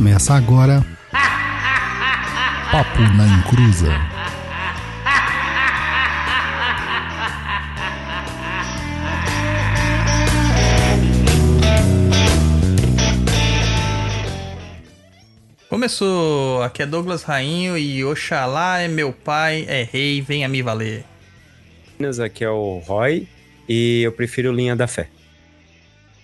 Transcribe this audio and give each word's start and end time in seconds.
Começa 0.00 0.32
agora. 0.32 0.82
Papo 2.72 3.00
na 3.18 3.26
Encruza. 3.26 3.92
Começou, 15.68 16.62
aqui 16.62 16.82
é 16.82 16.86
Douglas 16.86 17.22
Rainho 17.22 17.76
e 17.76 18.02
Oxalá 18.02 18.78
é 18.78 18.88
meu 18.88 19.12
pai, 19.12 19.66
é 19.68 19.82
rei, 19.82 20.22
venha 20.22 20.48
me 20.48 20.62
valer. 20.62 21.04
Aqui 22.24 22.42
é 22.42 22.48
o 22.48 22.78
Roy 22.78 23.28
e 23.68 24.00
eu 24.04 24.12
prefiro 24.12 24.50
Linha 24.50 24.74
da 24.74 24.86
Fé. 24.86 25.10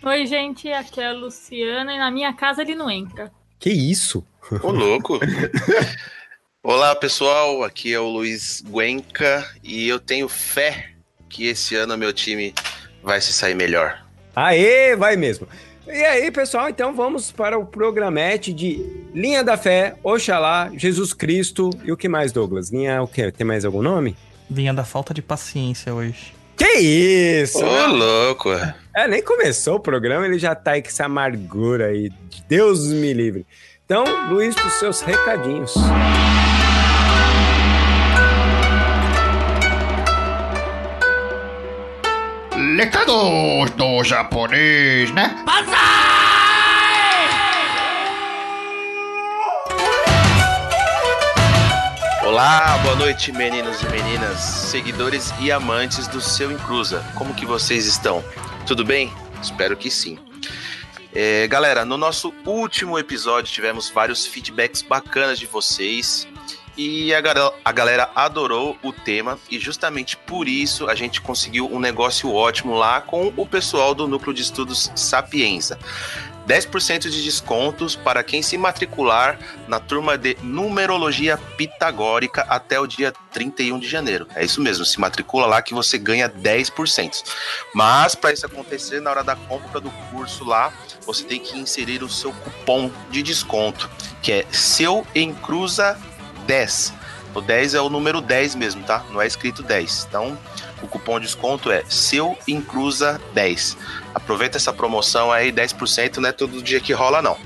Oi, 0.02 0.24
gente, 0.24 0.72
aqui 0.72 0.98
é 0.98 1.08
a 1.08 1.12
Luciana 1.12 1.93
e 1.93 1.98
na 1.98 2.11
minha 2.11 2.33
casa 2.33 2.62
ele 2.62 2.74
não 2.74 2.91
entra. 2.91 3.30
Que 3.59 3.70
isso? 3.70 4.24
Ô, 4.62 4.70
louco. 4.70 5.19
Olá, 6.62 6.95
pessoal. 6.95 7.65
Aqui 7.65 7.92
é 7.92 7.98
o 7.98 8.09
Luiz 8.09 8.62
Guenca 8.62 9.48
e 9.62 9.88
eu 9.88 9.98
tenho 9.98 10.29
fé 10.29 10.91
que 11.29 11.46
esse 11.46 11.74
ano 11.74 11.96
meu 11.96 12.12
time 12.12 12.55
vai 13.02 13.20
se 13.20 13.32
sair 13.32 13.55
melhor. 13.55 14.05
Aê, 14.34 14.95
vai 14.96 15.16
mesmo. 15.16 15.48
E 15.87 16.05
aí, 16.05 16.30
pessoal, 16.30 16.69
então 16.69 16.95
vamos 16.95 17.30
para 17.30 17.56
o 17.59 17.65
programete 17.65 18.52
de 18.52 18.84
Linha 19.15 19.45
da 19.45 19.57
Fé, 19.57 19.95
Oxalá, 20.02 20.70
Jesus 20.77 21.12
Cristo 21.12 21.70
e 21.84 21.93
o 21.93 21.96
que 21.96 22.09
mais, 22.09 22.32
Douglas? 22.32 22.70
Linha 22.70 23.01
o 23.01 23.09
quê? 23.09 23.30
Tem 23.30 23.46
mais 23.46 23.65
algum 23.65 23.80
nome? 23.80 24.16
Linha 24.51 24.74
da 24.74 24.84
falta 24.84 25.15
de 25.15 25.23
paciência 25.23 25.95
hoje. 25.95 26.34
Que 26.56 26.78
isso? 26.78 27.65
Ô, 27.65 27.87
louco. 27.87 28.51
É, 28.95 29.06
nem 29.06 29.23
começou 29.23 29.77
o 29.77 29.80
programa, 29.80 30.24
ele 30.24 30.38
já 30.38 30.55
tá 30.55 30.73
aí 30.73 30.82
com 30.82 30.88
essa 30.88 31.05
amargura 31.05 31.88
aí. 31.88 32.10
Deus 32.48 32.91
me 32.91 33.12
livre. 33.12 33.46
Então, 33.84 34.05
Luiz, 34.30 34.54
os 34.57 34.73
seus 34.74 35.01
recadinhos. 35.01 35.74
Recados 42.77 43.71
do 43.77 44.02
japonês, 44.02 45.10
né? 45.12 45.37
Olá, 52.37 52.76
boa 52.82 52.95
noite, 52.96 53.32
meninos 53.32 53.80
e 53.80 53.88
meninas, 53.88 54.38
seguidores 54.40 55.32
e 55.40 55.51
amantes 55.51 56.06
do 56.06 56.20
seu 56.20 56.52
Inclusa. 56.52 57.02
Como 57.15 57.32
que 57.32 57.46
vocês 57.46 57.87
estão? 57.87 58.23
Tudo 58.66 58.84
bem? 58.84 59.10
Espero 59.40 59.74
que 59.74 59.90
sim. 59.90 60.18
É, 61.15 61.48
galera, 61.48 61.82
no 61.82 61.96
nosso 61.96 62.34
último 62.45 62.98
episódio 62.98 63.51
tivemos 63.51 63.88
vários 63.88 64.26
feedbacks 64.26 64.82
bacanas 64.82 65.38
de 65.38 65.47
vocês 65.47 66.28
e 66.76 67.15
a, 67.15 67.22
a 67.65 67.72
galera 67.72 68.10
adorou 68.15 68.76
o 68.82 68.93
tema 68.93 69.38
e 69.50 69.59
justamente 69.59 70.15
por 70.15 70.47
isso 70.47 70.91
a 70.91 70.94
gente 70.94 71.22
conseguiu 71.22 71.75
um 71.75 71.81
negócio 71.81 72.31
ótimo 72.31 72.75
lá 72.75 73.00
com 73.00 73.32
o 73.34 73.47
pessoal 73.47 73.94
do 73.94 74.06
Núcleo 74.06 74.34
de 74.34 74.43
Estudos 74.43 74.93
Sapienza. 74.94 75.78
10% 76.47 77.09
de 77.11 77.25
descontos 77.25 77.97
para 77.97 78.22
quem 78.22 78.43
se 78.43 78.56
matricular 78.56 79.39
na 79.66 79.81
turma 79.81 80.16
de 80.16 80.37
Numerologia 80.43 81.37
Pitagórica 81.37 82.43
até 82.49 82.78
o 82.78 82.87
dia 82.87 83.12
31 83.33 83.78
de 83.78 83.89
janeiro. 83.89 84.27
É 84.34 84.44
isso 84.44 84.61
mesmo, 84.61 84.84
se 84.84 85.00
matricula 85.00 85.47
lá 85.47 85.61
que 85.61 85.75
você 85.75 85.99
ganha 85.99 86.28
10%. 86.28 87.25
Mas 87.75 88.15
para 88.15 88.33
isso 88.33 88.47
acontecer, 88.47 89.00
na 89.00 89.11
hora 89.11 89.25
da 89.25 89.34
compra 89.34 89.81
do 89.81 89.91
curso 90.11 90.44
lá, 90.44 90.72
você 91.05 91.25
tem 91.25 91.41
que 91.41 91.59
inserir 91.59 92.03
o 92.03 92.09
seu 92.09 92.33
cupom 92.33 92.91
de 93.11 93.22
desconto, 93.22 93.91
que 94.22 94.33
é 94.33 94.47
seu 94.50 95.06
encruza 95.15 95.99
10. 96.47 96.94
O 97.34 97.41
10 97.43 97.75
é 97.75 97.81
o 97.83 97.91
número 97.91 98.23
10 98.23 98.55
mesmo, 98.55 98.83
tá? 98.85 99.05
Não 99.11 99.21
é 99.21 99.27
escrito 99.27 99.62
10. 99.62 100.06
Então, 100.09 100.39
o 100.87 100.89
cupom 100.89 101.19
de 101.19 101.27
desconto 101.27 101.71
é 101.71 101.85
seu 101.89 102.39
encruza 102.47 103.21
10. 103.35 103.77
Aproveita 104.15 104.57
essa 104.57 104.73
promoção 104.73 105.31
aí, 105.31 105.53
10%, 105.53 106.17
não 106.19 106.29
é 106.29 106.33
todo 106.33 106.63
dia 106.63 106.81
que 106.81 106.93
rola 106.93 107.21
não. 107.21 107.37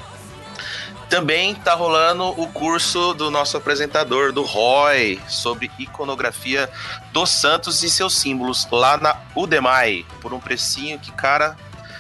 Também 1.08 1.56
tá 1.56 1.74
rolando 1.74 2.28
o 2.40 2.46
curso 2.52 3.14
do 3.14 3.30
nosso 3.30 3.56
apresentador, 3.56 4.32
do 4.32 4.42
Roy, 4.42 5.20
sobre 5.26 5.68
iconografia 5.76 6.70
dos 7.12 7.30
santos 7.30 7.82
e 7.82 7.90
seus 7.90 8.14
símbolos 8.14 8.68
lá 8.70 8.96
na 8.96 9.16
Udemai, 9.34 10.06
por 10.20 10.32
um 10.32 10.38
precinho 10.38 11.00
que, 11.00 11.10
cara, 11.10 11.56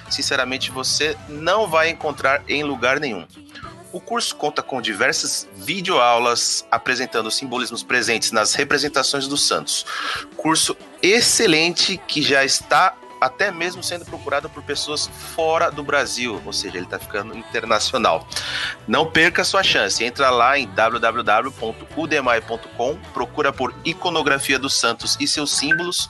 sinceramente 0.08 0.70
você 0.70 1.16
não 1.28 1.66
vai 1.66 1.88
encontrar 1.88 2.42
em 2.46 2.62
lugar 2.62 3.00
nenhum. 3.00 3.26
O 3.92 4.00
curso 4.00 4.36
conta 4.36 4.62
com 4.62 4.80
diversas 4.80 5.48
videoaulas 5.56 6.64
apresentando 6.70 7.26
os 7.26 7.34
simbolismos 7.34 7.82
presentes 7.82 8.30
nas 8.30 8.54
representações 8.54 9.26
dos 9.26 9.44
santos. 9.44 9.84
Curso 10.36 10.76
excelente 11.02 11.96
que 11.96 12.22
já 12.22 12.44
está 12.44 12.94
até 13.20 13.50
mesmo 13.50 13.82
sendo 13.82 14.06
procurado 14.06 14.48
por 14.48 14.62
pessoas 14.62 15.06
fora 15.06 15.70
do 15.70 15.82
Brasil, 15.82 16.40
ou 16.44 16.52
seja, 16.52 16.76
ele 16.78 16.86
está 16.86 16.98
ficando 16.98 17.36
internacional. 17.36 18.26
Não 18.88 19.04
perca 19.04 19.44
sua 19.44 19.62
chance, 19.62 20.02
entra 20.02 20.30
lá 20.30 20.58
em 20.58 20.66
www.udemai.com, 20.66 22.96
procura 23.12 23.52
por 23.52 23.74
iconografia 23.84 24.58
dos 24.58 24.72
santos 24.74 25.18
e 25.20 25.28
seus 25.28 25.50
símbolos. 25.50 26.08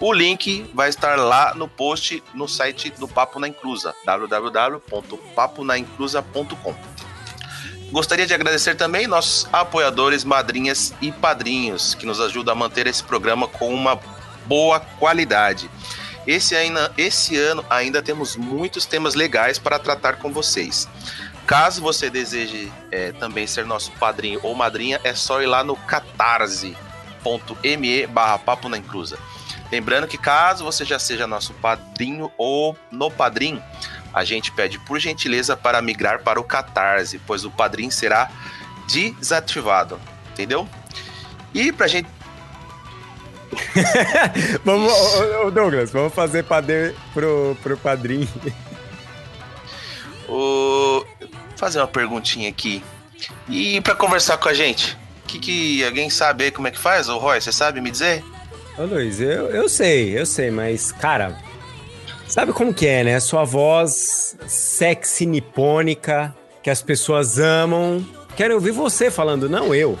O 0.00 0.10
link 0.12 0.70
vai 0.74 0.88
estar 0.88 1.18
lá 1.18 1.54
no 1.54 1.68
post 1.68 2.24
no 2.32 2.48
site 2.48 2.88
do 2.90 3.06
Papo 3.06 3.38
na 3.38 3.48
Inclusa, 3.48 3.94
www.paponainclusa.com. 4.06 6.74
Gostaria 7.92 8.26
de 8.26 8.34
agradecer 8.34 8.74
também 8.74 9.06
nossos 9.06 9.46
apoiadores, 9.52 10.24
madrinhas 10.24 10.92
e 11.00 11.12
padrinhos, 11.12 11.94
que 11.94 12.04
nos 12.04 12.20
ajudam 12.20 12.50
a 12.52 12.56
manter 12.56 12.88
esse 12.88 13.02
programa 13.02 13.46
com 13.46 13.72
uma 13.72 13.96
boa 14.46 14.80
qualidade. 14.80 15.70
Esse, 16.26 16.56
ainda, 16.56 16.92
esse 16.98 17.36
ano 17.36 17.64
ainda 17.70 18.02
temos 18.02 18.34
muitos 18.36 18.84
temas 18.84 19.14
legais 19.14 19.58
para 19.58 19.78
tratar 19.78 20.16
com 20.16 20.32
vocês. 20.32 20.88
Caso 21.46 21.80
você 21.80 22.10
deseje 22.10 22.72
é, 22.90 23.12
também 23.12 23.46
ser 23.46 23.64
nosso 23.64 23.92
padrinho 23.92 24.40
ou 24.42 24.52
madrinha, 24.54 25.00
é 25.04 25.14
só 25.14 25.40
ir 25.40 25.46
lá 25.46 25.62
no 25.62 25.76
catarse.me 25.76 26.76
barra 28.08 28.38
papo 28.38 28.68
na 28.68 28.76
inclusa. 28.76 29.16
Lembrando 29.70 30.08
que 30.08 30.18
caso 30.18 30.64
você 30.64 30.84
já 30.84 30.98
seja 30.98 31.26
nosso 31.26 31.54
padrinho 31.54 32.32
ou 32.36 32.76
no 32.90 33.10
padrinho, 33.10 33.62
a 34.12 34.24
gente 34.24 34.50
pede 34.50 34.78
por 34.78 34.98
gentileza 34.98 35.56
para 35.56 35.82
migrar 35.82 36.22
para 36.22 36.40
o 36.40 36.44
Catarse, 36.44 37.20
pois 37.26 37.44
o 37.44 37.50
padrinho 37.50 37.92
será 37.92 38.30
desativado, 38.88 40.00
entendeu? 40.30 40.68
E 41.52 41.70
pra 41.70 41.86
gente 41.86 42.08
vamos, 44.64 44.92
ô, 44.92 45.46
ô, 45.46 45.50
Douglas, 45.50 45.90
vamos 45.90 46.12
fazer 46.12 46.44
padê 46.44 46.94
pro, 47.14 47.56
pro 47.62 47.76
padrinho. 47.76 48.28
o... 50.28 51.04
fazer 51.56 51.78
uma 51.78 51.88
perguntinha 51.88 52.48
aqui. 52.48 52.82
E 53.48 53.80
para 53.80 53.94
conversar 53.94 54.36
com 54.38 54.48
a 54.48 54.54
gente, 54.54 54.96
que, 55.26 55.38
que 55.38 55.84
alguém 55.84 56.08
sabe 56.08 56.44
aí 56.44 56.50
como 56.50 56.68
é 56.68 56.70
que 56.70 56.78
faz? 56.78 57.08
Ô 57.08 57.18
Roy, 57.18 57.40
você 57.40 57.52
sabe 57.52 57.80
me 57.80 57.90
dizer? 57.90 58.24
Ô 58.78 58.84
Luiz, 58.84 59.20
eu, 59.20 59.50
eu 59.50 59.68
sei, 59.68 60.18
eu 60.18 60.26
sei, 60.26 60.50
mas, 60.50 60.92
cara, 60.92 61.36
sabe 62.28 62.52
como 62.52 62.74
que 62.74 62.86
é, 62.86 63.02
né? 63.02 63.20
Sua 63.20 63.44
voz 63.44 64.36
sexy 64.46 65.26
nipônica, 65.26 66.34
que 66.62 66.70
as 66.70 66.82
pessoas 66.82 67.38
amam. 67.38 68.06
Quero 68.36 68.54
ouvir 68.54 68.72
você 68.72 69.10
falando, 69.10 69.48
não 69.48 69.74
eu. 69.74 69.98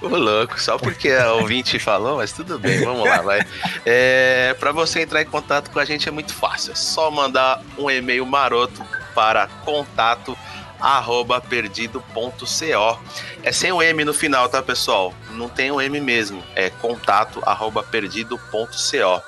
Ô, 0.00 0.08
louco, 0.08 0.60
só 0.60 0.78
porque 0.78 1.10
a 1.10 1.32
ouvinte 1.34 1.78
falou, 1.78 2.16
mas 2.16 2.32
tudo 2.32 2.58
bem, 2.58 2.84
vamos 2.84 3.08
lá, 3.08 3.22
vai. 3.22 3.46
É, 3.84 4.54
para 4.58 4.72
você 4.72 5.02
entrar 5.02 5.22
em 5.22 5.26
contato 5.26 5.70
com 5.70 5.78
a 5.78 5.84
gente 5.84 6.08
é 6.08 6.12
muito 6.12 6.34
fácil, 6.34 6.72
é 6.72 6.74
só 6.74 7.10
mandar 7.10 7.62
um 7.78 7.90
e-mail 7.90 8.24
maroto 8.26 8.84
para 9.14 9.46
contato 9.64 10.36
arroba 10.80 11.40
perdido.co. 11.40 13.00
É 13.42 13.52
sem 13.52 13.72
o 13.72 13.80
M 13.80 14.04
no 14.04 14.12
final, 14.12 14.48
tá, 14.48 14.60
pessoal? 14.60 15.14
Não 15.30 15.48
tem 15.48 15.70
o 15.70 15.80
M 15.80 16.00
mesmo, 16.00 16.42
é 16.56 16.70
contato 16.70 17.40
arroba 17.44 17.82
perdido.co. 17.82 19.22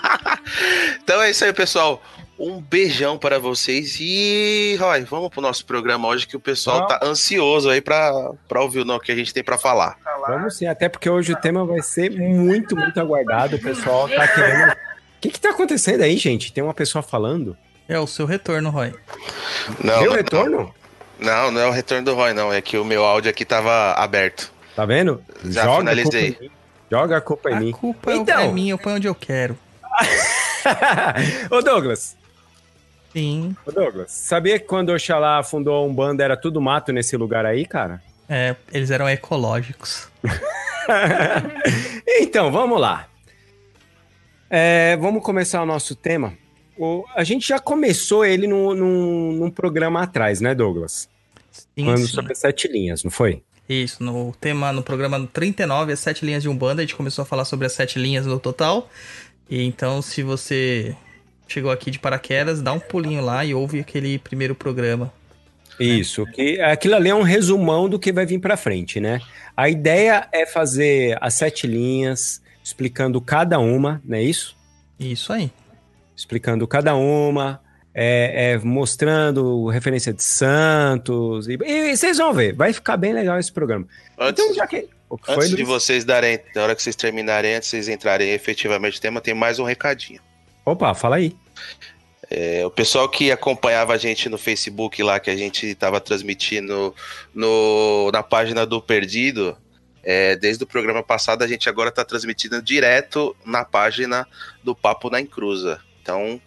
então 1.02 1.20
é 1.20 1.30
isso 1.30 1.44
aí, 1.44 1.52
pessoal. 1.52 2.00
Um 2.40 2.58
beijão 2.58 3.18
para 3.18 3.38
vocês 3.38 3.98
e, 4.00 4.74
Roy, 4.80 5.02
vamos 5.02 5.28
pro 5.28 5.42
nosso 5.42 5.62
programa 5.66 6.08
hoje 6.08 6.26
que 6.26 6.34
o 6.34 6.40
pessoal 6.40 6.86
tá 6.86 6.98
ansioso 7.02 7.68
aí 7.68 7.82
pra, 7.82 8.32
pra 8.48 8.62
ouvir 8.62 8.80
o 8.80 8.98
que 8.98 9.12
a 9.12 9.14
gente 9.14 9.34
tem 9.34 9.44
para 9.44 9.58
falar. 9.58 9.98
Vamos 10.26 10.56
sim, 10.56 10.66
até 10.66 10.88
porque 10.88 11.10
hoje 11.10 11.34
o 11.34 11.36
tema 11.36 11.66
vai 11.66 11.82
ser 11.82 12.10
muito, 12.10 12.74
muito 12.74 12.98
aguardado. 12.98 13.56
O 13.56 13.58
pessoal 13.60 14.08
tá 14.08 14.26
querendo. 14.26 14.72
O 14.72 14.76
que 15.20 15.28
que 15.28 15.38
tá 15.38 15.50
acontecendo 15.50 16.00
aí, 16.00 16.16
gente? 16.16 16.50
Tem 16.50 16.64
uma 16.64 16.72
pessoa 16.72 17.02
falando? 17.02 17.54
É 17.86 17.98
o 17.98 18.06
seu 18.06 18.24
retorno, 18.24 18.70
Roy. 18.70 18.94
Não, 19.84 20.06
não, 20.06 20.12
retorno? 20.14 20.74
Não, 21.18 21.50
não 21.50 21.60
é 21.60 21.66
o 21.66 21.70
retorno 21.70 22.06
do 22.06 22.14
Roy, 22.14 22.32
não. 22.32 22.50
É 22.50 22.62
que 22.62 22.78
o 22.78 22.84
meu 22.86 23.04
áudio 23.04 23.30
aqui 23.30 23.44
tava 23.44 23.92
aberto. 23.92 24.50
Tá 24.74 24.86
vendo? 24.86 25.22
Já 25.44 25.64
Joga 25.64 25.78
finalizei. 25.80 26.28
A 26.28 26.32
culpa 26.32 26.40
em 26.40 26.48
mim. 26.48 26.50
Joga 26.90 27.16
a 27.16 27.20
culpa 27.20 27.50
em 27.50 27.54
A 27.54 27.60
mim. 27.60 27.72
culpa 27.72 28.14
Então. 28.14 28.40
é 28.40 28.48
minha, 28.48 28.72
eu 28.72 28.78
ponho 28.78 28.96
onde 28.96 29.06
eu 29.08 29.14
quero. 29.14 29.58
Ô 31.50 31.60
Douglas, 31.60 32.16
Sim. 33.12 33.56
ô 33.66 33.72
Douglas, 33.72 34.10
sabia 34.12 34.58
que 34.58 34.66
quando 34.66 34.90
Oxalá 34.90 35.42
fundou 35.42 35.74
a 35.74 35.82
Umbanda 35.84 36.22
era 36.22 36.36
tudo 36.36 36.60
mato 36.60 36.92
nesse 36.92 37.16
lugar 37.16 37.44
aí, 37.44 37.66
cara? 37.66 38.02
É, 38.28 38.54
eles 38.72 38.90
eram 38.90 39.08
ecológicos. 39.08 40.08
então, 42.20 42.50
vamos 42.52 42.80
lá. 42.80 43.08
É, 44.48 44.96
vamos 44.96 45.22
começar 45.22 45.62
o 45.62 45.66
nosso 45.66 45.94
tema. 45.94 46.34
O- 46.76 47.04
a 47.14 47.24
gente 47.24 47.46
já 47.48 47.58
começou 47.58 48.24
ele 48.24 48.46
num, 48.46 48.74
num, 48.74 49.32
num 49.32 49.50
programa 49.50 50.02
atrás, 50.02 50.40
né, 50.40 50.54
Douglas? 50.54 51.08
Sim, 51.50 51.84
Falando 51.84 52.06
sim. 52.06 52.14
sobre 52.14 52.34
sete 52.34 52.68
linhas, 52.68 53.02
não 53.04 53.10
foi? 53.10 53.42
Isso, 53.68 54.02
no 54.02 54.32
tema, 54.40 54.72
no 54.72 54.82
programa 54.82 55.28
39, 55.32 55.92
as 55.92 56.00
sete 56.00 56.24
linhas 56.24 56.42
de 56.42 56.48
Umbanda, 56.48 56.82
a 56.82 56.84
gente 56.84 56.96
começou 56.96 57.22
a 57.22 57.26
falar 57.26 57.44
sobre 57.44 57.66
as 57.66 57.72
sete 57.72 57.98
linhas 57.98 58.26
no 58.26 58.38
total. 58.40 58.88
E 59.48 59.62
então, 59.64 60.00
se 60.02 60.22
você 60.22 60.96
chegou 61.52 61.70
aqui 61.70 61.90
de 61.90 61.98
paraquedas, 61.98 62.62
dá 62.62 62.72
um 62.72 62.80
pulinho 62.80 63.22
lá 63.22 63.44
e 63.44 63.54
ouve 63.54 63.80
aquele 63.80 64.18
primeiro 64.18 64.54
programa. 64.54 65.12
Isso, 65.78 66.26
que 66.26 66.60
aquilo 66.60 66.94
ali 66.94 67.08
é 67.08 67.14
um 67.14 67.22
resumão 67.22 67.88
do 67.88 67.98
que 67.98 68.12
vai 68.12 68.26
vir 68.26 68.38
pra 68.38 68.56
frente, 68.56 69.00
né? 69.00 69.20
A 69.56 69.68
ideia 69.68 70.28
é 70.32 70.44
fazer 70.44 71.16
as 71.20 71.34
sete 71.34 71.66
linhas, 71.66 72.42
explicando 72.62 73.20
cada 73.20 73.58
uma, 73.58 74.00
não 74.04 74.16
é 74.16 74.22
isso? 74.22 74.56
Isso 74.98 75.32
aí. 75.32 75.50
Explicando 76.14 76.68
cada 76.68 76.94
uma, 76.94 77.60
é, 77.94 78.52
é, 78.52 78.58
mostrando 78.58 79.68
referência 79.68 80.12
de 80.12 80.22
santos. 80.22 81.48
E, 81.48 81.58
e 81.64 81.96
vocês 81.96 82.18
vão 82.18 82.32
ver, 82.32 82.54
vai 82.54 82.72
ficar 82.72 82.98
bem 82.98 83.14
legal 83.14 83.38
esse 83.38 83.50
programa. 83.50 83.86
Antes, 84.18 84.44
Então, 84.44 84.54
já 84.54 84.66
que. 84.66 84.88
O 85.08 85.18
que 85.18 85.26
foi, 85.26 85.36
antes 85.36 85.48
de 85.50 85.56
Luiz? 85.56 85.68
vocês 85.68 86.04
darem, 86.04 86.38
na 86.54 86.62
hora 86.62 86.76
que 86.76 86.82
vocês 86.82 86.94
terminarem, 86.94 87.54
antes 87.54 87.68
de 87.68 87.76
vocês 87.76 87.88
entrarem 87.88 88.30
efetivamente 88.30 88.94
no 88.96 89.00
tema, 89.00 89.20
tem 89.20 89.34
mais 89.34 89.58
um 89.58 89.64
recadinho. 89.64 90.20
Opa, 90.70 90.94
fala 90.94 91.16
aí. 91.16 91.36
É, 92.30 92.64
o 92.64 92.70
pessoal 92.70 93.08
que 93.08 93.32
acompanhava 93.32 93.92
a 93.92 93.96
gente 93.98 94.28
no 94.28 94.38
Facebook 94.38 95.02
lá, 95.02 95.18
que 95.18 95.30
a 95.30 95.36
gente 95.36 95.66
estava 95.66 96.00
transmitindo 96.00 96.94
no, 97.34 98.08
na 98.12 98.22
página 98.22 98.64
do 98.64 98.80
Perdido, 98.80 99.56
é, 100.02 100.36
desde 100.36 100.62
o 100.62 100.66
programa 100.66 101.02
passado 101.02 101.42
a 101.42 101.48
gente 101.48 101.68
agora 101.68 101.88
está 101.88 102.04
transmitindo 102.04 102.62
direto 102.62 103.34
na 103.44 103.64
página 103.64 104.26
do 104.62 104.76
Papo 104.76 105.10
na 105.10 105.20
Encruza. 105.20 105.80
Então, 106.00 106.40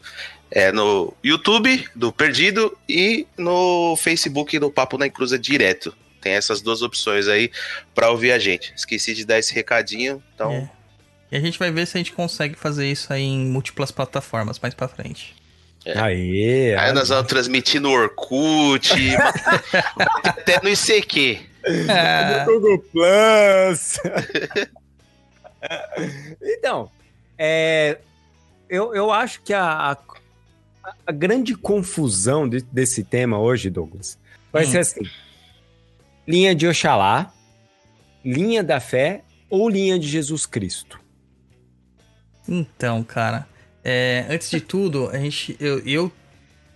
é 0.50 0.72
no 0.72 1.14
YouTube 1.22 1.86
do 1.94 2.14
Perdido 2.14 2.78
e 2.88 3.28
no 3.38 3.98
Facebook 3.98 4.58
do 4.58 4.72
Papo 4.72 4.98
na 4.98 5.08
Encruza 5.08 5.38
direto. 5.38 5.94
Tem 6.22 6.34
essas 6.34 6.62
duas 6.62 6.82
opções 6.82 7.28
aí 7.28 7.52
para 7.94 8.10
ouvir 8.10 8.32
a 8.32 8.40
gente. 8.40 8.74
Esqueci 8.74 9.14
de 9.14 9.26
dar 9.26 9.38
esse 9.38 9.54
recadinho, 9.54 10.24
então 10.34 10.52
É. 10.52 10.83
E 11.34 11.38
a 11.38 11.40
gente 11.40 11.58
vai 11.58 11.72
ver 11.72 11.88
se 11.88 11.98
a 11.98 12.00
gente 12.00 12.14
consegue 12.14 12.54
fazer 12.54 12.86
isso 12.92 13.12
aí 13.12 13.24
em 13.24 13.48
múltiplas 13.48 13.90
plataformas 13.90 14.60
mais 14.60 14.76
pra 14.76 14.88
frente. 14.88 15.36
É. 15.84 15.98
Aê, 15.98 16.76
Aí 16.76 16.94
nós 16.94 17.10
vamos 17.10 17.26
transmitir 17.28 17.82
no 17.82 17.90
Orkut, 17.90 18.94
até 20.24 20.62
no 20.62 20.70
ICQ. 20.70 21.40
Google 22.46 22.78
Plus. 22.92 23.98
então, 26.42 26.90
é, 27.38 27.98
eu, 28.70 28.94
eu 28.94 29.12
acho 29.12 29.42
que 29.42 29.54
a, 29.54 29.92
a, 29.92 29.98
a 31.08 31.12
grande 31.12 31.56
confusão 31.56 32.48
de- 32.48 32.62
desse 32.62 33.04
tema 33.04 33.40
hoje, 33.40 33.70
Douglas, 33.70 34.18
vai 34.52 34.66
Hum. 34.66 34.72
ser 34.72 34.80
assim: 34.80 35.02
linha 36.28 36.54
de 36.54 36.68
Oxalá, 36.68 37.32
linha 38.24 38.64
da 38.64 38.80
fé 38.80 39.24
ou 39.50 39.70
linha 39.70 39.98
de 39.98 40.08
Jesus 40.08 40.46
Cristo? 40.46 41.00
Então, 42.48 43.04
cara, 43.04 43.48
é, 43.84 44.26
antes 44.30 44.50
de 44.50 44.62
tudo, 44.62 45.10
a 45.10 45.18
gente, 45.18 45.56
eu, 45.60 45.80
eu 45.80 46.12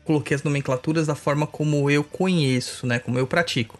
coloquei 0.03 0.35
as 0.35 0.43
nomenclaturas 0.43 1.07
da 1.07 1.15
forma 1.15 1.45
como 1.45 1.89
eu 1.89 2.03
conheço, 2.03 2.87
né? 2.87 2.99
Como 2.99 3.19
eu 3.19 3.27
pratico. 3.27 3.79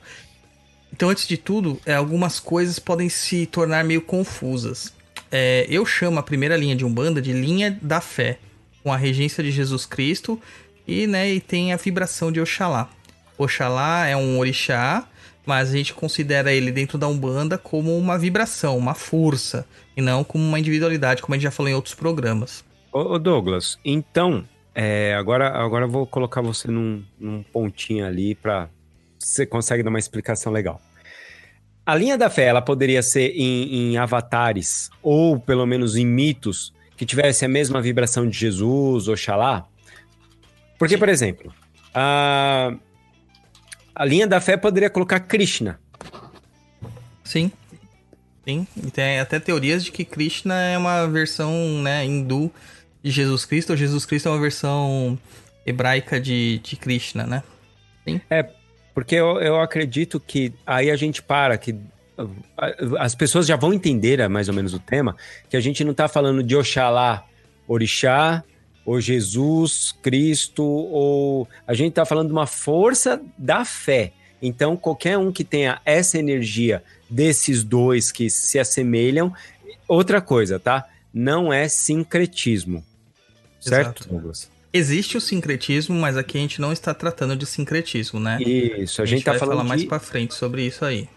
Então, 0.91 1.09
antes 1.09 1.27
de 1.27 1.37
tudo, 1.37 1.79
é, 1.85 1.93
algumas 1.95 2.39
coisas 2.39 2.79
podem 2.79 3.09
se 3.09 3.45
tornar 3.45 3.83
meio 3.83 4.01
confusas. 4.01 4.93
É, 5.31 5.65
eu 5.69 5.85
chamo 5.85 6.19
a 6.19 6.23
primeira 6.23 6.55
linha 6.55 6.75
de 6.75 6.85
Umbanda 6.85 7.21
de 7.21 7.33
linha 7.33 7.77
da 7.81 7.99
fé, 7.99 8.39
com 8.83 8.91
a 8.91 8.97
regência 8.97 9.43
de 9.43 9.51
Jesus 9.51 9.85
Cristo 9.85 10.41
e, 10.87 11.05
né, 11.05 11.29
e 11.29 11.41
tem 11.41 11.73
a 11.73 11.77
vibração 11.77 12.31
de 12.31 12.39
Oxalá. 12.39 12.89
Oxalá 13.37 14.07
é 14.07 14.15
um 14.15 14.39
orixá, 14.39 15.05
mas 15.47 15.69
a 15.69 15.77
gente 15.77 15.93
considera 15.93 16.51
ele 16.51 16.71
dentro 16.71 16.97
da 16.97 17.07
Umbanda 17.07 17.57
como 17.57 17.97
uma 17.97 18.17
vibração, 18.19 18.77
uma 18.77 18.93
força, 18.93 19.65
e 19.95 20.01
não 20.01 20.23
como 20.23 20.43
uma 20.43 20.59
individualidade, 20.59 21.21
como 21.21 21.33
a 21.33 21.37
gente 21.37 21.45
já 21.45 21.51
falou 21.51 21.71
em 21.71 21.73
outros 21.73 21.95
programas. 21.95 22.65
Ô, 22.91 23.17
Douglas, 23.17 23.79
então, 23.83 24.43
é, 24.75 25.15
agora, 25.15 25.49
agora 25.49 25.85
eu 25.85 25.89
vou 25.89 26.05
colocar 26.05 26.41
você 26.41 26.67
num, 26.67 27.01
num 27.17 27.41
pontinho 27.41 28.05
ali 28.05 28.35
para 28.35 28.69
você 29.17 29.45
consegue 29.45 29.81
dar 29.81 29.89
uma 29.89 29.99
explicação 29.99 30.51
legal. 30.51 30.81
A 31.85 31.95
linha 31.95 32.17
da 32.17 32.29
fé, 32.29 32.45
ela 32.45 32.61
poderia 32.61 33.01
ser 33.01 33.31
em, 33.33 33.93
em 33.93 33.97
avatares 33.97 34.89
ou 35.01 35.39
pelo 35.39 35.65
menos 35.65 35.95
em 35.95 36.05
mitos 36.05 36.73
que 36.97 37.05
tivesse 37.05 37.45
a 37.45 37.47
mesma 37.47 37.81
vibração 37.81 38.27
de 38.27 38.37
Jesus, 38.37 39.07
Oxalá? 39.07 39.65
Porque, 40.77 40.97
por 40.97 41.07
exemplo, 41.07 41.53
a, 41.93 42.73
a 43.97 44.05
linha 44.05 44.27
da 44.27 44.39
fé 44.39 44.55
poderia 44.55 44.91
colocar 44.91 45.19
Krishna. 45.19 45.79
Sim. 47.23 47.51
Sim. 48.45 48.67
E 48.77 48.91
tem 48.91 49.19
até 49.19 49.39
teorias 49.39 49.83
de 49.83 49.91
que 49.91 50.05
Krishna 50.05 50.53
é 50.53 50.77
uma 50.77 51.07
versão 51.07 51.51
né, 51.81 52.05
hindu 52.05 52.51
de 53.01 53.09
Jesus 53.09 53.43
Cristo, 53.43 53.71
ou 53.71 53.77
Jesus 53.77 54.05
Cristo 54.05 54.29
é 54.29 54.31
uma 54.31 54.39
versão 54.39 55.17
hebraica 55.65 56.19
de, 56.21 56.59
de 56.59 56.75
Krishna, 56.75 57.25
né? 57.25 57.43
Porque 58.93 59.15
eu, 59.15 59.41
eu 59.41 59.59
acredito 59.59 60.19
que 60.19 60.53
aí 60.65 60.91
a 60.91 60.95
gente 60.95 61.21
para, 61.21 61.57
que 61.57 61.75
as 62.99 63.15
pessoas 63.15 63.47
já 63.47 63.55
vão 63.55 63.73
entender 63.73 64.19
uh, 64.19 64.29
mais 64.29 64.47
ou 64.47 64.53
menos 64.53 64.73
o 64.73 64.79
tema, 64.79 65.15
que 65.49 65.57
a 65.57 65.59
gente 65.59 65.83
não 65.83 65.91
está 65.91 66.07
falando 66.07 66.43
de 66.43 66.55
Oxalá, 66.55 67.25
Orixá, 67.67 68.43
ou 68.87 69.01
Jesus, 69.01 69.93
Cristo, 70.01 70.63
ou 70.63 71.45
a 71.67 71.73
gente 71.73 71.89
está 71.89 72.05
falando 72.05 72.27
de 72.27 72.33
uma 72.33 72.47
força 72.47 73.21
da 73.37 73.65
fé. 73.65 74.13
Então, 74.41 74.77
qualquer 74.77 75.17
um 75.17 75.29
que 75.29 75.43
tenha 75.43 75.81
essa 75.83 76.17
energia 76.17 76.81
desses 77.09 77.65
dois 77.65 78.13
que 78.13 78.29
se 78.29 78.57
assemelham, 78.57 79.33
outra 79.89 80.21
coisa, 80.21 80.57
tá? 80.57 80.87
Não 81.13 81.51
é 81.51 81.67
sincretismo. 81.67 82.81
Certo, 83.59 84.03
Exato. 84.03 84.07
Douglas? 84.07 84.49
Existe 84.71 85.17
o 85.17 85.21
sincretismo, 85.21 85.93
mas 85.93 86.15
aqui 86.15 86.37
a 86.37 86.41
gente 86.41 86.61
não 86.61 86.71
está 86.71 86.93
tratando 86.93 87.35
de 87.35 87.45
sincretismo, 87.45 88.21
né? 88.21 88.37
Isso, 88.41 89.01
a, 89.01 89.05
gente, 89.05 89.25
tá 89.25 89.31
vai 89.31 89.39
falando 89.39 89.57
falar 89.57 89.63
de... 89.63 89.69
mais 89.69 89.83
pra 89.83 89.99
frente 89.99 90.33
sobre 90.33 90.65
isso 90.65 90.85
aí. 90.85 91.09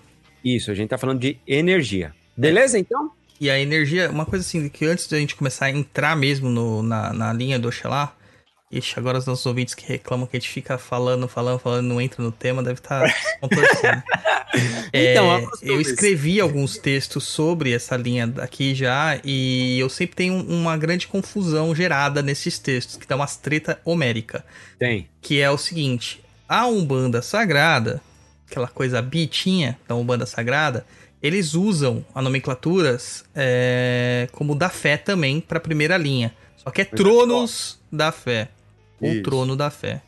Isso, 0.45 0.73
a 0.73 0.75
gente 0.75 0.89
tá 0.89 0.99
falando 0.99 1.21
de 1.21 1.39
energia. 1.47 2.13
Beleza, 2.37 2.77
então? 2.77 3.13
E 3.41 3.49
a 3.51 3.59
energia, 3.59 4.11
uma 4.11 4.27
coisa 4.27 4.45
assim, 4.47 4.69
que 4.69 4.85
antes 4.85 5.07
da 5.09 5.19
gente 5.19 5.35
começar 5.35 5.67
a 5.67 5.71
entrar 5.71 6.15
mesmo 6.15 6.51
no- 6.51 6.83
na, 6.83 7.13
na 7.13 7.33
linha 7.33 7.59
do 7.59 7.69
Oxalá, 7.69 8.15
Ixi, 8.73 9.01
agora 9.01 9.19
os 9.19 9.27
nossos 9.27 9.45
ouvintes 9.47 9.75
que 9.75 9.85
reclamam 9.85 10.29
que 10.29 10.37
a 10.37 10.41
gente 10.41 10.49
fica 10.49 10.79
falando, 10.79 11.27
falando, 11.27 11.59
falando, 11.59 11.87
não 11.89 12.01
entra 12.01 12.23
no 12.23 12.31
tema, 12.31 12.63
deve 12.63 12.79
estar 12.79 13.01
tá. 13.03 13.15
Então, 14.95 15.33
É, 15.33 15.37
acostume-se. 15.39 15.67
eu 15.69 15.81
escrevi 15.81 16.41
alguns 16.41 16.77
textos 16.79 17.25
sobre 17.25 17.73
essa 17.73 17.97
linha 17.97 18.33
aqui 18.39 18.73
já, 18.75 19.19
e 19.25 19.79
eu 19.79 19.89
sempre 19.89 20.15
tenho 20.17 20.35
uma 20.35 20.77
grande 20.77 21.09
confusão 21.09 21.75
gerada 21.75 22.23
nesses 22.23 22.59
textos, 22.61 22.97
que 22.97 23.07
dá 23.09 23.17
umas 23.17 23.37
treta 23.37 23.81
homérica. 23.85 24.45
Tem. 24.79 25.09
Que 25.21 25.41
é 25.41 25.51
o 25.51 25.59
seguinte: 25.59 26.23
a 26.49 26.67
Umbanda 26.67 27.23
Sagrada, 27.23 28.01
aquela 28.49 28.69
coisa 28.69 29.01
bitinha 29.03 29.79
da 29.89 29.95
Umbanda 29.97 30.27
Sagrada, 30.27 30.85
eles 31.23 31.55
usam 31.55 32.05
a 32.15 32.23
nomenclaturas 32.23 33.25
é, 33.35 34.29
como 34.33 34.55
da 34.55 34.69
fé 34.69 34.97
também 34.97 35.41
para 35.41 35.59
a 35.59 35.61
primeira 35.61 35.97
linha. 35.97 36.35
Só 36.57 36.71
que 36.71 36.83
é 36.83 36.85
Tronos 36.85 37.79
da 37.91 38.13
Fé. 38.13 38.49
Ou 39.01 39.13
Isso. 39.13 39.23
Trono 39.23 39.57
da 39.57 39.71
Fé. 39.71 40.03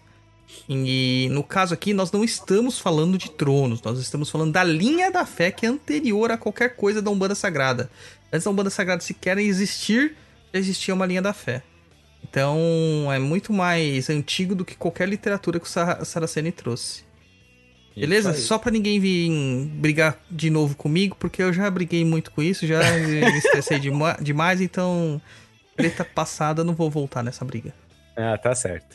E 0.68 1.28
no 1.30 1.42
caso 1.42 1.72
aqui, 1.72 1.94
nós 1.94 2.12
não 2.12 2.22
estamos 2.22 2.78
falando 2.78 3.16
de 3.16 3.30
tronos, 3.30 3.80
nós 3.82 3.98
estamos 3.98 4.28
falando 4.28 4.52
da 4.52 4.62
linha 4.62 5.10
da 5.10 5.24
fé 5.24 5.50
que 5.50 5.64
é 5.64 5.68
anterior 5.68 6.30
a 6.30 6.36
qualquer 6.36 6.76
coisa 6.76 7.00
da 7.00 7.10
Umbanda 7.10 7.34
Sagrada. 7.34 7.90
Antes 8.30 8.44
da 8.44 8.50
Umbanda 8.50 8.68
Sagrada 8.68 9.02
sequer 9.02 9.38
existir, 9.38 10.14
já 10.52 10.60
existia 10.60 10.92
uma 10.92 11.06
linha 11.06 11.22
da 11.22 11.32
fé. 11.32 11.62
Então 12.22 12.58
é 13.10 13.18
muito 13.18 13.50
mais 13.52 14.10
antigo 14.10 14.54
do 14.54 14.62
que 14.64 14.76
qualquer 14.76 15.08
literatura 15.08 15.58
que 15.58 15.66
o 15.66 15.68
Sa- 15.68 16.04
Saraceni 16.04 16.52
trouxe. 16.52 17.02
Beleza? 17.96 18.32
Só 18.34 18.58
pra 18.58 18.70
ninguém 18.70 18.98
vir 18.98 19.30
brigar 19.74 20.18
de 20.30 20.48
novo 20.50 20.74
comigo, 20.74 21.16
porque 21.18 21.42
eu 21.42 21.52
já 21.52 21.70
briguei 21.70 22.04
muito 22.04 22.30
com 22.30 22.42
isso, 22.42 22.66
já 22.66 22.80
me 22.98 23.20
estressei 23.38 23.78
dema- 23.78 24.16
demais, 24.20 24.60
então. 24.60 25.20
Treta 25.76 26.04
passada, 26.04 26.62
não 26.62 26.74
vou 26.74 26.90
voltar 26.90 27.22
nessa 27.22 27.44
briga. 27.44 27.72
Ah, 28.14 28.36
tá 28.36 28.54
certo. 28.54 28.94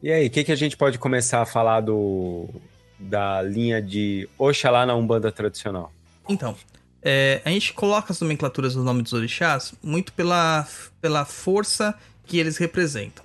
E 0.00 0.10
aí, 0.12 0.28
o 0.28 0.30
que, 0.30 0.44
que 0.44 0.52
a 0.52 0.56
gente 0.56 0.76
pode 0.76 0.98
começar 0.98 1.42
a 1.42 1.46
falar 1.46 1.80
do 1.80 2.48
da 2.98 3.42
linha 3.42 3.82
de 3.82 4.28
Oxalá 4.38 4.86
na 4.86 4.94
Umbanda 4.94 5.32
tradicional? 5.32 5.92
Então, 6.28 6.56
é, 7.02 7.42
a 7.44 7.50
gente 7.50 7.72
coloca 7.72 8.12
as 8.12 8.20
nomenclaturas 8.20 8.74
dos 8.74 8.84
nomes 8.84 9.02
dos 9.04 9.12
orixás 9.14 9.74
muito 9.82 10.12
pela, 10.12 10.66
pela 11.00 11.24
força 11.24 11.92
que 12.24 12.38
eles 12.38 12.56
representam. 12.56 13.24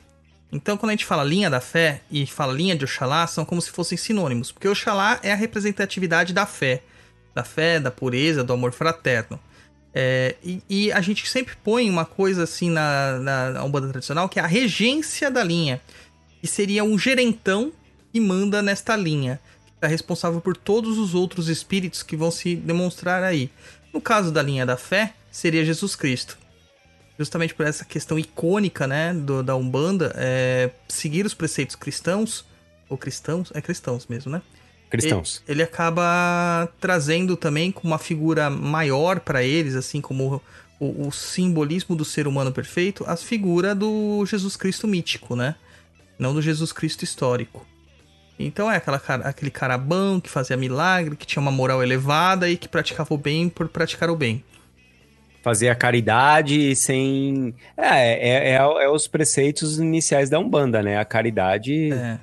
Então, 0.51 0.75
quando 0.77 0.89
a 0.89 0.93
gente 0.93 1.05
fala 1.05 1.23
linha 1.23 1.49
da 1.49 1.61
fé 1.61 2.01
e 2.11 2.25
fala 2.25 2.53
linha 2.53 2.75
de 2.75 2.83
Oxalá, 2.83 3.25
são 3.25 3.45
como 3.45 3.61
se 3.61 3.71
fossem 3.71 3.97
sinônimos, 3.97 4.51
porque 4.51 4.67
Oxalá 4.67 5.19
é 5.23 5.31
a 5.31 5.35
representatividade 5.35 6.33
da 6.33 6.45
fé, 6.45 6.81
da 7.33 7.43
fé, 7.43 7.79
da 7.79 7.89
pureza, 7.89 8.43
do 8.43 8.51
amor 8.51 8.73
fraterno. 8.73 9.39
É, 9.93 10.35
e, 10.43 10.61
e 10.69 10.91
a 10.91 11.01
gente 11.01 11.27
sempre 11.27 11.55
põe 11.63 11.89
uma 11.89 12.05
coisa 12.05 12.43
assim 12.43 12.69
na, 12.69 13.19
na, 13.19 13.49
na 13.51 13.63
Umbanda 13.63 13.89
tradicional, 13.89 14.27
que 14.27 14.39
é 14.39 14.43
a 14.43 14.47
regência 14.47 15.31
da 15.31 15.43
linha, 15.43 15.81
que 16.41 16.47
seria 16.47 16.83
um 16.83 16.97
gerentão 16.97 17.71
que 18.11 18.19
manda 18.19 18.61
nesta 18.61 18.95
linha 18.95 19.39
está 19.81 19.87
responsável 19.87 20.39
por 20.39 20.55
todos 20.55 20.99
os 20.99 21.15
outros 21.15 21.49
espíritos 21.49 22.03
que 22.03 22.15
vão 22.15 22.29
se 22.29 22.55
demonstrar 22.55 23.23
aí. 23.23 23.49
No 23.91 23.99
caso 23.99 24.31
da 24.31 24.41
linha 24.41 24.63
da 24.63 24.77
fé, 24.77 25.13
seria 25.31 25.65
Jesus 25.65 25.95
Cristo. 25.95 26.37
Justamente 27.21 27.53
por 27.53 27.67
essa 27.67 27.85
questão 27.85 28.17
icônica, 28.17 28.87
né, 28.87 29.13
do- 29.13 29.43
da 29.43 29.55
Umbanda, 29.55 30.11
é, 30.15 30.71
seguir 30.87 31.23
os 31.23 31.35
preceitos 31.35 31.75
cristãos, 31.75 32.43
ou 32.89 32.97
cristãos, 32.97 33.51
é 33.53 33.61
cristãos 33.61 34.07
mesmo, 34.07 34.31
né? 34.31 34.41
Cristãos. 34.89 35.43
Ele, 35.47 35.57
ele 35.59 35.63
acaba 35.63 36.67
trazendo 36.79 37.37
também 37.37 37.71
com 37.71 37.87
uma 37.87 37.99
figura 37.99 38.49
maior 38.49 39.19
para 39.19 39.43
eles, 39.43 39.75
assim 39.75 40.01
como 40.01 40.41
o, 40.79 41.07
o 41.07 41.11
simbolismo 41.11 41.95
do 41.95 42.03
ser 42.03 42.27
humano 42.27 42.51
perfeito, 42.51 43.03
a 43.07 43.15
figura 43.15 43.75
do 43.75 44.25
Jesus 44.25 44.55
Cristo 44.57 44.87
mítico, 44.87 45.35
né? 45.35 45.53
Não 46.17 46.33
do 46.33 46.41
Jesus 46.41 46.73
Cristo 46.73 47.03
histórico. 47.03 47.65
Então 48.39 48.69
é 48.71 48.77
aquela 48.77 48.99
aquele 49.23 49.51
cara 49.51 49.77
bom 49.77 50.19
que 50.19 50.27
fazia 50.29 50.57
milagre, 50.57 51.15
que 51.15 51.27
tinha 51.27 51.41
uma 51.41 51.51
moral 51.51 51.83
elevada 51.83 52.49
e 52.49 52.57
que 52.57 52.67
praticava 52.67 53.13
o 53.13 53.17
bem 53.17 53.47
por 53.47 53.67
praticar 53.69 54.09
o 54.09 54.15
bem. 54.15 54.43
Fazer 55.41 55.69
a 55.69 55.75
caridade 55.75 56.75
sem. 56.75 57.53
É, 57.75 58.11
é, 58.13 58.49
é, 58.51 58.55
é 58.55 58.89
os 58.89 59.07
preceitos 59.07 59.79
iniciais 59.79 60.29
da 60.29 60.39
Umbanda, 60.39 60.81
né? 60.83 60.97
A 60.99 61.05
caridade. 61.05 61.91
É. 61.91 62.19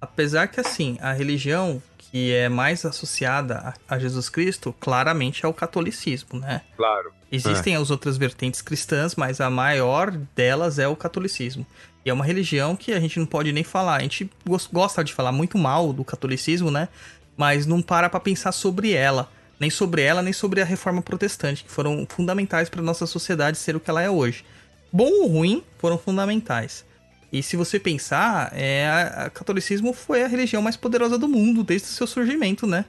Apesar 0.00 0.48
que, 0.48 0.60
assim, 0.60 0.98
a 1.00 1.12
religião 1.12 1.82
que 1.98 2.32
é 2.32 2.48
mais 2.48 2.84
associada 2.84 3.74
a, 3.88 3.98
Jesus 3.98 4.28
Cristo, 4.28 4.74
claramente 4.78 5.44
é 5.44 5.48
o 5.48 5.52
catolicismo, 5.52 6.38
né? 6.38 6.60
Claro. 6.76 7.12
Existem 7.30 7.74
as 7.74 7.90
outras 7.90 8.16
vertentes 8.16 8.62
cristãs, 8.62 9.16
mas 9.16 9.40
a 9.40 9.50
maior 9.50 10.10
delas 10.36 10.78
é 10.78 10.86
o 10.86 10.94
catolicismo. 10.94 11.66
E 12.04 12.10
é 12.10 12.12
uma 12.12 12.24
religião 12.24 12.76
que 12.76 12.92
a 12.92 13.00
gente 13.00 13.18
não 13.18 13.26
pode 13.26 13.50
nem 13.50 13.64
falar. 13.64 13.96
A 13.96 14.00
gente 14.02 14.30
gos- 14.46 14.68
gosta 14.72 15.02
de 15.02 15.12
falar 15.12 15.32
muito 15.32 15.58
mal 15.58 15.92
do 15.92 16.04
catolicismo, 16.04 16.70
né? 16.70 16.88
Mas 17.36 17.66
não 17.66 17.82
para 17.82 18.08
pra 18.08 18.20
pensar 18.20 18.52
sobre 18.52 18.92
ela. 18.92 19.28
Nem 19.58 19.70
sobre 19.70 20.02
ela, 20.02 20.22
nem 20.22 20.32
sobre 20.32 20.60
a 20.60 20.64
reforma 20.64 21.00
protestante, 21.00 21.64
que 21.64 21.70
foram 21.70 22.06
fundamentais 22.08 22.68
para 22.68 22.82
nossa 22.82 23.06
sociedade 23.06 23.58
ser 23.58 23.76
o 23.76 23.80
que 23.80 23.90
ela 23.90 24.02
é 24.02 24.10
hoje. 24.10 24.44
Bom 24.92 25.10
ou 25.22 25.26
ruim, 25.28 25.62
foram 25.78 25.98
fundamentais. 25.98 26.84
E 27.32 27.42
se 27.42 27.56
você 27.56 27.80
pensar, 27.80 28.52
é, 28.54 28.86
a, 28.86 29.24
a 29.24 29.30
catolicismo 29.30 29.92
foi 29.92 30.22
a 30.22 30.28
religião 30.28 30.62
mais 30.62 30.76
poderosa 30.76 31.18
do 31.18 31.28
mundo 31.28 31.64
desde 31.64 31.88
o 31.88 31.90
seu 31.90 32.06
surgimento, 32.06 32.66
né? 32.66 32.84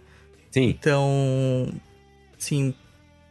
Sim. 0.52 0.70
Então, 0.70 1.74
assim, 2.40 2.74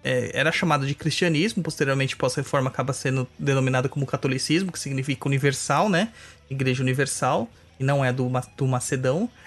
é, 0.04 0.30
era 0.34 0.52
chamado 0.52 0.86
de 0.86 0.94
cristianismo, 0.94 1.62
posteriormente 1.62 2.16
pós-reforma 2.16 2.68
acaba 2.68 2.92
sendo 2.92 3.26
denominado 3.38 3.88
como 3.88 4.04
catolicismo, 4.04 4.70
que 4.70 4.78
significa 4.78 5.26
universal, 5.26 5.88
né? 5.88 6.10
Igreja 6.50 6.82
universal, 6.82 7.48
e 7.80 7.84
não 7.84 8.04
é 8.04 8.12
do, 8.12 8.30
do 8.56 8.66
Macedão. 8.66 9.28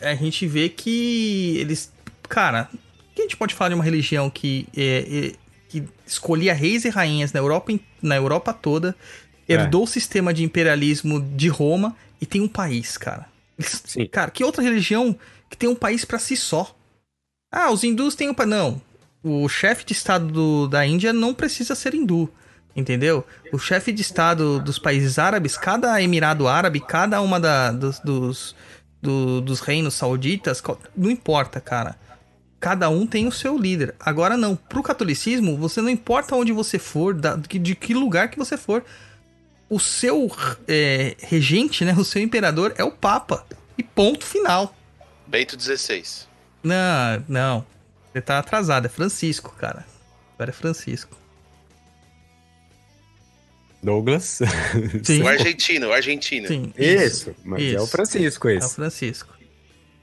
É, 0.00 0.10
a 0.10 0.14
gente 0.14 0.46
vê 0.46 0.68
que 0.68 1.56
eles. 1.58 1.92
Cara, 2.30 2.70
o 2.72 3.14
que 3.14 3.20
a 3.20 3.24
gente 3.24 3.36
pode 3.36 3.54
falar 3.54 3.68
de 3.70 3.74
uma 3.74 3.84
religião 3.84 4.30
que, 4.30 4.66
é, 4.74 5.32
é, 5.32 5.32
que 5.68 5.84
escolhia 6.06 6.54
reis 6.54 6.84
e 6.84 6.88
rainhas 6.88 7.32
na 7.32 7.40
Europa, 7.40 7.72
na 8.00 8.16
Europa 8.16 8.52
toda, 8.54 8.96
herdou 9.48 9.82
o 9.82 9.86
sistema 9.86 10.32
de 10.32 10.42
imperialismo 10.44 11.20
de 11.20 11.48
Roma 11.48 11.94
e 12.20 12.24
tem 12.24 12.40
um 12.40 12.48
país, 12.48 12.96
cara. 12.96 13.26
Eles- 13.58 13.82
Sim. 13.84 14.06
Cara, 14.06 14.30
que 14.30 14.42
outra 14.44 14.62
religião 14.62 15.14
que 15.50 15.56
tem 15.56 15.68
um 15.68 15.74
país 15.74 16.04
pra 16.04 16.18
si 16.18 16.36
só? 16.36 16.74
Ah, 17.52 17.70
os 17.70 17.82
hindus 17.84 18.14
têm 18.14 18.30
um 18.30 18.34
país. 18.34 18.48
Não. 18.48 18.80
O 19.22 19.48
chefe 19.48 19.84
de 19.84 19.92
estado 19.92 20.28
do- 20.28 20.68
da 20.68 20.86
Índia 20.86 21.12
não 21.12 21.34
precisa 21.34 21.74
ser 21.74 21.94
hindu. 21.94 22.32
Entendeu? 22.76 23.26
O 23.52 23.58
chefe 23.58 23.90
de 23.90 24.00
estado 24.00 24.60
dos 24.60 24.78
países 24.78 25.18
árabes, 25.18 25.56
cada 25.58 26.00
emirado 26.00 26.46
árabe, 26.46 26.78
cada 26.80 27.20
uma 27.20 27.40
da, 27.40 27.72
dos, 27.72 27.98
dos, 27.98 28.54
do- 29.02 29.40
dos 29.40 29.58
reinos 29.60 29.94
sauditas, 29.94 30.62
não 30.96 31.10
importa, 31.10 31.60
cara. 31.60 31.96
Cada 32.60 32.90
um 32.90 33.06
tem 33.06 33.26
o 33.26 33.32
seu 33.32 33.56
líder. 33.56 33.94
Agora 33.98 34.36
não, 34.36 34.54
pro 34.54 34.82
catolicismo, 34.82 35.56
você 35.56 35.80
não 35.80 35.88
importa 35.88 36.36
onde 36.36 36.52
você 36.52 36.78
for, 36.78 37.14
de, 37.14 37.74
que 37.74 37.94
lugar 37.94 38.28
que 38.30 38.36
você 38.38 38.58
for, 38.58 38.84
o 39.68 39.80
seu 39.80 40.30
é, 40.68 41.16
regente, 41.20 41.84
né, 41.84 41.94
o 41.96 42.04
seu 42.04 42.20
imperador 42.20 42.74
é 42.76 42.84
o 42.84 42.90
Papa. 42.92 43.46
E 43.78 43.82
ponto 43.82 44.26
final. 44.26 44.74
Bento 45.26 45.58
XVI. 45.58 46.02
Não, 46.62 47.24
não. 47.26 47.66
Você 48.12 48.20
tá 48.20 48.38
atrasado, 48.38 48.84
é 48.86 48.88
Francisco, 48.90 49.54
cara. 49.56 49.86
Agora 50.34 50.50
é 50.50 50.52
Francisco. 50.52 51.16
Douglas. 53.82 54.40
Sim, 55.02 55.22
O 55.22 55.28
argentino, 55.28 55.88
o 55.88 55.92
argentino. 55.92 56.46
sim. 56.48 56.72
Isso. 56.76 57.34
Mas 57.42 57.62
é 57.62 57.64
Isso. 57.64 57.84
o 57.84 57.86
Francisco 57.86 58.48
É 58.48 58.54
o 58.54 58.58
esse. 58.58 58.74
Francisco. 58.74 59.29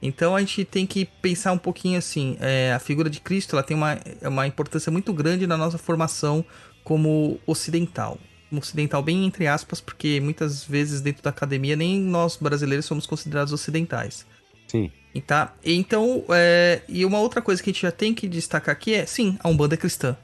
Então 0.00 0.36
a 0.36 0.40
gente 0.40 0.64
tem 0.64 0.86
que 0.86 1.04
pensar 1.04 1.52
um 1.52 1.58
pouquinho 1.58 1.98
assim, 1.98 2.36
é, 2.40 2.72
a 2.72 2.78
figura 2.78 3.10
de 3.10 3.20
Cristo 3.20 3.56
ela 3.56 3.62
tem 3.62 3.76
uma, 3.76 3.98
é 4.20 4.28
uma 4.28 4.46
importância 4.46 4.92
muito 4.92 5.12
grande 5.12 5.46
na 5.46 5.56
nossa 5.56 5.76
formação 5.76 6.44
como 6.84 7.38
ocidental. 7.46 8.18
Como 8.48 8.60
ocidental 8.60 9.02
bem 9.02 9.26
entre 9.26 9.46
aspas, 9.46 9.80
porque 9.80 10.20
muitas 10.20 10.64
vezes 10.64 11.00
dentro 11.00 11.22
da 11.22 11.30
academia 11.30 11.74
nem 11.74 12.00
nós 12.00 12.36
brasileiros 12.36 12.86
somos 12.86 13.06
considerados 13.06 13.52
ocidentais. 13.52 14.24
Sim. 14.68 14.90
E 15.14 15.20
tá? 15.20 15.54
Então, 15.64 16.24
é, 16.28 16.82
e 16.88 17.04
uma 17.04 17.18
outra 17.18 17.42
coisa 17.42 17.62
que 17.62 17.70
a 17.70 17.72
gente 17.72 17.82
já 17.82 17.90
tem 17.90 18.14
que 18.14 18.28
destacar 18.28 18.72
aqui 18.72 18.94
é, 18.94 19.04
sim, 19.04 19.36
a 19.42 19.48
Umbanda 19.48 19.74
é 19.74 19.78
cristã. 19.78 20.16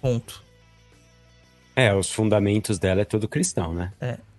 Ponto. 0.00 0.42
É, 1.76 1.94
os 1.94 2.10
fundamentos 2.10 2.78
dela 2.78 3.02
é 3.02 3.04
todo 3.04 3.28
cristão, 3.28 3.72
né? 3.72 3.92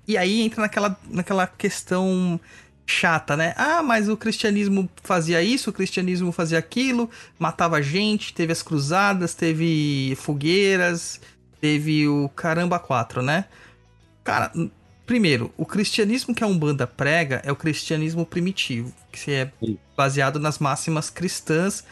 E 0.08 0.18
aí 0.18 0.42
entra 0.42 0.62
naquela, 0.62 1.00
naquela 1.10 1.48
questão 1.48 2.40
chata, 2.86 3.38
né? 3.38 3.54
Ah, 3.58 3.82
mas 3.82 4.10
o 4.10 4.18
cristianismo 4.18 4.90
fazia 5.04 5.42
isso, 5.42 5.70
o 5.70 5.74
cristianismo 5.74 6.32
fazia 6.32 6.58
aquilo, 6.58 7.10
matava 7.40 7.82
gente, 7.82 8.34
teve 8.34 8.52
as 8.52 8.62
cruzadas, 8.62 9.34
teve 9.34 10.16
fogueiras, 10.18 11.20
teve 11.62 12.08
o 12.08 12.30
caramba 12.30 12.80
quatro, 12.80 13.22
né? 13.22 13.46
Cara, 14.24 14.52
primeiro, 15.06 15.52
o 15.58 15.66
cristianismo 15.66 16.36
que 16.36 16.44
a 16.44 16.48
Umbanda 16.48 16.86
prega 16.86 17.42
é 17.44 17.52
o 17.52 17.56
cristianismo 17.56 18.26
primitivo, 18.26 18.94
que 19.12 19.32
é 19.32 19.52
baseado 19.96 20.40
nas 20.40 20.60
máximas 20.60 21.10
cristãs, 21.10 21.84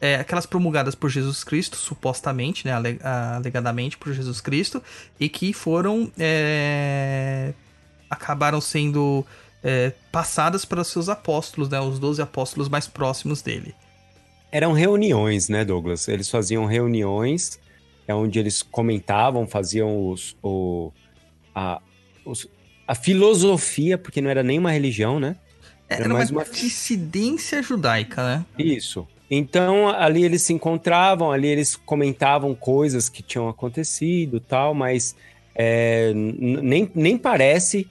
é, 0.00 0.16
aquelas 0.16 0.46
promulgadas 0.46 0.94
por 0.94 1.08
Jesus 1.08 1.42
Cristo, 1.42 1.76
supostamente, 1.76 2.66
né, 2.66 2.72
ale- 2.72 3.00
alegadamente 3.02 3.96
por 3.96 4.12
Jesus 4.12 4.40
Cristo, 4.40 4.82
e 5.18 5.28
que 5.28 5.52
foram 5.52 6.12
é, 6.18 7.54
acabaram 8.10 8.60
sendo 8.60 9.24
é, 9.62 9.92
passadas 10.12 10.64
para 10.64 10.80
os 10.80 10.88
seus 10.88 11.08
apóstolos, 11.08 11.68
né? 11.68 11.80
Os 11.80 11.98
12 11.98 12.22
apóstolos 12.22 12.68
mais 12.68 12.86
próximos 12.86 13.42
dele. 13.42 13.74
Eram 14.52 14.72
reuniões, 14.72 15.48
né, 15.48 15.64
Douglas? 15.64 16.08
Eles 16.08 16.30
faziam 16.30 16.66
reuniões 16.66 17.58
é 18.06 18.14
onde 18.14 18.38
eles 18.38 18.62
comentavam, 18.62 19.46
faziam 19.46 20.08
os, 20.08 20.36
o, 20.42 20.92
a, 21.54 21.80
os, 22.24 22.48
a 22.86 22.94
filosofia, 22.94 23.98
porque 23.98 24.20
não 24.20 24.30
era 24.30 24.42
nenhuma 24.42 24.70
religião, 24.70 25.18
né? 25.18 25.36
Era, 25.88 26.04
era 26.04 26.14
mais 26.14 26.30
uma, 26.30 26.42
uma 26.42 26.50
dissidência 26.50 27.62
judaica, 27.62 28.22
né? 28.22 28.46
Isso. 28.58 29.06
Então, 29.28 29.88
ali 29.88 30.24
eles 30.24 30.42
se 30.42 30.52
encontravam, 30.52 31.32
ali 31.32 31.48
eles 31.48 31.74
comentavam 31.74 32.54
coisas 32.54 33.08
que 33.08 33.22
tinham 33.22 33.48
acontecido 33.48 34.38
tal, 34.38 34.72
mas 34.72 35.16
é, 35.52 36.12
nem, 36.14 36.88
nem 36.94 37.18
parece 37.18 37.88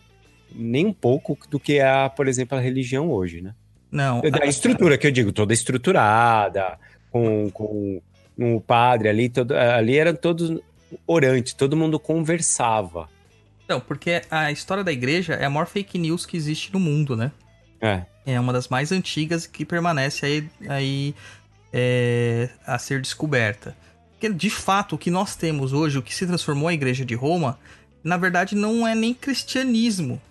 nem 0.56 0.86
um 0.86 0.94
pouco 0.94 1.38
do 1.50 1.60
que 1.60 1.80
é, 1.80 2.10
por 2.10 2.28
exemplo, 2.28 2.58
a 2.58 2.62
religião 2.62 3.12
hoje, 3.12 3.42
né? 3.42 3.54
Não. 3.92 4.22
Da 4.22 4.46
estrutura 4.46 4.98
que 4.98 5.08
eu 5.08 5.12
digo, 5.12 5.32
toda 5.32 5.54
estruturada, 5.54 6.78
com, 7.12 7.50
com 7.52 8.02
um 8.38 8.60
padre 8.60 9.10
ali, 9.10 9.30
todo, 9.30 9.54
ali 9.54 9.98
eram 9.98 10.16
todos 10.16 10.60
orantes, 11.08 11.54
todo 11.54 11.78
mundo 11.78 12.00
conversava. 12.00 13.10
Não, 13.68 13.80
porque 13.80 14.22
a 14.30 14.52
história 14.52 14.84
da 14.84 14.92
igreja 14.92 15.34
é 15.34 15.46
a 15.46 15.50
maior 15.50 15.66
fake 15.66 15.98
news 15.98 16.26
que 16.26 16.38
existe 16.38 16.72
no 16.72 16.80
mundo, 16.80 17.16
né? 17.16 17.32
É. 17.82 18.04
É 18.26 18.40
uma 18.40 18.54
das 18.54 18.68
mais 18.68 18.92
antigas 18.92 19.46
que 19.46 19.66
permanece 19.66 20.26
aí, 20.26 20.50
aí 20.68 21.16
é, 21.72 22.50
a 22.66 22.78
ser 22.78 23.02
descoberta. 23.02 23.76
Porque, 24.12 24.30
de 24.30 24.50
fato, 24.50 24.96
o 24.96 24.98
que 24.98 25.12
nós 25.12 25.36
temos 25.36 25.74
hoje, 25.74 25.98
o 25.98 26.02
que 26.02 26.14
se 26.14 26.26
transformou 26.26 26.68
a 26.68 26.74
igreja 26.74 27.06
de 27.06 27.16
Roma, 27.16 27.60
na 28.04 28.18
verdade 28.18 28.56
não 28.56 28.88
é 28.88 28.96
nem 28.96 29.14
cristianismo. 29.14 30.22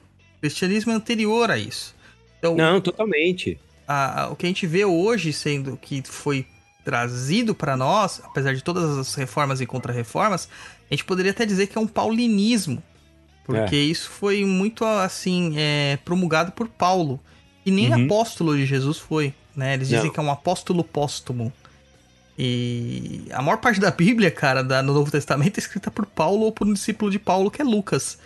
Cristianismo 0.45 0.93
é 0.93 0.95
anterior 0.95 1.51
a 1.51 1.57
isso. 1.57 1.95
Então, 2.39 2.55
não, 2.55 2.79
totalmente. 2.79 3.59
A, 3.89 4.25
a, 4.25 4.29
o 4.29 4.37
que 4.37 4.45
a 4.45 4.49
gente 4.49 4.67
vê 4.67 4.85
hoje 4.85 5.33
sendo 5.33 5.79
que 5.79 6.03
foi 6.05 6.47
trazido 6.85 7.55
para 7.55 7.79
nós, 7.79 8.21
apesar 8.23 8.55
de 8.55 8.63
todas 8.63 8.99
as 8.99 9.15
reformas 9.15 9.63
e 9.63 9.67
contra-reformas, 9.67 10.47
a 10.91 10.95
gente 10.95 11.03
poderia 11.07 11.31
até 11.31 11.47
dizer 11.47 11.69
que 11.69 11.79
é 11.79 11.81
um 11.81 11.87
paulinismo. 11.87 12.83
Porque 13.43 13.75
é. 13.75 13.79
isso 13.79 14.11
foi 14.11 14.45
muito, 14.45 14.85
assim, 14.85 15.55
é, 15.57 15.99
promulgado 16.05 16.53
por 16.53 16.69
Paulo. 16.69 17.19
E 17.65 17.71
nem 17.71 17.91
uhum. 17.91 18.05
apóstolo 18.05 18.55
de 18.55 18.67
Jesus 18.67 18.99
foi, 18.99 19.33
né? 19.57 19.73
Eles 19.73 19.89
dizem 19.89 20.05
Não. 20.05 20.13
que 20.13 20.21
é 20.21 20.23
um 20.23 20.31
apóstolo 20.31 20.85
póstumo. 20.85 21.51
E 22.39 23.29
a 23.33 23.41
maior 23.41 23.57
parte 23.57 23.81
da 23.81 23.91
Bíblia, 23.91 24.31
cara, 24.31 24.63
da, 24.63 24.83
no 24.83 24.93
Novo 24.93 25.11
Testamento 25.11 25.57
é 25.57 25.61
escrita 25.61 25.91
por 25.91 26.05
Paulo 26.05 26.43
ou 26.43 26.53
por 26.53 26.67
um 26.67 26.75
discípulo 26.75 27.11
de 27.11 27.19
Paulo, 27.19 27.51
que 27.51 27.63
é 27.63 27.65
Lucas, 27.65 28.19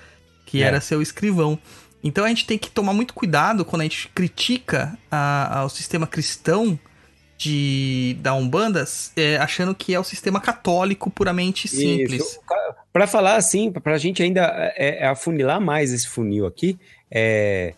que 0.44 0.60
é. 0.60 0.66
era 0.66 0.80
seu 0.80 1.00
escrivão. 1.00 1.56
Então 2.02 2.24
a 2.24 2.28
gente 2.28 2.46
tem 2.46 2.58
que 2.58 2.70
tomar 2.70 2.92
muito 2.92 3.12
cuidado 3.14 3.64
quando 3.64 3.82
a 3.82 3.84
gente 3.84 4.08
critica 4.08 4.96
a, 5.10 5.60
a, 5.60 5.64
o 5.64 5.68
sistema 5.68 6.06
cristão 6.06 6.78
de 7.36 8.16
da 8.20 8.34
Umbanda, 8.34 8.84
é, 9.16 9.36
achando 9.36 9.74
que 9.74 9.94
é 9.94 10.00
o 10.00 10.04
sistema 10.04 10.40
católico 10.40 11.08
puramente 11.10 11.68
simples. 11.68 12.38
Para 12.92 13.06
falar 13.06 13.36
assim, 13.36 13.70
para 13.70 13.94
a 13.94 13.98
gente 13.98 14.22
ainda 14.22 14.50
é, 14.76 15.04
é, 15.04 15.06
afunilar 15.06 15.60
mais 15.60 15.92
esse 15.92 16.08
funil 16.08 16.46
aqui, 16.46 16.78
é, 17.10 17.74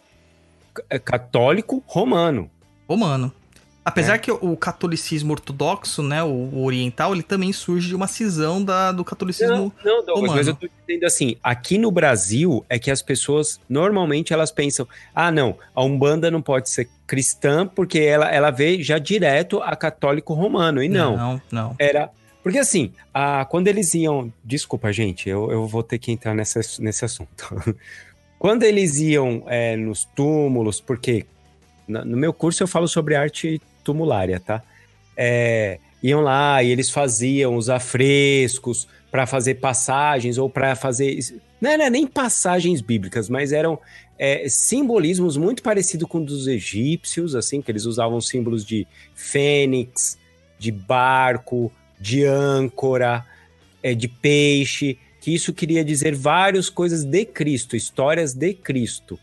é 0.89 0.99
católico 0.99 1.83
romano. 1.87 2.51
Romano. 2.89 3.33
Apesar 3.91 4.15
é. 4.15 4.19
que 4.19 4.31
o 4.31 4.57
catolicismo 4.57 5.33
ortodoxo, 5.33 6.03
né, 6.03 6.23
o, 6.23 6.63
oriental, 6.63 7.13
ele 7.13 7.23
também 7.23 7.53
surge 7.53 7.89
de 7.89 7.95
uma 7.95 8.07
cisão 8.07 8.63
da, 8.63 8.93
do 8.93 9.05
catolicismo 9.05 9.73
não, 9.85 9.97
não, 9.97 10.05
Douglas, 10.05 10.15
romano. 10.15 10.35
mas 10.37 10.47
eu 10.47 10.55
tô 10.55 10.69
dizendo 10.87 11.05
assim, 11.05 11.37
aqui 11.43 11.77
no 11.77 11.91
Brasil 11.91 12.65
é 12.69 12.79
que 12.79 12.91
as 12.91 13.03
pessoas, 13.03 13.61
normalmente 13.69 14.33
elas 14.33 14.53
pensam, 14.53 14.87
ah 15.13 15.31
não, 15.33 15.57
a 15.75 15.83
Umbanda 15.83 16.31
não 16.31 16.41
pode 16.41 16.71
ser 16.71 16.89
cristã 17.05 17.67
porque 17.67 17.99
ela, 17.99 18.31
ela 18.31 18.51
vê 18.51 18.81
já 18.81 18.99
direto 18.99 19.61
a 19.61 19.75
católico 19.75 20.35
romano, 20.35 20.81
e 20.83 20.89
não. 20.89 21.17
Não, 21.17 21.43
não. 21.51 21.77
Era... 21.79 22.11
Porque 22.43 22.59
assim, 22.59 22.93
a, 23.13 23.45
quando 23.45 23.69
eles 23.69 23.93
iam... 23.93 24.33
Desculpa, 24.43 24.93
gente, 24.93 25.29
eu, 25.29 25.51
eu 25.51 25.67
vou 25.67 25.83
ter 25.83 25.99
que 25.99 26.13
entrar 26.13 26.35
nessa, 26.35 26.61
nesse 26.79 27.05
assunto. 27.05 27.77
quando 28.39 28.63
eles 28.63 28.99
iam 28.99 29.43
é, 29.47 29.77
nos 29.77 30.05
túmulos, 30.05 30.81
porque 30.81 31.27
no 31.87 32.17
meu 32.17 32.33
curso 32.33 32.63
eu 32.63 32.69
falo 32.69 32.87
sobre 32.87 33.17
arte 33.17 33.61
tumulária, 33.83 34.41
tá? 34.41 34.63
É, 35.17 35.79
iam 36.03 36.21
lá 36.21 36.63
e 36.63 36.71
eles 36.71 36.91
faziam 36.91 37.57
os 37.57 37.69
afrescos 37.69 38.89
para 39.11 39.27
fazer 39.27 39.57
passagens 39.57 40.39
ou 40.39 40.49
para 40.49 40.75
fazer. 40.75 41.19
Não 41.61 41.71
era 41.71 41.91
nem 41.91 42.07
passagens 42.07 42.81
bíblicas, 42.81 43.29
mas 43.29 43.53
eram 43.53 43.79
é, 44.19 44.49
simbolismos 44.49 45.37
muito 45.37 45.63
parecidos 45.63 46.09
com 46.09 46.19
os 46.19 46.27
dos 46.27 46.47
egípcios, 46.47 47.35
assim, 47.35 47.61
que 47.61 47.71
eles 47.71 47.85
usavam 47.85 48.21
símbolos 48.21 48.65
de 48.65 48.87
fênix, 49.15 50.19
de 50.59 50.71
barco, 50.71 51.73
de 51.99 52.25
âncora, 52.25 53.27
é, 53.83 53.95
de 53.95 54.09
peixe, 54.09 54.99
que 55.21 55.35
isso 55.35 55.53
queria 55.53 55.85
dizer 55.85 56.15
várias 56.15 56.71
coisas 56.71 57.05
de 57.05 57.25
Cristo, 57.27 57.77
histórias 57.77 58.33
de 58.33 58.55
Cristo. 58.55 59.19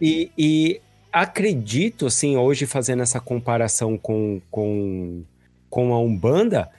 E, 0.00 0.30
e 0.36 0.80
acredito, 1.12 2.06
assim, 2.06 2.36
hoje 2.36 2.64
fazendo 2.64 3.02
essa 3.02 3.20
comparação 3.20 3.98
com, 3.98 4.40
com, 4.50 5.22
com 5.68 5.92
a 5.92 6.00
Umbanda, 6.00 6.70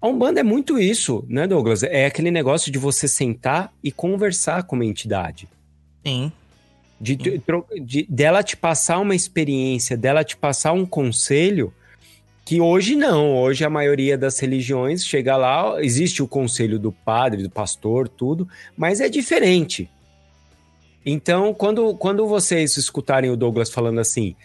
a 0.00 0.08
Umbanda 0.08 0.40
é 0.40 0.42
muito 0.42 0.78
isso, 0.78 1.24
né, 1.28 1.46
Douglas? 1.46 1.82
É 1.82 2.06
aquele 2.06 2.30
negócio 2.30 2.72
de 2.72 2.78
você 2.78 3.06
sentar 3.06 3.72
e 3.82 3.92
conversar 3.92 4.62
com 4.62 4.76
uma 4.76 4.84
entidade. 4.84 5.46
Sim. 6.06 6.32
De, 6.98 7.16
de, 7.16 7.42
de, 7.82 8.06
dela 8.08 8.42
te 8.42 8.56
passar 8.56 8.98
uma 8.98 9.14
experiência, 9.14 9.96
dela 9.96 10.24
te 10.24 10.36
passar 10.36 10.72
um 10.72 10.86
conselho 10.86 11.72
que 12.44 12.60
hoje 12.60 12.96
não. 12.96 13.36
Hoje 13.36 13.64
a 13.64 13.70
maioria 13.70 14.16
das 14.16 14.38
religiões 14.38 15.04
chega 15.04 15.36
lá, 15.36 15.82
existe 15.82 16.22
o 16.22 16.28
conselho 16.28 16.78
do 16.78 16.92
padre, 16.92 17.42
do 17.42 17.50
pastor, 17.50 18.08
tudo, 18.08 18.48
mas 18.76 19.00
é 19.00 19.08
diferente. 19.08 19.88
Então, 21.04 21.54
quando, 21.54 21.94
quando 21.94 22.26
vocês 22.26 22.76
escutarem 22.76 23.30
o 23.30 23.36
Douglas 23.36 23.70
falando 23.70 24.00
assim, 24.00 24.36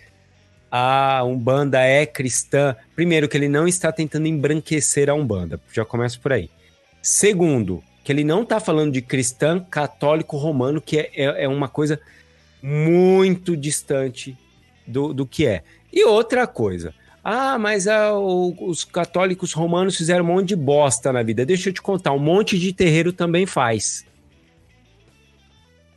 a 0.71 1.23
Umbanda 1.23 1.79
é 1.81 2.05
cristã, 2.05 2.75
primeiro, 2.95 3.27
que 3.27 3.37
ele 3.37 3.49
não 3.49 3.67
está 3.67 3.91
tentando 3.91 4.27
embranquecer 4.27 5.09
a 5.09 5.13
Umbanda, 5.13 5.59
já 5.73 5.85
começa 5.85 6.19
por 6.19 6.33
aí. 6.33 6.49
Segundo, 7.01 7.83
que 8.03 8.11
ele 8.11 8.23
não 8.23 8.43
está 8.43 8.59
falando 8.59 8.93
de 8.93 9.01
cristã 9.01 9.59
católico 9.59 10.37
romano, 10.37 10.81
que 10.81 10.99
é, 10.99 11.11
é, 11.13 11.43
é 11.43 11.47
uma 11.47 11.67
coisa 11.67 11.99
muito 12.61 13.55
distante 13.55 14.37
do, 14.87 15.13
do 15.13 15.25
que 15.25 15.45
é. 15.45 15.63
E 15.91 16.03
outra 16.03 16.47
coisa, 16.47 16.93
ah, 17.23 17.57
mas 17.57 17.87
ah, 17.87 18.13
os 18.17 18.83
católicos 18.83 19.53
romanos 19.53 19.95
fizeram 19.97 20.23
um 20.23 20.27
monte 20.27 20.49
de 20.49 20.55
bosta 20.55 21.11
na 21.11 21.23
vida. 21.23 21.45
Deixa 21.45 21.69
eu 21.69 21.73
te 21.73 21.81
contar, 21.81 22.11
um 22.11 22.19
monte 22.19 22.59
de 22.59 22.71
terreiro 22.71 23.11
também 23.11 23.45
faz. 23.45 24.05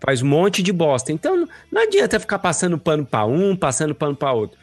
Faz 0.01 0.23
um 0.23 0.27
monte 0.27 0.63
de 0.63 0.73
bosta. 0.73 1.13
Então 1.13 1.49
não 1.71 1.83
adianta 1.83 2.21
ficar 2.21 2.39
passando 2.39 2.79
pano 2.79 3.05
para 3.05 3.27
um, 3.27 3.57
passando 3.57 3.95
pano 3.95 4.17
para 4.17 4.33
outro. 4.33 4.59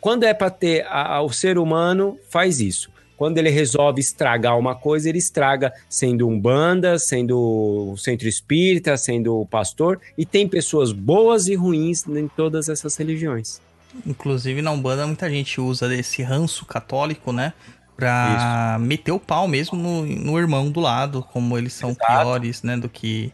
Quando 0.00 0.24
é 0.24 0.32
para 0.32 0.50
ter 0.50 0.86
a, 0.86 1.16
a, 1.16 1.22
o 1.22 1.32
ser 1.32 1.58
humano, 1.58 2.18
faz 2.30 2.60
isso. 2.60 2.90
Quando 3.16 3.38
ele 3.38 3.48
resolve 3.48 4.00
estragar 4.00 4.58
uma 4.58 4.74
coisa, 4.74 5.08
ele 5.08 5.18
estraga 5.18 5.72
sendo 5.88 6.28
um 6.28 6.38
banda, 6.38 6.98
sendo 6.98 7.92
o 7.92 7.96
centro 7.96 8.28
espírita, 8.28 8.96
sendo 8.96 9.40
o 9.40 9.46
pastor. 9.46 9.98
E 10.18 10.26
tem 10.26 10.46
pessoas 10.46 10.92
boas 10.92 11.46
e 11.46 11.54
ruins 11.54 12.06
em 12.06 12.28
todas 12.28 12.68
essas 12.68 12.94
religiões. 12.96 13.60
Inclusive 14.04 14.60
na 14.60 14.70
Umbanda 14.70 15.06
muita 15.06 15.30
gente 15.30 15.60
usa 15.60 15.92
esse 15.94 16.22
ranço 16.22 16.66
católico, 16.66 17.32
né? 17.32 17.54
Pra 17.96 18.76
Isso. 18.76 18.86
meter 18.86 19.12
o 19.12 19.18
pau 19.18 19.48
mesmo 19.48 19.78
no, 19.78 20.04
no 20.04 20.38
irmão 20.38 20.70
do 20.70 20.80
lado, 20.80 21.26
como 21.32 21.56
eles 21.56 21.72
são 21.72 21.90
Exato. 21.90 22.06
piores, 22.06 22.62
né? 22.62 22.76
Do 22.76 22.90
que 22.90 23.32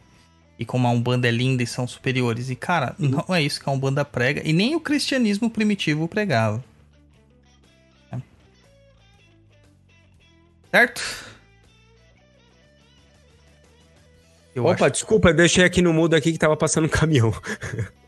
e 0.62 0.64
como 0.64 0.86
a 0.86 0.90
Umbanda 0.90 1.28
é 1.28 1.30
linda 1.30 1.62
e 1.62 1.66
são 1.66 1.86
superiores. 1.86 2.48
E, 2.48 2.56
cara, 2.56 2.94
não 2.98 3.34
é 3.34 3.42
isso 3.42 3.60
que 3.60 3.68
a 3.68 3.72
Umbanda 3.72 4.04
prega, 4.04 4.40
e 4.44 4.52
nem 4.52 4.74
o 4.74 4.80
cristianismo 4.80 5.50
primitivo 5.50 6.08
pregava. 6.08 6.64
Certo? 10.70 11.02
Eu 14.54 14.64
Opa, 14.64 14.86
acho... 14.86 14.92
desculpa, 14.92 15.28
eu 15.28 15.34
deixei 15.34 15.64
aqui 15.64 15.82
no 15.82 15.92
mudo 15.92 16.16
aqui 16.16 16.32
que 16.32 16.38
tava 16.38 16.56
passando 16.56 16.86
um 16.86 16.88
caminhão. 16.88 17.34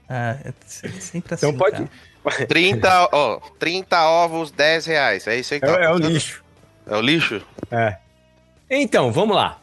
Ah, 0.08 0.36
é 0.44 0.52
sempre 0.66 1.34
assim. 1.34 1.48
Então 1.48 1.56
pode. 1.56 1.88
Tá? 2.24 2.46
30, 2.46 3.10
ó, 3.12 3.38
30 3.58 4.08
ovos, 4.08 4.50
10 4.50 4.86
reais. 4.86 5.26
É 5.26 5.38
isso 5.38 5.52
aí 5.52 5.60
que 5.60 5.66
tá 5.66 5.78
é, 5.78 5.84
é 5.84 5.90
o 5.90 5.98
lixo. 5.98 6.42
É 6.86 6.96
o 6.96 7.00
lixo? 7.02 7.42
É. 7.70 7.98
Então, 8.70 9.12
vamos 9.12 9.36
lá. 9.36 9.60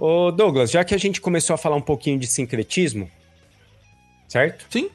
Ô 0.00 0.32
Douglas, 0.32 0.70
já 0.70 0.82
que 0.82 0.94
a 0.94 0.98
gente 0.98 1.20
começou 1.20 1.52
a 1.52 1.58
falar 1.58 1.76
um 1.76 1.82
pouquinho 1.82 2.18
de 2.18 2.26
sincretismo, 2.26 3.10
certo? 4.26 4.64
Sim. 4.70 4.88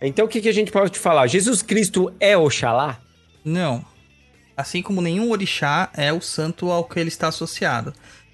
Então 0.00 0.24
o 0.24 0.28
que, 0.28 0.40
que 0.40 0.48
a 0.48 0.52
gente 0.52 0.72
pode 0.72 0.98
falar? 0.98 1.26
Jesus 1.26 1.60
Cristo 1.60 2.10
é 2.18 2.34
Oxalá? 2.34 2.98
Não. 3.44 3.84
Assim 4.56 4.80
como 4.80 5.02
nenhum 5.02 5.30
orixá 5.30 5.90
é 5.94 6.10
o 6.10 6.22
santo 6.22 6.70
ao 6.70 6.84
que 6.84 6.98
ele 6.98 7.08
está 7.08 7.28
associado. 7.28 7.92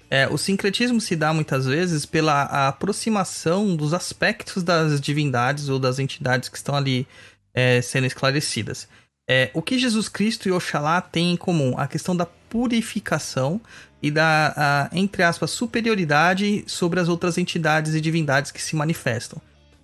É, 0.09 0.29
o 0.29 0.37
sincretismo 0.37 1.01
se 1.01 1.13
dá 1.13 1.33
muitas 1.33 1.65
vezes 1.65 2.05
pela 2.05 2.43
aproximação 2.69 3.75
dos 3.75 3.93
aspectos 3.93 4.63
das 4.63 5.01
divindades 5.01 5.67
ou 5.67 5.77
das 5.77 5.99
entidades 5.99 6.47
que 6.47 6.55
estão 6.55 6.73
ali 6.73 7.05
é, 7.53 7.81
sendo 7.81 8.07
esclarecidas. 8.07 8.87
É, 9.29 9.51
o 9.53 9.61
que 9.61 9.77
Jesus 9.77 10.07
Cristo 10.07 10.47
e 10.47 10.53
Oxalá 10.53 11.01
têm 11.01 11.33
em 11.33 11.37
comum? 11.37 11.77
A 11.77 11.85
questão 11.85 12.15
da 12.15 12.25
purificação 12.25 13.61
e 14.01 14.09
da, 14.09 14.53
a, 14.55 14.89
entre 14.97 15.23
aspas, 15.23 15.51
superioridade 15.51 16.63
sobre 16.67 16.99
as 16.99 17.09
outras 17.09 17.37
entidades 17.37 17.93
e 17.93 18.01
divindades 18.01 18.51
que 18.51 18.61
se 18.61 18.75
manifestam. 18.75 19.41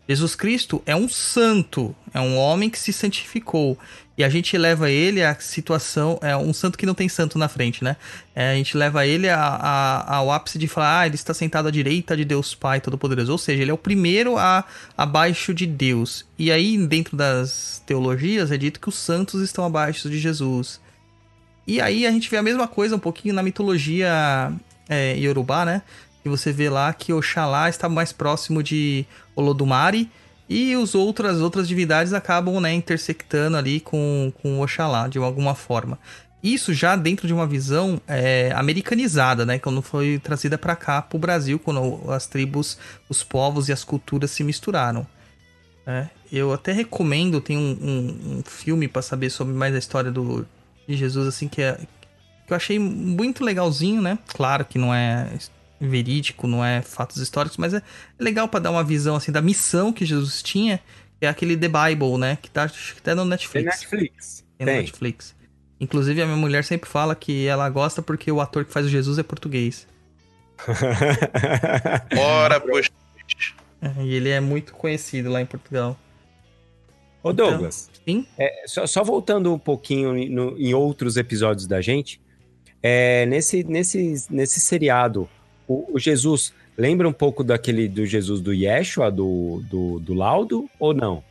Jesus 0.08 0.36
Cristo 0.36 0.84
é 0.86 0.96
um 0.96 1.10
santo, 1.10 1.96
é 2.14 2.22
um 2.22 2.38
homem 2.38 2.70
que 2.70 2.78
se 2.78 2.94
santificou. 2.94 3.78
E 4.18 4.24
a 4.24 4.30
gente 4.30 4.58
leva 4.58 4.90
ele 4.90 5.22
à 5.22 5.36
situação. 5.36 6.18
É 6.22 6.38
um 6.38 6.54
santo 6.54 6.78
que 6.78 6.86
não 6.86 6.94
tem 6.94 7.10
santo 7.10 7.38
na 7.38 7.50
frente, 7.50 7.84
né? 7.84 7.98
É, 8.34 8.52
a 8.52 8.56
gente 8.56 8.78
leva 8.78 9.06
ele 9.06 9.28
a, 9.28 9.42
a, 9.42 10.16
ao 10.16 10.32
ápice 10.32 10.58
de 10.58 10.68
falar, 10.68 11.02
ah, 11.02 11.06
ele 11.06 11.16
está 11.16 11.34
sentado 11.34 11.68
à 11.68 11.72
direita 11.72 12.16
de 12.16 12.24
Deus 12.24 12.56
Pai 12.56 12.80
Todo-Poderoso. 12.80 13.32
Ou 13.32 13.38
seja, 13.38 13.62
ele 13.62 13.72
é 13.72 13.74
o 13.74 13.78
primeiro 13.78 14.38
a, 14.38 14.64
abaixo 14.96 15.54
de 15.54 15.66
Deus. 15.66 16.26
E 16.38 16.52
aí, 16.52 16.78
dentro 16.88 17.18
das 17.18 17.82
teologias, 17.86 18.52
é 18.52 18.58
dito 18.58 18.80
que 18.80 18.90
os 18.90 18.96
santos 18.96 19.42
estão 19.42 19.66
abaixo 19.66 20.10
de 20.10 20.18
Jesus. 20.18 20.80
E 21.68 21.82
aí 21.82 22.06
a 22.06 22.12
gente 22.12 22.30
vê 22.30 22.38
a 22.38 22.44
mesma 22.44 22.68
coisa 22.68 22.96
um 22.96 23.00
pouquinho 23.00 23.34
na 23.34 23.42
mitologia 23.42 24.52
é, 24.88 25.16
Yorubá, 25.18 25.66
né? 25.66 25.82
E 26.24 26.30
você 26.30 26.52
vê 26.52 26.70
lá 26.70 26.92
que 26.94 27.14
Oxalá 27.14 27.70
está 27.70 27.88
mais 27.88 28.12
próximo 28.12 28.64
de 28.64 29.06
Olodumare 29.36 30.10
e 30.48 30.76
os 30.76 30.94
outras 30.94 31.40
outras 31.40 31.68
divindades 31.68 32.14
acabam 32.14 32.60
né, 32.60 32.74
intersectando 32.74 33.58
ali 33.58 33.80
com, 33.80 34.32
com 34.42 34.62
Oxalá 34.62 35.08
de 35.08 35.18
alguma 35.18 35.56
forma. 35.56 36.00
Isso 36.44 36.74
já 36.74 36.96
dentro 36.96 37.26
de 37.26 37.34
uma 37.34 37.48
visão 37.48 38.00
é, 38.08 38.52
americanizada, 38.56 39.46
né? 39.46 39.58
Quando 39.58 39.82
foi 39.82 40.20
trazida 40.20 40.60
para 40.60 40.76
cá, 40.76 41.02
para 41.02 41.18
o 41.18 41.20
Brasil, 41.20 41.58
quando 41.58 42.12
as 42.12 42.28
tribos, 42.28 42.78
os 43.10 43.24
povos 43.24 43.68
e 43.68 43.74
as 43.74 43.84
culturas 43.84 44.30
se 44.30 44.44
misturaram. 44.44 45.08
É, 45.88 46.08
eu 46.32 46.54
até 46.54 46.72
recomendo, 46.72 47.42
tem 47.42 47.58
um, 47.58 47.78
um, 47.82 48.38
um 48.38 48.44
filme 48.44 48.88
para 48.88 49.02
saber 49.02 49.32
sobre 49.32 49.56
mais 49.56 49.74
a 49.74 49.80
história 49.80 50.12
do, 50.12 50.46
de 50.88 50.96
Jesus, 50.96 51.28
assim, 51.28 51.48
que, 51.48 51.62
é, 51.62 51.78
que 52.46 52.54
eu 52.54 52.56
achei 52.56 52.80
muito 52.80 53.44
legalzinho, 53.44 54.02
né? 54.02 54.18
Claro 54.28 54.66
que 54.66 54.78
não 54.78 54.94
é 54.94 55.30
verídico, 55.80 56.48
não 56.48 56.64
é 56.64 56.82
fatos 56.82 57.18
históricos, 57.18 57.58
mas 57.58 57.74
é, 57.74 57.82
legal 58.20 58.48
para 58.48 58.62
dar 58.62 58.72
uma 58.72 58.84
visão 58.84 59.16
assim 59.16 59.32
da 59.32 59.42
missão 59.42 59.92
que 59.92 60.06
Jesus 60.06 60.42
tinha, 60.42 60.80
que 61.20 61.26
é 61.26 61.30
aquele 61.30 61.58
The 61.58 61.68
Bible, 61.68 62.18
né, 62.18 62.38
que 62.42 62.50
tá 62.50 62.70
até 62.98 63.14
no 63.14 63.26
Netflix. 63.26 63.80
Tem 63.80 63.90
Netflix. 63.90 64.46
Tem, 64.58 64.68
Tem. 64.68 64.78
Netflix. 64.78 65.36
Inclusive 65.80 66.22
a 66.22 66.26
minha 66.26 66.38
mulher 66.38 66.64
sempre 66.64 66.90
fala 66.90 67.16
que 67.16 67.46
ela 67.46 67.70
gosta 67.70 68.02
porque 68.02 68.32
o 68.32 68.40
ator 68.40 68.64
que 68.64 68.72
faz 68.72 68.86
o 68.86 68.90
Jesus 68.90 69.20
é 69.20 69.24
português. 69.24 69.88
Bora, 72.16 72.62
poxa. 72.62 72.90
É, 73.82 74.04
e 74.04 74.14
ele 74.14 74.30
é 74.30 74.40
muito 74.40 74.74
conhecido 74.74 75.30
lá 75.30 75.42
em 75.42 75.46
Portugal. 75.46 76.00
Ô 77.26 77.34
Douglas, 77.34 77.90
então, 78.04 78.22
sim? 78.22 78.28
É, 78.38 78.66
só, 78.68 78.86
só, 78.86 79.04
voltando 79.04 79.52
um 79.52 79.58
pouquinho 79.58 80.14
no, 80.30 80.56
em 80.60 80.76
outros 80.76 81.18
episódios 81.18 81.66
da 81.66 81.82
gente, 81.82 82.22
é, 82.84 83.26
nesse, 83.26 83.64
nesse, 83.64 84.28
nesse 84.30 84.60
seriado, 84.60 85.28
o, 85.68 85.96
o, 85.96 86.00
Jesus 86.00 86.54
lembra 86.78 87.10
um 87.10 87.12
pouco 87.12 87.44
daquele 87.44 87.88
do 87.88 88.06
Jesus 88.06 88.42
do 88.42 88.54
Yeshua, 88.54 89.10
do, 89.10 89.64
do, 89.68 90.00
do 90.00 90.14
Laudo, 90.14 90.70
ou 90.78 90.94
não? 90.94 91.24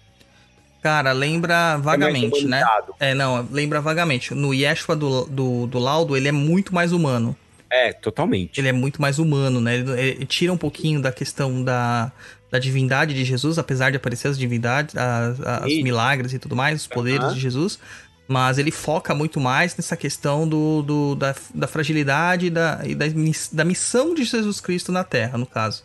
Cara, 0.82 1.12
lembra 1.12 1.76
vagamente, 1.76 2.44
é 2.44 2.48
né? 2.48 2.64
É, 2.98 3.14
não, 3.14 3.46
lembra 3.48 3.80
vagamente. 3.80 4.34
No 4.34 4.52
Yeshua 4.52 4.96
do, 4.96 5.26
do, 5.26 5.68
do 5.68 5.78
Laudo, 5.78 6.16
ele 6.16 6.26
é 6.26 6.32
muito 6.32 6.74
mais 6.74 6.90
humano. 6.90 7.36
É, 7.70 7.92
totalmente. 7.92 8.60
Ele 8.60 8.66
é 8.66 8.72
muito 8.72 9.00
mais 9.00 9.20
humano, 9.20 9.60
né? 9.60 9.76
Ele, 9.76 9.92
ele 9.92 10.26
tira 10.26 10.52
um 10.52 10.58
pouquinho 10.58 11.00
da 11.00 11.12
questão 11.12 11.62
da, 11.62 12.10
da 12.54 12.60
divindade 12.60 13.12
de 13.14 13.24
Jesus, 13.24 13.58
apesar 13.58 13.90
de 13.90 13.96
aparecer 13.96 14.28
as 14.28 14.38
divindades, 14.38 14.94
as, 14.96 15.40
as 15.40 15.82
milagres 15.82 16.32
e 16.32 16.38
tudo 16.38 16.54
mais, 16.54 16.82
os 16.82 16.86
poderes 16.86 17.26
uhum. 17.26 17.34
de 17.34 17.40
Jesus. 17.40 17.80
Mas 18.28 18.58
ele 18.58 18.70
foca 18.70 19.12
muito 19.12 19.40
mais 19.40 19.76
nessa 19.76 19.96
questão 19.96 20.48
do, 20.48 20.80
do 20.82 21.14
da, 21.16 21.34
da, 21.52 21.66
fragilidade 21.66 22.50
da, 22.50 22.80
e 22.84 22.94
da, 22.94 23.06
da 23.52 23.64
missão 23.64 24.14
de 24.14 24.22
Jesus 24.22 24.60
Cristo 24.60 24.92
na 24.92 25.02
Terra, 25.02 25.36
no 25.36 25.46
caso. 25.46 25.82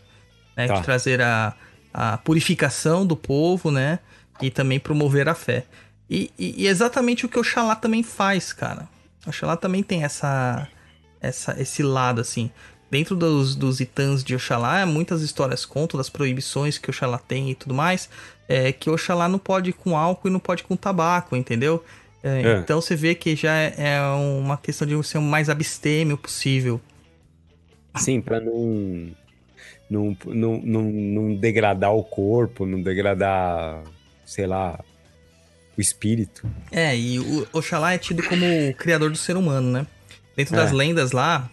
Né? 0.56 0.68
Tá. 0.68 0.76
De 0.76 0.84
trazer 0.84 1.20
a, 1.22 1.56
a 1.92 2.20
purificação 2.20 3.04
do 3.04 3.16
povo, 3.16 3.72
né? 3.72 3.98
E 4.40 4.52
também 4.52 4.80
promover 4.80 5.28
a 5.28 5.34
fé. 5.34 5.66
E, 6.08 6.30
e, 6.38 6.66
e 6.66 6.68
exatamente 6.68 7.26
o 7.26 7.30
que 7.30 7.40
o 7.40 7.44
Xalá 7.44 7.76
também 7.76 8.04
faz, 8.04 8.54
cara. 8.54 8.88
O 9.26 9.32
Xalá 9.32 9.58
também 9.58 9.82
tem 9.82 10.04
essa, 10.04 10.68
essa, 11.20 11.60
esse 11.60 11.82
lado, 11.82 12.22
assim. 12.22 12.52
Dentro 12.90 13.16
dos, 13.16 13.56
dos 13.56 13.80
itãs 13.80 14.24
de 14.24 14.36
Oxalá, 14.36 14.86
muitas 14.86 15.22
histórias 15.22 15.64
contam 15.66 15.98
das 15.98 16.10
proibições 16.10 16.78
que 16.78 16.90
Oxalá 16.90 17.20
tem 17.20 17.52
e 17.52 17.56
tudo 17.56 17.74
mais. 17.74 18.10
É, 18.48 18.72
que 18.72 18.90
Oxalá 18.90 19.30
não 19.30 19.38
pode 19.38 19.70
ir 19.70 19.74
com 19.74 19.96
álcool 19.96 20.28
e 20.28 20.32
não 20.32 20.40
pode 20.40 20.64
ir 20.64 20.66
com 20.66 20.76
tabaco, 20.76 21.36
entendeu? 21.36 21.84
É, 22.24 22.42
é. 22.42 22.58
Então 22.58 22.82
você 22.82 22.96
vê 22.96 23.14
que 23.14 23.36
já 23.36 23.54
é 23.54 24.02
uma 24.02 24.58
questão 24.58 24.88
de 24.88 25.02
ser 25.04 25.20
o 25.20 25.22
mais 25.22 25.50
abstêmio 25.50 26.18
possível. 26.18 26.82
Sim, 27.96 28.22
para 28.22 28.40
não, 28.40 29.12
não, 29.90 30.18
não, 30.26 30.62
não, 30.64 30.82
não 30.84 31.36
degradar 31.36 31.94
o 31.94 32.04
corpo, 32.04 32.66
não 32.66 32.82
degradar, 32.82 33.84
sei 34.26 34.48
lá, 34.48 34.80
o 35.78 35.82
espírito. 35.82 36.50
É, 36.72 36.96
e 36.98 37.20
o 37.20 37.48
Oxalá 37.54 37.94
é 37.94 37.98
tido 37.98 38.24
como 38.24 38.46
o 38.70 38.74
criador 38.74 39.10
do 39.12 39.18
ser 39.18 39.38
humano, 39.38 39.72
né? 39.72 39.88
Dentro 40.36 40.56
das 40.56 40.72
é. 40.72 40.74
lendas 40.74 41.12
lá, 41.12 41.50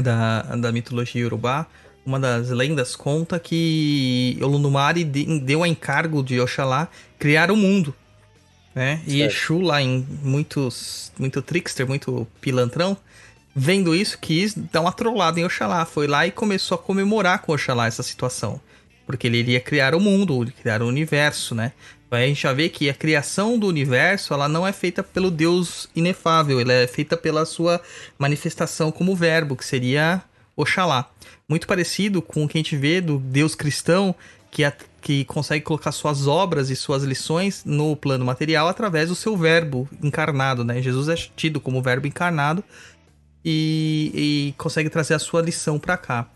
da, 0.00 0.42
da 0.56 0.72
mitologia 0.72 1.24
urubá, 1.26 1.66
uma 2.04 2.18
das 2.18 2.50
lendas 2.50 2.96
conta 2.96 3.38
que 3.38 4.38
Olunumare 4.40 5.04
deu 5.04 5.62
a 5.62 5.68
encargo 5.68 6.22
de 6.22 6.40
Oxalá 6.40 6.88
criar 7.18 7.50
o 7.50 7.56
mundo 7.56 7.94
né? 8.74 9.00
E 9.06 9.22
Exu 9.22 9.60
lá 9.60 9.82
em 9.82 10.06
muitos, 10.22 11.12
muito 11.18 11.42
trickster, 11.42 11.86
muito 11.86 12.26
pilantrão, 12.40 12.96
vendo 13.54 13.94
isso, 13.94 14.18
quis 14.18 14.54
dar 14.54 14.80
uma 14.80 14.92
trollada 14.92 15.38
em 15.38 15.44
Oxalá. 15.44 15.84
Foi 15.84 16.06
lá 16.06 16.26
e 16.26 16.30
começou 16.30 16.76
a 16.76 16.78
comemorar 16.78 17.40
com 17.40 17.52
Oxalá 17.52 17.86
essa 17.86 18.02
situação. 18.02 18.60
Porque 19.06 19.26
ele 19.26 19.38
iria 19.38 19.60
criar 19.60 19.94
o 19.94 20.00
mundo, 20.00 20.50
criar 20.60 20.80
o 20.80 20.86
universo, 20.86 21.54
né? 21.54 21.72
Então 22.12 22.20
a 22.20 22.26
gente 22.26 22.42
já 22.42 22.52
vê 22.52 22.68
que 22.68 22.90
a 22.90 22.94
criação 22.94 23.58
do 23.58 23.66
universo, 23.66 24.34
ela 24.34 24.46
não 24.46 24.66
é 24.66 24.72
feita 24.74 25.02
pelo 25.02 25.30
Deus 25.30 25.88
inefável, 25.96 26.60
ela 26.60 26.74
é 26.74 26.86
feita 26.86 27.16
pela 27.16 27.46
sua 27.46 27.80
manifestação 28.18 28.92
como 28.92 29.16
verbo, 29.16 29.56
que 29.56 29.64
seria 29.64 30.20
Oxalá. 30.54 31.10
Muito 31.48 31.66
parecido 31.66 32.20
com 32.20 32.44
o 32.44 32.48
que 32.48 32.58
a 32.58 32.60
gente 32.60 32.76
vê 32.76 33.00
do 33.00 33.16
Deus 33.16 33.54
cristão, 33.54 34.14
que, 34.50 34.62
a, 34.62 34.74
que 35.00 35.24
consegue 35.24 35.64
colocar 35.64 35.90
suas 35.90 36.26
obras 36.26 36.68
e 36.68 36.76
suas 36.76 37.02
lições 37.02 37.62
no 37.64 37.96
plano 37.96 38.26
material 38.26 38.68
através 38.68 39.08
do 39.08 39.14
seu 39.14 39.34
verbo 39.34 39.88
encarnado, 40.02 40.62
né? 40.64 40.82
Jesus 40.82 41.08
é 41.08 41.14
tido 41.34 41.62
como 41.62 41.80
verbo 41.80 42.06
encarnado 42.06 42.62
e, 43.42 44.12
e 44.14 44.54
consegue 44.58 44.90
trazer 44.90 45.14
a 45.14 45.18
sua 45.18 45.40
lição 45.40 45.78
para 45.78 45.96
cá. 45.96 46.26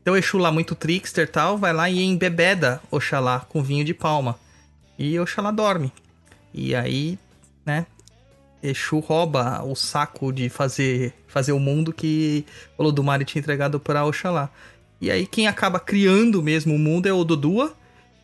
Então 0.00 0.16
Exu 0.16 0.38
lá 0.38 0.50
muito 0.50 0.74
trickster 0.74 1.30
tal, 1.30 1.58
vai 1.58 1.74
lá 1.74 1.90
e 1.90 2.02
embebeda 2.02 2.80
Oxalá 2.90 3.40
com 3.40 3.62
vinho 3.62 3.84
de 3.84 3.92
palma. 3.92 4.38
E 4.98 5.18
Oxalá 5.18 5.50
dorme. 5.50 5.92
E 6.52 6.74
aí, 6.74 7.18
né, 7.64 7.86
Exu 8.62 8.98
rouba 8.98 9.62
o 9.62 9.74
saco 9.74 10.32
de 10.32 10.48
fazer, 10.48 11.12
fazer 11.28 11.52
o 11.52 11.60
mundo 11.60 11.92
que 11.92 12.44
Olodumare 12.76 13.24
tinha 13.24 13.40
entregado 13.40 13.78
para 13.78 14.04
Oxalá. 14.04 14.50
E 15.00 15.10
aí 15.10 15.26
quem 15.26 15.46
acaba 15.46 15.78
criando 15.78 16.42
mesmo 16.42 16.74
o 16.74 16.78
mundo 16.78 17.06
é 17.06 17.12
o 17.12 17.24
Dodua. 17.24 17.74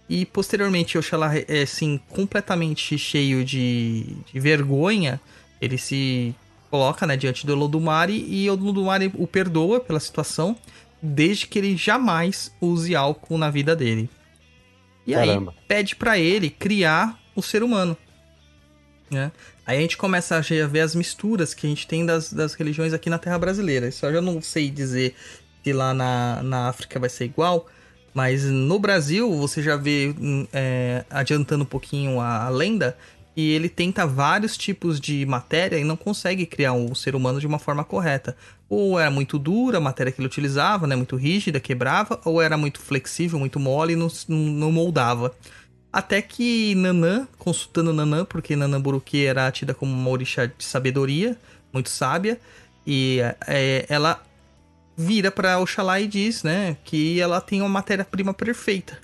E 0.09 0.27
posteriormente 0.27 0.99
Oxalá 0.99 1.33
é 1.37 1.63
assim, 1.63 2.01
completamente 2.09 2.99
cheio 2.99 3.45
de, 3.45 4.17
de 4.33 4.41
vergonha. 4.41 5.21
Ele 5.61 5.79
se 5.79 6.35
coloca 6.71 7.07
né, 7.07 7.17
diante 7.17 7.47
do 7.47 7.53
Olodumare 7.53 8.25
e 8.29 8.49
o 8.49 8.55
Olodumare 8.55 9.13
o 9.15 9.27
perdoa 9.27 9.79
pela 9.79 10.01
situação, 10.01 10.57
desde 11.01 11.47
que 11.47 11.59
ele 11.59 11.77
jamais 11.77 12.51
use 12.61 12.97
álcool 12.97 13.39
na 13.39 13.51
vida 13.51 13.77
dele. 13.77 14.09
E 15.07 15.15
Caramba. 15.15 15.53
aí 15.53 15.65
pede 15.67 15.97
para 15.97 16.19
ele 16.19 16.51
criar 16.51 17.19
o 17.35 17.43
ser 17.43 17.63
humano. 17.63 17.97
Né? 19.11 19.31
Aí 19.67 19.79
a 19.79 19.81
gente 19.81 19.97
começa 19.97 20.37
a 20.37 20.41
ver 20.41 20.81
as 20.81 20.95
misturas 20.95 21.55
que 21.55 21.67
a 21.67 21.69
gente 21.71 21.87
tem 21.87 22.05
das, 22.05 22.33
das 22.33 22.55
religiões 22.55 22.93
aqui 22.93 23.11
na 23.11 23.19
terra 23.19 23.39
brasileira. 23.39 23.89
Isso 23.89 24.05
eu 24.07 24.13
já 24.15 24.21
não 24.21 24.41
sei 24.41 24.71
dizer 24.71 25.15
se 25.63 25.73
lá 25.73 25.95
na, 25.95 26.43
na 26.43 26.69
África 26.69 26.99
vai 26.99 27.09
ser 27.09 27.27
igual, 27.27 27.69
mas 28.13 28.45
no 28.45 28.79
Brasil 28.79 29.31
você 29.37 29.63
já 29.63 29.77
vê, 29.77 30.15
hum, 30.19 30.47
é, 30.53 31.05
adiantando 31.09 31.63
um 31.63 31.67
pouquinho 31.67 32.21
a, 32.21 32.47
a, 32.47 32.49
lenda, 32.49 32.97
e 33.35 33.51
ele 33.53 33.69
tenta 33.69 34.07
vários 34.07 34.57
tipos 34.57 35.01
de 35.01 35.25
matéria 35.25 35.79
e 35.79 35.85
não 35.85 35.97
consegue 35.97 36.45
criar 36.45 36.73
um 36.73 36.95
ser 36.95 37.15
humano 37.15 37.41
de 37.41 37.47
uma 37.47 37.59
forma 37.59 37.85
correta. 37.85 38.37
Ou 38.69 38.99
era 38.99 39.11
muito 39.11 39.39
dura 39.39 39.79
a 39.79 39.81
matéria 39.81 40.13
que 40.13 40.21
ele 40.21 40.27
utilizava, 40.27 40.87
né, 40.87 40.95
muito 40.95 41.17
rígida, 41.17 41.61
quebrava, 41.61 42.21
ou 42.25 42.43
era 42.43 42.57
muito 42.57 42.81
flexível, 42.81 43.39
muito 43.39 43.59
mole 43.59 43.95
e 43.95 43.97
não, 43.97 44.09
não 44.29 44.73
moldava. 44.73 45.35
Até 45.93 46.23
que 46.23 46.75
Nanã, 46.75 47.27
consultando 47.39 47.93
Nanã, 47.93 48.25
porque 48.25 48.57
Nanã 48.57 48.81
Buruki 48.81 49.27
era 49.27 49.51
tida 49.51 49.75
como 49.75 49.93
uma 49.93 50.11
orixá 50.11 50.47
de 50.47 50.65
sabedoria, 50.65 51.37
muito 51.73 51.91
sábia, 51.91 52.41
e 52.87 53.19
é, 53.47 53.85
ela 53.89 54.23
vira 54.97 55.31
pra 55.31 55.59
Oxalá 55.59 56.01
e 56.01 56.07
diz, 56.07 56.43
né, 56.43 56.77
que 56.85 57.21
ela 57.21 57.41
tem 57.41 57.61
uma 57.61 57.69
matéria-prima 57.69 58.33
perfeita. 58.33 58.99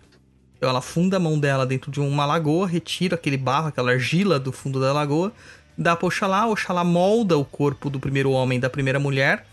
Então 0.59 0.69
ela 0.69 0.83
funda 0.83 1.17
a 1.17 1.21
mão 1.21 1.39
dela 1.39 1.65
dentro 1.65 1.91
de 1.91 2.01
uma 2.01 2.27
lagoa, 2.27 2.67
retira 2.67 3.15
aquele 3.15 3.37
barro, 3.37 3.69
aquela 3.69 3.93
argila 3.93 4.41
do 4.41 4.53
fundo 4.53 4.81
da 4.81 4.93
lagoa, 4.93 5.33
dá 5.77 5.95
pra 5.95 6.09
Oxalá, 6.09 6.47
Oxalá 6.49 6.83
molda 6.83 7.39
o 7.39 7.45
corpo 7.45 7.89
do 7.89 8.01
primeiro 8.01 8.33
homem 8.33 8.59
da 8.59 8.69
primeira 8.69 8.99
mulher 8.99 9.47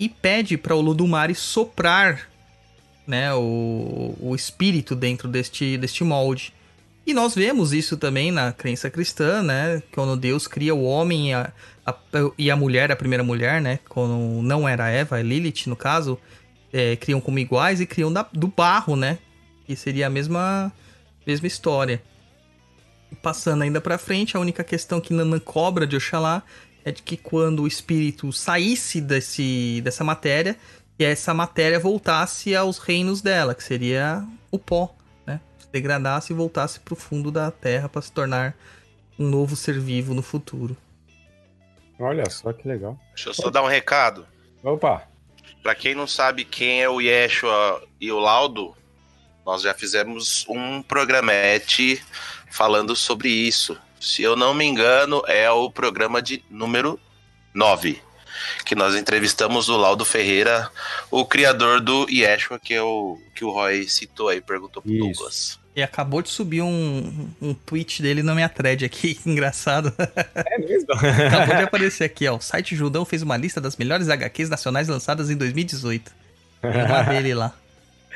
e 0.00 0.08
pede 0.08 0.56
para 0.56 0.74
o 0.74 0.80
Ludumare 0.80 1.34
soprar 1.34 2.28
né, 3.06 3.32
o, 3.34 4.16
o 4.18 4.34
espírito 4.34 4.96
dentro 4.96 5.28
deste, 5.28 5.76
deste 5.76 6.02
molde. 6.02 6.52
E 7.06 7.12
nós 7.12 7.34
vemos 7.34 7.72
isso 7.72 7.96
também 7.96 8.30
na 8.30 8.52
crença 8.52 8.88
cristã, 8.88 9.42
né? 9.42 9.82
Quando 9.92 10.16
Deus 10.16 10.46
cria 10.46 10.72
o 10.72 10.84
homem 10.84 11.30
e 11.30 11.34
a, 11.34 11.52
a, 11.84 11.94
e 12.38 12.48
a 12.48 12.54
mulher, 12.54 12.92
a 12.92 12.96
primeira 12.96 13.24
mulher, 13.24 13.60
né? 13.60 13.80
Quando 13.88 14.40
não 14.40 14.68
era 14.68 14.88
Eva, 14.88 15.18
é 15.18 15.22
Lilith, 15.22 15.66
no 15.66 15.74
caso, 15.74 16.16
é, 16.72 16.94
criam 16.94 17.20
como 17.20 17.40
iguais 17.40 17.80
e 17.80 17.86
criam 17.86 18.12
da, 18.12 18.24
do 18.32 18.46
barro, 18.46 18.94
né? 18.94 19.18
Que 19.72 19.76
seria 19.76 20.06
a 20.06 20.10
mesma, 20.10 20.70
mesma 21.26 21.46
história. 21.46 22.02
E 23.10 23.16
passando 23.16 23.62
ainda 23.62 23.80
pra 23.80 23.96
frente, 23.96 24.36
a 24.36 24.40
única 24.40 24.62
questão 24.62 25.00
que 25.00 25.14
Nanã 25.14 25.38
cobra 25.38 25.86
de 25.86 25.96
Oxalá 25.96 26.42
é 26.84 26.92
de 26.92 27.02
que 27.02 27.16
quando 27.16 27.62
o 27.62 27.66
espírito 27.66 28.30
saísse 28.32 29.00
desse, 29.00 29.80
dessa 29.82 30.04
matéria, 30.04 30.58
e 30.98 31.04
essa 31.04 31.32
matéria 31.32 31.78
voltasse 31.78 32.54
aos 32.54 32.76
reinos 32.76 33.22
dela, 33.22 33.54
que 33.54 33.64
seria 33.64 34.22
o 34.50 34.58
pó 34.58 34.94
degradasse 35.72 36.32
e 36.32 36.36
voltasse 36.36 36.78
para 36.78 36.92
o 36.92 36.96
fundo 36.96 37.30
da 37.30 37.50
Terra 37.50 37.88
para 37.88 38.02
se 38.02 38.12
tornar 38.12 38.54
um 39.18 39.26
novo 39.26 39.56
ser 39.56 39.80
vivo 39.80 40.12
no 40.12 40.22
futuro. 40.22 40.76
Olha 41.98 42.28
só 42.28 42.52
que 42.52 42.68
legal. 42.68 43.00
Deixa 43.14 43.30
eu 43.30 43.34
só 43.34 43.48
dar 43.48 43.62
um 43.62 43.68
recado. 43.68 44.26
Opa! 44.62 45.08
Para 45.62 45.74
quem 45.74 45.94
não 45.94 46.06
sabe 46.06 46.44
quem 46.44 46.82
é 46.82 46.88
o 46.88 47.00
Yeshua 47.00 47.82
e 48.00 48.10
o 48.12 48.18
Laudo, 48.18 48.76
nós 49.44 49.62
já 49.62 49.74
fizemos 49.74 50.44
um 50.48 50.82
programete 50.82 52.02
falando 52.50 52.94
sobre 52.94 53.28
isso. 53.28 53.76
Se 54.00 54.22
eu 54.22 54.36
não 54.36 54.54
me 54.54 54.64
engano, 54.64 55.22
é 55.26 55.50
o 55.50 55.70
programa 55.70 56.20
de 56.20 56.44
número 56.50 56.98
9 57.54 58.00
que 58.64 58.74
nós 58.74 58.94
entrevistamos 58.94 59.68
o 59.68 59.76
Laudo 59.76 60.04
Ferreira, 60.04 60.70
o 61.10 61.24
criador 61.24 61.80
do 61.80 62.08
Yeshua, 62.10 62.58
que, 62.58 62.74
é 62.74 62.82
o, 62.82 63.18
que 63.34 63.44
o 63.44 63.50
Roy 63.50 63.88
citou 63.88 64.28
aí, 64.28 64.40
perguntou 64.40 64.82
pro 64.82 64.90
Isso. 64.90 65.00
Douglas. 65.00 65.62
E 65.74 65.82
acabou 65.82 66.20
de 66.20 66.28
subir 66.28 66.60
um, 66.60 67.30
um 67.40 67.54
tweet 67.54 68.02
dele 68.02 68.22
na 68.22 68.34
minha 68.34 68.48
thread 68.48 68.84
aqui, 68.84 69.14
que 69.16 69.30
engraçado. 69.30 69.92
É 70.34 70.58
mesmo? 70.58 70.92
Acabou 70.92 71.56
de 71.56 71.62
aparecer 71.62 72.04
aqui, 72.04 72.28
ó. 72.28 72.36
O 72.36 72.40
site 72.40 72.76
Judão 72.76 73.04
fez 73.04 73.22
uma 73.22 73.36
lista 73.36 73.60
das 73.60 73.76
melhores 73.76 74.08
HQs 74.08 74.50
nacionais 74.50 74.88
lançadas 74.88 75.30
em 75.30 75.36
2018. 75.36 76.12
Tem 76.60 76.84
uma 76.84 77.02
dele 77.02 77.34
lá. 77.34 77.54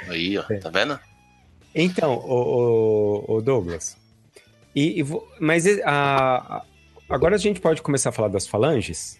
Aí, 0.09 0.37
ó, 0.37 0.43
tá 0.61 0.69
vendo? 0.69 0.99
Então, 1.79 2.15
o, 2.15 3.25
o, 3.29 3.37
o 3.37 3.43
Douglas. 3.43 3.97
E, 4.75 4.99
e 4.99 5.03
vo- 5.03 5.27
mas 5.41 5.67
a, 5.85 6.57
a- 6.59 6.63
agora 7.09 7.35
a 7.35 7.39
gente 7.39 7.61
pode 7.61 7.83
começar 7.83 8.09
a 8.09 8.13
falar 8.13 8.29
das 8.29 8.47
falanges? 8.47 9.19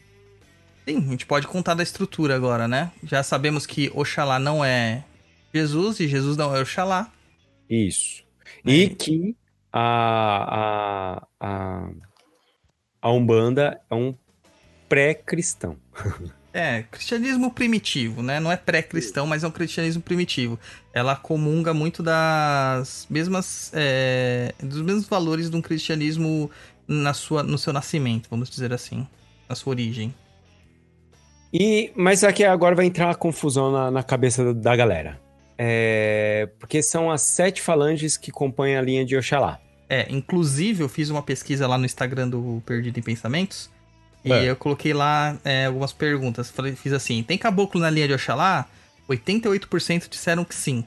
Sim, 0.89 0.99
a 0.99 1.11
gente 1.11 1.27
pode 1.27 1.47
contar 1.47 1.75
da 1.75 1.83
estrutura 1.83 2.35
agora, 2.35 2.67
né? 2.67 2.93
Já 3.03 3.23
sabemos 3.23 3.67
que 3.67 3.91
Oxalá 3.95 4.39
não 4.39 4.65
é 4.65 5.05
Jesus 5.53 6.01
e 6.01 6.09
Jesus 6.09 6.37
não 6.37 6.55
é 6.55 6.61
Oxalá. 6.61 7.13
Isso. 7.69 8.25
É. 8.65 8.71
E 8.71 8.89
que 8.89 9.37
a, 9.73 11.19
a, 11.21 11.27
a, 11.41 11.91
a 13.03 13.11
Umbanda 13.13 13.81
é 13.91 13.95
um 13.95 14.15
pré-cristão. 14.89 15.77
É, 16.59 16.85
cristianismo 16.91 17.51
primitivo, 17.51 18.23
né? 18.23 18.41
Não 18.41 18.51
é 18.51 18.57
pré-cristão, 18.57 19.27
mas 19.27 19.45
é 19.45 19.47
um 19.47 19.51
cristianismo 19.51 20.01
primitivo. 20.01 20.59
Ela 20.91 21.15
comunga 21.15 21.75
muito 21.75 22.03
das 22.03 23.07
mesmas, 23.11 23.71
é, 23.75 24.55
dos 24.63 24.81
mesmos 24.81 25.07
valores 25.07 25.51
de 25.51 25.57
um 25.57 25.61
cristianismo 25.61 26.51
na 26.89 27.13
sua, 27.13 27.43
no 27.43 27.59
seu 27.59 27.75
nascimento, 27.75 28.27
vamos 28.31 28.49
dizer 28.49 28.73
assim, 28.73 29.07
na 29.47 29.55
sua 29.55 29.73
origem. 29.73 30.15
E, 31.53 31.93
mas 31.95 32.25
aqui 32.25 32.43
agora 32.43 32.75
vai 32.75 32.87
entrar 32.87 33.11
a 33.11 33.15
confusão 33.15 33.71
na, 33.71 33.91
na 33.91 34.03
cabeça 34.03 34.55
da 34.55 34.75
galera. 34.75 35.21
É, 35.59 36.49
porque 36.59 36.81
são 36.81 37.11
as 37.11 37.21
sete 37.21 37.61
falanges 37.61 38.17
que 38.17 38.31
compõem 38.31 38.79
a 38.79 38.81
linha 38.81 39.05
de 39.05 39.15
Oxalá. 39.15 39.61
É, 39.91 40.07
inclusive 40.09 40.83
eu 40.83 40.89
fiz 40.89 41.11
uma 41.11 41.23
pesquisa 41.23 41.69
lá 41.69 41.77
no 41.77 41.85
Instagram 41.85 42.31
do 42.31 42.63
Perdido 42.65 42.99
em 42.99 43.03
Pensamentos 43.03 43.76
e 44.27 44.33
É. 44.33 44.51
eu 44.51 44.57
coloquei 44.57 44.93
lá 44.93 45.37
é, 45.45 45.67
algumas 45.67 45.93
perguntas. 45.93 46.51
Falei, 46.51 46.75
fiz 46.77 46.93
assim: 46.93 47.23
tem 47.23 47.39
caboclo 47.39 47.81
na 47.81 47.89
linha 47.89 48.09
de 48.09 48.15
Oxalá? 48.15 48.67
88% 49.09 50.09
disseram 50.11 50.45
que 50.45 50.55
sim. 50.55 50.85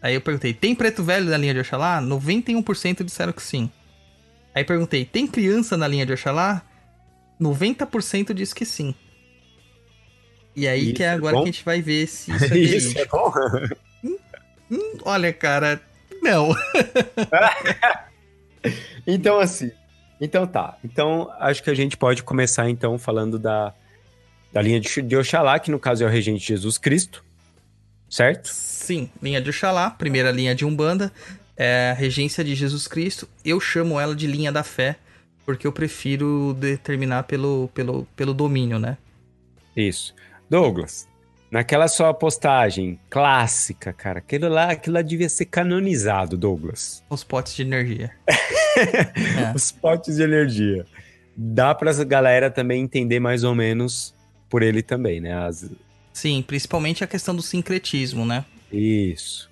Aí 0.00 0.14
eu 0.14 0.20
perguntei: 0.20 0.54
tem 0.54 0.74
preto 0.74 1.02
velho 1.02 1.26
na 1.28 1.36
linha 1.36 1.52
de 1.52 1.60
Oxalá? 1.60 2.00
91% 2.00 3.02
disseram 3.04 3.32
que 3.32 3.42
sim. 3.42 3.70
Aí 4.54 4.64
perguntei: 4.64 5.04
tem 5.04 5.26
criança 5.26 5.76
na 5.76 5.86
linha 5.88 6.06
de 6.06 6.12
Oxalá? 6.12 6.62
90% 7.40 8.32
disse 8.32 8.54
que 8.54 8.64
sim. 8.64 8.94
E 10.54 10.66
aí 10.68 10.86
Isso 10.86 10.94
que 10.94 11.02
é 11.02 11.06
é 11.06 11.10
agora 11.10 11.36
bom? 11.36 11.42
que 11.44 11.48
a 11.48 11.52
gente 11.52 11.64
vai 11.64 11.80
ver 11.82 12.06
se 12.06 12.30
isso 12.34 12.44
é 12.44 12.48
verídico. 12.48 12.98
é 13.00 13.06
bom? 13.06 13.32
Hum, 14.70 14.98
Olha, 15.04 15.32
cara, 15.32 15.80
não. 16.22 16.54
Então, 19.06 19.38
assim. 19.40 19.70
Então 20.20 20.46
tá. 20.46 20.76
Então, 20.84 21.30
acho 21.38 21.62
que 21.62 21.70
a 21.70 21.74
gente 21.74 21.96
pode 21.96 22.22
começar, 22.22 22.68
então, 22.68 22.98
falando 22.98 23.38
da, 23.38 23.72
da 24.52 24.60
linha 24.60 24.78
de, 24.78 25.02
de 25.02 25.16
Oxalá, 25.16 25.58
que 25.58 25.70
no 25.70 25.78
caso 25.78 26.04
é 26.04 26.06
o 26.06 26.10
regente 26.10 26.46
Jesus 26.46 26.76
Cristo. 26.76 27.24
Certo? 28.08 28.48
Sim, 28.48 29.08
linha 29.22 29.40
de 29.40 29.50
Oxalá, 29.50 29.90
primeira 29.90 30.30
linha 30.30 30.54
de 30.54 30.64
Umbanda, 30.64 31.12
é 31.56 31.90
a 31.90 31.94
regência 31.94 32.42
de 32.42 32.54
Jesus 32.54 32.88
Cristo. 32.88 33.28
Eu 33.44 33.60
chamo 33.60 33.98
ela 34.00 34.14
de 34.14 34.26
linha 34.26 34.50
da 34.50 34.62
fé, 34.62 34.96
porque 35.46 35.66
eu 35.66 35.72
prefiro 35.72 36.54
determinar 36.58 37.22
pelo, 37.22 37.70
pelo, 37.72 38.06
pelo 38.16 38.34
domínio, 38.34 38.78
né? 38.78 38.98
Isso. 39.76 40.14
Douglas, 40.48 41.06
naquela 41.50 41.88
sua 41.88 42.14
postagem 42.14 42.98
clássica, 43.10 43.92
cara, 43.92 44.18
aquilo 44.18 44.48
lá, 44.48 44.70
aquilo 44.70 44.94
lá 44.94 45.02
devia 45.02 45.28
ser 45.28 45.46
canonizado, 45.46 46.36
Douglas. 46.36 47.02
Os 47.10 47.24
potes 47.24 47.54
de 47.54 47.62
energia. 47.62 48.10
É. 48.76 49.52
Os 49.54 49.72
potes 49.72 50.16
de 50.16 50.22
energia. 50.22 50.86
Dá 51.36 51.74
pra 51.74 51.92
galera 52.04 52.50
também 52.50 52.80
entender 52.80 53.18
mais 53.18 53.42
ou 53.42 53.54
menos 53.54 54.14
por 54.48 54.62
ele 54.62 54.80
também, 54.80 55.20
né? 55.20 55.34
As- 55.34 55.68
Sim, 56.12 56.42
principalmente 56.46 57.02
a 57.02 57.06
questão 57.06 57.34
do 57.34 57.42
sincretismo, 57.42 58.24
né? 58.24 58.44
Isso. 58.72 59.50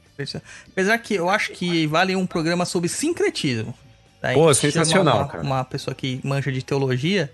Apesar 0.70 0.96
que 0.98 1.14
eu 1.14 1.28
acho 1.28 1.52
que 1.52 1.86
vale 1.86 2.14
um 2.16 2.26
programa 2.26 2.64
sobre 2.64 2.88
sincretismo. 2.88 3.74
Daí 4.22 4.34
Pô, 4.34 4.52
sensacional, 4.54 5.18
uma, 5.18 5.28
cara. 5.28 5.42
Uma 5.42 5.64
pessoa 5.64 5.94
que 5.94 6.20
manja 6.24 6.50
de 6.50 6.62
teologia 6.62 7.30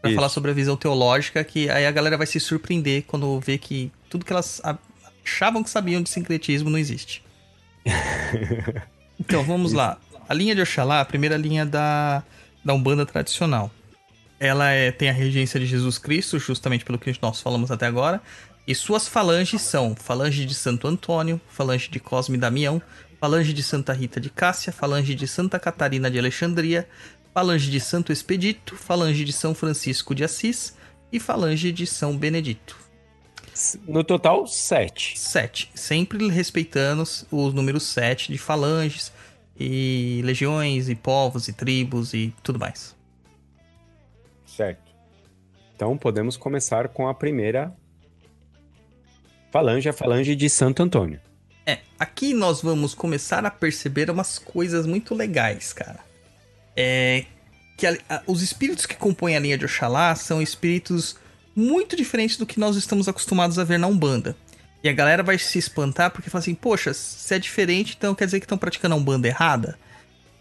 pra 0.00 0.10
Isso. 0.10 0.16
falar 0.16 0.28
sobre 0.28 0.50
a 0.50 0.54
visão 0.54 0.76
teológica, 0.76 1.42
que 1.42 1.68
aí 1.70 1.86
a 1.86 1.90
galera 1.90 2.16
vai 2.16 2.26
se 2.26 2.38
surpreender 2.38 3.04
quando 3.06 3.38
vê 3.40 3.58
que 3.58 3.90
tudo 4.08 4.24
que 4.24 4.32
elas 4.32 4.60
achavam 5.24 5.62
que 5.62 5.70
sabiam 5.70 6.02
de 6.02 6.08
sincretismo 6.08 6.70
não 6.70 6.78
existe. 6.78 7.22
então 9.18 9.42
vamos 9.42 9.72
lá. 9.72 9.98
A 10.28 10.34
linha 10.34 10.54
de 10.54 10.60
Oxalá, 10.60 11.00
a 11.00 11.04
primeira 11.04 11.36
linha 11.36 11.64
da, 11.64 12.22
da 12.64 12.74
Umbanda 12.74 13.04
tradicional. 13.06 13.70
Ela 14.38 14.70
é- 14.70 14.92
tem 14.92 15.08
a 15.08 15.12
regência 15.12 15.58
de 15.58 15.66
Jesus 15.66 15.98
Cristo, 15.98 16.38
justamente 16.38 16.84
pelo 16.84 16.98
que 16.98 17.12
nós 17.20 17.40
falamos 17.40 17.70
até 17.70 17.86
agora. 17.86 18.20
E 18.66 18.74
suas 18.74 19.08
falanges 19.08 19.62
são 19.62 19.96
falange 19.96 20.44
de 20.44 20.54
Santo 20.54 20.86
Antônio, 20.86 21.40
falange 21.48 21.88
de 21.90 21.98
Cosme 21.98 22.36
e 22.36 22.40
Damião, 22.40 22.80
falange 23.18 23.52
de 23.52 23.62
Santa 23.62 23.92
Rita 23.92 24.20
de 24.20 24.30
Cássia, 24.30 24.72
falange 24.72 25.14
de 25.14 25.26
Santa 25.26 25.58
Catarina 25.58 26.10
de 26.10 26.18
Alexandria, 26.18 26.86
falange 27.32 27.70
de 27.70 27.80
Santo 27.80 28.12
Expedito, 28.12 28.76
falange 28.76 29.24
de 29.24 29.32
São 29.32 29.54
Francisco 29.54 30.14
de 30.14 30.24
Assis 30.24 30.76
e 31.12 31.20
falange 31.20 31.72
de 31.72 31.86
São 31.86 32.16
Benedito. 32.16 32.76
No 33.86 34.04
total, 34.04 34.46
sete. 34.46 35.18
Sete. 35.18 35.70
Sempre 35.74 36.28
respeitando 36.28 37.02
os 37.02 37.26
os 37.30 37.52
números 37.52 37.82
sete 37.82 38.30
de 38.30 38.38
falanges 38.38 39.12
e 39.58 40.20
legiões 40.24 40.88
e 40.88 40.94
povos 40.94 41.48
e 41.48 41.52
tribos 41.52 42.14
e 42.14 42.32
tudo 42.42 42.58
mais. 42.58 42.96
Certo. 44.46 44.92
Então 45.74 45.96
podemos 45.96 46.36
começar 46.36 46.88
com 46.88 47.08
a 47.08 47.14
primeira 47.14 47.74
falange, 49.50 49.88
a 49.88 49.92
falange 49.92 50.36
de 50.36 50.48
Santo 50.48 50.82
Antônio. 50.82 51.20
É, 51.66 51.80
aqui 51.98 52.32
nós 52.32 52.62
vamos 52.62 52.94
começar 52.94 53.44
a 53.44 53.50
perceber 53.50 54.10
umas 54.10 54.38
coisas 54.38 54.86
muito 54.86 55.14
legais, 55.14 55.72
cara. 55.72 56.07
É 56.80 57.24
que 57.76 57.86
a- 57.86 57.96
a- 58.08 58.22
os 58.26 58.40
espíritos 58.42 58.86
que 58.86 58.94
compõem 58.96 59.36
a 59.36 59.40
linha 59.40 59.58
de 59.58 59.64
Oxalá 59.64 60.14
são 60.14 60.40
espíritos 60.42 61.16
muito 61.54 61.96
diferentes 61.96 62.36
do 62.36 62.46
que 62.46 62.58
nós 62.60 62.76
estamos 62.76 63.08
acostumados 63.08 63.58
a 63.58 63.64
ver 63.64 63.78
na 63.78 63.86
Umbanda. 63.88 64.36
E 64.82 64.88
a 64.88 64.92
galera 64.92 65.22
vai 65.24 65.36
se 65.38 65.58
espantar 65.58 66.10
porque 66.12 66.30
fala 66.30 66.40
assim, 66.40 66.54
poxa, 66.54 66.94
se 66.94 67.34
é 67.34 67.38
diferente, 67.38 67.94
então 67.98 68.14
quer 68.14 68.24
dizer 68.26 68.38
que 68.40 68.44
estão 68.46 68.58
praticando 68.58 68.94
a 68.94 68.98
Umbanda 68.98 69.26
errada? 69.28 69.76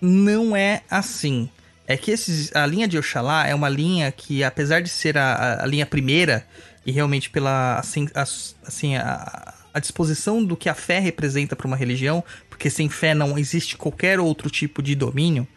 Não 0.01 0.55
é 0.55 0.81
assim. 0.89 1.49
É 1.87 1.95
que 1.97 2.11
esses, 2.11 2.55
a 2.55 2.65
linha 2.65 2.87
de 2.87 2.97
Oxalá 2.97 3.47
é 3.47 3.55
uma 3.55 3.69
linha 3.69 4.11
que, 4.11 4.43
apesar 4.43 4.81
de 4.81 4.89
ser 4.89 5.17
a, 5.17 5.33
a- 5.33 5.63
a 5.63 5.65
linha 5.65 5.85
primeira 5.85 6.45
e 6.85 6.91
realmente 6.91 7.29
pela 7.29 7.79
assim, 7.79 8.07
as- 8.13 8.55
assim 8.65 8.95
a, 8.95 9.53
a 9.73 9.79
disposição 9.79 10.43
do 10.43 10.55
que 10.57 10.69
a 10.69 10.73
fé 10.75 10.99
representa 10.99 11.55
para 11.55 11.67
uma 11.67 11.77
religião, 11.77 12.23
porque 12.49 12.69
sem 12.69 12.89
fé 12.89 13.13
não 13.13 13.37
existe 13.37 13.75
qualquer 13.77 14.19
outro 14.19 14.49
tipo 14.49 14.81
de 14.83 14.93
domínio. 14.95 15.47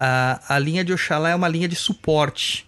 A, 0.00 0.56
a 0.56 0.58
linha 0.58 0.82
de 0.82 0.94
Oxalá 0.94 1.28
é 1.28 1.34
uma 1.34 1.48
linha 1.48 1.68
de 1.68 1.76
suporte, 1.76 2.66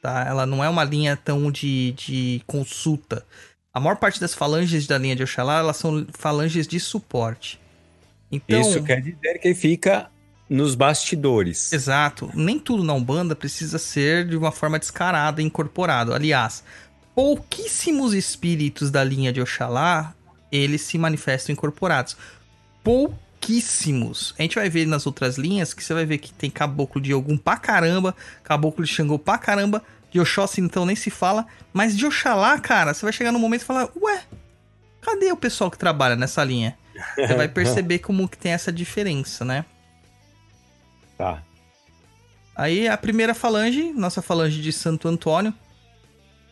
tá? 0.00 0.24
Ela 0.26 0.46
não 0.46 0.64
é 0.64 0.68
uma 0.68 0.82
linha 0.82 1.14
tão 1.14 1.52
de, 1.52 1.92
de 1.92 2.42
consulta. 2.46 3.24
A 3.72 3.78
maior 3.78 3.96
parte 3.96 4.18
das 4.18 4.34
falanges 4.34 4.86
da 4.86 4.96
linha 4.96 5.14
de 5.14 5.22
Oxalá, 5.22 5.58
elas 5.58 5.76
são 5.76 6.06
falanges 6.12 6.66
de 6.66 6.80
suporte. 6.80 7.60
Então, 8.32 8.60
Isso 8.60 8.82
quer 8.82 9.02
dizer 9.02 9.38
que 9.40 9.54
fica 9.54 10.08
nos 10.48 10.74
bastidores. 10.74 11.72
Exato. 11.72 12.30
Nem 12.34 12.58
tudo 12.58 12.82
na 12.82 12.94
Umbanda 12.94 13.36
precisa 13.36 13.78
ser 13.78 14.26
de 14.26 14.36
uma 14.36 14.52
forma 14.52 14.78
descarada 14.78 15.42
e 15.42 15.44
incorporado. 15.44 16.14
Aliás, 16.14 16.64
pouquíssimos 17.14 18.14
espíritos 18.14 18.90
da 18.90 19.04
linha 19.04 19.32
de 19.32 19.40
Oxalá, 19.40 20.14
eles 20.50 20.82
se 20.82 20.96
manifestam 20.96 21.52
incorporados. 21.52 22.16
Pouquíssimos. 23.48 24.34
A 24.38 24.42
gente 24.42 24.54
vai 24.54 24.70
ver 24.70 24.86
nas 24.86 25.06
outras 25.06 25.36
linhas 25.36 25.74
que 25.74 25.84
você 25.84 25.92
vai 25.92 26.06
ver 26.06 26.16
que 26.18 26.32
tem 26.32 26.48
caboclo 26.50 27.00
de 27.00 27.12
Ogum 27.12 27.36
pra 27.36 27.56
caramba, 27.58 28.14
caboclo 28.42 28.82
de 28.84 28.90
Xangô 28.90 29.18
pra 29.18 29.36
caramba, 29.36 29.82
de 30.10 30.18
Oxóssi 30.18 30.60
então 30.62 30.86
nem 30.86 30.96
se 30.96 31.10
fala, 31.10 31.46
mas 31.72 31.94
de 31.96 32.06
Oxalá, 32.06 32.58
cara, 32.58 32.94
você 32.94 33.04
vai 33.04 33.12
chegar 33.12 33.32
num 33.32 33.38
momento 33.38 33.60
e 33.62 33.64
falar, 33.64 33.88
ué, 34.00 34.22
cadê 35.02 35.30
o 35.30 35.36
pessoal 35.36 35.70
que 35.70 35.76
trabalha 35.76 36.16
nessa 36.16 36.42
linha? 36.42 36.76
Você 37.16 37.34
vai 37.34 37.46
perceber 37.48 37.98
como 37.98 38.26
que 38.28 38.38
tem 38.38 38.52
essa 38.52 38.72
diferença, 38.72 39.44
né? 39.44 39.64
Tá. 41.18 41.42
Aí 42.56 42.88
a 42.88 42.96
primeira 42.96 43.34
falange, 43.34 43.92
nossa 43.92 44.22
falange 44.22 44.60
de 44.62 44.72
Santo 44.72 45.06
Antônio. 45.06 45.52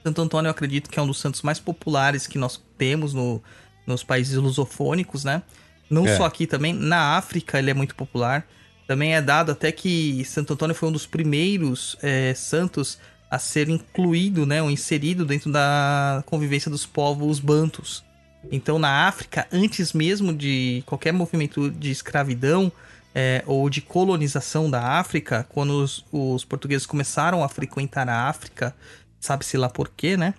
Santo 0.05 0.20
Antônio 0.20 0.48
eu 0.48 0.50
acredito 0.50 0.90
que 0.90 0.98
é 0.98 1.02
um 1.02 1.07
dos 1.07 1.18
santos 1.20 1.40
mais 1.42 1.59
populares 1.59 2.26
que 2.26 2.37
nós 2.37 2.61
temos 2.76 3.14
no- 3.14 3.42
nos 3.87 4.02
países 4.05 4.35
lusofônicos, 4.37 5.24
né? 5.24 5.42
Não 5.92 6.07
É. 6.07 6.16
só 6.16 6.24
aqui 6.24 6.46
também, 6.46 6.72
na 6.72 7.16
África 7.16 7.59
ele 7.59 7.70
é 7.70 7.74
muito 7.74 7.94
popular. 7.94 8.46
Também 8.87 9.14
é 9.14 9.20
dado 9.22 9.52
até 9.52 9.70
que 9.70 10.24
Santo 10.24 10.55
Antônio 10.55 10.74
foi 10.74 10.88
um 10.88 10.92
dos 10.92 11.07
primeiros 11.07 11.96
é, 12.02 12.35
santos 12.35 12.98
a 13.31 13.38
ser 13.38 13.68
incluído, 13.68 14.44
né, 14.44 14.62
ou 14.62 14.70
inserido 14.70 15.24
dentro 15.24 15.50
da 15.50 16.22
convivência 16.26 16.70
dos 16.70 16.85
povos 16.85 17.38
bantus. 17.38 18.05
Então, 18.50 18.78
na 18.78 19.07
África, 19.07 19.46
antes 19.52 19.92
mesmo 19.92 20.35
de 20.35 20.83
qualquer 20.85 21.12
movimento 21.12 21.70
de 21.70 21.90
escravidão 21.90 22.72
é, 23.14 23.42
ou 23.46 23.70
de 23.70 23.81
colonização 23.81 24.70
da 24.70 24.83
África, 24.98 25.46
quando 25.50 25.83
os, 25.83 26.05
os 26.11 26.44
portugueses 26.44 26.87
começaram 26.87 27.44
a 27.44 27.48
frequentar 27.48 28.09
a 28.09 28.28
África, 28.28 28.74
sabe-se 29.20 29.57
lá 29.57 29.68
por 29.68 29.88
quê, 29.88 30.16
né? 30.16 30.35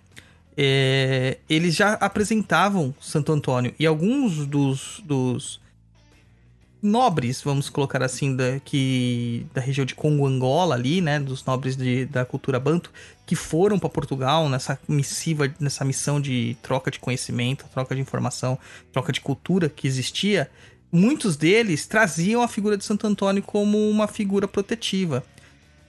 É, 0.56 1.38
eles 1.50 1.76
já 1.76 1.94
apresentavam 1.94 2.94
Santo 3.02 3.32
Antônio 3.32 3.74
e 3.80 3.86
alguns 3.88 4.46
dos, 4.46 5.02
dos 5.04 5.60
nobres, 6.84 7.42
vamos 7.42 7.70
colocar 7.70 8.04
assim, 8.04 8.36
da, 8.36 8.60
que, 8.60 9.48
da 9.54 9.62
região 9.62 9.86
de 9.86 9.96
Congo 9.96 10.28
Angola 10.28 10.76
ali, 10.76 11.00
né, 11.00 11.18
dos 11.18 11.46
nobres 11.46 11.78
de, 11.78 12.06
da 12.06 12.26
cultura 12.26 12.60
banto, 12.60 12.92
que 13.26 13.36
foram 13.36 13.80
para 13.80 13.90
Portugal 13.90 14.50
nessa 14.50 14.78
missiva, 14.88 15.52
nessa 15.60 15.86
missão 15.86 16.20
de 16.20 16.58
troca 16.62 16.92
de 16.92 17.00
conhecimento, 17.00 17.66
troca 17.74 17.96
de 17.96 18.02
informação, 18.02 18.60
troca 18.92 19.14
de 19.14 19.22
cultura 19.22 19.70
que 19.70 19.88
existia, 19.88 20.52
muitos 20.92 21.38
deles 21.38 21.88
traziam 21.88 22.42
a 22.42 22.48
figura 22.48 22.78
de 22.78 22.84
Santo 22.84 23.08
Antônio 23.08 23.42
como 23.42 23.90
uma 23.90 24.08
figura 24.08 24.48
protetiva. 24.48 25.24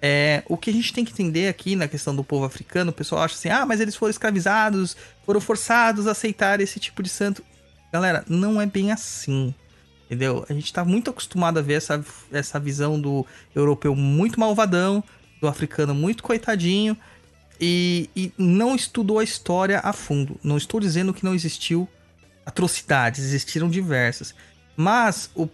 É, 0.07 0.43
o 0.51 0.59
que 0.59 0.69
a 0.69 0.73
gente 0.75 0.93
tem 0.93 1.03
que 1.03 1.13
entender 1.13 1.49
aqui 1.49 1.75
na 1.75 1.89
questão 1.89 2.15
do 2.15 2.23
povo 2.23 2.45
africano, 2.45 2.91
o 2.91 2.95
pessoal 2.95 3.23
acha 3.23 3.37
assim, 3.37 3.49
ah, 3.49 3.65
mas 3.65 3.81
eles 3.81 3.97
foram 3.97 4.11
escravizados, 4.11 4.95
foram 5.25 5.41
forçados 5.41 6.07
a 6.07 6.11
aceitar 6.11 6.61
esse 6.61 6.79
tipo 6.79 7.03
de 7.03 7.09
santo. 7.09 7.43
Galera, 7.91 8.23
não 8.29 8.61
é 8.61 8.67
bem 8.67 8.93
assim. 8.93 9.55
Entendeu? 10.05 10.45
A 10.47 10.53
gente 10.53 10.71
tá 10.71 10.85
muito 10.85 11.09
acostumado 11.09 11.59
a 11.59 11.63
ver 11.63 11.79
essa, 11.79 12.05
essa 12.31 12.61
visão 12.61 13.01
do 13.01 13.25
europeu 13.55 13.97
muito 13.97 14.39
malvadão, 14.39 15.03
do 15.41 15.49
africano 15.49 15.95
muito 15.95 16.23
coitadinho, 16.23 16.95
e, 17.59 18.11
e 18.15 18.31
não 18.37 18.77
estudou 18.77 19.21
a 19.21 19.25
história 19.25 19.81
a 19.83 19.95
fundo. 19.95 20.39
Não 20.45 20.59
estou 20.59 20.81
dizendo 20.81 21.15
que 21.15 21.25
não 21.25 21.35
existiu 21.35 21.89
atrocidades, 22.45 23.25
existiram 23.25 23.71
diversas. 23.71 24.35
Mas 24.77 25.31
o, 25.35 25.49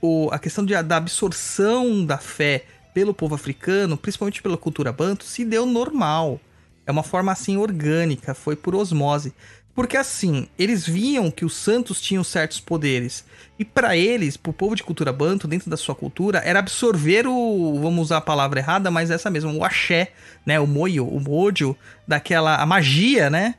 o, 0.00 0.30
a 0.32 0.38
questão 0.38 0.64
de, 0.64 0.82
da 0.82 0.96
absorção 0.96 2.02
da 2.06 2.16
fé 2.16 2.64
pelo 2.92 3.14
povo 3.14 3.34
africano, 3.34 3.96
principalmente 3.96 4.42
pela 4.42 4.56
cultura 4.56 4.92
banto, 4.92 5.24
se 5.24 5.44
deu 5.44 5.66
normal. 5.66 6.40
É 6.86 6.90
uma 6.90 7.02
forma 7.02 7.32
assim 7.32 7.56
orgânica, 7.56 8.34
foi 8.34 8.56
por 8.56 8.74
osmose. 8.74 9.32
Porque 9.74 9.96
assim, 9.96 10.48
eles 10.58 10.86
viam 10.86 11.30
que 11.30 11.44
os 11.44 11.54
santos 11.54 12.00
tinham 12.00 12.24
certos 12.24 12.60
poderes. 12.60 13.24
E 13.58 13.64
para 13.64 13.96
eles, 13.96 14.36
pro 14.36 14.52
povo 14.52 14.74
de 14.74 14.82
cultura 14.82 15.12
banto, 15.12 15.46
dentro 15.46 15.70
da 15.70 15.76
sua 15.76 15.94
cultura, 15.94 16.38
era 16.44 16.58
absorver 16.58 17.26
o, 17.26 17.78
vamos 17.80 18.02
usar 18.06 18.18
a 18.18 18.20
palavra 18.20 18.60
errada, 18.60 18.90
mas 18.90 19.10
essa 19.10 19.30
mesma, 19.30 19.52
o 19.52 19.64
axé, 19.64 20.12
né, 20.44 20.58
o 20.58 20.66
moio, 20.66 21.06
o 21.06 21.20
mojo, 21.20 21.76
daquela 22.06 22.56
a 22.56 22.66
magia, 22.66 23.30
né, 23.30 23.54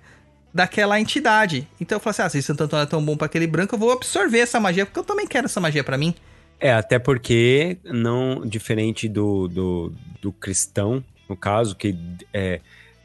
daquela 0.54 1.00
entidade. 1.00 1.68
Então 1.80 1.96
eu 1.96 2.00
falei 2.00 2.12
assim: 2.12 2.22
"Ah, 2.24 2.30
se 2.30 2.42
Santo 2.42 2.64
Antônio 2.64 2.84
é 2.84 2.88
tão 2.88 3.04
bom 3.04 3.16
para 3.16 3.26
aquele 3.26 3.48
branco, 3.48 3.74
eu 3.76 3.80
vou 3.80 3.92
absorver 3.92 4.40
essa 4.40 4.60
magia, 4.60 4.86
porque 4.86 5.00
eu 5.00 5.04
também 5.04 5.26
quero 5.26 5.46
essa 5.46 5.62
magia 5.62 5.84
para 5.84 5.98
mim". 5.98 6.14
É, 6.62 6.72
até 6.72 7.00
porque, 7.00 7.80
não 7.84 8.46
diferente 8.46 9.10
do, 9.10 9.48
do, 9.48 9.94
do 10.22 10.32
cristão, 10.32 11.04
no 11.28 11.36
caso, 11.36 11.76
que 11.76 11.98
é, 12.32 12.62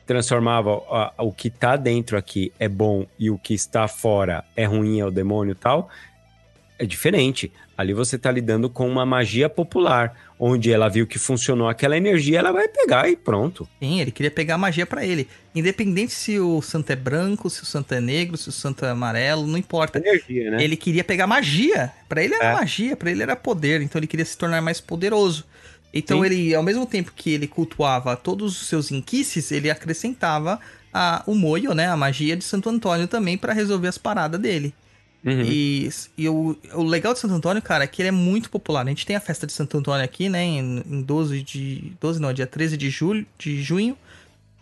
transformava 0.06 0.74
a- 0.90 1.14
o 1.24 1.32
que 1.32 1.48
tá 1.48 1.74
dentro 1.74 2.18
aqui 2.18 2.52
é 2.58 2.68
bom 2.68 3.06
e 3.18 3.30
o 3.30 3.38
que 3.38 3.54
está 3.54 3.88
fora 3.88 4.44
é 4.54 4.66
ruim, 4.66 5.00
é 5.00 5.06
o 5.06 5.10
demônio 5.10 5.52
e 5.52 5.54
tal, 5.54 5.88
é 6.78 6.84
diferente. 6.84 7.50
Ali 7.76 7.92
você 7.92 8.16
tá 8.16 8.30
lidando 8.30 8.70
com 8.70 8.88
uma 8.88 9.04
magia 9.04 9.48
popular, 9.50 10.14
onde 10.40 10.72
ela 10.72 10.88
viu 10.88 11.06
que 11.06 11.18
funcionou 11.18 11.68
aquela 11.68 11.96
energia, 11.96 12.38
ela 12.38 12.50
vai 12.50 12.66
pegar 12.68 13.08
e 13.10 13.16
pronto. 13.16 13.68
Sim, 13.82 14.00
ele 14.00 14.10
queria 14.10 14.30
pegar 14.30 14.54
a 14.54 14.58
magia 14.58 14.86
para 14.86 15.04
ele. 15.04 15.28
Independente 15.54 16.12
se 16.12 16.40
o 16.40 16.62
santo 16.62 16.90
é 16.90 16.96
branco, 16.96 17.50
se 17.50 17.62
o 17.62 17.66
santo 17.66 17.92
é 17.92 18.00
negro, 18.00 18.36
se 18.36 18.48
o 18.48 18.52
santo 18.52 18.84
é 18.84 18.90
amarelo, 18.90 19.46
não 19.46 19.58
importa. 19.58 19.98
Energia, 19.98 20.50
né? 20.52 20.64
Ele 20.64 20.76
queria 20.76 21.04
pegar 21.04 21.26
magia. 21.26 21.92
Pra 22.08 22.22
ele 22.24 22.34
era 22.34 22.44
É. 22.44 22.54
magia, 22.54 22.96
pra 22.96 23.10
ele 23.10 23.22
era 23.22 23.36
poder, 23.36 23.82
então 23.82 23.98
ele 23.98 24.06
queria 24.06 24.24
se 24.24 24.38
tornar 24.38 24.62
mais 24.62 24.80
poderoso. 24.80 25.44
Então 25.92 26.20
Sim. 26.20 26.26
ele, 26.26 26.54
ao 26.54 26.62
mesmo 26.62 26.86
tempo 26.86 27.12
que 27.14 27.30
ele 27.30 27.46
cultuava 27.46 28.16
todos 28.16 28.60
os 28.60 28.68
seus 28.68 28.90
inquices, 28.90 29.50
ele 29.52 29.70
acrescentava 29.70 30.58
a, 30.92 31.22
o 31.26 31.34
moio, 31.34 31.74
né, 31.74 31.88
a 31.88 31.96
magia 31.96 32.36
de 32.36 32.44
Santo 32.44 32.68
Antônio 32.70 33.06
também 33.06 33.36
pra 33.36 33.52
resolver 33.52 33.88
as 33.88 33.98
paradas 33.98 34.40
dele. 34.40 34.74
Uhum. 35.26 35.42
E, 35.42 35.90
e 36.16 36.28
o, 36.28 36.56
o 36.72 36.84
legal 36.84 37.12
de 37.12 37.18
Santo 37.18 37.34
Antônio, 37.34 37.60
cara, 37.60 37.82
é 37.82 37.86
que 37.88 38.00
ele 38.00 38.10
é 38.10 38.12
muito 38.12 38.48
popular. 38.48 38.86
A 38.86 38.88
gente 38.88 39.04
tem 39.04 39.16
a 39.16 39.20
festa 39.20 39.44
de 39.44 39.52
Santo 39.52 39.76
Antônio 39.76 40.04
aqui, 40.04 40.28
né? 40.28 40.44
Em, 40.44 40.84
em 40.86 41.02
12 41.02 41.42
de. 41.42 41.92
12 42.00 42.20
não, 42.20 42.32
dia 42.32 42.46
13 42.46 42.76
de 42.76 42.88
julho, 42.88 43.26
de 43.36 43.60
junho. 43.60 43.98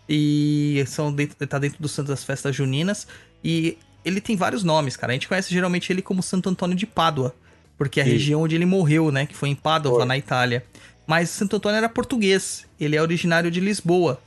E 0.09 0.83
são 0.87 1.13
dentro, 1.13 1.47
tá 1.47 1.59
dentro 1.59 1.81
do 1.81 1.89
Santo 1.89 2.09
das 2.09 2.25
Festas 2.25 2.57
Juninas. 2.57 3.07
E 3.45 3.77
ele 4.03 4.23
tem 4.23 4.37
vários 4.37 4.65
nomes, 4.65 4.97
cara. 4.97 5.13
A 5.13 5.15
gente 5.15 5.29
conhece 5.29 5.53
geralmente 5.53 5.93
ele 5.93 6.01
como 6.01 6.23
Santo 6.23 6.49
Antônio 6.49 6.75
de 6.75 6.87
Pádua. 6.87 7.35
Porque 7.77 8.01
é 8.01 8.03
a 8.03 8.07
Sim. 8.07 8.13
região 8.13 8.43
onde 8.43 8.55
ele 8.55 8.65
morreu, 8.65 9.13
né? 9.13 9.27
Que 9.27 9.37
foi 9.37 9.51
em 9.51 9.55
Pádua, 9.55 9.97
Foi. 9.97 10.05
na 10.07 10.17
Itália. 10.17 10.65
Mas 11.07 11.29
Santo 11.29 11.57
Antônio 11.57 11.77
era 11.77 11.89
português. 11.91 12.65
Ele 12.81 12.97
é 12.97 13.03
originário 13.03 13.51
de 13.51 13.61
Lisboa. 13.61 14.19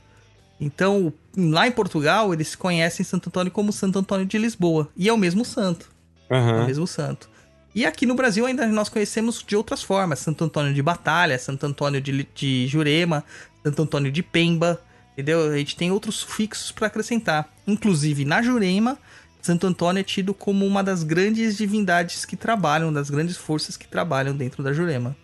Então, 0.60 1.12
lá 1.36 1.66
em 1.66 1.72
Portugal, 1.72 2.32
eles 2.32 2.54
conhecem 2.54 3.04
Santo 3.04 3.28
Antônio 3.28 3.50
como 3.50 3.72
Santo 3.72 3.98
Antônio 3.98 4.26
de 4.26 4.38
Lisboa. 4.38 4.88
E 4.96 5.08
é 5.08 5.12
o 5.12 5.18
mesmo 5.18 5.44
santo. 5.44 5.90
É 6.30 6.62
o 6.62 6.66
mesmo 6.66 6.86
santo. 6.86 7.28
E 7.74 7.86
aqui 7.86 8.06
no 8.06 8.14
Brasil 8.14 8.44
ainda 8.46 8.66
nós 8.66 8.88
conhecemos 8.88 9.44
de 9.46 9.56
outras 9.56 9.82
formas. 9.82 10.18
Santo 10.18 10.44
Antônio 10.44 10.74
de 10.74 10.82
Batalha, 10.82 11.38
Santo 11.38 11.64
Antônio 11.64 12.00
de, 12.00 12.26
de 12.34 12.66
Jurema, 12.66 13.24
Santo 13.62 13.82
Antônio 13.82 14.10
de 14.10 14.22
Pemba. 14.22 14.80
Entendeu? 15.12 15.50
A 15.50 15.56
gente 15.58 15.76
tem 15.76 15.90
outros 15.90 16.16
sufixos 16.16 16.72
para 16.72 16.86
acrescentar. 16.86 17.48
Inclusive, 17.66 18.24
na 18.24 18.40
Jurema, 18.40 18.98
Santo 19.40 19.66
Antônio 19.66 20.00
é 20.00 20.04
tido 20.04 20.34
como 20.34 20.66
uma 20.66 20.82
das 20.82 21.02
grandes 21.02 21.56
divindades 21.56 22.24
que 22.24 22.36
trabalham, 22.36 22.92
das 22.92 23.10
grandes 23.10 23.36
forças 23.36 23.76
que 23.76 23.88
trabalham 23.88 24.36
dentro 24.36 24.62
da 24.62 24.72
Jurema. 24.72 25.16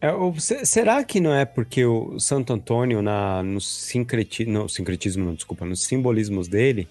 É, 0.00 0.10
será 0.64 1.04
que 1.04 1.20
não 1.20 1.32
é 1.32 1.44
porque 1.44 1.84
o 1.84 2.18
Santo 2.18 2.52
Antônio, 2.52 3.00
na, 3.00 3.42
no, 3.42 3.60
sincreti, 3.60 4.44
no 4.44 4.68
sincretismo, 4.68 5.24
não, 5.24 5.34
desculpa, 5.34 5.64
nos 5.64 5.84
simbolismos 5.84 6.48
dele, 6.48 6.88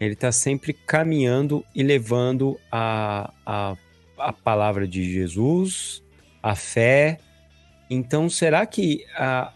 ele 0.00 0.14
tá 0.14 0.30
sempre 0.32 0.72
caminhando 0.72 1.64
e 1.74 1.82
levando 1.82 2.58
a, 2.70 3.32
a, 3.44 3.76
a 4.18 4.32
palavra 4.32 4.86
de 4.86 5.12
Jesus, 5.12 6.02
a 6.42 6.54
fé. 6.54 7.18
Então, 7.90 8.28
será 8.30 8.64
que 8.66 9.04
a, 9.16 9.52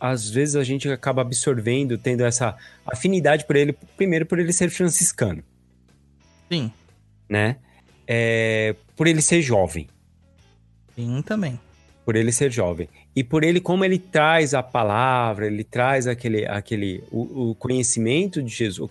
às 0.00 0.28
vezes 0.30 0.56
a 0.56 0.64
gente 0.64 0.88
acaba 0.88 1.22
absorvendo, 1.22 1.98
tendo 1.98 2.24
essa 2.24 2.56
afinidade 2.86 3.44
por 3.44 3.56
ele, 3.56 3.72
primeiro 3.96 4.24
por 4.26 4.38
ele 4.38 4.52
ser 4.52 4.70
franciscano, 4.70 5.42
Sim, 6.50 6.72
né? 7.28 7.56
É, 8.06 8.74
por 8.96 9.06
ele 9.06 9.20
ser 9.20 9.42
jovem. 9.42 9.86
sim 10.94 11.22
também. 11.22 11.60
por 12.04 12.16
ele 12.16 12.32
ser 12.32 12.50
jovem. 12.50 12.88
E 13.14 13.22
por 13.22 13.44
ele, 13.44 13.60
como 13.60 13.84
ele 13.84 13.98
traz 13.98 14.54
a 14.54 14.62
palavra, 14.62 15.46
ele 15.46 15.62
traz 15.62 16.06
aquele, 16.06 16.46
aquele 16.46 17.04
o, 17.10 17.50
o 17.50 17.54
conhecimento 17.54 18.42
de 18.42 18.48
Jesus, 18.48 18.88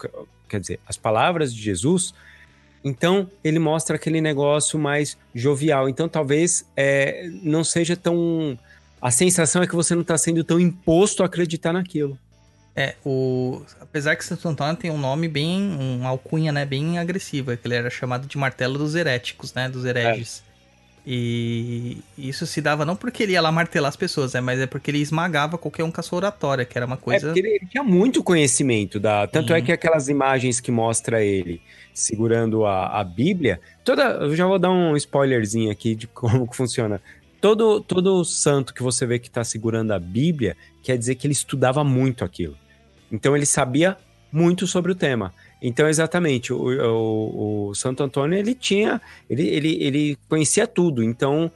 quer 0.47 0.59
dizer, 0.59 0.79
as 0.87 0.97
palavras 0.97 1.53
de 1.53 1.61
Jesus, 1.61 2.13
então 2.83 3.29
ele 3.43 3.59
mostra 3.59 3.95
aquele 3.95 4.21
negócio 4.21 4.79
mais 4.79 5.17
jovial. 5.33 5.89
Então 5.89 6.07
talvez 6.07 6.65
é, 6.75 7.29
não 7.43 7.63
seja 7.63 7.95
tão. 7.95 8.57
A 9.01 9.11
sensação 9.11 9.61
é 9.61 9.67
que 9.67 9.75
você 9.75 9.93
não 9.93 10.01
está 10.01 10.17
sendo 10.17 10.43
tão 10.43 10.59
imposto 10.59 11.21
a 11.21 11.25
acreditar 11.25 11.73
naquilo. 11.73 12.17
É, 12.75 12.95
o. 13.03 13.63
Apesar 13.81 14.15
que 14.15 14.23
Santo 14.23 14.47
Antônio 14.47 14.75
tem 14.75 14.91
um 14.91 14.97
nome 14.97 15.27
bem. 15.27 15.61
um 15.61 16.07
alcunha, 16.07 16.51
né? 16.51 16.65
Bem 16.65 16.97
agressivo. 16.99 17.51
É 17.51 17.57
que 17.57 17.67
ele 17.67 17.75
era 17.75 17.89
chamado 17.89 18.27
de 18.27 18.37
martelo 18.37 18.77
dos 18.77 18.95
heréticos, 18.95 19.53
né? 19.53 19.67
Dos 19.67 19.83
hereges. 19.83 20.43
É. 21.07 21.09
E 21.09 21.97
isso 22.17 22.45
se 22.45 22.59
dava 22.59 22.85
não 22.85 22.95
porque 22.95 23.23
ele 23.23 23.31
ia 23.31 23.41
lá 23.41 23.49
martelar 23.49 23.87
as 23.87 23.95
pessoas, 23.95 24.33
né? 24.33 24.41
Mas 24.41 24.59
é 24.59 24.67
porque 24.67 24.91
ele 24.91 24.99
esmagava 24.99 25.57
qualquer 25.57 25.83
um 25.83 25.91
com 25.91 26.01
a 26.01 26.03
sua 26.03 26.17
oratória, 26.17 26.65
que 26.65 26.77
era 26.77 26.85
uma 26.85 26.97
coisa. 26.97 27.27
É 27.27 27.29
porque 27.29 27.39
ele, 27.39 27.55
ele 27.55 27.65
tinha 27.65 27.83
muito 27.83 28.21
conhecimento 28.21 28.99
da. 28.99 29.25
Tanto 29.25 29.53
é 29.53 29.61
que 29.61 29.71
aquelas 29.71 30.09
imagens 30.09 30.59
que 30.59 30.69
mostra 30.69 31.23
ele 31.23 31.61
segurando 31.93 32.65
a, 32.65 32.99
a 32.99 33.03
Bíblia. 33.05 33.61
Toda. 33.85 34.03
Eu 34.03 34.35
já 34.35 34.45
vou 34.45 34.59
dar 34.59 34.69
um 34.69 34.97
spoilerzinho 34.97 35.71
aqui 35.71 35.95
de 35.95 36.07
como 36.07 36.47
funciona. 36.53 37.01
Todo, 37.39 37.79
todo 37.79 38.25
santo 38.25 38.73
que 38.73 38.83
você 38.83 39.05
vê 39.05 39.17
que 39.19 39.27
está 39.27 39.43
segurando 39.43 39.91
a 39.91 39.99
Bíblia 39.99 40.57
quer 40.83 40.97
dizer 40.97 41.15
que 41.15 41.25
ele 41.25 41.33
estudava 41.33 41.83
muito 41.83 42.25
aquilo. 42.25 42.57
Então 43.11 43.35
ele 43.35 43.45
sabia 43.45 43.95
muito 44.31 44.67
sobre 44.67 44.91
o 44.91 44.95
tema. 44.95 45.33
Então, 45.61 45.87
exatamente, 45.87 46.53
o, 46.53 46.57
o, 46.57 47.69
o, 47.69 47.75
Santo 47.75 48.03
Antônio, 48.03 48.37
ele 48.37 48.53
tinha, 48.53 49.01
ele, 49.29 49.47
ele, 49.47 49.83
ele 49.83 50.17
conhecia 50.29 50.67
tudo. 50.67 51.03
Então, 51.03 51.51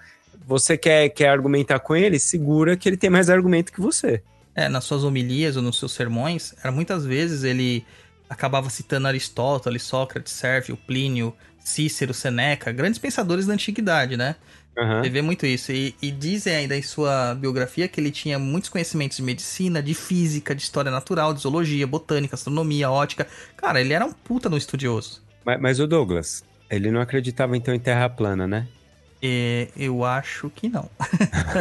você 0.45 0.77
quer, 0.77 1.09
quer 1.09 1.29
argumentar 1.29 1.79
com 1.79 1.95
ele, 1.95 2.19
segura 2.19 2.75
que 2.75 2.89
ele 2.89 2.97
tem 2.97 3.09
mais 3.09 3.29
argumento 3.29 3.71
que 3.71 3.79
você. 3.79 4.23
É, 4.55 4.67
nas 4.67 4.83
suas 4.83 5.03
homilias 5.03 5.55
ou 5.55 5.61
nos 5.61 5.77
seus 5.79 5.93
sermões, 5.93 6.53
era 6.61 6.71
muitas 6.71 7.05
vezes 7.05 7.43
ele 7.43 7.85
acabava 8.29 8.69
citando 8.69 9.07
Aristóteles, 9.07 9.83
Sócrates, 9.83 10.33
Sérvio, 10.33 10.75
Plínio, 10.75 11.33
Cícero, 11.59 12.13
Seneca, 12.13 12.71
grandes 12.71 12.99
pensadores 12.99 13.45
da 13.45 13.53
antiguidade, 13.53 14.17
né? 14.17 14.35
Uhum. 14.77 15.03
Você 15.03 15.09
vê 15.09 15.21
muito 15.21 15.45
isso. 15.45 15.71
E, 15.71 15.95
e, 16.01 16.11
dizem 16.11 16.55
ainda 16.55 16.77
em 16.77 16.81
sua 16.81 17.35
biografia 17.35 17.87
que 17.87 17.99
ele 17.99 18.11
tinha 18.11 18.39
muitos 18.39 18.69
conhecimentos 18.69 19.17
de 19.17 19.23
medicina, 19.23 19.81
de 19.81 19.93
física, 19.93 20.55
de 20.55 20.61
história 20.61 20.89
natural, 20.89 21.33
de 21.33 21.41
zoologia, 21.41 21.85
botânica, 21.85 22.35
astronomia, 22.35 22.89
ótica. 22.89 23.27
Cara, 23.57 23.81
ele 23.81 23.93
era 23.93 24.05
um 24.05 24.11
puta 24.11 24.49
no 24.49 24.57
estudioso. 24.57 25.21
Mas, 25.45 25.59
mas 25.59 25.79
o 25.79 25.87
Douglas, 25.87 26.43
ele 26.69 26.89
não 26.89 27.01
acreditava 27.01 27.57
então 27.57 27.73
em 27.73 27.79
terra 27.79 28.09
plana, 28.09 28.47
né? 28.47 28.67
É, 29.23 29.67
eu 29.77 30.03
acho 30.03 30.49
que 30.49 30.67
não. 30.67 30.89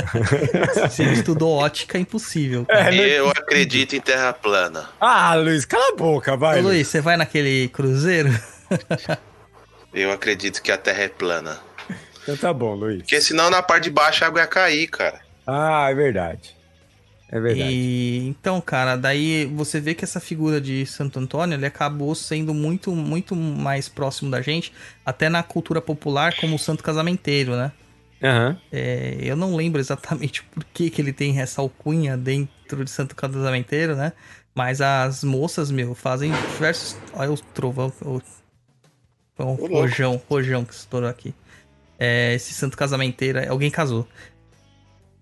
Se 0.91 1.03
ele 1.03 1.13
estudou 1.13 1.51
ótica, 1.59 1.99
é 1.99 2.01
impossível. 2.01 2.65
É, 2.71 3.19
eu 3.19 3.29
acredito 3.29 3.95
em 3.95 4.01
terra 4.01 4.33
plana. 4.33 4.89
Ah, 4.99 5.35
Luiz, 5.35 5.67
cala 5.67 5.93
a 5.93 5.97
boca, 5.97 6.37
vai. 6.39 6.61
Ô, 6.61 6.63
Luiz, 6.63 6.89
você 6.89 7.03
vai 7.03 7.19
naquele 7.19 7.69
cruzeiro? 7.69 8.31
eu 9.93 10.11
acredito 10.11 10.63
que 10.63 10.73
a 10.73 10.79
terra 10.79 11.03
é 11.03 11.09
plana. 11.09 11.61
Então 12.23 12.37
tá 12.37 12.53
bom, 12.53 12.75
Luiz. 12.75 12.99
Porque 12.99 13.21
senão 13.21 13.51
na 13.51 13.63
parte 13.63 13.85
de 13.85 13.91
baixo 13.91 14.25
a 14.25 14.29
água 14.29 14.41
ia 14.41 14.47
cair, 14.47 14.87
cara. 14.89 15.21
Ah, 15.47 15.89
é 15.91 15.95
verdade. 15.95 16.55
É 17.33 17.39
verdade. 17.39 17.71
E, 17.73 18.29
então, 18.29 18.61
cara, 18.61 18.97
daí 18.97 19.47
você 19.47 19.81
vê 19.81 19.95
que 19.95 20.05
essa 20.05 20.19
figura 20.19 20.61
de 20.61 20.85
Santo 20.85 21.19
Antônio, 21.19 21.57
ele 21.57 21.67
acabou 21.67 22.15
sendo 22.15 22.53
muito, 22.53 22.93
muito 22.93 23.37
mais 23.37 23.89
próximo 23.89 24.31
da 24.31 24.43
gente, 24.43 24.73
até 25.07 25.29
na 25.29 25.43
cultura 25.43 25.81
popular, 25.81 26.35
como 26.37 26.57
o 26.57 26.59
santo 26.59 26.83
casamenteiro, 26.83 27.57
né? 27.57 27.73
Uhum. 28.23 28.57
É, 28.71 29.17
eu 29.21 29.37
não 29.37 29.55
lembro 29.55 29.81
exatamente 29.81 30.43
por 30.53 30.65
que, 30.75 30.91
que 30.91 31.01
ele 31.01 31.13
tem 31.13 31.41
essa 31.41 31.61
alcunha 31.61 32.17
dentro 32.17 32.85
de 32.85 32.91
santo 32.91 33.15
casamenteiro, 33.15 33.95
né? 33.95 34.13
Mas 34.53 34.81
as 34.81 35.23
moças, 35.23 35.71
meu, 35.71 35.95
fazem 35.95 36.33
diversos... 36.33 36.97
Olha 37.15 37.31
o 37.31 37.39
trovão, 37.39 37.93
o, 38.03 38.21
o 39.39 39.67
rojão, 39.69 40.21
rojão 40.29 40.65
que 40.65 40.75
estourou 40.75 41.09
aqui 41.09 41.33
é, 42.01 42.33
esse 42.35 42.55
santo 42.55 42.79
casamenteiro, 42.79 43.39
alguém 43.51 43.71
casou. 43.71 44.09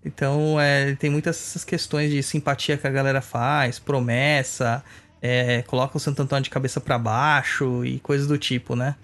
Então, 0.03 0.59
é, 0.59 0.95
tem 0.95 1.09
muitas 1.09 1.35
essas 1.35 1.65
questões 1.65 2.09
de 2.09 2.23
simpatia 2.23 2.77
que 2.77 2.87
a 2.87 2.89
galera 2.89 3.19
faz, 3.19 3.77
promessa, 3.77 4.81
é, 5.21 5.61
coloca 5.63 5.97
o 5.97 5.99
Santo 5.99 6.21
Antônio 6.21 6.45
de 6.45 6.49
cabeça 6.49 6.79
para 6.79 6.97
baixo 6.97 7.83
e 7.83 7.99
coisas 7.99 8.25
do 8.25 8.37
tipo, 8.37 8.77
né? 8.77 8.95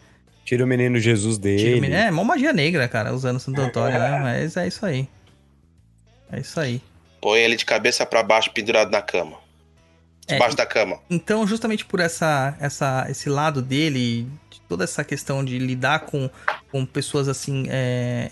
Tira 0.45 0.63
o 0.63 0.67
menino 0.67 0.97
Jesus 0.99 1.38
dele. 1.38 1.82
Menino, 1.82 1.95
é, 1.95 2.09
mó 2.11 2.23
magia 2.23 2.53
negra, 2.53 2.88
cara, 2.88 3.13
usando 3.13 3.38
o 3.38 3.39
Santo 3.39 3.59
Antônio, 3.59 3.99
né? 3.99 4.19
Mas 4.21 4.55
é 4.55 4.67
isso 4.67 4.86
aí. 4.86 5.09
É 6.32 6.39
isso 6.39 6.57
aí. 6.59 6.82
Põe 7.19 7.39
ele 7.39 7.57
de 7.57 7.65
cabeça 7.65 8.05
para 8.05 8.23
baixo, 8.23 8.51
pendurado 8.51 8.89
na 8.89 9.01
cama. 9.01 9.38
Debaixo 10.28 10.55
é, 10.55 10.57
da 10.57 10.65
cama. 10.65 10.99
Então, 11.09 11.45
justamente 11.45 11.86
por 11.86 11.99
essa, 11.99 12.55
essa, 12.59 13.05
esse 13.09 13.30
lado 13.30 13.61
dele, 13.61 14.28
de 14.49 14.59
toda 14.67 14.84
essa 14.84 15.03
questão 15.03 15.45
de 15.45 15.59
lidar 15.59 16.01
com, 16.01 16.30
com 16.71 16.86
pessoas 16.86 17.28
assim, 17.28 17.65
é, 17.69 18.32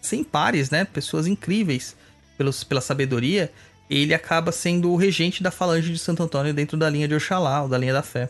sem 0.00 0.24
pares, 0.24 0.70
né? 0.70 0.84
Pessoas 0.84 1.26
incríveis 1.26 1.96
pelos, 2.36 2.64
pela 2.64 2.80
sabedoria, 2.80 3.52
ele 3.88 4.12
acaba 4.12 4.50
sendo 4.50 4.90
o 4.90 4.96
regente 4.96 5.42
da 5.42 5.50
falange 5.50 5.92
de 5.92 5.98
Santo 5.98 6.22
Antônio 6.22 6.52
dentro 6.52 6.76
da 6.76 6.90
linha 6.90 7.06
de 7.06 7.14
Oxalá, 7.14 7.62
ou 7.62 7.68
da 7.68 7.78
linha 7.78 7.92
da 7.92 8.02
fé. 8.02 8.28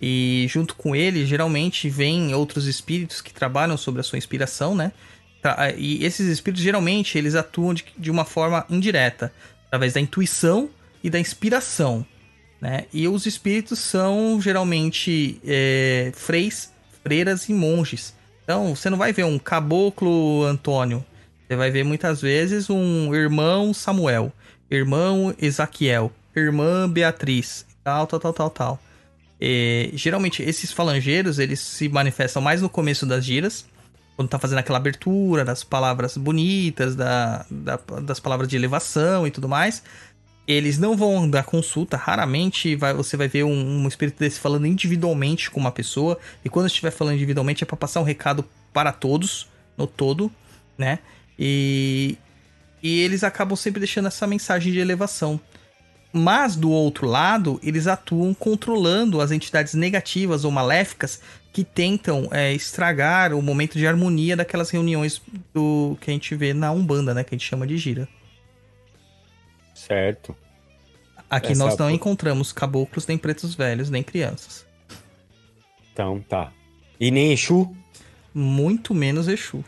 E 0.00 0.46
junto 0.48 0.74
com 0.74 0.96
ele, 0.96 1.26
geralmente, 1.26 1.88
vem 1.88 2.34
outros 2.34 2.66
espíritos 2.66 3.20
que 3.20 3.32
trabalham 3.32 3.76
sobre 3.76 4.00
a 4.00 4.04
sua 4.04 4.18
inspiração, 4.18 4.74
né? 4.74 4.92
E 5.76 6.04
esses 6.04 6.26
espíritos, 6.28 6.62
geralmente, 6.62 7.18
eles 7.18 7.34
atuam 7.34 7.74
de, 7.74 7.84
de 7.98 8.10
uma 8.10 8.24
forma 8.24 8.64
indireta, 8.70 9.32
através 9.66 9.92
da 9.92 10.00
intuição 10.00 10.70
e 11.02 11.10
da 11.10 11.18
inspiração. 11.18 12.04
Né? 12.60 12.84
E 12.92 13.08
os 13.08 13.26
espíritos 13.26 13.78
são 13.80 14.40
geralmente 14.40 15.40
é, 15.44 16.12
freis, 16.14 16.72
freiras 17.02 17.48
e 17.48 17.52
monges. 17.52 18.14
Então 18.44 18.74
você 18.74 18.88
não 18.88 18.98
vai 18.98 19.12
ver 19.12 19.24
um 19.24 19.38
caboclo 19.38 20.44
Antônio, 20.44 21.04
você 21.46 21.56
vai 21.56 21.70
ver 21.70 21.84
muitas 21.84 22.20
vezes 22.20 22.70
um 22.70 23.14
irmão 23.14 23.74
Samuel, 23.74 24.32
irmão 24.70 25.34
Ezaquiel, 25.38 26.12
irmã 26.34 26.88
Beatriz, 26.88 27.66
tal, 27.82 28.06
tal, 28.06 28.20
tal, 28.20 28.32
tal, 28.32 28.50
tal. 28.50 28.80
E, 29.40 29.90
geralmente 29.94 30.40
esses 30.42 30.70
falangeiros 30.70 31.40
eles 31.40 31.58
se 31.58 31.88
manifestam 31.88 32.40
mais 32.40 32.62
no 32.62 32.68
começo 32.68 33.04
das 33.04 33.24
giras, 33.24 33.66
quando 34.14 34.28
tá 34.28 34.38
fazendo 34.38 34.58
aquela 34.58 34.78
abertura 34.78 35.44
das 35.44 35.64
palavras 35.64 36.16
bonitas, 36.16 36.94
da, 36.94 37.44
da, 37.50 37.76
das 38.02 38.20
palavras 38.20 38.48
de 38.48 38.56
elevação 38.56 39.26
e 39.26 39.30
tudo 39.30 39.48
mais. 39.48 39.82
Eles 40.46 40.78
não 40.78 40.96
vão 40.96 41.28
dar 41.28 41.44
consulta, 41.44 41.96
raramente 41.96 42.74
vai, 42.74 42.92
você 42.92 43.16
vai 43.16 43.28
ver 43.28 43.44
um, 43.44 43.84
um 43.84 43.88
espírito 43.88 44.18
desse 44.18 44.40
falando 44.40 44.66
individualmente 44.66 45.50
com 45.50 45.60
uma 45.60 45.70
pessoa. 45.70 46.18
E 46.44 46.48
quando 46.48 46.66
estiver 46.66 46.90
falando 46.90 47.14
individualmente 47.14 47.62
é 47.62 47.66
para 47.66 47.76
passar 47.76 48.00
um 48.00 48.04
recado 48.04 48.44
para 48.72 48.92
todos, 48.92 49.46
no 49.76 49.86
todo, 49.86 50.30
né? 50.76 50.98
E, 51.38 52.18
e 52.82 53.00
eles 53.00 53.22
acabam 53.22 53.56
sempre 53.56 53.80
deixando 53.80 54.08
essa 54.08 54.26
mensagem 54.26 54.72
de 54.72 54.78
elevação. 54.78 55.40
Mas 56.12 56.56
do 56.56 56.70
outro 56.70 57.06
lado, 57.06 57.58
eles 57.62 57.86
atuam 57.86 58.34
controlando 58.34 59.20
as 59.20 59.30
entidades 59.30 59.72
negativas 59.72 60.44
ou 60.44 60.50
maléficas 60.50 61.20
que 61.52 61.64
tentam 61.64 62.28
é, 62.30 62.52
estragar 62.52 63.32
o 63.32 63.40
momento 63.40 63.78
de 63.78 63.86
harmonia 63.86 64.36
daquelas 64.36 64.70
reuniões 64.70 65.22
do 65.54 65.96
que 66.00 66.10
a 66.10 66.12
gente 66.12 66.34
vê 66.34 66.52
na 66.52 66.70
Umbanda, 66.70 67.14
né? 67.14 67.24
Que 67.24 67.34
a 67.34 67.38
gente 67.38 67.48
chama 67.48 67.66
de 67.66 67.78
gira. 67.78 68.08
Certo. 69.92 70.34
Aqui 71.28 71.52
Essa 71.52 71.64
nós 71.64 71.76
não 71.76 71.90
encontramos 71.90 72.50
caboclos, 72.50 73.06
nem 73.06 73.18
pretos 73.18 73.54
velhos, 73.54 73.90
nem 73.90 74.02
crianças. 74.02 74.66
Então 75.92 76.20
tá. 76.26 76.50
E 76.98 77.10
nem 77.10 77.32
Exu? 77.32 77.74
Muito 78.34 78.94
menos 78.94 79.28
Exu. 79.28 79.62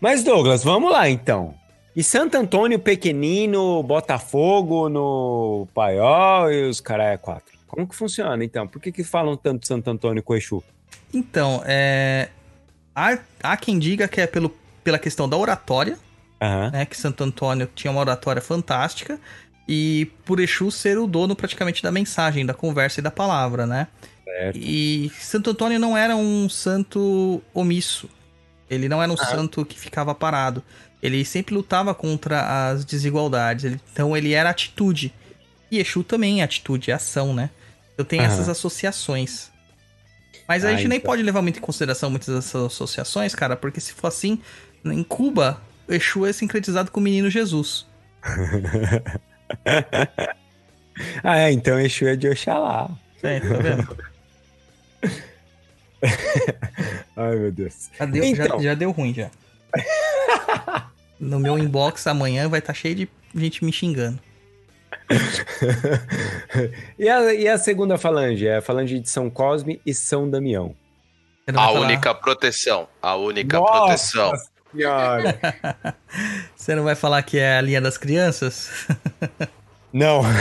Mas 0.00 0.22
Douglas, 0.22 0.62
vamos 0.62 0.90
lá 0.92 1.08
então. 1.08 1.54
E 1.96 2.02
Santo 2.02 2.36
Antônio 2.36 2.78
pequenino, 2.78 3.82
Botafogo 3.82 4.88
no 4.88 5.66
Paiol 5.74 6.52
e 6.52 6.68
os 6.68 6.80
caralho 6.80 7.18
quatro. 7.18 7.56
Como 7.66 7.88
que 7.88 7.96
funciona 7.96 8.44
então? 8.44 8.68
Por 8.68 8.80
que, 8.80 8.92
que 8.92 9.02
falam 9.02 9.36
tanto 9.36 9.62
de 9.62 9.66
Santo 9.66 9.90
Antônio 9.90 10.22
com 10.22 10.36
Exu? 10.36 10.62
Então, 11.12 11.62
é... 11.66 12.28
há, 12.94 13.18
há 13.42 13.56
quem 13.56 13.78
diga 13.78 14.06
que 14.06 14.20
é 14.20 14.26
pelo, 14.26 14.54
pela 14.84 14.98
questão 14.98 15.28
da 15.28 15.36
oratória, 15.36 15.98
uhum. 16.40 16.70
né? 16.70 16.84
Que 16.84 16.96
Santo 16.96 17.24
Antônio 17.24 17.68
tinha 17.74 17.90
uma 17.90 18.00
oratória 18.00 18.42
fantástica 18.42 19.18
e 19.68 20.10
por 20.24 20.38
Exu 20.38 20.70
ser 20.70 20.98
o 20.98 21.06
dono 21.06 21.34
praticamente 21.34 21.82
da 21.82 21.90
mensagem, 21.90 22.46
da 22.46 22.54
conversa 22.54 23.00
e 23.00 23.02
da 23.02 23.10
palavra, 23.10 23.66
né? 23.66 23.88
Certo. 24.24 24.58
E 24.58 25.10
Santo 25.18 25.50
Antônio 25.50 25.78
não 25.78 25.96
era 25.96 26.14
um 26.14 26.48
santo 26.48 27.42
omisso. 27.52 28.08
Ele 28.70 28.88
não 28.88 29.02
era 29.02 29.10
um 29.10 29.16
ah. 29.18 29.24
santo 29.24 29.64
que 29.64 29.78
ficava 29.78 30.14
parado. 30.14 30.62
Ele 31.02 31.24
sempre 31.24 31.54
lutava 31.54 31.94
contra 31.94 32.68
as 32.68 32.84
desigualdades. 32.84 33.78
Então 33.92 34.16
ele 34.16 34.32
era 34.32 34.50
atitude. 34.50 35.12
E 35.70 35.78
Exu 35.78 36.04
também 36.04 36.40
é 36.40 36.44
atitude, 36.44 36.90
é 36.90 36.94
ação, 36.94 37.34
né? 37.34 37.50
Então 37.94 38.04
tem 38.04 38.20
essas 38.20 38.48
associações. 38.48 39.50
Mas 40.46 40.64
a 40.64 40.68
ah, 40.68 40.70
gente 40.72 40.80
então. 40.80 40.90
nem 40.90 41.00
pode 41.00 41.22
levar 41.22 41.42
muito 41.42 41.58
em 41.58 41.62
consideração 41.62 42.08
muitas 42.08 42.32
dessas 42.32 42.66
associações, 42.66 43.34
cara, 43.34 43.56
porque 43.56 43.80
se 43.80 43.92
for 43.92 44.06
assim, 44.06 44.40
em 44.84 45.02
Cuba 45.02 45.60
Exu 45.88 46.24
é 46.24 46.32
sincretizado 46.32 46.90
com 46.90 47.00
o 47.00 47.02
menino 47.02 47.28
Jesus. 47.28 47.86
Ah, 51.22 51.38
é, 51.38 51.52
então 51.52 51.78
Exu 51.78 52.06
é 52.08 52.16
de 52.16 52.26
Oxalá. 52.26 52.88
É, 53.22 53.38
tá 53.38 53.46
vendo? 53.58 53.98
Ai, 57.16 57.36
meu 57.36 57.52
Deus. 57.52 57.90
Já 57.98 58.06
deu, 58.06 58.24
Então. 58.24 58.46
já, 58.58 58.58
já 58.70 58.74
deu 58.74 58.90
ruim 58.92 59.12
já. 59.14 59.30
No 61.18 61.38
meu 61.40 61.58
inbox 61.58 62.06
amanhã 62.06 62.46
vai 62.48 62.58
estar 62.60 62.74
cheio 62.74 62.94
de 62.94 63.08
gente 63.34 63.64
me 63.64 63.72
xingando. 63.72 64.18
e, 66.98 67.08
a, 67.08 67.32
e 67.34 67.48
a 67.48 67.56
segunda 67.56 67.96
falange? 67.96 68.46
É 68.46 68.56
a 68.56 68.62
falange 68.62 68.98
de 69.00 69.08
São 69.08 69.30
Cosme 69.30 69.80
e 69.86 69.94
São 69.94 70.28
Damião. 70.28 70.74
A 71.46 71.52
falar- 71.52 71.80
única 71.80 72.14
proteção. 72.14 72.86
A 73.00 73.16
única 73.16 73.58
Nossa 73.58 73.72
proteção. 73.72 74.32
Senhora. 74.76 75.38
Você 76.56 76.74
não 76.74 76.84
vai 76.84 76.94
falar 76.94 77.22
que 77.22 77.38
é 77.38 77.58
a 77.58 77.60
linha 77.60 77.80
das 77.80 77.96
crianças? 77.98 78.70
Não. 79.92 80.22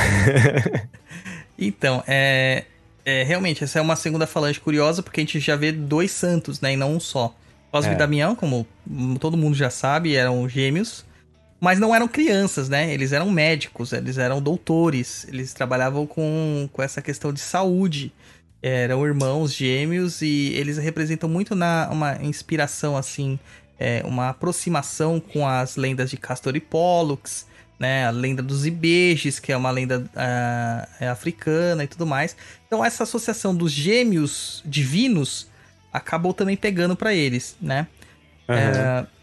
Então, 1.58 2.04
é, 2.06 2.66
é, 3.06 3.24
realmente, 3.24 3.64
essa 3.64 3.80
é 3.80 3.82
uma 3.82 3.96
segunda 3.96 4.28
falange 4.28 4.60
curiosa, 4.60 5.02
porque 5.02 5.22
a 5.22 5.24
gente 5.24 5.40
já 5.40 5.56
vê 5.56 5.72
dois 5.72 6.12
santos, 6.12 6.60
né? 6.60 6.74
E 6.74 6.76
não 6.76 6.96
um 6.96 7.00
só. 7.00 7.34
Cosme 7.72 7.94
É. 7.94 7.96
e 7.96 7.98
Damião, 7.98 8.36
como 8.36 8.68
todo 9.22 9.38
mundo 9.38 9.56
já 9.56 9.70
sabe, 9.70 10.16
eram 10.16 10.48
gêmeos, 10.50 11.06
mas 11.60 11.80
não 11.80 11.96
eram 11.96 12.08
crianças, 12.08 12.68
né? 12.68 12.94
Eles 12.94 13.14
eram 13.14 13.30
médicos, 13.32 13.94
eles 13.94 14.18
eram 14.18 14.42
doutores, 14.42 15.26
eles 15.30 15.54
trabalhavam 15.54 16.06
com, 16.06 16.70
com 16.74 16.82
essa 16.82 17.02
questão 17.02 17.32
de 17.32 17.40
saúde. 17.40 18.12
Eram 18.62 19.06
irmãos 19.06 19.54
gêmeos 19.54 20.22
e 20.22 20.54
eles 20.56 20.78
representam 20.78 21.30
muito 21.30 21.56
na, 21.56 21.88
uma 21.92 22.18
inspiração, 22.22 22.98
assim, 22.98 23.40
é, 23.80 24.02
uma 24.06 24.30
aproximação 24.30 25.20
com 25.20 25.48
as 25.48 25.76
lendas 25.76 26.10
de 26.10 26.18
Castor 26.18 26.56
e 26.56 26.60
Pollux, 26.60 27.46
né? 27.80 28.06
A 28.06 28.10
lenda 28.10 28.42
dos 28.42 28.66
Ibejes, 28.66 29.40
que 29.40 29.52
é 29.52 29.58
uma 29.58 29.72
lenda 29.72 30.10
é 31.00 31.08
africana 31.08 31.84
e 31.84 31.88
tudo 31.88 32.06
mais. 32.06 32.36
Então 32.68 32.84
essa 32.84 33.04
associação 33.04 33.56
dos 33.56 33.72
gêmeos 33.72 34.62
divinos 34.66 35.48
acabou 35.92 36.34
também 36.34 36.58
pegando 36.58 36.96
pra 36.96 37.14
eles, 37.14 37.56
né? 37.62 37.88
Aham. 38.48 39.08
É, 39.12 39.16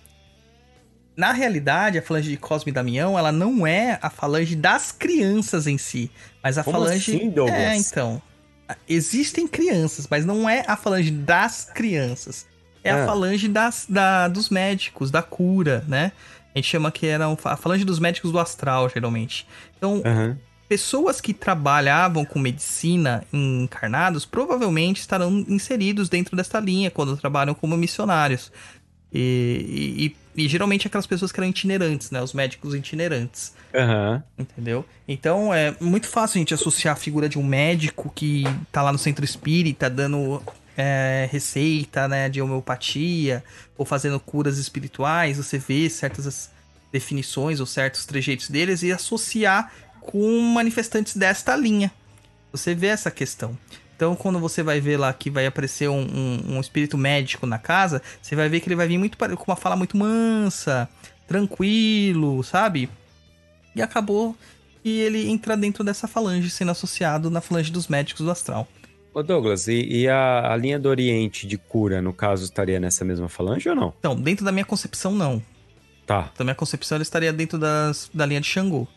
na 1.16 1.32
realidade, 1.32 1.98
a 1.98 2.02
falange 2.02 2.30
de 2.30 2.36
Cosme 2.38 2.70
e 2.70 2.74
Damião, 2.74 3.18
ela 3.18 3.30
não 3.30 3.66
é 3.66 3.98
a 4.00 4.08
falange 4.08 4.56
das 4.56 4.90
crianças 4.90 5.66
em 5.66 5.76
si, 5.76 6.10
mas 6.42 6.56
a 6.56 6.64
Como 6.64 6.78
falange 6.78 7.16
assim, 7.16 7.30
Douglas? 7.30 7.58
é, 7.58 7.76
então. 7.76 8.22
Existem 8.88 9.46
crianças, 9.46 10.06
mas 10.10 10.24
não 10.24 10.48
é 10.48 10.64
a 10.66 10.76
falange 10.76 11.10
das 11.10 11.66
crianças. 11.66 12.46
É 12.84 12.90
a 12.90 13.02
Ah. 13.02 13.06
falange 13.06 13.48
das, 13.48 13.86
da, 13.88 14.28
dos 14.28 14.50
médicos, 14.50 15.10
da 15.10 15.22
cura, 15.22 15.84
né? 15.86 16.12
A 16.54 16.58
gente 16.58 16.68
chama 16.68 16.90
que 16.92 17.06
era 17.06 17.26
a 17.44 17.56
falange 17.56 17.84
dos 17.84 17.98
médicos 17.98 18.30
do 18.32 18.38
astral, 18.38 18.88
geralmente. 18.88 19.46
Então, 19.78 20.02
Aham. 20.04 20.36
pessoas 20.68 21.20
que 21.20 21.32
trabalhavam 21.32 22.24
com 22.24 22.38
medicina 22.38 23.24
encarnados 23.32 24.24
provavelmente 24.26 25.00
estarão 25.00 25.44
inseridos 25.48 26.08
dentro 26.08 26.36
desta 26.36 26.58
linha 26.60 26.90
quando 26.90 27.16
trabalham 27.16 27.54
como 27.54 27.76
missionários. 27.76 28.50
E, 29.14 30.14
e- 30.36 30.44
e 30.44 30.48
geralmente 30.48 30.86
aquelas 30.86 31.06
pessoas 31.06 31.30
que 31.30 31.38
eram 31.38 31.48
itinerantes, 31.50 32.10
né? 32.10 32.22
Os 32.22 32.32
médicos 32.32 32.74
itinerantes. 32.74 33.52
Aham. 33.74 34.22
Entendeu? 34.38 34.84
Então 35.06 35.52
é 35.52 35.74
muito 35.80 36.08
fácil 36.08 36.38
a 36.38 36.40
gente 36.40 36.54
associar 36.54 36.94
a 36.94 36.96
figura 36.96 37.28
de 37.28 37.38
um 37.38 37.42
médico 37.44 38.10
que 38.14 38.44
tá 38.70 38.82
lá 38.82 38.90
no 38.92 38.98
centro 38.98 39.24
espírita 39.24 39.90
dando 39.90 40.42
é, 40.76 41.28
receita 41.30 42.06
né, 42.08 42.28
de 42.28 42.40
homeopatia 42.40 43.42
ou 43.76 43.84
fazendo 43.84 44.18
curas 44.20 44.58
espirituais. 44.58 45.36
Você 45.36 45.58
vê 45.58 45.88
certas 45.90 46.50
definições 46.92 47.60
ou 47.60 47.66
certos 47.66 48.04
trejeitos 48.04 48.48
deles 48.50 48.82
e 48.82 48.92
associar 48.92 49.72
com 50.00 50.40
manifestantes 50.40 51.16
desta 51.16 51.54
linha. 51.56 51.90
Você 52.50 52.74
vê 52.74 52.88
essa 52.88 53.10
questão. 53.10 53.56
Então, 53.96 54.16
quando 54.16 54.40
você 54.40 54.62
vai 54.62 54.80
ver 54.80 54.96
lá 54.96 55.12
que 55.12 55.30
vai 55.30 55.46
aparecer 55.46 55.88
um, 55.88 56.00
um- 56.00 56.56
um 56.56 56.60
espírito 56.60 56.98
médico 56.98 57.46
na 57.46 57.58
casa, 57.58 58.02
você 58.20 58.34
vai 58.34 58.48
ver 58.48 58.60
que 58.60 58.68
ele 58.68 58.74
vai 58.74 58.88
vir 58.88 58.98
muito 58.98 59.16
com 59.16 59.44
uma 59.46 59.56
fala 59.56 59.76
muito 59.76 59.96
mansa, 59.96 60.88
tranquilo, 61.26 62.42
sabe? 62.42 62.90
E 63.74 63.80
acabou 63.82 64.36
que 64.82 64.88
ele 64.88 65.28
entra 65.28 65.56
dentro 65.56 65.84
dessa 65.84 66.08
falange, 66.08 66.50
sendo 66.50 66.72
associado 66.72 67.30
na 67.30 67.40
falange 67.40 67.70
dos 67.70 67.88
médicos 67.88 68.24
do 68.24 68.30
astral. 68.30 68.66
Ô 69.14 69.22
Douglas, 69.22 69.68
e, 69.68 69.82
e 69.82 70.08
a, 70.08 70.52
a 70.52 70.56
linha 70.56 70.78
do 70.78 70.88
Oriente 70.88 71.46
de 71.46 71.58
cura, 71.58 72.00
no 72.00 72.12
caso, 72.12 72.44
estaria 72.44 72.80
nessa 72.80 73.04
mesma 73.04 73.28
falange 73.28 73.68
ou 73.68 73.74
não? 73.74 73.92
Então, 73.98 74.16
dentro 74.16 74.44
da 74.44 74.50
minha 74.52 74.64
concepção, 74.64 75.12
não. 75.12 75.42
Tá. 76.06 76.30
Da 76.36 76.44
minha 76.44 76.54
concepção, 76.54 76.96
ele 76.96 77.02
estaria 77.02 77.32
dentro 77.32 77.58
das, 77.58 78.10
da 78.12 78.24
linha 78.24 78.40
de 78.40 78.46
Xangô, 78.46 78.88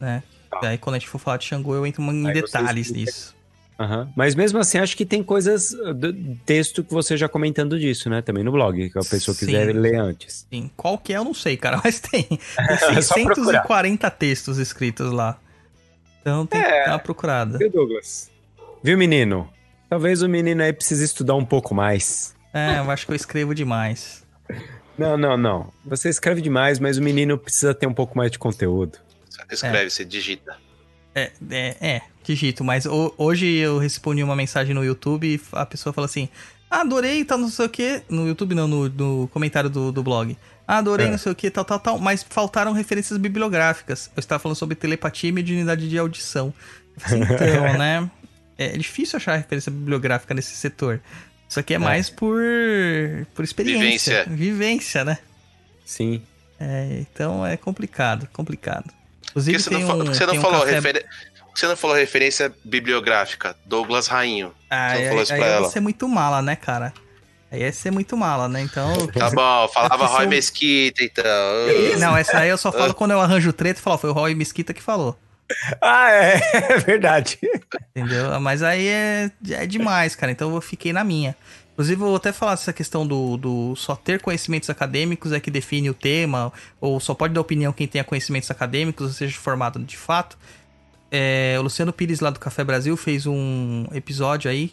né? 0.00 0.22
Tá. 0.50 0.60
E 0.62 0.66
aí, 0.68 0.78
quando 0.78 0.94
a 0.94 0.98
gente 0.98 1.08
for 1.08 1.18
falar 1.18 1.38
de 1.38 1.44
Xangô, 1.44 1.74
eu 1.74 1.84
entro 1.86 2.02
em 2.02 2.26
Aí 2.28 2.34
detalhes 2.34 2.90
nisso. 2.90 3.36
Aham. 3.78 4.10
Mas 4.16 4.34
mesmo 4.34 4.58
assim, 4.58 4.78
acho 4.78 4.96
que 4.96 5.06
tem 5.06 5.22
coisas 5.22 5.70
do 5.94 6.12
texto 6.44 6.82
que 6.82 6.92
você 6.92 7.16
já 7.16 7.28
comentando 7.28 7.78
disso, 7.78 8.10
né? 8.10 8.20
Também 8.20 8.42
no 8.42 8.50
blog, 8.50 8.90
que 8.90 8.98
a 8.98 9.02
pessoa 9.02 9.34
Sim. 9.34 9.46
quiser 9.46 9.72
ler 9.72 9.96
antes. 9.96 10.46
Sim, 10.50 10.68
qual 10.76 10.98
que 10.98 11.12
é, 11.12 11.16
eu 11.16 11.24
não 11.24 11.34
sei, 11.34 11.56
cara, 11.56 11.80
mas 11.84 12.00
tem. 12.00 12.24
Tem 12.26 12.38
É 12.58 12.76
procurar. 12.76 13.02
640 13.02 14.10
textos 14.10 14.58
escritos 14.58 15.12
lá. 15.12 15.38
Então 16.20 16.44
tem 16.44 16.60
que 16.60 16.68
dar 16.68 16.92
uma 16.92 16.98
procurada. 16.98 17.56
Viu, 17.58 17.70
Douglas? 17.70 18.30
Viu, 18.82 18.96
menino? 18.98 19.48
Talvez 19.88 20.22
o 20.22 20.28
menino 20.28 20.62
aí 20.62 20.72
precise 20.72 21.04
estudar 21.04 21.34
um 21.34 21.44
pouco 21.44 21.74
mais. 21.74 22.34
É, 22.52 22.78
eu 22.78 22.90
acho 22.90 23.06
que 23.06 23.12
eu 23.12 23.16
escrevo 23.16 23.54
demais. 23.54 24.24
Não, 24.96 25.16
não, 25.16 25.36
não. 25.36 25.72
Você 25.84 26.08
escreve 26.08 26.40
demais, 26.40 26.78
mas 26.78 26.98
o 26.98 27.02
menino 27.02 27.38
precisa 27.38 27.74
ter 27.74 27.86
um 27.86 27.94
pouco 27.94 28.16
mais 28.16 28.30
de 28.30 28.38
conteúdo. 28.38 28.98
Escreve, 29.50 29.90
você 29.90 30.04
digita. 30.04 30.56
É, 31.14 31.30
é, 31.50 31.76
é, 31.80 32.02
digito, 32.22 32.62
mas 32.62 32.84
ho- 32.86 33.14
hoje 33.16 33.46
eu 33.46 33.78
respondi 33.78 34.22
uma 34.22 34.36
mensagem 34.36 34.74
no 34.74 34.84
YouTube 34.84 35.26
e 35.26 35.40
a 35.52 35.64
pessoa 35.64 35.92
falou 35.92 36.06
assim: 36.06 36.28
ah, 36.70 36.80
adorei, 36.82 37.24
tal, 37.24 37.38
não 37.38 37.48
sei 37.48 37.66
o 37.66 37.68
que. 37.68 38.02
No 38.08 38.26
YouTube 38.26 38.54
não, 38.54 38.68
no, 38.68 38.88
no 38.88 39.28
comentário 39.28 39.70
do, 39.70 39.90
do 39.90 40.02
blog. 40.02 40.36
Ah, 40.66 40.78
adorei, 40.78 41.06
É. 41.06 41.10
não 41.10 41.18
sei 41.18 41.32
o 41.32 41.34
que, 41.34 41.50
tal, 41.50 41.64
tal, 41.64 41.80
tal, 41.80 41.98
mas 41.98 42.22
faltaram 42.28 42.72
referências 42.72 43.16
bibliográficas. 43.18 44.10
Eu 44.14 44.20
estava 44.20 44.38
falando 44.38 44.56
sobre 44.56 44.74
telepatia 44.74 45.30
e 45.30 45.32
mediunidade 45.32 45.88
de 45.88 45.96
audição. 45.98 46.52
Falei, 46.98 47.22
Então, 47.22 47.72
né? 47.78 48.10
É 48.58 48.76
difícil 48.76 49.16
achar 49.16 49.36
referência 49.36 49.70
bibliográfica 49.70 50.34
nesse 50.34 50.54
setor. 50.56 51.00
Isso 51.48 51.58
aqui 51.60 51.72
é 51.74 51.78
mais 51.78 52.10
por, 52.10 52.38
por 53.34 53.44
experiência. 53.44 54.24
Vivência. 54.24 54.26
Vivência, 54.28 55.04
né? 55.04 55.18
Sim. 55.86 56.22
É, 56.60 56.98
então 57.00 57.46
é 57.46 57.56
complicado, 57.56 58.28
complicado. 58.32 58.84
Por 58.84 59.30
Inclusive 59.30 59.56
que 59.56 59.62
você 59.62 59.70
tem 59.70 59.78
não, 59.84 59.94
um, 60.00 60.04
você 60.06 60.26
não 60.26 60.30
tem 60.32 60.38
um 60.38 60.42
falou 60.42 60.60
café- 60.66 61.04
você 61.54 61.66
não 61.66 61.76
falou 61.76 61.96
referência 61.96 62.52
bibliográfica? 62.64 63.56
Douglas 63.64 64.06
Rainho. 64.06 64.52
Ah, 64.70 64.90
Você 64.90 64.94
não 64.94 65.00
aí, 65.02 65.08
falou 65.08 65.22
isso 65.22 65.32
aí 65.32 65.38
pra 65.40 65.48
ia 65.48 65.54
ela? 65.54 65.68
ser 65.70 65.80
muito 65.80 66.08
mala, 66.08 66.42
né, 66.42 66.54
cara? 66.56 66.92
Aí 67.50 67.60
ia 67.60 67.72
ser 67.72 67.90
muito 67.90 68.16
mala, 68.16 68.48
né? 68.48 68.60
Então. 68.60 69.06
Tá 69.08 69.30
bom, 69.30 69.68
falava 69.68 69.94
É 69.94 69.98
porque 69.98 70.12
Roy 70.12 70.20
são- 70.22 70.28
Mesquita, 70.28 71.02
então. 71.02 71.98
Não, 71.98 72.16
essa 72.16 72.38
aí 72.38 72.48
eu 72.48 72.58
só 72.58 72.70
falo 72.70 72.92
quando 72.94 73.12
eu 73.12 73.20
arranjo 73.20 73.52
treta 73.52 73.80
e 73.80 73.82
falo, 73.82 73.98
foi 73.98 74.10
o 74.10 74.12
Roy 74.12 74.34
Mesquita 74.34 74.72
que 74.74 74.82
falou. 74.82 75.18
Ah, 75.80 76.10
é, 76.10 76.40
é 76.72 76.78
verdade. 76.78 77.38
Entendeu? 77.94 78.40
Mas 78.40 78.62
aí 78.62 78.86
é, 78.86 79.30
é 79.50 79.66
demais, 79.66 80.14
cara. 80.14 80.32
Então 80.32 80.54
eu 80.54 80.60
fiquei 80.60 80.92
na 80.92 81.04
minha. 81.04 81.36
Inclusive, 81.72 82.02
eu 82.02 82.06
vou 82.08 82.16
até 82.16 82.32
falar 82.32 82.56
dessa 82.56 82.72
questão 82.72 83.06
do, 83.06 83.36
do 83.36 83.76
só 83.76 83.94
ter 83.94 84.20
conhecimentos 84.20 84.68
acadêmicos 84.68 85.32
é 85.32 85.38
que 85.38 85.48
define 85.48 85.88
o 85.88 85.94
tema, 85.94 86.52
ou 86.80 86.98
só 86.98 87.14
pode 87.14 87.32
dar 87.32 87.40
opinião 87.40 87.72
quem 87.72 87.86
tenha 87.86 88.02
conhecimentos 88.02 88.50
acadêmicos, 88.50 89.06
ou 89.06 89.12
seja, 89.12 89.38
formado 89.38 89.78
de 89.78 89.96
fato. 89.96 90.36
É, 91.08 91.54
o 91.56 91.62
Luciano 91.62 91.92
Pires, 91.92 92.18
lá 92.18 92.30
do 92.30 92.40
Café 92.40 92.64
Brasil, 92.64 92.96
fez 92.96 93.26
um 93.26 93.86
episódio 93.92 94.50
aí, 94.50 94.72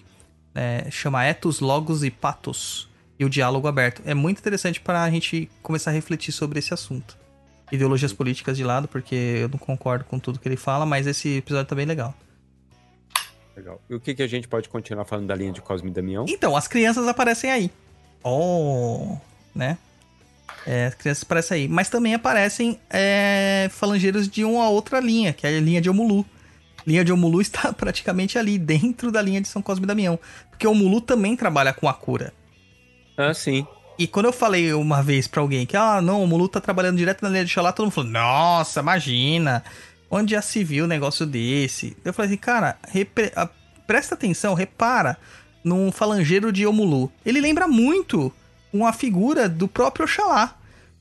é, 0.55 0.88
chama 0.89 1.23
Etos, 1.23 1.59
Logos 1.59 2.03
e 2.03 2.09
Patos, 2.09 2.89
e 3.19 3.23
o 3.23 3.30
Diálogo 3.30 3.67
Aberto. 3.67 4.01
É 4.03 4.15
muito 4.15 4.39
interessante 4.39 4.82
para 4.82 5.03
a 5.03 5.09
gente 5.11 5.47
começar 5.61 5.91
a 5.91 5.93
refletir 5.93 6.32
sobre 6.32 6.57
esse 6.57 6.73
assunto. 6.73 7.15
Ideologias 7.72 8.13
políticas 8.13 8.55
de 8.55 8.63
lado, 8.63 8.88
porque 8.88 9.16
eu 9.16 9.49
não 9.49 9.57
concordo 9.57 10.05
com 10.05 10.20
tudo 10.20 10.39
que 10.39 10.47
ele 10.47 10.57
fala, 10.57 10.86
mas 10.86 11.07
esse 11.07 11.38
episódio 11.38 11.68
tá 11.68 11.76
bem 11.76 11.86
legal. 11.86 12.13
Legal. 13.55 13.82
E 13.89 13.95
o 13.95 13.99
que, 13.99 14.13
que 14.13 14.22
a 14.22 14.28
gente 14.28 14.47
pode 14.47 14.68
continuar 14.68 15.05
falando 15.05 15.28
da 15.28 15.36
linha 15.36 15.51
de 15.51 15.61
Cosme 15.61 15.89
e 15.89 15.93
Damião? 15.93 16.26
Então, 16.28 16.55
as 16.55 16.68
crianças 16.68 17.07
aparecem 17.07 17.49
aí. 17.49 17.72
Oh, 18.24 19.18
né? 19.53 19.78
É, 20.66 20.88
as 20.88 20.95
crianças 20.95 21.24
aparecem 21.24 21.61
aí. 21.61 21.68
Mas 21.68 21.89
também 21.89 22.13
aparecem 22.13 22.80
é, 22.89 23.70
falangeiros 23.72 24.28
de 24.28 24.43
uma 24.43 24.68
outra 24.68 24.99
linha, 24.99 25.32
que 25.32 25.47
é 25.47 25.57
a 25.57 25.61
linha 25.61 25.80
de 25.80 25.89
Omulu. 25.89 26.26
Linha 26.86 27.03
de 27.03 27.13
Omulu 27.13 27.39
está 27.41 27.72
praticamente 27.72 28.38
ali, 28.38 28.57
dentro 28.57 29.11
da 29.11 29.22
linha 29.22 29.39
de 29.39 29.47
São 29.47 29.61
Cosme 29.61 29.86
e 29.86 29.88
Damião. 29.88 30.20
Porque 30.49 30.68
Omulu 30.68 30.99
também 30.99 31.36
trabalha 31.36 31.74
com 31.74 31.88
a 31.88 31.93
cura. 31.93 32.34
Ah, 33.18 33.34
sim. 33.34 33.66
E 33.98 34.08
quando 34.08 34.26
eu 34.26 34.34
falei 34.34 34.74
uma 34.74 35.02
vez 35.02 35.28
pra 35.28 35.41
alguém 35.41 35.66
que, 35.66 35.78
ah, 35.78 36.02
não, 36.02 36.24
o 36.24 36.28
Mulu 36.28 36.50
tá 36.50 36.60
trabalhando 36.60 36.98
direto 36.98 37.22
na 37.22 37.30
linha 37.30 37.46
de 37.46 37.52
Xalá, 37.52 37.72
todo 37.72 37.86
mundo 37.86 37.93
falou, 37.93 38.10
nossa, 38.12 38.82
imagina, 38.82 39.64
onde 40.12 40.32
já 40.32 40.41
se 40.41 40.64
viu 40.64 40.86
um 40.86 40.88
negócio 40.88 41.26
desse? 41.26 41.96
Eu 42.04 42.14
falei 42.14 42.32
assim, 42.32 42.38
cara, 42.38 42.78
repre- 42.89 43.32
presta 43.88 44.16
atenção, 44.16 44.54
repara 44.54 45.18
num 45.64 45.91
falangeiro 45.91 46.52
de 46.52 46.66
Omulu. 46.68 47.12
Ele 47.26 47.39
lembra 47.39 47.68
muito 47.68 48.32
uma 48.74 48.91
figura 48.91 49.48
do 49.48 49.68
próprio 49.68 50.06
Oxalá. 50.06 50.56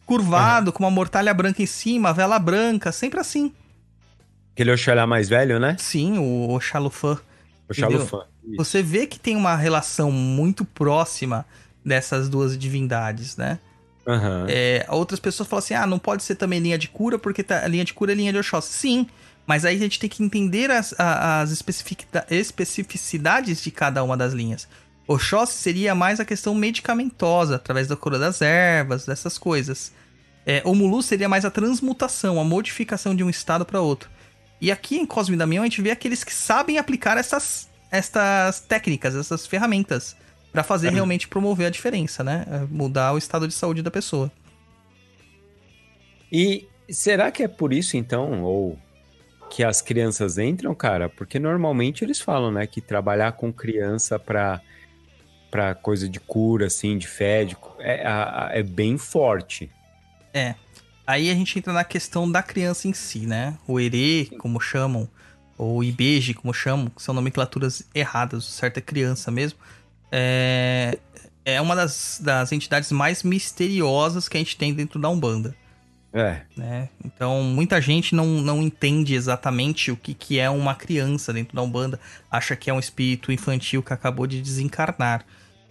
curvado, 0.06 0.72
com 0.72 0.84
uma 0.84 0.90
mortalha 0.90 1.32
branca 1.34 1.62
em 1.62 1.66
cima, 1.66 2.12
vela 2.12 2.38
branca, 2.38 2.92
sempre 2.92 3.18
assim. 3.18 3.52
Aquele 4.52 4.70
Oxalá 4.70 5.06
mais 5.06 5.28
velho, 5.28 5.58
né? 5.58 5.76
Sim, 5.78 6.18
o 6.18 6.50
Oxalufã. 6.54 7.18
Oxalufã. 7.68 8.20
Você 8.56 8.82
vê 8.82 9.06
que 9.06 9.18
tem 9.18 9.34
uma 9.34 9.56
relação 9.56 10.12
muito 10.12 10.64
próxima 10.64 11.44
dessas 11.84 12.28
duas 12.28 12.56
divindades, 12.56 13.36
né? 13.36 13.58
Aham. 14.06 14.46
É, 14.48 14.86
outras 14.88 15.18
pessoas 15.18 15.48
falam 15.48 15.58
assim: 15.60 15.74
ah, 15.74 15.86
não 15.86 15.98
pode 15.98 16.22
ser 16.22 16.34
também 16.34 16.60
linha 16.60 16.78
de 16.78 16.88
cura, 16.88 17.18
porque 17.18 17.42
tá, 17.42 17.64
a 17.64 17.68
linha 17.68 17.84
de 17.84 17.94
cura 17.94 18.12
é 18.12 18.14
linha 18.14 18.32
de 18.32 18.38
Oxóssi. 18.38 18.72
Sim, 18.72 19.06
mas 19.46 19.64
aí 19.64 19.76
a 19.76 19.78
gente 19.78 19.98
tem 19.98 20.08
que 20.08 20.22
entender 20.22 20.70
as, 20.70 20.94
as 20.98 21.50
especificidades 22.30 23.62
de 23.62 23.70
cada 23.70 24.02
uma 24.02 24.16
das 24.16 24.32
linhas. 24.32 24.68
Oxóssi 25.06 25.54
seria 25.54 25.94
mais 25.94 26.18
a 26.18 26.24
questão 26.24 26.54
medicamentosa, 26.54 27.56
através 27.56 27.88
da 27.88 27.96
cura 27.96 28.18
das 28.18 28.40
ervas, 28.40 29.04
dessas 29.04 29.36
coisas. 29.36 29.92
É, 30.46 30.62
o 30.64 30.74
Mulu 30.74 31.02
seria 31.02 31.28
mais 31.28 31.44
a 31.44 31.50
transmutação, 31.50 32.40
a 32.40 32.44
modificação 32.44 33.14
de 33.14 33.22
um 33.24 33.30
estado 33.30 33.64
para 33.64 33.80
outro. 33.80 34.10
E 34.60 34.70
aqui 34.70 34.96
em 34.96 35.06
Cosme 35.06 35.34
e 35.34 35.38
Damião 35.38 35.62
a 35.62 35.66
gente 35.66 35.82
vê 35.82 35.90
aqueles 35.90 36.24
que 36.24 36.32
sabem 36.32 36.78
aplicar 36.78 37.18
essas, 37.18 37.68
essas 37.90 38.60
técnicas, 38.60 39.14
essas 39.14 39.46
ferramentas, 39.46 40.16
para 40.54 40.62
fazer 40.62 40.90
realmente 40.90 41.26
promover 41.26 41.66
a 41.66 41.70
diferença, 41.70 42.22
né? 42.22 42.46
É, 42.48 42.58
Mudar 42.70 43.12
o 43.12 43.18
estado 43.18 43.48
de 43.48 43.52
saúde 43.52 43.82
da 43.82 43.90
pessoa. 43.90 44.30
E 46.30 46.68
será 46.88 47.32
que 47.32 47.42
é 47.42 47.48
por 47.48 47.72
isso, 47.72 47.96
então, 47.96 48.44
ou 48.44 48.78
que 49.50 49.64
as 49.64 49.82
crianças 49.82 50.38
entram, 50.38 50.72
cara? 50.72 51.08
Porque 51.08 51.40
normalmente 51.40 52.04
eles 52.04 52.20
falam, 52.20 52.52
né, 52.52 52.68
que 52.68 52.80
trabalhar 52.80 53.32
com 53.32 53.52
criança 53.52 54.16
pra, 54.16 54.60
pra 55.50 55.74
coisa 55.74 56.08
de 56.08 56.20
cura, 56.20 56.68
assim, 56.68 56.96
de 56.96 57.08
fé, 57.08 57.44
de 57.44 57.56
é, 57.80 58.04
é 58.52 58.62
bem 58.62 58.96
forte. 58.96 59.68
É. 60.32 60.54
Aí 61.04 61.30
a 61.32 61.34
gente 61.34 61.58
entra 61.58 61.72
na 61.72 61.82
questão 61.82 62.30
da 62.30 62.44
criança 62.44 62.86
em 62.86 62.92
si, 62.92 63.26
né? 63.26 63.58
O 63.66 63.80
Herê, 63.80 64.28
como 64.38 64.60
chamam, 64.60 65.08
ou 65.58 65.82
Ibeji, 65.82 66.32
como 66.32 66.54
chamam, 66.54 66.90
que 66.90 67.02
são 67.02 67.12
nomenclaturas 67.12 67.88
erradas, 67.92 68.46
o 68.46 68.50
certo 68.52 68.78
é 68.78 68.80
criança 68.80 69.32
mesmo. 69.32 69.58
É, 70.16 70.96
é 71.44 71.60
uma 71.60 71.74
das, 71.74 72.20
das 72.22 72.52
entidades 72.52 72.92
mais 72.92 73.24
misteriosas 73.24 74.28
que 74.28 74.36
a 74.36 74.40
gente 74.40 74.56
tem 74.56 74.72
dentro 74.72 75.00
da 75.00 75.08
Umbanda. 75.08 75.56
É, 76.12 76.42
né? 76.56 76.88
Então, 77.04 77.42
muita 77.42 77.80
gente 77.80 78.14
não, 78.14 78.24
não 78.24 78.62
entende 78.62 79.16
exatamente 79.16 79.90
o 79.90 79.96
que, 79.96 80.14
que 80.14 80.38
é 80.38 80.48
uma 80.48 80.72
criança 80.72 81.32
dentro 81.32 81.56
da 81.56 81.62
Umbanda. 81.62 81.98
Acha 82.30 82.54
que 82.54 82.70
é 82.70 82.72
um 82.72 82.78
espírito 82.78 83.32
infantil 83.32 83.82
que 83.82 83.92
acabou 83.92 84.24
de 84.24 84.40
desencarnar. 84.40 85.24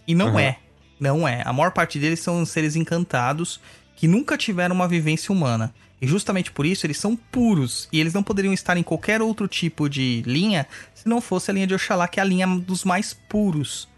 E 0.06 0.14
não 0.14 0.28
Aham. 0.28 0.40
é. 0.40 0.58
Não 1.00 1.26
é. 1.26 1.42
A 1.46 1.52
maior 1.52 1.70
parte 1.70 1.98
deles 1.98 2.20
são 2.20 2.44
seres 2.44 2.76
encantados 2.76 3.58
que 3.96 4.06
nunca 4.06 4.36
tiveram 4.36 4.74
uma 4.74 4.86
vivência 4.86 5.32
humana. 5.32 5.74
E 6.02 6.06
justamente 6.06 6.52
por 6.52 6.66
isso 6.66 6.84
eles 6.84 6.98
são 6.98 7.16
puros. 7.16 7.88
E 7.90 7.98
eles 7.98 8.12
não 8.12 8.22
poderiam 8.22 8.52
estar 8.52 8.76
em 8.76 8.82
qualquer 8.82 9.22
outro 9.22 9.48
tipo 9.48 9.88
de 9.88 10.22
linha 10.26 10.66
se 10.92 11.08
não 11.08 11.22
fosse 11.22 11.50
a 11.50 11.54
linha 11.54 11.66
de 11.66 11.74
Oxalá, 11.74 12.06
que 12.06 12.20
é 12.20 12.22
a 12.22 12.26
linha 12.26 12.46
dos 12.46 12.84
mais 12.84 13.14
puros 13.14 13.88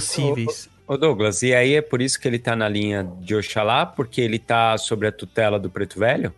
possíveis. 0.00 0.68
Ô 0.86 0.96
Douglas, 0.96 1.42
e 1.42 1.52
aí 1.54 1.74
é 1.74 1.82
por 1.82 2.00
isso 2.00 2.18
que 2.20 2.28
ele 2.28 2.38
tá 2.38 2.54
na 2.54 2.68
linha 2.68 3.06
de 3.20 3.34
Oxalá, 3.34 3.84
porque 3.84 4.20
ele 4.20 4.38
tá 4.38 4.78
sobre 4.78 5.08
a 5.08 5.12
tutela 5.12 5.58
do 5.58 5.68
Preto 5.68 5.98
Velho? 5.98 6.32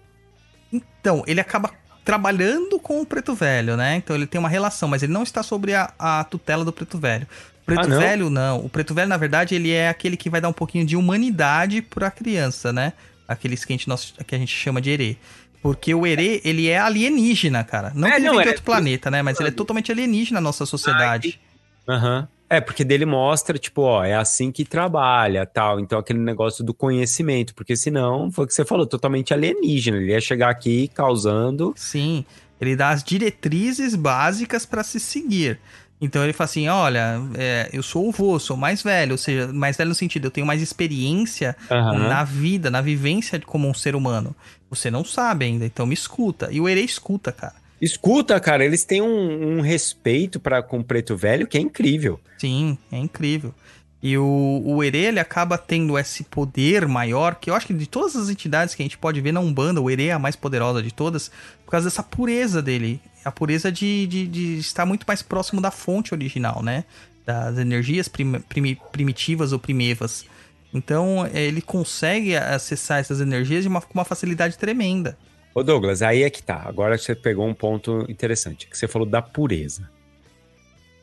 Então, 0.72 1.22
ele 1.26 1.40
acaba 1.40 1.70
trabalhando 2.04 2.78
com 2.80 3.00
o 3.00 3.06
Preto 3.06 3.34
Velho, 3.34 3.76
né? 3.76 3.96
Então 3.96 4.16
ele 4.16 4.26
tem 4.26 4.38
uma 4.38 4.48
relação, 4.48 4.88
mas 4.88 5.02
ele 5.02 5.12
não 5.12 5.22
está 5.22 5.42
sobre 5.42 5.74
a, 5.74 5.92
a 5.98 6.24
tutela 6.24 6.64
do 6.64 6.72
Preto 6.72 6.98
Velho. 6.98 7.26
O 7.62 7.66
Preto 7.66 7.84
Ah, 7.84 7.88
não? 7.88 7.98
Velho, 7.98 8.30
não. 8.30 8.64
O 8.64 8.68
Preto 8.70 8.94
Velho, 8.94 9.08
na 9.08 9.18
verdade, 9.18 9.54
ele 9.54 9.70
é 9.70 9.90
aquele 9.90 10.16
que 10.16 10.30
vai 10.30 10.40
dar 10.40 10.48
um 10.48 10.52
pouquinho 10.54 10.86
de 10.86 10.96
humanidade 10.96 11.82
pra 11.82 12.10
criança, 12.10 12.72
né? 12.72 12.94
Aqueles 13.26 13.62
que 13.66 13.72
a 13.72 13.76
gente, 13.76 13.86
nós- 13.88 14.14
que 14.26 14.34
a 14.34 14.38
gente 14.38 14.54
chama 14.56 14.80
de 14.80 14.88
Herê. 14.90 15.16
Porque 15.60 15.92
o 15.94 16.06
Herê, 16.06 16.40
ele 16.44 16.68
é 16.68 16.78
alienígena, 16.78 17.62
cara. 17.64 17.92
Não 17.94 18.08
É, 18.08 18.12
que 18.12 18.16
ele 18.16 18.26
não, 18.26 18.32
vem 18.34 18.42
de 18.42 18.48
é- 18.48 18.50
outro 18.52 18.64
planeta, 18.64 19.10
né? 19.10 19.20
Mas 19.20 19.38
ele 19.38 19.50
é 19.50 19.52
totalmente 19.52 19.92
alienígena 19.92 20.40
na 20.40 20.44
nossa 20.44 20.64
sociedade. 20.64 21.38
Aham. 21.86 22.26
É, 22.50 22.60
porque 22.60 22.82
dele 22.82 23.04
mostra, 23.04 23.58
tipo, 23.58 23.82
ó, 23.82 24.02
é 24.02 24.14
assim 24.14 24.50
que 24.50 24.64
trabalha, 24.64 25.44
tal. 25.44 25.78
Então, 25.78 25.98
aquele 25.98 26.18
negócio 26.18 26.64
do 26.64 26.72
conhecimento. 26.72 27.54
Porque 27.54 27.76
senão, 27.76 28.30
foi 28.30 28.44
o 28.44 28.48
que 28.48 28.54
você 28.54 28.64
falou, 28.64 28.86
totalmente 28.86 29.34
alienígena. 29.34 29.98
Ele 29.98 30.12
ia 30.12 30.20
chegar 30.20 30.48
aqui 30.48 30.88
causando. 30.88 31.74
Sim, 31.76 32.24
ele 32.60 32.74
dá 32.74 32.90
as 32.90 33.04
diretrizes 33.04 33.94
básicas 33.94 34.64
pra 34.64 34.82
se 34.82 34.98
seguir. 34.98 35.60
Então 36.00 36.22
ele 36.22 36.32
fala 36.32 36.44
assim: 36.44 36.68
olha, 36.68 37.20
é, 37.36 37.68
eu 37.72 37.82
sou 37.82 38.08
o 38.08 38.12
vô, 38.12 38.38
sou 38.38 38.56
mais 38.56 38.82
velho, 38.82 39.12
ou 39.12 39.18
seja, 39.18 39.52
mais 39.52 39.76
velho 39.76 39.88
no 39.88 39.94
sentido, 39.94 40.26
eu 40.26 40.30
tenho 40.30 40.46
mais 40.46 40.62
experiência 40.62 41.56
Aham. 41.70 42.08
na 42.08 42.22
vida, 42.24 42.70
na 42.70 42.80
vivência 42.80 43.40
como 43.44 43.68
um 43.68 43.74
ser 43.74 43.96
humano. 43.96 44.34
Você 44.70 44.90
não 44.90 45.04
sabe 45.04 45.44
ainda, 45.44 45.66
então 45.66 45.86
me 45.86 45.94
escuta. 45.94 46.48
E 46.52 46.60
o 46.60 46.68
Herê 46.68 46.82
escuta, 46.82 47.32
cara. 47.32 47.56
Escuta, 47.80 48.38
cara, 48.40 48.64
eles 48.64 48.84
têm 48.84 49.00
um, 49.00 49.58
um 49.58 49.60
respeito 49.60 50.40
para 50.40 50.62
com 50.62 50.80
o 50.80 50.84
Preto 50.84 51.16
Velho 51.16 51.46
que 51.46 51.56
é 51.56 51.60
incrível. 51.60 52.18
Sim, 52.38 52.76
é 52.90 52.98
incrível. 52.98 53.54
E 54.00 54.16
o, 54.16 54.62
o 54.64 54.84
ele 54.84 55.18
acaba 55.18 55.58
tendo 55.58 55.98
esse 55.98 56.22
poder 56.22 56.86
maior, 56.86 57.34
que 57.34 57.50
eu 57.50 57.54
acho 57.54 57.66
que 57.66 57.74
de 57.74 57.86
todas 57.88 58.14
as 58.14 58.28
entidades 58.28 58.74
que 58.74 58.82
a 58.82 58.84
gente 58.84 58.96
pode 58.96 59.20
ver 59.20 59.32
na 59.32 59.40
Umbanda, 59.40 59.80
o 59.80 59.90
Herê 59.90 60.06
é 60.06 60.12
a 60.12 60.18
mais 60.20 60.36
poderosa 60.36 60.80
de 60.80 60.92
todas, 60.92 61.30
por 61.64 61.72
causa 61.72 61.88
dessa 61.88 62.02
pureza 62.02 62.62
dele. 62.62 63.00
A 63.24 63.32
pureza 63.32 63.72
de, 63.72 64.06
de, 64.06 64.26
de 64.26 64.58
estar 64.58 64.86
muito 64.86 65.04
mais 65.06 65.20
próximo 65.20 65.60
da 65.60 65.72
fonte 65.72 66.14
original, 66.14 66.62
né? 66.62 66.84
Das 67.26 67.58
energias 67.58 68.06
prim- 68.06 68.40
primi- 68.48 68.78
primitivas 68.92 69.52
ou 69.52 69.58
primevas. 69.58 70.24
Então, 70.72 71.28
eh, 71.32 71.42
ele 71.46 71.60
consegue 71.60 72.36
acessar 72.36 73.00
essas 73.00 73.20
energias 73.20 73.62
de 73.62 73.68
uma, 73.68 73.80
com 73.80 73.94
uma 73.94 74.04
facilidade 74.04 74.56
tremenda. 74.56 75.18
Ô 75.58 75.62
Douglas, 75.64 76.02
aí 76.02 76.22
é 76.22 76.30
que 76.30 76.40
tá. 76.42 76.62
Agora 76.66 76.96
você 76.96 77.14
pegou 77.16 77.44
um 77.46 77.52
ponto 77.54 78.06
interessante, 78.08 78.68
que 78.68 78.78
você 78.78 78.86
falou 78.86 79.08
da 79.08 79.20
pureza. 79.20 79.90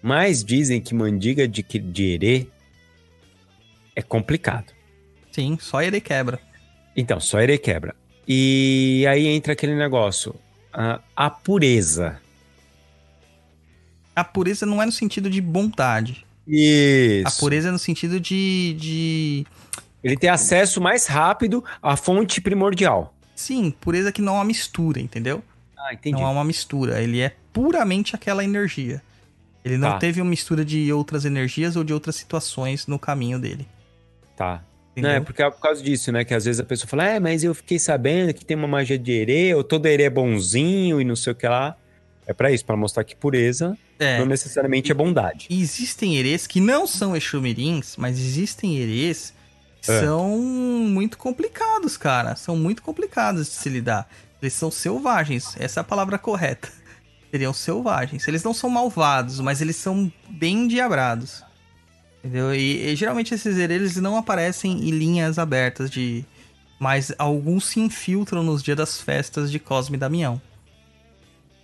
Mas 0.02 0.44
dizem 0.46 0.80
que 0.80 0.94
mandiga 0.96 1.46
de, 1.48 1.62
que- 1.62 1.80
de 1.80 2.04
herê 2.14 2.48
é 3.96 4.02
complicado. 4.02 4.72
Sim, 5.32 5.58
só 5.60 5.82
Herê 5.82 6.00
quebra. 6.00 6.40
Então, 6.96 7.20
só 7.20 7.42
herê 7.42 7.58
quebra. 7.58 7.94
E 8.26 9.06
aí 9.10 9.28
entra 9.28 9.52
aquele 9.52 9.76
negócio, 9.76 10.34
a, 10.72 11.02
a 11.14 11.30
pureza. 11.30 12.22
A 14.16 14.24
pureza 14.24 14.66
não 14.66 14.82
é 14.82 14.86
no 14.86 14.92
sentido 14.94 15.30
de 15.30 15.42
bondade. 15.42 16.26
Isso. 16.48 17.28
A 17.28 17.32
pureza 17.32 17.68
é 17.68 17.72
no 17.72 17.80
sentido 17.80 18.20
de- 18.22 18.74
de 18.80 19.46
Ele 20.04 20.16
tem 20.16 20.30
acesso 20.30 20.80
mais 20.80 21.08
rápido 21.08 21.62
à 21.82 21.98
fonte 21.98 22.40
primordial. 22.40 23.14
Sim, 23.36 23.70
pureza 23.82 24.12
que 24.12 24.22
não 24.22 24.40
há 24.40 24.46
mistura, 24.46 25.00
entendeu? 25.00 25.44
Ah, 25.78 25.94
entendi. 25.94 26.16
Não 26.20 26.26
há 26.26 26.32
uma 26.32 26.44
mistura. 26.46 27.02
Ele 27.02 27.20
é 27.20 27.36
puramente 27.54 28.16
aquela 28.16 28.44
energia. 28.44 29.02
Ele 29.64 29.78
não 29.78 29.92
Tá. 29.92 29.98
teve 30.00 30.22
uma 30.22 30.30
mistura 30.30 30.64
de 30.64 30.92
outras 30.94 31.26
energias 31.26 31.76
ou 31.76 31.84
de 31.84 31.94
outras 31.94 32.16
situações 32.16 32.88
no 32.88 32.98
caminho 32.98 33.38
dele. 33.40 33.68
Tá. 34.38 34.64
Entendeu? 34.92 35.12
Não, 35.12 35.18
é 35.18 35.20
porque 35.20 35.44
é 35.44 35.50
por 35.50 35.60
causa 35.60 35.84
disso, 35.84 36.12
né? 36.12 36.24
Que 36.24 36.34
às 36.34 36.46
vezes 36.46 36.60
a 36.60 36.64
pessoa 36.64 36.88
fala, 36.88 37.04
é, 37.06 37.20
mas 37.20 37.44
eu 37.44 37.54
fiquei 37.54 37.78
sabendo 37.78 38.34
que 38.34 38.46
tem 38.46 38.56
uma 38.56 38.68
magia 38.68 38.98
de 38.98 39.12
herê, 39.12 39.54
ou 39.54 39.64
todo 39.64 39.86
herê 39.88 40.04
é 40.04 40.10
bonzinho 40.10 41.02
e 41.02 41.04
não 41.04 41.16
sei 41.16 41.34
o 41.34 41.36
que 41.36 41.48
lá. 41.48 41.76
É 42.28 42.34
pra 42.34 42.52
isso, 42.52 42.66
pra 42.66 42.76
mostrar 42.78 43.04
que 43.04 43.16
pureza 43.16 43.78
É. 44.00 44.18
não 44.20 44.26
necessariamente 44.26 44.92
é 44.92 44.96
bondade. 44.96 45.46
E 45.50 45.62
Existem 45.62 46.16
herês 46.18 46.48
que 46.48 46.60
não 46.62 46.88
são 46.88 47.16
Exumirins, 47.16 47.96
mas 47.98 48.18
existem 48.18 48.78
herês 48.78 49.34
É. 49.90 50.02
são 50.02 50.38
muito 50.38 51.18
complicados, 51.18 51.98
cara. 51.98 52.36
São 52.36 52.56
muito 52.56 52.82
complicados 52.82 53.48
de 53.48 53.54
se 53.54 53.70
lidar. 53.70 54.08
Eles 54.42 54.54
são 54.54 54.70
selvagens. 54.70 55.56
Essa 55.60 55.80
é 55.80 55.82
a 55.82 55.84
palavra 55.84 56.18
correta. 56.18 56.70
Seriam 57.32 57.54
selvagens. 57.54 58.28
Eles 58.28 58.44
não 58.44 58.54
são 58.54 58.70
malvados, 58.70 59.40
mas 59.40 59.62
eles 59.62 59.76
são 59.76 60.12
bem 60.30 60.64
endiabrados. 60.66 61.44
Entendeu? 62.24 62.54
E, 62.56 62.88
e 62.92 62.96
geralmente 62.96 63.34
esses 63.34 63.58
eles 63.58 63.98
não 63.98 64.18
aparecem 64.18 64.72
em 64.72 64.92
linhas 64.92 65.38
abertas 65.38 65.90
de. 65.90 66.26
Mas 66.80 67.14
alguns 67.18 67.66
se 67.68 67.80
infiltram 67.80 68.44
nos 68.44 68.62
dias 68.64 68.78
das 68.78 69.00
festas 69.00 69.52
de 69.52 69.60
Cosme 69.60 69.96
e 69.96 70.00
Damião. 70.00 70.42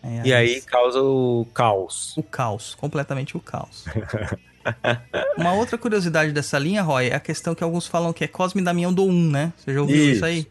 É, 0.04 0.22
E 0.28 0.34
aí 0.34 0.62
causa 0.62 1.02
o 1.02 1.46
caos. 1.54 2.16
o 2.18 2.24
caos, 2.24 2.76
completamente 2.76 3.36
o 3.38 3.40
caos. 3.40 3.86
Uma 5.38 5.54
outra 5.54 5.78
curiosidade 5.78 6.32
dessa 6.32 6.58
linha, 6.60 6.82
Roy, 6.82 7.08
é 7.08 7.16
a 7.16 7.20
questão 7.20 7.54
que 7.56 7.64
alguns 7.64 7.88
falam 7.88 8.14
que 8.14 8.24
é 8.24 8.28
Cosme 8.28 8.62
e 8.62 8.64
Damião 8.66 8.94
do 8.94 9.04
1, 9.06 9.30
né? 9.30 9.54
Você 9.58 9.74
já 9.74 9.82
ouviu 9.82 9.96
isso, 9.98 10.12
Isso. 10.16 10.26
aí? 10.26 10.48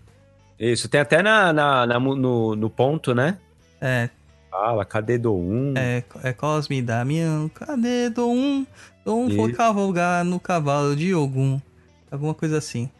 Isso, 0.58 0.88
tem 0.88 1.00
até 1.00 1.22
na, 1.22 1.52
na- 1.52 1.86
na 1.86 1.98
no, 1.98 2.54
no 2.54 2.68
ponto, 2.70 3.14
né? 3.14 3.38
É, 3.80 4.10
Fala, 4.50 4.84
cadê 4.84 5.16
do 5.16 5.34
1? 5.34 5.74
é, 5.76 6.02
é 6.22 6.32
Cosme 6.32 6.78
e 6.78 6.82
Damião, 6.82 7.48
cadê 7.48 8.10
do 8.10 8.28
1? 8.28 8.66
Do 9.04 9.16
1 9.16 9.36
foi 9.36 9.52
cavalgar 9.52 10.24
no 10.24 10.38
cavalo 10.38 10.94
de 10.94 11.14
Ogum. 11.14 11.60
Alguma 12.10 12.34
coisa 12.34 12.58
assim. 12.58 12.90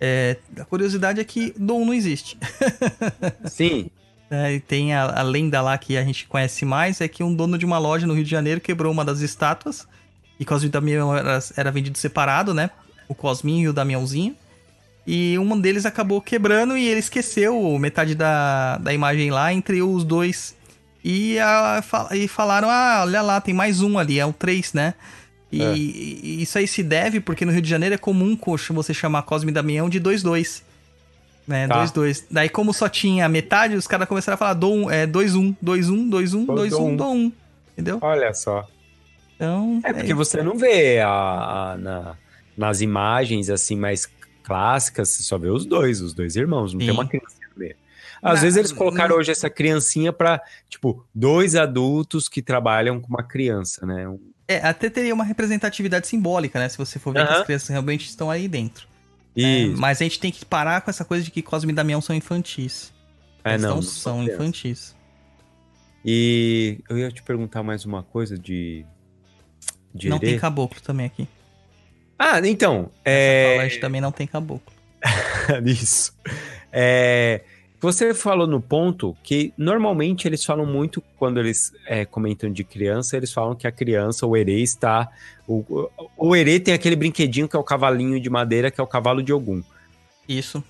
É, 0.00 0.36
a 0.58 0.64
curiosidade 0.64 1.20
é 1.20 1.24
que 1.24 1.52
Dom 1.58 1.84
não 1.84 1.92
existe. 1.92 2.38
Sim. 3.44 3.90
É, 4.30 4.54
e 4.54 4.60
tem 4.60 4.94
a, 4.94 5.20
a 5.20 5.22
lenda 5.22 5.60
lá 5.60 5.76
que 5.76 5.96
a 5.96 6.04
gente 6.04 6.26
conhece 6.28 6.64
mais, 6.64 7.00
é 7.00 7.08
que 7.08 7.22
um 7.22 7.34
dono 7.34 7.58
de 7.58 7.66
uma 7.66 7.78
loja 7.78 8.06
no 8.06 8.14
Rio 8.14 8.24
de 8.24 8.30
Janeiro 8.30 8.60
quebrou 8.60 8.92
uma 8.92 9.04
das 9.04 9.20
estátuas. 9.20 9.86
E 10.40 10.44
Cosme 10.44 10.68
e 10.68 10.72
Damião 10.72 11.14
era, 11.14 11.38
era 11.54 11.70
vendido 11.70 11.98
separado, 11.98 12.54
né? 12.54 12.70
O 13.06 13.14
Cosminho 13.14 13.66
e 13.66 13.68
o 13.68 13.72
Damiãozinho. 13.72 14.34
E 15.06 15.38
um 15.38 15.60
deles 15.60 15.84
acabou 15.84 16.20
quebrando 16.20 16.76
e 16.76 16.88
ele 16.88 17.00
esqueceu 17.00 17.78
metade 17.78 18.14
da, 18.14 18.78
da 18.78 18.92
imagem 18.92 19.30
lá 19.30 19.52
entre 19.52 19.82
os 19.82 20.02
dois. 20.02 20.56
E, 21.04 21.38
a, 21.38 21.82
e 22.12 22.26
falaram: 22.26 22.68
ah, 22.70 23.02
olha 23.04 23.20
lá, 23.22 23.40
tem 23.40 23.52
mais 23.54 23.82
um 23.82 23.98
ali, 23.98 24.18
é 24.18 24.24
o 24.24 24.32
3, 24.32 24.72
né? 24.72 24.94
E, 25.52 25.62
É. 25.62 25.74
e 25.76 26.42
isso 26.42 26.56
aí 26.58 26.66
se 26.66 26.82
deve 26.82 27.20
porque 27.20 27.44
no 27.44 27.52
Rio 27.52 27.62
de 27.62 27.68
Janeiro 27.68 27.94
é 27.94 27.98
comum 27.98 28.38
você 28.70 28.94
chamar 28.94 29.22
Cosme 29.22 29.50
e 29.50 29.54
Damião 29.54 29.88
de 29.88 30.00
2-2. 30.00 30.62
Né, 31.46 31.66
Tá. 31.66 31.84
2-2. 31.84 32.24
Daí, 32.30 32.48
como 32.48 32.72
só 32.72 32.88
tinha 32.88 33.28
metade, 33.28 33.74
os 33.74 33.86
caras 33.86 34.06
começaram 34.06 34.34
a 34.34 34.38
falar 34.38 34.54
dou 34.54 34.74
um, 34.74 34.90
é 34.90 35.06
2-1, 35.06 35.56
2-1, 35.62 36.08
2-1, 36.08 36.46
Dou 36.46 36.56
2-1, 36.56 36.80
um. 36.80 36.96
dou 36.96 37.12
1. 37.12 37.32
Entendeu? 37.72 37.98
Olha 38.00 38.32
só. 38.32 38.68
Então. 39.40 39.80
É 39.84 39.92
porque 39.94 40.12
você 40.12 40.42
não 40.42 40.58
vê 40.58 40.98
a, 41.00 41.08
a- 41.72 41.78
na- 41.78 42.16
nas 42.56 42.82
imagens 42.82 43.48
assim 43.48 43.74
mais 43.74 44.06
clássicas, 44.42 45.08
você 45.08 45.22
só 45.22 45.38
vê 45.38 45.48
os 45.48 45.64
dois, 45.64 46.02
os 46.02 46.12
dois 46.12 46.36
irmãos, 46.36 46.74
não 46.74 46.80
Sim. 46.80 46.86
tem 46.86 46.94
uma 46.94 47.08
criancinha 47.08 47.48
no 47.54 47.58
meio. 47.58 47.76
Às 48.22 48.34
Não, 48.34 48.42
vezes 48.42 48.56
eles 48.58 48.72
colocaram 48.72 49.10
não- 49.10 49.16
hoje 49.16 49.30
essa 49.30 49.48
criancinha 49.48 50.12
pra, 50.12 50.42
tipo, 50.68 51.06
dois 51.14 51.56
adultos 51.56 52.28
que 52.28 52.42
trabalham 52.42 53.00
com 53.00 53.08
uma 53.08 53.22
criança, 53.22 53.86
né? 53.86 54.06
Um- 54.06 54.20
É, 54.46 54.58
até 54.58 54.90
teria 54.90 55.14
uma 55.14 55.24
representatividade 55.24 56.06
simbólica, 56.06 56.58
né? 56.58 56.68
Se 56.68 56.76
você 56.76 56.98
for 56.98 57.14
ver 57.14 57.24
que 57.24 57.32
Aham. 57.32 57.40
as 57.40 57.46
crianças 57.46 57.68
realmente 57.68 58.04
estão 58.06 58.30
aí 58.30 58.46
dentro. 58.46 58.86
É, 59.34 59.66
mas 59.78 60.00
a 60.02 60.04
gente 60.04 60.18
tem 60.20 60.30
que 60.30 60.44
parar 60.44 60.82
com 60.82 60.90
essa 60.90 61.04
coisa 61.04 61.24
de 61.24 61.30
que 61.30 61.40
Cosme 61.40 61.72
e 61.72 61.74
Damião 61.74 62.00
são 62.02 62.14
infantis. 62.14 62.92
É, 63.42 63.52
Eles 63.52 63.62
não, 63.62 63.76
não, 63.76 63.82
são 63.82 64.22
infantis. 64.22 64.94
E 66.04 66.78
eu 66.90 66.98
ia 66.98 67.10
te 67.10 67.22
perguntar 67.22 67.62
mais 67.62 67.84
uma 67.84 68.02
coisa 68.02 68.36
de. 68.38 68.84
De 69.94 70.08
Não 70.08 70.18
tem 70.18 70.38
caboclo 70.38 70.80
também 70.80 71.06
aqui. 71.06 71.26
Ah, 72.18 72.40
então. 72.46 72.90
Essa 73.04 73.16
É... 73.16 73.54
falange 73.56 73.78
também 73.78 74.00
não 74.00 74.12
tem 74.12 74.26
caboclo. 74.26 74.72
Isso. 75.64 76.12
É, 76.72 77.42
você 77.80 78.12
falou 78.12 78.46
no 78.46 78.60
ponto 78.60 79.16
que 79.22 79.54
normalmente 79.56 80.28
eles 80.28 80.44
falam 80.44 80.66
muito, 80.66 81.02
quando 81.18 81.40
eles 81.40 81.72
é, 81.86 82.04
comentam 82.04 82.52
de 82.52 82.62
criança, 82.62 83.16
eles 83.16 83.32
falam 83.32 83.54
que 83.54 83.66
a 83.66 83.72
criança, 83.72 84.26
o 84.26 84.36
herê, 84.36 84.60
está. 84.60 85.08
O, 85.48 85.64
o, 85.68 86.28
o 86.28 86.36
herê 86.36 86.60
tem 86.60 86.74
aquele 86.74 86.94
brinquedinho 86.94 87.48
que 87.48 87.56
é 87.56 87.58
o 87.58 87.64
cavalinho 87.64 88.20
de 88.20 88.28
madeira, 88.28 88.70
que 88.70 88.80
é 88.80 88.84
o 88.84 88.86
cavalo 88.86 89.22
de 89.22 89.32
Ogum. 89.32 89.62
Isso. 90.28 90.62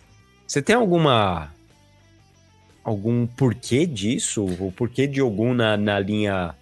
Você 0.47 0.63
tem 0.63 0.77
alguma. 0.77 1.53
algum 2.85 3.27
porquê 3.27 3.87
disso? 3.87 4.45
O 4.45 4.73
porquê 4.73 5.07
de 5.09 5.21
Ogum 5.21 5.53
na, 5.53 5.77
na 5.77 5.99
linha. 5.99 6.55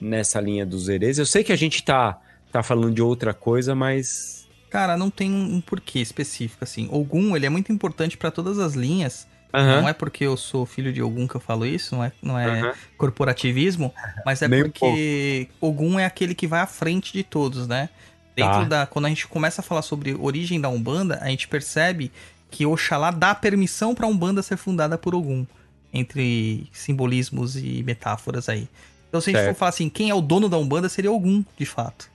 Nessa 0.00 0.40
linha 0.40 0.64
dos 0.64 0.88
herês? 0.88 1.18
Eu 1.18 1.26
sei 1.26 1.44
que 1.44 1.52
a 1.52 1.56
gente 1.56 1.82
tá, 1.82 2.18
tá 2.50 2.62
falando 2.62 2.94
de 2.94 3.02
outra 3.02 3.34
coisa, 3.34 3.74
mas. 3.74 4.48
Cara, 4.70 4.96
não 4.96 5.10
tem 5.10 5.30
um 5.32 5.60
porquê 5.60 5.98
específico, 5.98 6.62
assim. 6.64 6.88
Ogum, 6.92 7.34
ele 7.36 7.46
é 7.46 7.48
muito 7.50 7.72
importante 7.72 8.16
pra 8.16 8.30
todas 8.30 8.58
as 8.58 8.74
linhas. 8.74 9.26
Aham. 9.52 9.80
Não 9.82 9.88
é 9.88 9.92
porque 9.92 10.24
eu 10.24 10.36
sou 10.36 10.64
filho 10.64 10.92
de 10.92 11.02
Ogum 11.02 11.26
que 11.26 11.34
eu 11.34 11.40
falo 11.40 11.66
isso, 11.66 11.96
não 11.96 12.04
é, 12.04 12.12
não 12.22 12.38
é 12.38 12.60
Aham. 12.60 12.72
corporativismo, 12.96 13.92
mas 14.24 14.40
é 14.42 14.46
Nem 14.48 14.60
um 14.60 14.70
porque 14.70 15.48
Ogum 15.60 15.98
é 15.98 16.04
aquele 16.04 16.36
que 16.36 16.46
vai 16.46 16.60
à 16.60 16.66
frente 16.66 17.12
de 17.12 17.24
todos, 17.24 17.66
né? 17.66 17.88
Dentro 18.36 18.60
Tá. 18.60 18.64
da. 18.64 18.86
Quando 18.86 19.06
a 19.06 19.08
gente 19.08 19.26
começa 19.26 19.60
a 19.60 19.64
falar 19.64 19.82
sobre 19.82 20.14
origem 20.14 20.60
da 20.60 20.68
Umbanda, 20.68 21.18
a 21.20 21.26
gente 21.28 21.48
percebe 21.48 22.12
que 22.48 22.64
Oxalá 22.64 23.10
dá 23.10 23.34
permissão 23.34 23.92
pra 23.92 24.06
Umbanda 24.06 24.40
ser 24.40 24.56
fundada 24.56 24.96
por 24.96 25.16
Ogum. 25.16 25.44
Entre 25.92 26.68
simbolismos 26.72 27.56
e 27.56 27.82
metáforas 27.84 28.48
aí. 28.48 28.68
Então, 29.10 29.20
se 29.20 29.28
a 29.28 29.32
gente 29.32 29.42
Certo. 29.42 29.54
for 29.54 29.58
falar 29.58 29.68
assim, 29.70 29.88
quem 29.88 30.08
é 30.08 30.14
o 30.14 30.20
dono 30.20 30.48
da 30.48 30.56
Umbanda 30.56 30.88
seria 30.88 31.10
Ogum, 31.10 31.44
de 31.58 31.66
fato. 31.66 32.08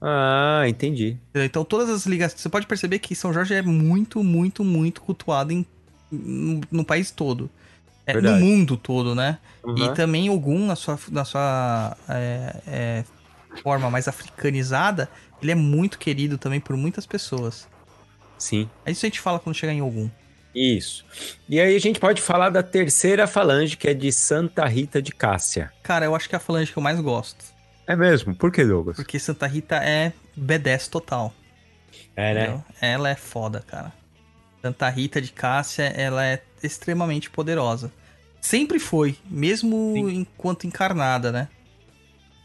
Ah, 0.00 0.64
entendi. 0.66 1.18
Então, 1.34 1.62
todas 1.62 1.90
as 1.90 2.06
ligações. 2.06 2.40
Você 2.40 2.48
pode 2.48 2.66
perceber 2.66 2.98
que 2.98 3.14
São 3.14 3.32
Jorge 3.32 3.54
é 3.54 3.62
muito, 3.62 4.24
muito, 4.24 4.64
muito 4.64 5.02
cultuado 5.02 5.52
em, 5.52 5.66
no, 6.10 6.60
no 6.70 6.84
país 6.84 7.10
todo. 7.10 7.50
É, 8.06 8.18
no 8.18 8.36
mundo 8.36 8.78
todo, 8.78 9.14
né? 9.14 9.38
Uhum. 9.62 9.76
E 9.76 9.94
também 9.94 10.30
Ogum, 10.30 10.66
na 10.66 10.74
sua, 10.74 10.98
na 11.10 11.26
sua 11.26 11.94
é, 12.08 12.56
é, 12.66 13.04
forma 13.62 13.90
mais 13.90 14.08
africanizada, 14.08 15.10
ele 15.42 15.52
é 15.52 15.54
muito 15.54 15.98
querido 15.98 16.38
também 16.38 16.58
por 16.58 16.74
muitas 16.74 17.04
pessoas. 17.04 17.68
Sim. 18.38 18.70
É 18.86 18.90
isso 18.90 19.00
que 19.02 19.06
a 19.06 19.10
gente 19.10 19.20
fala 19.20 19.38
quando 19.38 19.54
chegar 19.54 19.74
em 19.74 19.82
Ogum. 19.82 20.08
Isso. 20.58 21.04
E 21.48 21.60
aí 21.60 21.76
a 21.76 21.80
gente 21.80 22.00
pode 22.00 22.20
falar 22.20 22.50
da 22.50 22.62
terceira 22.62 23.26
falange, 23.28 23.76
que 23.76 23.88
é 23.88 23.94
de 23.94 24.10
Santa 24.10 24.66
Rita 24.66 25.00
de 25.00 25.12
Cássia. 25.12 25.72
Cara, 25.84 26.04
eu 26.04 26.14
acho 26.16 26.28
que 26.28 26.34
é 26.34 26.38
a 26.38 26.40
falange 26.40 26.72
que 26.72 26.78
eu 26.78 26.82
mais 26.82 27.00
gosto. 27.00 27.44
É 27.86 27.94
mesmo? 27.94 28.34
Por 28.34 28.50
que, 28.50 28.64
Douglas? 28.64 28.96
Porque 28.96 29.18
Santa 29.18 29.46
Rita 29.46 29.76
é 29.76 30.12
B10 30.36 30.88
total. 30.88 31.32
É, 32.16 32.32
entendeu? 32.32 32.64
Ela 32.80 33.10
é 33.10 33.14
foda, 33.14 33.64
cara. 33.66 33.92
Santa 34.60 34.88
Rita 34.88 35.20
de 35.20 35.30
Cássia, 35.32 35.84
ela 35.84 36.26
é 36.26 36.42
extremamente 36.62 37.30
poderosa. 37.30 37.92
Sempre 38.40 38.80
foi, 38.80 39.16
mesmo 39.24 39.92
Sim. 39.94 40.08
enquanto 40.20 40.66
encarnada, 40.66 41.30
né? 41.30 41.48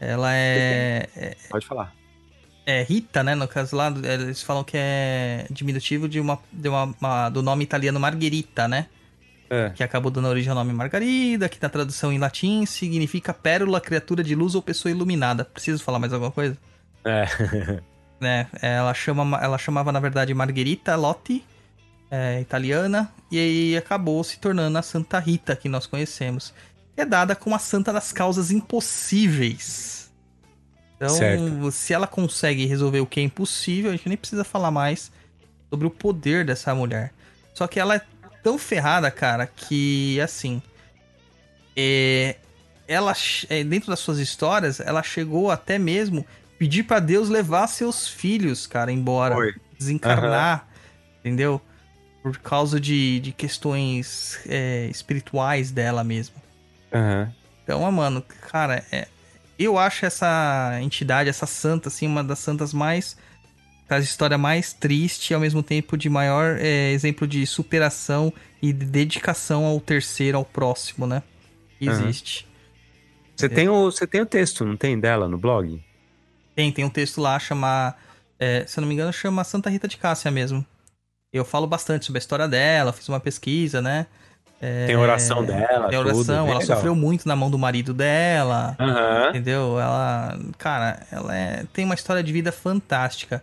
Ela 0.00 0.34
é, 0.34 1.08
é, 1.16 1.36
Pode 1.48 1.66
falar. 1.66 1.92
É 2.66 2.82
Rita, 2.82 3.22
né? 3.22 3.34
No 3.34 3.46
caso 3.46 3.76
lá, 3.76 3.88
eles 3.88 4.42
falam 4.42 4.64
que 4.64 4.76
é 4.76 5.46
diminutivo 5.50 6.08
de 6.08 6.20
uma, 6.20 6.38
de 6.52 6.68
uma, 6.68 6.94
uma- 7.00 7.28
do 7.28 7.42
nome 7.42 7.64
italiano 7.64 8.00
Margherita, 8.00 8.66
né? 8.68 8.86
É. 9.50 9.70
Que 9.70 9.82
acabou 9.82 10.10
dando 10.10 10.26
origem 10.28 10.48
ao 10.50 10.56
nome 10.56 10.72
Margarida, 10.72 11.48
que 11.48 11.58
na 11.60 11.68
tradução 11.68 12.12
em 12.12 12.18
latim 12.18 12.64
significa 12.64 13.32
pérola, 13.34 13.80
criatura 13.80 14.24
de 14.24 14.34
luz 14.34 14.54
ou 14.54 14.62
pessoa 14.62 14.90
iluminada. 14.90 15.44
Preciso 15.44 15.82
falar 15.82 15.98
mais 15.98 16.12
alguma 16.12 16.30
coisa? 16.32 16.56
É. 17.04 17.26
né? 18.18 18.46
Ela, 18.62 18.94
chama, 18.94 19.38
ela 19.40 19.58
chamava, 19.58 19.92
na 19.92 20.00
verdade, 20.00 20.32
Margherita 20.32 20.96
Lotti, 20.96 21.44
é, 22.10 22.40
italiana, 22.40 23.12
e 23.30 23.38
aí 23.38 23.76
acabou 23.76 24.22
se 24.24 24.38
tornando 24.38 24.78
a 24.78 24.82
Santa 24.82 25.18
Rita 25.18 25.54
que 25.54 25.68
nós 25.68 25.86
conhecemos. 25.86 26.54
É 26.96 27.04
dada 27.04 27.34
como 27.36 27.54
a 27.54 27.58
santa 27.58 27.92
das 27.92 28.12
causas 28.12 28.50
impossíveis. 28.50 30.03
Então, 31.04 31.16
Certo. 31.16 31.70
se 31.70 31.92
ela 31.92 32.06
consegue 32.06 32.66
resolver 32.66 33.00
o 33.00 33.06
que 33.06 33.20
é 33.20 33.22
impossível, 33.22 33.90
a 33.90 33.96
gente 33.96 34.08
nem 34.08 34.16
precisa 34.16 34.44
falar 34.44 34.70
mais 34.70 35.12
sobre 35.68 35.86
o 35.86 35.90
poder 35.90 36.44
dessa 36.44 36.74
mulher. 36.74 37.12
Só 37.52 37.66
que 37.66 37.78
ela 37.78 37.96
é 37.96 38.00
tão 38.42 38.58
ferrada, 38.58 39.10
cara, 39.10 39.46
que 39.46 40.20
assim. 40.20 40.62
é, 41.76 42.36
ela, 42.86 43.14
é, 43.48 43.64
dentro 43.64 43.90
das 43.90 43.98
suas 44.00 44.18
histórias, 44.18 44.80
ela 44.80 45.02
chegou 45.02 45.50
até 45.50 45.78
mesmo 45.78 46.24
pedir 46.58 46.84
pra 46.84 47.00
Deus 47.00 47.28
levar 47.28 47.66
seus 47.66 48.06
filhos, 48.08 48.66
cara, 48.66 48.92
embora. 48.92 49.34
Foi. 49.34 49.54
Desencarnar, 49.78 50.66
entendeu? 51.20 51.60
Por 52.22 52.38
causa 52.38 52.80
de, 52.80 53.20
de 53.20 53.32
questões 53.32 54.38
é, 54.48 54.86
espirituais 54.86 55.70
dela 55.70 56.02
mesmo. 56.04 56.36
Aham. 56.92 57.32
Então, 57.62 57.90
mano, 57.92 58.22
cara, 58.22 58.84
é, 58.92 59.08
eu 59.58 59.78
acho 59.78 60.04
essa 60.06 60.78
entidade, 60.82 61.28
essa 61.28 61.46
santa, 61.46 61.88
assim, 61.88 62.06
uma 62.06 62.22
das 62.22 62.38
santas 62.38 62.72
mais. 62.72 63.16
A 63.88 63.98
história 63.98 64.38
mais 64.38 64.72
triste 64.72 65.30
e 65.30 65.34
ao 65.34 65.40
mesmo 65.40 65.62
tempo 65.62 65.96
de 65.96 66.08
maior 66.08 66.56
é, 66.58 66.90
exemplo 66.92 67.26
de 67.26 67.46
superação 67.46 68.32
e 68.62 68.72
de 68.72 68.86
dedicação 68.86 69.66
ao 69.66 69.78
terceiro, 69.78 70.38
ao 70.38 70.44
próximo, 70.44 71.06
né? 71.06 71.22
Existe. 71.80 72.48
Você, 73.36 73.48
tem 73.48 73.68
o, 73.68 73.90
você 73.90 74.06
tem 74.06 74.22
o 74.22 74.26
texto, 74.26 74.64
não 74.64 74.76
tem, 74.76 74.98
dela 74.98 75.28
no 75.28 75.36
blog? 75.36 75.82
Tem, 76.54 76.72
tem 76.72 76.84
um 76.84 76.90
texto 76.90 77.20
lá, 77.20 77.38
chama. 77.38 77.94
é, 78.38 78.64
se 78.66 78.78
eu 78.78 78.82
não 78.82 78.88
me 78.88 78.94
engano, 78.94 79.12
chama 79.12 79.44
Santa 79.44 79.68
Rita 79.68 79.86
de 79.86 79.96
Cássia 79.96 80.30
mesmo. 80.30 80.64
Eu 81.32 81.44
falo 81.44 81.66
bastante 81.66 82.06
sobre 82.06 82.18
a 82.18 82.20
história 82.20 82.48
dela, 82.48 82.92
fiz 82.92 83.08
uma 83.08 83.20
pesquisa, 83.20 83.82
né? 83.82 84.06
É, 84.66 84.86
Tem 84.86 84.96
oração 84.96 85.44
dela, 85.44 85.88
Tem 85.88 85.98
tudo, 85.98 86.08
oração, 86.08 86.44
bem 86.44 86.50
ela 86.52 86.60
legal. 86.60 86.76
sofreu 86.76 86.94
muito 86.94 87.28
na 87.28 87.36
mão 87.36 87.50
do 87.50 87.58
marido 87.58 87.92
dela. 87.92 88.74
Aham. 88.80 89.28
Entendeu? 89.30 89.78
Ela, 89.78 90.38
cara, 90.56 91.02
ela 91.12 91.36
é- 91.36 91.64
tem 91.72 91.84
uma 91.84 91.94
história 91.94 92.22
de 92.22 92.32
vida 92.32 92.50
fantástica. 92.50 93.42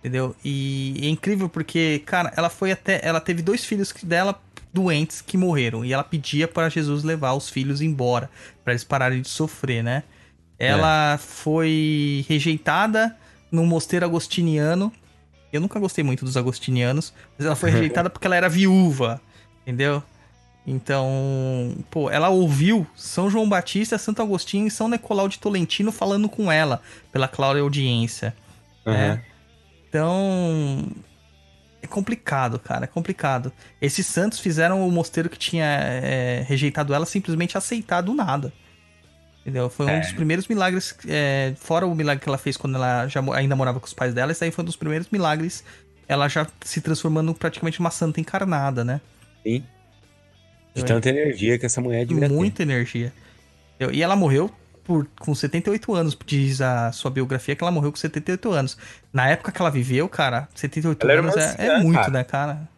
Entendeu? 0.00 0.34
E 0.44 0.98
é 1.02 1.08
incrível 1.08 1.48
porque, 1.48 2.02
cara, 2.04 2.32
ela 2.36 2.50
foi 2.50 2.72
até. 2.72 3.00
Ela 3.02 3.20
teve 3.20 3.40
dois 3.40 3.64
filhos 3.64 3.94
dela 4.02 4.38
doentes 4.74 5.20
que 5.22 5.36
morreram. 5.38 5.84
E 5.84 5.92
ela 5.92 6.02
pedia 6.04 6.46
para 6.48 6.68
Jesus 6.68 7.02
levar 7.04 7.32
os 7.34 7.48
filhos 7.48 7.80
embora. 7.80 8.28
para 8.64 8.72
eles 8.72 8.84
pararem 8.84 9.22
de 9.22 9.28
sofrer, 9.28 9.82
né? 9.82 10.02
Ela 10.58 11.18
foi 11.18 12.24
rejeitada 12.28 13.16
num 13.50 13.64
mosteiro 13.66 14.04
agostiniano. 14.04 14.92
Eu 15.52 15.60
nunca 15.60 15.78
gostei 15.80 16.02
muito 16.04 16.24
dos 16.24 16.36
agostinianos, 16.36 17.12
mas 17.38 17.46
ela 17.46 17.56
foi 17.56 17.70
rejeitada 17.70 18.10
porque 18.10 18.26
ela 18.26 18.36
era 18.36 18.48
viúva. 18.48 19.20
Entendeu? 19.62 20.02
Então, 20.66 21.74
pô, 21.90 22.08
ela 22.10 22.28
ouviu 22.28 22.86
São 22.94 23.28
João 23.28 23.48
Batista, 23.48 23.98
Santo 23.98 24.22
Agostinho 24.22 24.66
e 24.66 24.70
São 24.70 24.88
Nicolau 24.88 25.28
de 25.28 25.38
Tolentino 25.38 25.90
falando 25.90 26.28
com 26.28 26.50
ela 26.52 26.80
pela 27.10 27.26
clara 27.26 27.58
audiência. 27.60 28.34
Aham. 28.86 28.96
né? 28.96 29.24
Então, 29.88 30.86
é 31.82 31.86
complicado, 31.86 32.58
cara, 32.58 32.84
é 32.84 32.86
complicado. 32.86 33.52
Esses 33.80 34.06
santos 34.06 34.38
fizeram 34.38 34.86
o 34.86 34.90
mosteiro 34.90 35.28
que 35.28 35.38
tinha 35.38 35.64
é, 35.66 36.44
rejeitado 36.46 36.94
ela 36.94 37.04
simplesmente 37.04 37.58
aceitar 37.58 38.00
do 38.00 38.14
nada. 38.14 38.52
Entendeu? 39.40 39.68
Foi 39.68 39.86
um 39.86 39.90
É. 39.90 40.00
dos 40.00 40.12
primeiros 40.12 40.46
milagres, 40.46 40.96
é, 41.08 41.52
fora 41.58 41.84
o 41.86 41.94
milagre 41.94 42.22
que 42.22 42.28
ela 42.28 42.38
fez 42.38 42.56
quando 42.56 42.76
ela 42.76 43.08
já 43.08 43.20
ainda 43.34 43.56
morava 43.56 43.80
com 43.80 43.86
os 43.86 43.92
pais 43.92 44.14
dela, 44.14 44.30
esse 44.30 44.44
aí 44.44 44.52
foi 44.52 44.62
um 44.62 44.66
dos 44.66 44.76
primeiros 44.76 45.08
milagres 45.10 45.64
ela 46.08 46.28
já 46.28 46.46
se 46.60 46.80
transformando 46.80 47.32
praticamente 47.34 47.80
uma 47.80 47.90
santa 47.90 48.20
encarnada, 48.20 48.84
né? 48.84 49.00
Sim. 49.42 49.64
De 50.74 50.84
tanta 50.84 51.08
energia 51.10 51.58
que 51.58 51.66
essa 51.66 51.80
mulher 51.80 52.06
devia 52.06 52.28
ter. 52.28 52.34
Muita 52.34 52.62
energia. 52.62 53.12
Eu- 53.78 53.90
E 53.92 54.02
ela 54.02 54.16
morreu 54.16 54.50
por, 54.84 55.06
com 55.20 55.34
78 55.34 55.94
anos, 55.94 56.16
diz 56.26 56.60
a 56.60 56.90
sua 56.92 57.10
biografia 57.10 57.54
que 57.54 57.62
ela 57.62 57.70
morreu 57.70 57.90
com 57.92 57.98
78 57.98 58.50
anos. 58.52 58.76
Na 59.12 59.28
época 59.28 59.52
que 59.52 59.60
ela 59.60 59.70
viveu, 59.70 60.08
cara, 60.08 60.48
78 60.54 61.02
Ela 61.04 61.12
era 61.12 61.22
anos 61.22 61.36
é, 61.36 61.66
é 61.66 61.78
muito, 61.78 61.94
cara. 61.96 62.10
né, 62.10 62.24
cara? 62.24 62.68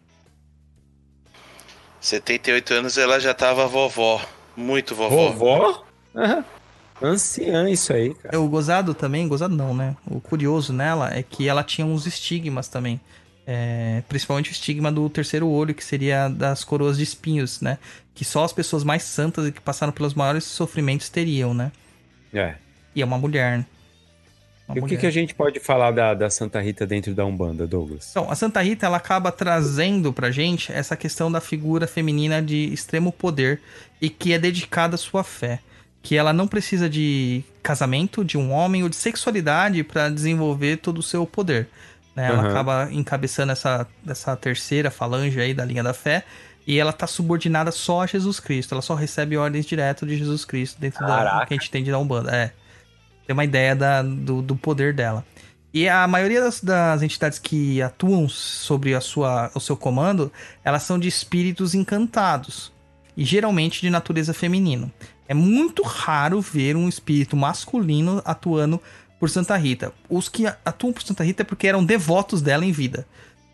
78 1.99 2.73
anos 2.73 2.97
ela 2.97 3.19
já 3.19 3.33
tava 3.33 3.67
vovó. 3.67 4.21
Muito 4.55 4.95
vovó. 4.95 5.31
Vovó? 5.31 5.85
Aham. 6.15 6.45
Anciã 7.01 7.69
isso 7.69 7.91
aí, 7.91 8.13
cara. 8.13 8.35
É, 8.35 8.37
O 8.37 8.47
gozado 8.47 8.93
também, 8.93 9.27
gozado 9.27 9.53
não, 9.55 9.73
né? 9.73 9.97
O 10.09 10.21
curioso 10.21 10.71
nela 10.71 11.13
é 11.13 11.21
que 11.21 11.47
ela 11.47 11.61
tinha 11.63 11.85
uns 11.85 12.05
estigmas 12.05 12.67
também. 12.69 13.01
É, 13.47 14.01
principalmente 14.09 14.49
o 14.49 14.53
estigma 14.53 14.91
do 14.91 15.07
terceiro 15.09 15.47
olho, 15.47 15.73
que 15.75 15.83
seria 15.83 16.27
das 16.29 16.63
coroas 16.63 16.97
de 16.97 17.03
espinhos, 17.03 17.61
né? 17.61 17.77
Que 18.13 18.25
só 18.25 18.43
as 18.43 18.51
pessoas 18.53 18.83
mais 18.83 19.03
santas 19.03 19.47
e 19.47 19.51
que 19.51 19.61
passaram 19.61 19.93
pelos 19.93 20.13
maiores 20.15 20.43
sofrimentos 20.45 21.09
teriam, 21.09 21.53
né? 21.53 21.71
É. 22.33 22.55
E 22.95 23.01
é 23.01 23.05
uma 23.05 23.17
mulher, 23.17 23.59
né? 23.59 23.65
Uma 24.67 24.77
E 24.77 24.79
o 24.79 24.81
que, 24.81 24.81
mulher. 24.81 24.99
que 24.99 25.05
a 25.05 25.11
gente 25.11 25.35
pode 25.35 25.59
falar 25.59 25.91
da, 25.91 26.15
da 26.15 26.27
Santa 26.29 26.59
Rita 26.59 26.87
dentro 26.87 27.13
da 27.13 27.23
Umbanda, 27.23 27.67
Douglas? 27.67 28.07
Então, 28.09 28.31
a 28.31 28.35
Santa 28.35 28.61
Rita 28.63 28.87
ela 28.87 28.97
acaba 28.97 29.31
trazendo 29.31 30.11
pra 30.11 30.31
gente 30.31 30.71
essa 30.71 30.97
questão 30.97 31.31
da 31.31 31.39
figura 31.39 31.85
feminina 31.85 32.41
de 32.41 32.73
extremo 32.73 33.11
poder 33.11 33.61
e 34.01 34.09
que 34.09 34.33
é 34.33 34.39
dedicada 34.39 34.95
à 34.95 34.97
sua 34.97 35.23
fé. 35.23 35.59
Que 36.01 36.15
ela 36.15 36.33
não 36.33 36.47
precisa 36.47 36.89
de 36.89 37.43
casamento, 37.61 38.23
de 38.23 38.37
um 38.37 38.51
homem 38.51 38.81
ou 38.81 38.89
de 38.89 38.95
sexualidade 38.95 39.83
pra 39.83 40.09
desenvolver 40.09 40.77
todo 40.77 40.97
o 40.99 41.03
seu 41.03 41.25
poder. 41.27 41.67
Né? 42.15 42.27
Ela 42.27 42.39
Aham. 42.39 42.49
acaba 42.49 42.89
encabeçando 42.91 43.51
essa, 43.51 43.87
essa 44.07 44.35
terceira 44.35 44.89
falange 44.89 45.39
aí 45.39 45.53
da 45.53 45.65
linha 45.65 45.83
da 45.83 45.93
fé 45.93 46.23
e 46.65 46.79
ela 46.79 46.93
tá 46.93 47.05
subordinada 47.05 47.71
só 47.71 48.01
a 48.01 48.07
Jesus 48.07 48.39
Cristo. 48.39 48.73
Ela 48.73 48.81
só 48.81 48.95
recebe 48.95 49.37
ordens 49.37 49.65
direto 49.65 50.05
de 50.05 50.17
Jesus 50.17 50.45
Cristo 50.45 50.79
dentro 50.79 51.01
da 51.01 51.17
Caraca. 51.17 51.45
que 51.45 51.53
a 51.53 51.57
gente 51.57 51.69
tem 51.69 51.83
de 51.83 51.91
da 51.91 51.99
Umbanda. 51.99 52.35
É. 52.35 52.51
Tem 53.27 53.33
uma 53.33 53.43
ideia 53.43 53.75
da, 53.75 54.01
do, 54.01 54.41
do 54.41 54.55
poder 54.55 54.93
dela. 54.93 55.23
E 55.73 55.89
a 55.89 56.07
maioria 56.07 56.39
das, 56.39 56.61
das 56.61 57.03
entidades 57.03 57.37
que 57.37 57.81
atuam 57.81 58.29
sobre 58.29 58.95
a 58.95 59.01
sua, 59.01 59.51
o 59.53 59.59
seu 59.59 59.75
comando, 59.75 60.31
elas 60.63 60.83
são 60.83 60.97
de 60.97 61.07
espíritos 61.07 61.75
encantados. 61.75 62.71
E 63.17 63.23
geralmente 63.23 63.81
de 63.81 63.89
natureza 63.89 64.33
feminino. 64.33 64.91
É 65.27 65.33
muito 65.33 65.83
raro 65.83 66.39
ver 66.39 66.75
um 66.75 66.87
espírito 66.87 67.35
masculino 67.35 68.21
atuando 68.25 68.81
por 69.25 69.29
Santa 69.31 69.57
Rita. 69.57 69.91
Os 70.07 70.29
que 70.29 70.45
atuam 70.45 70.93
por 70.93 71.01
Santa 71.01 71.23
Rita 71.23 71.41
é 71.41 71.43
porque 71.43 71.67
eram 71.67 71.83
devotos 71.83 72.43
dela 72.43 72.63
em 72.63 72.71
vida. 72.71 73.07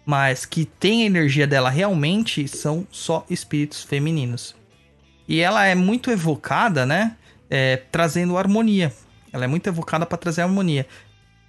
Mas 0.05 0.45
que 0.45 0.65
tem 0.65 1.03
a 1.03 1.05
energia 1.05 1.47
dela 1.47 1.69
realmente 1.69 2.45
são 2.45 2.86
só 2.91 3.26
espíritos 3.30 3.82
femininos. 3.82 4.53
E 5.30 5.39
ela 5.39 5.63
é 5.65 5.74
muito 5.74 6.11
evocada, 6.11 6.86
né? 6.86 7.15
é, 7.49 7.78
trazendo 7.89 8.38
harmonia. 8.38 8.93
Ela 9.32 9.45
é 9.45 9.47
muito 9.47 9.65
evocada 9.67 10.05
para 10.05 10.17
trazer 10.17 10.41
harmonia. 10.41 10.86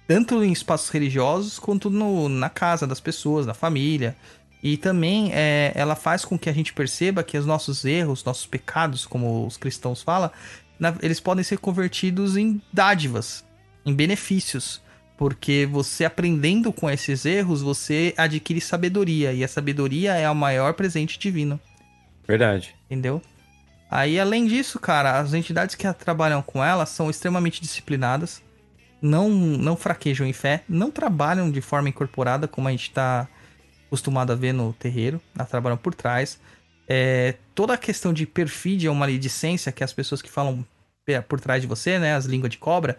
Tanto 0.07 0.41
em 0.41 0.53
espaços 0.53 0.89
religiosos 0.89 1.59
quanto 1.59 1.89
no- 1.89 2.29
na 2.29 2.49
casa 2.49 2.87
das 2.87 3.01
pessoas, 3.01 3.45
na 3.45 3.53
família. 3.53 4.15
E 4.61 4.77
também 4.77 5.31
é, 5.33 5.73
ela 5.75 5.95
faz 5.95 6.23
com 6.23 6.39
que 6.39 6.49
a 6.49 6.53
gente 6.53 6.71
perceba 6.71 7.23
que 7.23 7.37
os 7.37 7.45
nossos 7.45 7.83
erros, 7.83 8.23
nossos 8.23 8.45
pecados, 8.45 9.05
como 9.05 9.45
os 9.45 9.57
cristãos 9.57 10.01
falam, 10.01 10.31
na- 10.79 10.95
eles 11.01 11.19
podem 11.19 11.43
ser 11.43 11.57
convertidos 11.57 12.37
em 12.37 12.61
dádivas, 12.71 13.43
em 13.85 13.93
benefícios. 13.93 14.81
Porque 15.15 15.67
você 15.71 16.03
aprendendo 16.05 16.73
com 16.73 16.89
esses 16.89 17.23
erros, 17.25 17.61
você 17.61 18.13
adquire 18.17 18.59
sabedoria. 18.59 19.31
E 19.31 19.43
a 19.43 19.47
sabedoria 19.47 20.13
é 20.15 20.29
o 20.29 20.35
maior 20.35 20.73
presente 20.73 21.19
divino. 21.19 21.59
Verdade. 22.27 22.75
Entendeu? 22.89 23.21
Aí, 23.89 24.19
além 24.19 24.47
disso, 24.47 24.79
cara, 24.79 25.19
as 25.19 25.33
entidades 25.33 25.75
que 25.75 25.91
trabalham 25.93 26.41
com 26.41 26.63
ela 26.63 26.85
são 26.85 27.11
extremamente 27.11 27.61
disciplinadas, 27.61 28.41
não, 28.99 29.29
não 29.29 29.77
fraquejam 29.77 30.25
em 30.25 30.33
fé, 30.33 30.63
não 30.67 30.89
trabalham 30.89 31.51
de 31.51 31.61
forma 31.61 31.89
incorporada, 31.89 32.47
como 32.47 32.67
a 32.67 32.71
gente 32.71 32.89
tá 32.89 33.27
acostumado 33.85 34.31
a 34.31 34.35
ver 34.35 34.51
no 34.51 34.73
terreiro, 34.73 35.21
elas 35.35 35.49
trabalham 35.49 35.77
por 35.77 35.93
trás. 35.93 36.39
É, 36.87 37.35
toda 37.53 37.75
a 37.75 37.77
questão 37.77 38.11
de 38.11 38.25
perfídia, 38.25 38.91
uma 38.91 39.01
maledicência, 39.01 39.71
que 39.71 39.83
as 39.83 39.93
pessoas 39.93 40.23
que 40.23 40.29
falam 40.29 40.65
pe- 41.05 41.21
por 41.21 41.39
trás 41.39 41.61
de 41.61 41.67
você, 41.67 41.99
né, 41.99 42.15
as 42.15 42.25
línguas 42.25 42.49
de 42.49 42.57
cobra, 42.57 42.97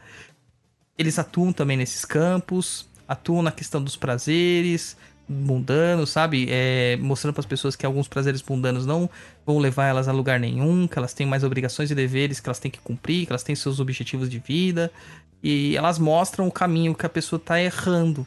eles 0.99 1.19
atuam 1.19 1.53
também 1.53 1.77
nesses 1.77 2.05
campos, 2.05 2.89
atuam 3.07 3.43
na 3.43 3.53
questão 3.53 3.83
dos 3.83 3.97
prazeres 3.97 4.97
mundanos, 5.29 6.11
sabe? 6.11 6.47
É, 6.51 6.97
mostrando 7.01 7.35
para 7.35 7.41
as 7.41 7.47
pessoas 7.47 7.75
que 7.75 7.87
alguns 7.87 8.07
prazeres 8.07 8.43
mundanos 8.43 8.85
não 8.85 9.09
vão 9.45 9.59
levar 9.59 9.87
elas 9.87 10.07
a 10.07 10.13
lugar 10.13 10.39
nenhum, 10.39 10.87
que 10.87 10.99
elas 10.99 11.15
têm 11.15 11.27
mais 11.27 11.43
obrigações 11.43 11.91
e 11.91 11.95
deveres 11.95 12.41
que 12.41 12.49
elas 12.49 12.59
têm 12.59 12.71
que 12.71 12.79
cumprir, 12.81 13.27
que 13.27 13.33
elas 13.33 13.43
têm 13.43 13.55
seus 13.55 13.81
objetivos 13.81 14.29
de 14.29 14.39
vida. 14.39 14.91
E 15.43 15.77
elas 15.77 15.99
mostram 15.99 16.47
o 16.47 16.53
caminho 16.53 16.95
que 16.95 17.05
a 17.05 17.09
pessoa 17.09 17.39
tá 17.39 17.61
errando. 17.61 18.27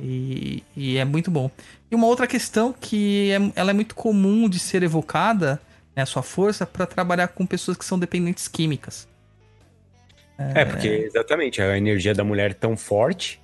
E, 0.00 0.62
e 0.76 0.96
é 0.96 1.04
muito 1.04 1.30
bom. 1.30 1.50
E 1.90 1.94
uma 1.94 2.06
outra 2.06 2.26
questão 2.26 2.72
que 2.72 3.30
é, 3.30 3.52
ela 3.60 3.70
é 3.70 3.74
muito 3.74 3.94
comum 3.94 4.48
de 4.48 4.58
ser 4.58 4.82
evocada, 4.82 5.60
né, 5.94 6.02
a 6.02 6.06
sua 6.06 6.22
força, 6.22 6.64
para 6.64 6.86
trabalhar 6.86 7.28
com 7.28 7.44
pessoas 7.44 7.76
que 7.76 7.84
são 7.84 7.98
dependentes 7.98 8.46
químicas. 8.46 9.08
É, 10.38 10.64
porque 10.64 10.86
exatamente, 10.88 11.60
a 11.60 11.76
energia 11.76 12.14
da 12.14 12.22
mulher 12.22 12.52
é 12.52 12.54
tão 12.54 12.76
forte. 12.76 13.40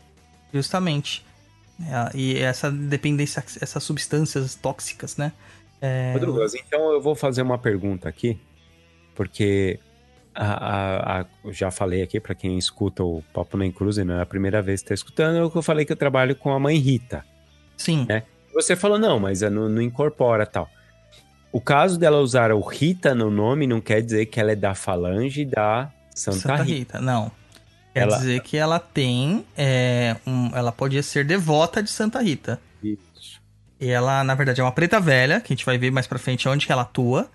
Justamente. 0.53 1.25
É, 1.81 2.17
e 2.17 2.39
essa 2.39 2.71
dependência, 2.71 3.43
essas 3.61 3.83
substâncias 3.83 4.55
tóxicas, 4.55 5.17
né? 5.17 5.33
É, 5.81 6.17
Douglas, 6.19 6.55
então 6.55 6.93
eu 6.93 7.01
vou 7.03 7.15
fazer 7.17 7.43
uma 7.43 7.59
pergunta 7.59 8.09
aqui, 8.09 8.39
porque 9.15 9.79
a, 10.35 10.47
a- 10.47 11.21
a- 11.21 11.27
eu 11.45 11.53
já 11.53 11.71
falei 11.71 12.03
aqui 12.03 12.21
para 12.21 12.35
quem 12.35 12.57
escuta 12.57 13.03
o 13.03 13.23
Papo 13.35 13.57
na 13.57 13.71
Cruze, 13.71 14.05
não 14.05 14.19
é 14.19 14.23
a 14.23 14.27
primeira 14.27 14.63
vez 14.63 14.81
que 14.81 14.85
está 14.87 14.95
escutando, 14.95 15.37
eu 15.55 15.63
falei 15.63 15.85
que 15.85 15.93
eu 15.93 15.97
trabalho 15.97 16.37
com 16.37 16.53
a 16.53 16.59
mãe 16.61 16.79
Rita. 16.79 17.25
sim, 17.77 18.07
É. 18.09 18.23
Você 18.55 18.77
falou, 18.77 19.01
não, 19.01 19.19
mas 19.19 19.43
é, 19.43 19.51
não, 19.51 19.69
não 19.69 19.83
incorpora 19.83 20.47
tal. 20.47 20.69
O 21.51 21.61
caso 21.61 21.99
dela 21.99 22.19
usar 22.21 22.53
o 22.53 22.61
Rita 22.61 23.13
no 23.13 23.29
nome 23.29 23.67
não 23.67 23.81
quer 23.81 24.01
dizer 24.01 24.27
que 24.27 24.39
ela 24.39 24.53
é 24.53 24.57
da 24.57 24.77
falange 24.77 25.45
da 25.45 25.91
Santa, 26.15 26.39
Santa 26.39 26.63
Rita. 26.63 26.99
Rita. 26.99 27.01
Não. 27.01 27.31
Quer 27.93 28.01
Ela- 28.01 28.17
dizer 28.17 28.41
que 28.43 28.57
ela 28.57 28.79
tem. 28.79 29.45
é, 29.57 30.17
um- 30.27 30.51
ela 30.55 30.73
podia 30.73 31.03
ser 31.03 31.25
devota 31.25 31.83
de 31.83 31.91
Santa 31.91 32.21
Rita. 32.23 32.61
Isso. 32.83 33.41
E 33.81 33.89
ela, 33.89 34.23
na 34.25 34.35
verdade, 34.35 34.61
é 34.61 34.65
uma 34.65 34.73
preta 34.73 34.99
velha, 35.01 35.41
que 35.41 35.53
a 35.53 35.57
gente 35.57 35.67
vai 35.67 35.77
ver 35.79 35.91
mais 35.91 36.07
pra 36.07 36.19
frente 36.19 36.49
onde 36.49 36.67
que 36.67 36.73
ela 36.73 36.83
atua. 36.83 37.29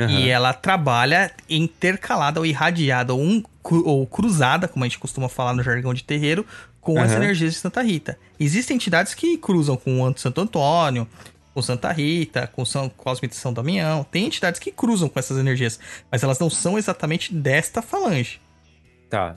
Aham. 0.00 0.10
E 0.10 0.28
ela 0.28 0.52
trabalha 0.52 1.30
intercalada 1.48 2.40
ou 2.40 2.46
irradiada, 2.46 3.12
ou, 3.14 3.20
um, 3.22 3.42
ou 3.84 4.06
cruzada, 4.06 4.66
como 4.66 4.84
a 4.84 4.88
gente 4.88 4.98
costuma 4.98 5.28
falar 5.28 5.52
no 5.54 5.62
jargão 5.62 5.92
de 5.94 6.02
terreiro, 6.02 6.44
com 6.80 6.98
as 6.98 7.12
Aham. 7.12 7.22
energias 7.22 7.52
de 7.52 7.58
Santa 7.60 7.82
Rita. 7.82 8.18
Existem 8.40 8.74
entidades 8.76 9.14
que 9.14 9.36
cruzam 9.38 9.76
com 9.76 10.02
o 10.02 10.18
Santo 10.18 10.40
Antônio, 10.40 11.06
com 11.54 11.62
Santa 11.62 11.90
Rita, 11.92 12.46
com 12.46 12.64
São 12.64 12.88
Cosme 12.88 13.28
de 13.28 13.36
São 13.36 13.52
Damião. 13.52 14.04
Tem 14.04 14.26
entidades 14.26 14.60
que 14.60 14.70
cruzam 14.70 15.08
com 15.08 15.18
essas 15.18 15.38
energias, 15.38 15.78
mas 16.10 16.22
elas 16.22 16.38
não 16.38 16.50
são 16.50 16.78
exatamente 16.78 17.34
desta 17.34 17.82
falange. 17.82 18.40
Tá. 19.08 19.36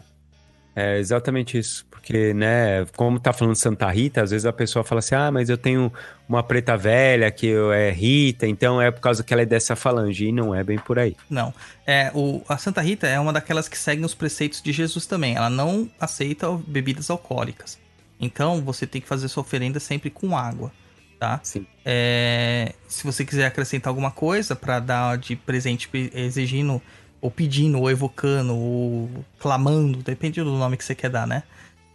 É 0.76 1.00
exatamente 1.00 1.58
isso. 1.58 1.86
Porque, 1.90 2.34
né, 2.34 2.86
como 2.98 3.20
tá 3.20 3.32
falando 3.32 3.56
Santa 3.56 3.90
Rita, 3.90 4.22
às 4.22 4.32
vezes 4.32 4.46
a 4.46 4.52
pessoa 4.52 4.84
fala 4.84 5.00
assim: 5.00 5.16
ah, 5.16 5.32
mas 5.32 5.50
eu 5.50 5.58
tenho 5.58 5.92
uma 6.28 6.44
preta 6.44 6.76
velha 6.76 7.32
que 7.32 7.52
é 7.74 7.90
Rita, 7.92 8.46
então 8.46 8.82
é 8.82 8.92
por 8.92 9.00
causa 9.00 9.24
que 9.24 9.34
ela 9.34 9.42
é 9.42 9.46
dessa 9.46 9.76
falange. 9.76 10.28
E 10.28 10.32
não 10.32 10.54
é 10.54 10.64
bem 10.64 10.78
por 10.78 11.00
aí. 11.00 11.16
Não. 11.30 11.54
É, 11.88 12.12
o, 12.14 12.44
a 12.48 12.58
Santa 12.58 12.82
Rita 12.82 13.08
é 13.08 13.20
uma 13.20 13.32
daquelas 13.32 13.70
que 13.70 13.78
seguem 13.78 14.06
os 14.06 14.14
preceitos 14.14 14.62
de 14.62 14.72
Jesus 14.74 15.06
também. 15.06 15.36
Ela 15.36 15.50
não 15.50 15.90
aceita 16.00 16.52
bebidas 16.68 17.10
alcoólicas. 17.10 17.80
Então 18.20 18.62
você 18.62 18.86
tem 18.86 19.02
que 19.02 19.08
fazer 19.08 19.28
sua 19.28 19.42
oferenda 19.42 19.80
sempre 19.80 20.10
com 20.10 20.38
água, 20.38 20.72
tá? 21.20 21.40
Sim. 21.44 21.66
É, 21.84 22.74
se 22.88 23.04
você 23.04 23.26
quiser 23.26 23.46
acrescentar 23.46 23.90
alguma 23.90 24.12
coisa 24.12 24.56
pra 24.56 24.80
dar 24.80 25.18
de 25.18 25.36
presente 25.36 25.90
exigindo, 26.14 26.82
ou 27.22 27.32
pedindo, 27.32 27.80
ou 27.80 27.90
evocando, 27.90 28.56
ou 28.56 29.26
clamando, 29.40 30.04
depende 30.04 30.42
do 30.42 30.52
nome 30.52 30.78
que 30.78 30.84
você 30.84 30.96
quer 30.96 31.10
dar, 31.10 31.26
né? 31.26 31.44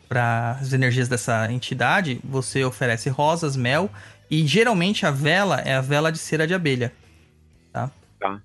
Para 0.08 0.58
as 0.60 0.72
energias 0.72 1.08
dessa 1.08 1.50
entidade, 1.52 2.20
você 2.24 2.64
oferece 2.64 3.08
rosas, 3.08 3.56
mel 3.56 3.90
e 4.30 4.46
geralmente 4.46 5.06
a 5.06 5.10
vela 5.10 5.60
é 5.60 5.74
a 5.74 5.80
vela 5.80 6.10
de 6.10 6.18
cera 6.18 6.46
de 6.46 6.54
abelha, 6.54 6.92
tá? 7.72 7.90
Tá. 8.18 8.40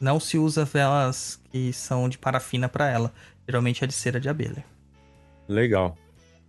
Não 0.00 0.18
se 0.18 0.36
usa 0.36 0.64
velas 0.64 1.40
que 1.50 1.72
são 1.72 2.08
de 2.08 2.18
parafina 2.18 2.68
para 2.68 2.90
ela. 2.90 3.12
Geralmente 3.46 3.84
é 3.84 3.86
de 3.86 3.92
cera 3.92 4.18
de 4.18 4.28
abelha. 4.28 4.64
Legal. 5.48 5.96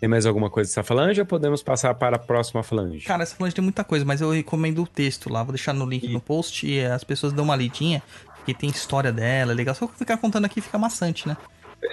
Tem 0.04 0.10
mais 0.10 0.26
alguma 0.26 0.50
coisa 0.50 0.70
dessa 0.70 0.84
falange 0.84 1.22
ou 1.22 1.26
podemos 1.26 1.64
passar 1.64 1.96
para 1.96 2.18
a 2.18 2.20
próxima 2.20 2.62
falange? 2.62 3.06
Cara, 3.06 3.24
essa 3.24 3.38
falange 3.38 3.56
tem 3.56 3.64
muita 3.64 3.86
coisa, 3.86 4.04
mas 4.04 4.20
eu 4.20 4.32
recomendo 4.32 4.84
o 4.84 4.86
texto 4.86 5.32
lá. 5.32 5.42
Vou 5.44 5.54
deixar 5.54 5.72
no 5.72 5.86
link 5.86 6.06
no 6.10 6.20
post 6.20 6.68
e 6.68 6.84
as 6.84 7.06
pessoas 7.06 7.32
dão 7.32 7.46
uma 7.46 7.56
lidinha, 7.56 8.04
porque 8.36 8.54
tem 8.54 8.70
história 8.70 9.14
dela, 9.14 9.54
é 9.54 9.56
legal. 9.56 9.74
Só 9.74 9.88
que 9.88 9.98
ficar 9.98 10.18
contando 10.18 10.44
aqui 10.44 10.60
fica 10.60 10.78
maçante, 10.78 11.26
né? 11.26 11.38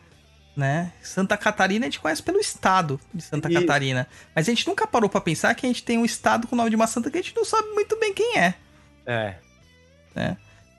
né? 0.57 0.93
Santa 1.03 1.37
Catarina 1.37 1.85
a 1.87 1.89
gente 1.89 2.01
conhece 2.01 2.23
pelo 2.23 2.39
estado 2.39 3.01
de 3.13 3.23
Santa 3.23 3.49
Isso. 3.51 3.61
Catarina, 3.61 4.07
mas 4.35 4.49
a 4.49 4.51
gente 4.53 4.67
nunca 4.67 4.87
parou 4.87 5.09
pra 5.11 5.21
pensar 5.21 5.55
que 5.55 5.67
a 5.67 5.69
gente 5.69 5.83
tem 5.83 5.99
um 5.99 6.05
estado 6.05 6.47
com 6.47 6.55
o 6.55 6.59
nome 6.59 6.71
de 6.71 6.77
uma 6.77 6.87
santa 6.87 7.11
que 7.11 7.19
a 7.19 7.23
gente 7.23 7.35
não 7.37 7.45
sabe 7.45 7.69
muito 7.71 7.99
bem 7.99 8.15
quem 8.15 8.39
é. 8.39 8.55
É. 9.07 9.35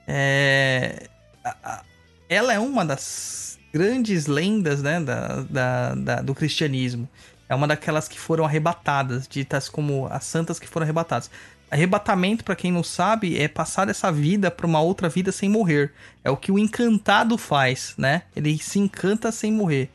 É, 0.06 1.06
a- 1.44 1.56
a- 1.62 1.82
ela 2.28 2.52
é 2.52 2.58
uma 2.58 2.84
das 2.84 3.58
grandes 3.72 4.26
lendas 4.26 4.82
né, 4.82 4.98
da, 5.00 5.42
da- 5.42 5.94
da- 5.94 6.20
do 6.22 6.34
cristianismo. 6.34 7.08
É 7.48 7.54
uma 7.54 7.66
daquelas 7.66 8.08
que 8.08 8.18
foram 8.18 8.44
arrebatadas, 8.44 9.26
ditas 9.28 9.68
como 9.68 10.06
as 10.10 10.24
santas 10.24 10.58
que 10.58 10.66
foram 10.68 10.84
arrebatadas. 10.84 11.30
Arrebatamento, 11.70 12.44
pra 12.44 12.56
quem 12.56 12.72
não 12.72 12.82
sabe, 12.82 13.38
é 13.38 13.46
passar 13.46 13.84
dessa 13.84 14.10
vida 14.10 14.50
pra 14.50 14.66
uma 14.66 14.80
outra 14.80 15.08
vida 15.08 15.30
sem 15.30 15.48
morrer. 15.48 15.92
É 16.24 16.30
o 16.30 16.36
que 16.36 16.50
o 16.50 16.58
encantado 16.58 17.36
faz, 17.36 17.94
né? 17.98 18.22
Ele 18.34 18.56
se 18.58 18.78
encanta 18.78 19.30
sem 19.30 19.52
morrer. 19.52 19.90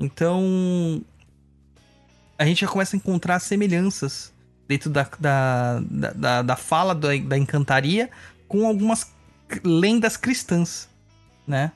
Então, 0.00 1.02
a 2.38 2.44
gente 2.46 2.62
já 2.62 2.66
começa 2.68 2.96
a 2.96 2.98
encontrar 2.98 3.38
semelhanças 3.40 4.32
dentro 4.66 4.88
da, 4.90 5.06
da, 5.18 5.80
da, 6.14 6.42
da- 6.42 6.56
fala 6.56 6.94
da, 6.94 7.08
da 7.16 7.36
encantaria 7.36 8.08
com 8.48 8.66
algumas 8.66 9.06
lendas 9.64 10.16
cristãs, 10.16 10.88
né? 11.46 11.72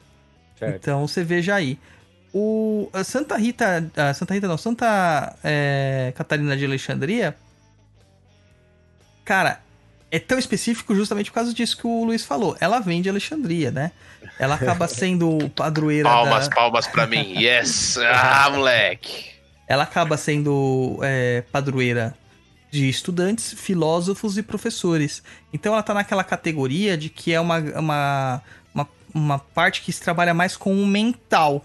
Certo. 0.59 0.77
Então 0.77 1.07
você 1.07 1.23
veja 1.23 1.55
aí. 1.55 1.79
O 2.33 2.89
a 2.93 3.05
Santa 3.05 3.37
Rita, 3.37 3.91
a 3.97 4.13
Santa 4.15 4.35
Rita 4.35 4.49
não, 4.49 4.57
Santa 4.59 5.37
é, 5.45 6.13
Catarina 6.17 6.57
de 6.57 6.65
Alexandria, 6.65 7.37
cara, 9.27 9.61
é 10.11 10.19
tão 10.19 10.39
específico 10.39 10.95
justamente 10.95 11.31
por 11.31 11.35
causa 11.35 11.53
disso 11.53 11.77
que 11.77 11.87
o 11.87 12.05
Luiz 12.05 12.25
falou. 12.25 12.57
Ela 12.61 12.81
vem 12.81 13.03
de 13.03 13.11
Alexandria, 13.11 13.71
né? 13.71 13.93
Ela 14.39 14.55
acaba 14.55 14.89
sendo 14.89 15.51
padroeira 15.51 16.09
Palmas, 16.09 16.49
da... 16.49 16.55
palmas 16.55 16.87
pra 16.87 17.07
mim. 17.07 17.35
Yes! 17.39 17.99
Ah, 17.99 18.49
moleque! 18.55 19.37
ela 19.69 19.83
acaba 19.83 20.17
sendo 20.17 20.99
é, 21.03 21.43
padroeira 21.51 22.17
de 22.71 22.89
estudantes, 22.89 23.53
filósofos 23.53 24.39
e 24.39 24.43
professores. 24.43 25.23
Então 25.53 25.73
ela 25.73 25.83
tá 25.83 25.93
naquela 25.93 26.23
categoria 26.23 26.97
de 26.97 27.09
que 27.09 27.33
é 27.33 27.41
uma, 27.41 27.59
uma, 27.59 28.43
uma, 28.73 28.89
uma 29.13 29.39
parte 29.39 29.83
que 29.83 29.93
se 29.93 30.01
trabalha 30.01 30.33
mais 30.33 30.57
com 30.57 30.73
o 30.81 30.87
mental, 30.87 31.65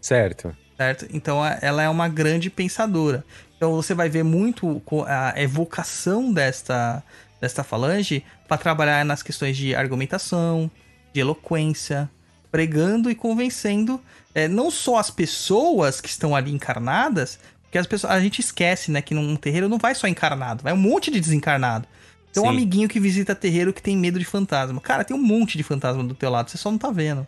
Certo. 0.00 0.56
certo? 0.76 1.06
Então 1.12 1.40
ela 1.60 1.82
é 1.82 1.88
uma 1.88 2.08
grande 2.08 2.48
pensadora. 2.48 3.24
Então 3.60 3.74
você 3.74 3.92
vai 3.92 4.08
ver 4.08 4.22
muito 4.22 4.80
a 5.06 5.34
evocação 5.38 6.32
desta, 6.32 7.02
desta 7.38 7.62
falange 7.62 8.24
para 8.48 8.56
trabalhar 8.56 9.04
nas 9.04 9.22
questões 9.22 9.54
de 9.54 9.74
argumentação, 9.74 10.70
de 11.12 11.20
eloquência, 11.20 12.08
pregando 12.50 13.10
e 13.10 13.14
convencendo 13.14 14.00
é, 14.34 14.48
não 14.48 14.70
só 14.70 14.96
as 14.96 15.10
pessoas 15.10 16.00
que 16.00 16.08
estão 16.08 16.34
ali 16.34 16.50
encarnadas, 16.50 17.38
porque 17.64 17.76
as 17.76 17.86
pessoas, 17.86 18.14
a 18.14 18.18
gente 18.20 18.38
esquece, 18.38 18.90
né, 18.90 19.02
que 19.02 19.12
num 19.12 19.36
terreiro 19.36 19.68
não 19.68 19.76
vai 19.76 19.94
só 19.94 20.08
encarnado, 20.08 20.62
vai 20.62 20.72
um 20.72 20.78
monte 20.78 21.10
de 21.10 21.20
desencarnado. 21.20 21.86
Tem 22.32 22.42
um 22.42 22.46
Sim. 22.46 22.52
amiguinho 22.52 22.88
que 22.88 22.98
visita 22.98 23.34
terreiro 23.34 23.74
que 23.74 23.82
tem 23.82 23.94
medo 23.94 24.18
de 24.18 24.24
fantasma. 24.24 24.80
Cara, 24.80 25.04
tem 25.04 25.14
um 25.14 25.22
monte 25.22 25.58
de 25.58 25.62
fantasma 25.62 26.02
do 26.02 26.14
teu 26.14 26.30
lado, 26.30 26.48
você 26.48 26.56
só 26.56 26.70
não 26.70 26.78
tá 26.78 26.90
vendo 26.90 27.26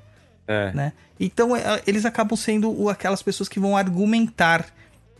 É. 0.49 0.73
né? 0.73 0.93
Então 1.21 1.55
é, 1.55 1.83
eles 1.87 2.07
acabam 2.07 2.39
sendo 2.39 2.89
aquelas 2.89 3.23
pessoas 3.23 3.51
que 3.51 3.61
vão 3.61 3.77
argumentar 3.77 4.65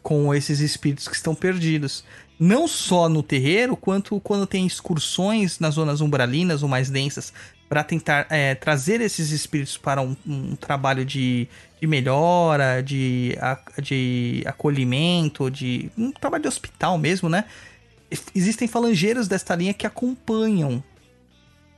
com 0.03 0.35
esses 0.35 0.61
espíritos 0.61 1.09
que 1.09 1.15
estão 1.15 1.35
perdidos. 1.35 2.05
Não 2.39 2.67
só 2.67 3.09
no 3.09 3.23
terreiro, 3.23 3.77
quanto 3.77 4.19
quando 4.21 4.47
tem 4.47 4.67
excursões 4.67 5.61
nas 5.61 5.75
zonas 5.75 6.01
umbralinas 6.01 6.63
ou 6.63 6.69
mais 6.69 6.91
densas, 6.91 7.33
para 7.69 7.85
tentar 7.85 8.27
é, 8.29 8.55
trazer 8.55 9.01
esses 9.01 9.31
espíritos 9.31 9.79
para 9.79 10.03
um, 10.03 10.15
um 10.27 10.57
trabalho 10.57 11.05
de, 11.05 11.49
de 11.81 11.87
melhora, 11.87 12.83
de, 12.83 13.35
de 13.81 14.43
acolhimento, 14.45 15.51
de 15.51 15.91
um 15.97 16.13
trabalho 16.13 16.43
de 16.43 16.49
hospital 16.49 16.99
mesmo, 16.99 17.31
né? 17.31 17.47
Existem 18.35 18.69
falangeiros 18.69 19.27
desta 19.27 19.55
linha 19.55 19.73
que 19.73 19.87
acompanham 19.87 20.85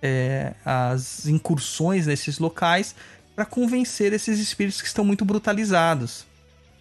é, 0.02 0.54
as 0.64 1.26
incursões 1.28 2.08
nesses 2.08 2.40
locais 2.40 2.94
para 3.36 3.44
convencer 3.44 4.12
esses 4.12 4.40
espíritos 4.40 4.80
que 4.80 4.88
estão 4.88 5.04
muito 5.04 5.24
brutalizados. 5.24 6.26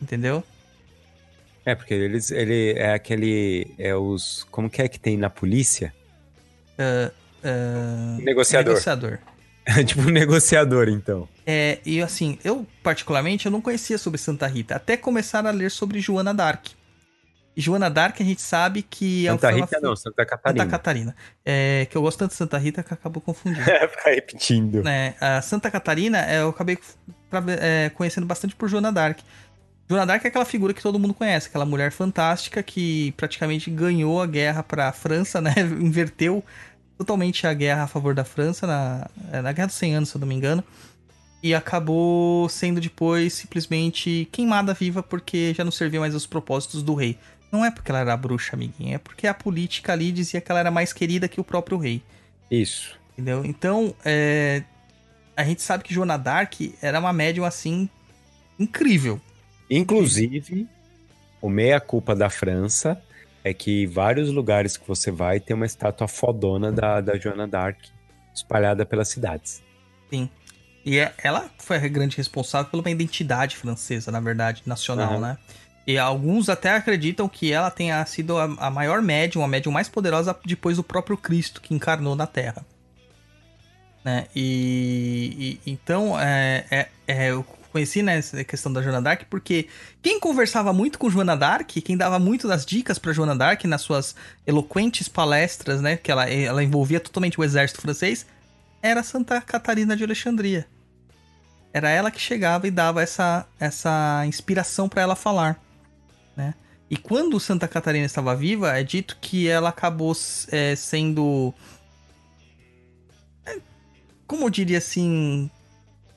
Entendeu? 0.01 0.43
É, 1.65 1.75
porque 1.75 1.93
eles, 1.93 2.29
ele 2.31 2.73
é 2.77 2.93
aquele, 2.93 3.73
é 3.77 3.95
os, 3.95 4.45
como 4.51 4.69
que 4.69 4.81
é 4.81 4.87
que 4.87 4.99
tem 4.99 5.17
na 5.17 5.29
polícia? 5.29 5.93
Ah, 6.77 7.11
Negociador. 8.21 8.73
Negociador. 8.73 9.19
tipo 9.85 10.01
um 10.01 10.09
negociador, 10.09 10.89
então. 10.89 11.27
É, 11.45 11.79
e 11.85 12.01
assim, 12.01 12.37
eu 12.43 12.65
particularmente 12.81 13.45
eu 13.45 13.51
não 13.51 13.61
conhecia 13.61 13.97
sobre 13.97 14.19
Santa 14.19 14.45
Rita, 14.47 14.75
até 14.75 14.97
começar 14.97 15.45
a 15.45 15.51
ler 15.51 15.71
sobre 15.71 15.99
Joana 15.99 16.33
d'Arc. 16.33 16.71
Joana 17.55 17.89
d'Arc 17.89 18.19
a 18.19 18.25
gente 18.25 18.41
sabe 18.41 18.81
que 18.81 19.25
Santa 19.25 19.51
é 19.51 19.53
uma 19.55 19.65
Rita 19.65 19.77
fi- 19.77 19.83
não, 19.83 19.95
Santa 19.95 20.25
Catarina. 20.25 20.63
Santa 20.63 20.71
Catarina. 20.71 21.15
É, 21.45 21.87
que 21.89 21.95
eu 21.95 22.01
gosto 22.01 22.17
tanto 22.19 22.31
de 22.31 22.37
Santa 22.37 22.57
Rita 22.57 22.81
que 22.83 22.93
acabou 22.93 23.21
confundindo. 23.21 23.63
Ficar 23.89 24.09
repetindo. 24.09 24.83
né, 24.83 25.15
a 25.21 25.41
Santa 25.41 25.69
Catarina, 25.69 26.19
é, 26.25 26.41
eu 26.41 26.49
acabei 26.49 26.77
é, 27.61 27.89
conhecendo 27.91 28.25
bastante 28.25 28.55
por 28.55 28.67
Joana 28.67 28.91
d'Arc. 28.91 29.21
Joana 29.93 30.07
d'Arc 30.07 30.25
é 30.25 30.27
aquela 30.27 30.45
figura 30.45 30.73
que 30.73 30.81
todo 30.81 30.97
mundo 30.97 31.13
conhece, 31.13 31.47
aquela 31.47 31.65
mulher 31.65 31.91
fantástica 31.91 32.63
que 32.63 33.11
praticamente 33.11 33.69
ganhou 33.69 34.19
a 34.19 34.25
guerra 34.25 34.63
para 34.63 34.89
a 34.89 34.91
França, 34.91 35.39
né? 35.39 35.53
Inverteu 35.79 36.43
totalmente 36.97 37.45
a 37.45 37.53
guerra 37.53 37.83
a 37.83 37.87
favor 37.87 38.15
da 38.15 38.23
França 38.23 38.65
na, 38.65 39.07
é, 39.31 39.41
na 39.41 39.51
Guerra 39.51 39.67
dos 39.67 39.75
100 39.75 39.95
Anos, 39.95 40.09
se 40.09 40.15
eu 40.15 40.19
não 40.19 40.27
me 40.27 40.33
engano. 40.33 40.63
E 41.43 41.53
acabou 41.53 42.49
sendo 42.49 42.81
depois 42.81 43.33
simplesmente 43.33 44.27
queimada 44.31 44.73
viva 44.73 45.03
porque 45.03 45.53
já 45.53 45.63
não 45.63 45.71
servia 45.71 45.99
mais 45.99 46.15
aos 46.15 46.25
propósitos 46.25 46.81
do 46.81 46.95
rei. 46.95 47.19
Não 47.51 47.63
é 47.63 47.69
porque 47.69 47.91
ela 47.91 47.99
era 47.99 48.17
bruxa, 48.17 48.55
amiguinha, 48.55 48.95
é 48.95 48.97
porque 48.97 49.27
a 49.27 49.33
política 49.33 49.93
ali 49.93 50.11
dizia 50.11 50.41
que 50.41 50.51
ela 50.51 50.59
era 50.59 50.71
mais 50.71 50.91
querida 50.91 51.27
que 51.27 51.39
o 51.39 51.43
próprio 51.43 51.77
rei. 51.77 52.01
Isso. 52.49 52.97
Entendeu? 53.11 53.45
Então, 53.45 53.93
é, 54.03 54.63
a 55.37 55.43
gente 55.43 55.61
sabe 55.61 55.83
que 55.83 55.93
Joana 55.93 56.17
Dark 56.17 56.53
era 56.81 56.99
uma 56.99 57.13
médium 57.13 57.45
assim 57.45 57.87
incrível. 58.57 59.21
Inclusive, 59.69 60.67
o 61.41 61.49
meia-culpa 61.49 62.15
da 62.15 62.29
França 62.29 63.01
é 63.43 63.53
que 63.53 63.85
vários 63.87 64.29
lugares 64.31 64.77
que 64.77 64.87
você 64.87 65.11
vai 65.11 65.39
tem 65.39 65.55
uma 65.55 65.65
estátua 65.65 66.07
fodona 66.07 66.71
da, 66.71 67.01
da 67.01 67.17
Joana 67.17 67.47
d'Arc 67.47 67.77
espalhada 68.33 68.85
pelas 68.85 69.09
cidades. 69.09 69.61
E 70.85 70.99
é- 70.99 71.13
ela 71.23 71.49
foi 71.59 71.77
a 71.77 71.87
grande 71.87 72.17
responsável 72.17 72.69
pela 72.69 72.89
identidade 72.89 73.55
francesa, 73.55 74.11
na 74.11 74.19
verdade, 74.19 74.63
nacional, 74.65 75.13
Aham. 75.13 75.19
né? 75.21 75.37
E 75.85 75.97
alguns 75.97 76.47
até 76.49 76.69
acreditam 76.71 77.27
que 77.27 77.51
ela 77.51 77.69
tenha 77.69 78.05
sido 78.05 78.37
a, 78.37 78.43
a 78.43 78.69
maior 78.69 79.01
médium, 79.01 79.43
a 79.43 79.47
médium 79.47 79.71
mais 79.71 79.89
poderosa 79.89 80.37
depois 80.45 80.77
do 80.77 80.83
próprio 80.83 81.17
Cristo 81.17 81.59
que 81.61 81.73
encarnou 81.73 82.15
na 82.15 82.25
Terra. 82.27 82.65
Né? 84.03 84.27
E, 84.35 85.59
e- 85.65 85.71
então 85.71 86.19
é, 86.19 86.65
é- 86.71 86.87
é, 87.07 87.43
conheci 87.73 88.03
né, 88.03 88.19
essa 88.19 88.43
questão 88.43 88.71
da 88.71 88.81
Joana 88.81 89.01
Dark 89.01 89.23
porque 89.29 89.67
quem 90.01 90.19
conversava 90.19 90.71
muito 90.71 90.99
com 90.99 91.09
Joana 91.09 91.35
Dark, 91.35 91.69
quem 91.69 91.97
dava 91.97 92.19
muito 92.19 92.47
das 92.47 92.65
dicas 92.65 92.99
para 92.99 93.11
Joana 93.11 93.35
Dark 93.35 93.65
nas 93.65 93.81
suas 93.81 94.15
eloquentes 94.45 95.09
palestras, 95.09 95.81
né, 95.81 95.97
que 95.97 96.11
ela, 96.11 96.29
ela 96.29 96.63
envolvia 96.63 96.99
totalmente 96.99 97.39
o 97.39 97.43
exército 97.43 97.81
francês, 97.81 98.25
era 98.81 99.01
Santa 99.01 99.41
Catarina 99.41 99.97
de 99.97 100.03
Alexandria. 100.03 100.67
Era 101.73 101.89
ela 101.89 102.11
que 102.11 102.19
chegava 102.21 102.67
e 102.67 102.71
dava 102.71 103.01
essa, 103.01 103.47
essa 103.59 104.23
inspiração 104.27 104.87
para 104.87 105.01
ela 105.01 105.15
falar, 105.15 105.59
né? 106.37 106.53
E 106.87 106.95
quando 106.95 107.39
Santa 107.39 107.67
Catarina 107.67 108.05
estava 108.05 108.35
viva, 108.35 108.77
é 108.77 108.83
dito 108.83 109.17
que 109.19 109.47
ela 109.47 109.69
acabou 109.69 110.15
é, 110.51 110.75
sendo, 110.75 111.51
é, 113.43 113.57
como 114.27 114.45
eu 114.45 114.49
diria 114.51 114.77
assim, 114.77 115.49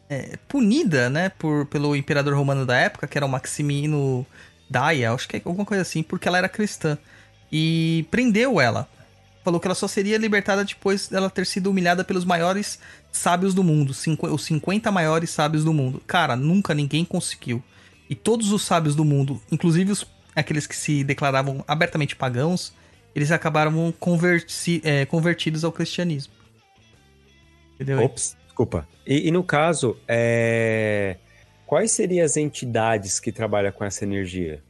é, 0.09 0.37
punida, 0.49 1.11
né, 1.11 1.29
por, 1.31 1.67
pelo 1.67 1.97
imperador 1.97 2.35
romano 2.35 2.65
da 2.65 2.77
época, 2.77 3.07
que 3.07 3.19
era 3.19 3.27
o 3.27 3.29
Maximino 3.29 4.27
Daia, 4.69 5.13
acho 5.13 5.29
que 5.29 5.37
é 5.37 5.43
alguma 5.45 5.65
coisa 5.65 5.83
assim, 5.83 6.03
porque 6.03 6.29
ela 6.29 6.39
era 6.39 6.49
cristã. 6.49 6.99
E 7.51 8.07
prendeu 8.11 8.61
ela. 8.61 8.89
Falou 9.45 9.61
que 9.61 9.67
ela 9.69 9.77
só 9.77 9.87
seria 9.87 10.19
libertada 10.19 10.65
depois 10.65 11.07
dela 11.09 11.31
ter 11.31 11.47
sido 11.47 11.71
humilhada 11.71 12.03
pelos 12.03 12.25
maiores 12.25 12.81
sábios 13.13 13.55
do 13.55 13.63
mundo, 13.63 13.91
os 13.91 14.45
50 14.45 14.91
maiores 14.91 15.31
sábios 15.31 15.63
do 15.63 15.73
mundo. 15.73 16.03
Cara, 16.05 16.35
nunca 16.35 16.75
ninguém 16.75 17.05
conseguiu. 17.05 17.63
E 18.11 18.15
todos 18.15 18.51
os 18.51 18.63
sábios 18.63 18.97
do 18.97 19.05
mundo, 19.05 19.41
inclusive 19.51 19.93
os, 19.93 20.05
aqueles 20.35 20.67
que 20.67 20.75
se 20.75 21.05
declaravam 21.05 21.65
abertamente 21.67 22.17
pagãos, 22.17 22.73
eles 23.15 23.31
acabaram 23.31 23.95
converti- 23.99 24.81
é, 24.85 25.07
convertidos 25.07 25.65
ao 25.65 25.73
cristianismo. 25.73 26.33
Entendeu? 27.75 28.03
Ops, 28.03 28.37
desculpa. 28.57 28.89
E, 29.07 29.29
e 29.29 29.31
no 29.31 29.45
caso, 29.45 29.99
é, 30.09 31.19
quais 31.67 31.93
seriam 31.93 32.25
as 32.25 32.39
entidades 32.39 33.21
que 33.21 33.31
trabalham 33.31 33.71
com 33.71 33.85
essa 33.85 34.03
energia? 34.03 34.63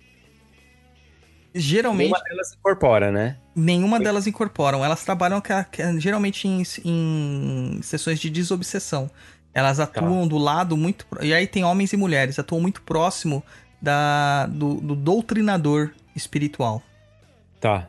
Geralmente, 1.55 2.11
Nenhuma 2.11 2.25
delas 2.29 2.53
incorpora, 2.53 3.13
né? 3.13 3.37
Nenhuma 3.55 4.01
delas 4.01 4.27
incorporam. 4.27 4.85
Elas 4.85 5.05
trabalham 5.05 5.43
geralmente 5.99 6.47
em, 6.47 6.63
em 6.85 7.81
sessões 7.81 8.19
de 8.19 8.29
desobsessão. 8.29 9.11
Elas 9.55 9.81
atuam 9.81 10.29
do 10.29 10.37
lado 10.37 10.77
muito. 10.77 11.07
E 11.23 11.33
aí 11.33 11.47
tem 11.47 11.65
homens 11.65 11.95
e 11.95 11.97
mulheres, 11.97 12.39
atuam 12.39 12.61
muito 12.61 12.83
próximo 12.83 13.43
da, 13.81 14.47
do, 14.47 14.75
do 14.75 14.95
doutrinador 14.95 15.93
espiritual. 16.15 16.83
Tá. 17.59 17.89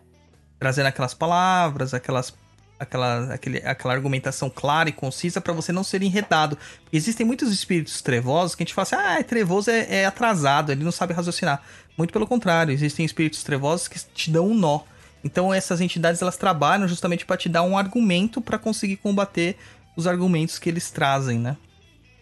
Trazendo 0.58 0.86
aquelas 0.86 1.14
palavras, 1.14 1.93
aquelas. 1.93 2.34
Aquela, 2.80 3.34
aquele, 3.34 3.58
aquela 3.66 3.94
argumentação 3.94 4.50
clara 4.50 4.88
e 4.88 4.92
concisa 4.92 5.42
para 5.42 5.52
você 5.52 5.72
não 5.72 5.84
ser 5.84 6.04
enredado. 6.04 6.58
Existem 6.94 7.26
muitos 7.26 7.52
espíritos 7.52 8.02
trevosos 8.02 8.54
que 8.54 8.62
a 8.62 8.66
gente 8.66 8.74
fala 8.74 8.84
assim: 8.84 8.96
ah, 8.96 9.20
é 9.20 9.24
trevoso 9.24 9.72
é, 9.72 10.02
é 10.02 10.06
atrasado, 10.06 10.72
ele 10.72 10.84
não 10.84 10.92
sabe 10.92 11.14
raciocinar. 11.14 11.62
Muito 11.98 12.14
pelo 12.14 12.28
contrário, 12.28 12.72
existem 12.72 13.04
espíritos 13.04 13.42
trevosos 13.42 13.88
que 13.88 14.00
te 14.14 14.30
dão 14.30 14.48
um 14.48 14.54
nó. 14.54 14.82
Então 15.24 15.54
essas 15.54 15.82
entidades 15.82 16.22
elas 16.22 16.38
trabalham 16.38 16.88
justamente 16.88 17.26
para 17.26 17.36
te 17.36 17.50
dar 17.50 17.64
um 17.64 17.78
argumento 17.78 18.40
para 18.40 18.60
conseguir 18.60 18.98
combater 18.98 19.58
os 19.96 20.06
argumentos 20.06 20.60
que 20.60 20.70
eles 20.70 20.92
trazem, 20.92 21.40
né? 21.40 21.58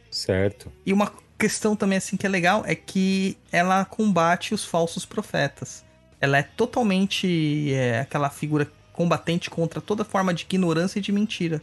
Certo. 0.09 0.71
E 0.85 0.93
uma 0.93 1.11
questão 1.37 1.75
também 1.75 1.97
assim 1.97 2.15
que 2.15 2.25
é 2.25 2.29
legal 2.29 2.63
é 2.65 2.73
que 2.73 3.37
ela 3.51 3.83
combate 3.83 4.53
os 4.53 4.63
falsos 4.63 5.05
profetas. 5.05 5.83
Ela 6.21 6.37
é 6.37 6.43
totalmente 6.43 7.73
é, 7.73 7.99
aquela 7.99 8.29
figura 8.29 8.71
combatente 8.95 9.49
contra 9.49 9.81
toda 9.81 10.03
forma 10.05 10.33
de 10.33 10.43
ignorância 10.43 10.99
e 10.99 11.01
de 11.01 11.11
mentira. 11.11 11.61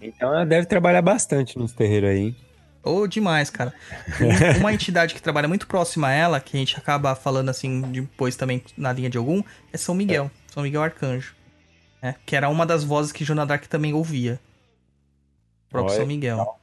Então 0.00 0.32
ela 0.34 0.44
deve 0.44 0.66
trabalhar 0.66 1.02
bastante 1.02 1.58
nos 1.58 1.72
terreiros 1.72 2.10
aí. 2.10 2.18
hein? 2.18 2.36
Ou 2.82 3.06
demais, 3.06 3.50
cara. 3.50 3.74
Um- 4.20 4.58
Uma 4.60 4.72
entidade 4.72 5.14
que 5.14 5.20
trabalha 5.22 5.46
muito 5.46 5.66
próxima 5.66 6.08
a 6.08 6.12
ela, 6.12 6.40
que 6.40 6.56
a 6.56 6.60
gente 6.60 6.76
acaba 6.76 7.14
falando 7.14 7.48
assim 7.50 7.80
depois 7.82 8.36
também 8.36 8.62
na 8.76 8.92
linha 8.92 9.10
de 9.10 9.18
algum, 9.18 9.42
é 9.72 9.76
São 9.76 9.94
Miguel. 9.94 10.30
São 10.52 10.62
Miguel 10.62 10.82
Arcanjo. 10.82 11.34
né? 12.02 12.14
Que 12.24 12.34
era 12.34 12.48
uma 12.48 12.64
das 12.66 12.82
vozes 12.82 13.12
que 13.12 13.24
Joana 13.24 13.44
Dark 13.46 13.66
também 13.66 13.92
ouvia. 13.92 14.40
O 15.68 15.70
próprio 15.70 15.90
Olha, 15.92 15.98
São 16.00 16.06
Miguel. 16.06 16.58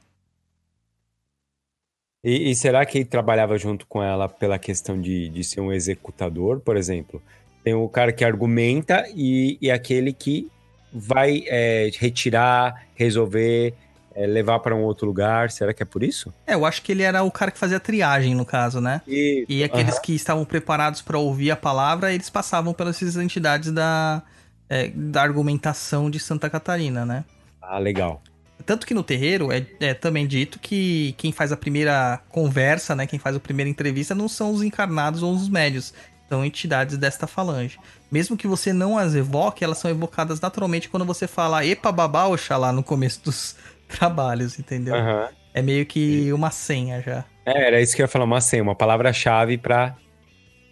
E, 2.22 2.50
e 2.50 2.54
será 2.56 2.84
que 2.84 2.98
ele 2.98 3.04
trabalhava 3.04 3.56
junto 3.56 3.86
com 3.86 4.02
ela 4.02 4.28
pela 4.28 4.58
questão 4.58 5.00
de, 5.00 5.28
de 5.28 5.44
ser 5.44 5.60
um 5.60 5.72
executador, 5.72 6.60
por 6.60 6.76
exemplo? 6.76 7.22
Tem 7.62 7.74
o 7.74 7.88
cara 7.88 8.12
que 8.12 8.24
argumenta 8.24 9.04
e, 9.14 9.58
e 9.60 9.70
aquele 9.70 10.12
que 10.12 10.50
vai 10.92 11.44
é, 11.46 11.90
retirar, 11.98 12.86
resolver, 12.94 13.74
é, 14.14 14.26
levar 14.26 14.58
para 14.60 14.74
um 14.74 14.82
outro 14.82 15.06
lugar. 15.06 15.50
Será 15.50 15.74
que 15.74 15.82
é 15.82 15.86
por 15.86 16.02
isso? 16.02 16.32
É, 16.46 16.54
eu 16.54 16.64
acho 16.64 16.82
que 16.82 16.92
ele 16.92 17.02
era 17.02 17.22
o 17.22 17.30
cara 17.30 17.50
que 17.50 17.58
fazia 17.58 17.76
a 17.76 17.80
triagem, 17.80 18.34
no 18.34 18.44
caso, 18.44 18.80
né? 18.80 19.02
E, 19.06 19.44
E 19.48 19.64
aqueles 19.64 19.98
que 19.98 20.14
estavam 20.14 20.44
preparados 20.44 21.02
para 21.02 21.18
ouvir 21.18 21.50
a 21.50 21.56
palavra, 21.56 22.12
eles 22.12 22.30
passavam 22.30 22.72
pelas 22.72 23.00
entidades 23.16 23.70
da, 23.70 24.22
é, 24.68 24.88
da 24.88 25.22
argumentação 25.22 26.10
de 26.10 26.18
Santa 26.18 26.48
Catarina, 26.48 27.04
né? 27.04 27.24
Ah, 27.60 27.78
legal. 27.78 28.22
Tanto 28.66 28.86
que 28.86 28.92
no 28.92 29.02
terreiro 29.02 29.52
é, 29.52 29.64
é 29.80 29.94
também 29.94 30.26
dito 30.26 30.58
que 30.58 31.14
quem 31.16 31.32
faz 31.32 31.52
a 31.52 31.56
primeira 31.56 32.20
conversa, 32.28 32.94
né? 32.94 33.06
Quem 33.06 33.18
faz 33.18 33.36
a 33.36 33.40
primeira 33.40 33.70
entrevista 33.70 34.14
não 34.14 34.28
são 34.28 34.52
os 34.52 34.62
encarnados 34.62 35.22
ou 35.22 35.32
os 35.32 35.48
médios. 35.48 35.94
São 36.28 36.44
entidades 36.44 36.98
desta 36.98 37.26
falange. 37.26 37.78
Mesmo 38.10 38.36
que 38.36 38.46
você 38.46 38.72
não 38.72 38.98
as 38.98 39.14
evoque, 39.14 39.64
elas 39.64 39.78
são 39.78 39.90
evocadas 39.90 40.40
naturalmente 40.40 40.88
quando 40.88 41.04
você 41.04 41.26
fala 41.26 41.64
Epa 41.64 41.90
Babá 41.90 42.26
Oxalá 42.26 42.72
no 42.72 42.82
começo 42.82 43.24
dos 43.24 43.56
trabalhos, 43.88 44.58
entendeu? 44.58 44.94
Aham. 44.94 45.28
É 45.54 45.62
meio 45.62 45.86
que 45.86 46.32
uma 46.32 46.50
senha 46.50 47.00
já. 47.00 47.24
É, 47.44 47.66
era 47.66 47.80
isso 47.80 47.96
que 47.96 48.02
eu 48.02 48.04
ia 48.04 48.08
falar, 48.08 48.26
uma 48.26 48.40
senha, 48.40 48.62
uma 48.62 48.74
palavra-chave 48.74 49.56
para 49.56 49.96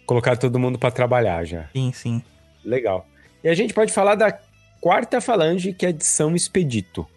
colocar 0.05 0.37
todo 0.37 0.59
mundo 0.59 0.77
para 0.77 0.91
trabalhar 0.91 1.43
já. 1.43 1.65
Sim, 1.73 1.91
sim. 1.91 2.23
Legal. 2.63 3.05
E 3.43 3.49
a 3.49 3.53
gente 3.53 3.73
pode 3.73 3.91
falar 3.91 4.15
da 4.15 4.31
quarta 4.79 5.19
falange, 5.19 5.73
que 5.73 5.85
é 5.85 5.91
de 5.91 6.05
São 6.05 6.35
Expedito. 6.35 7.07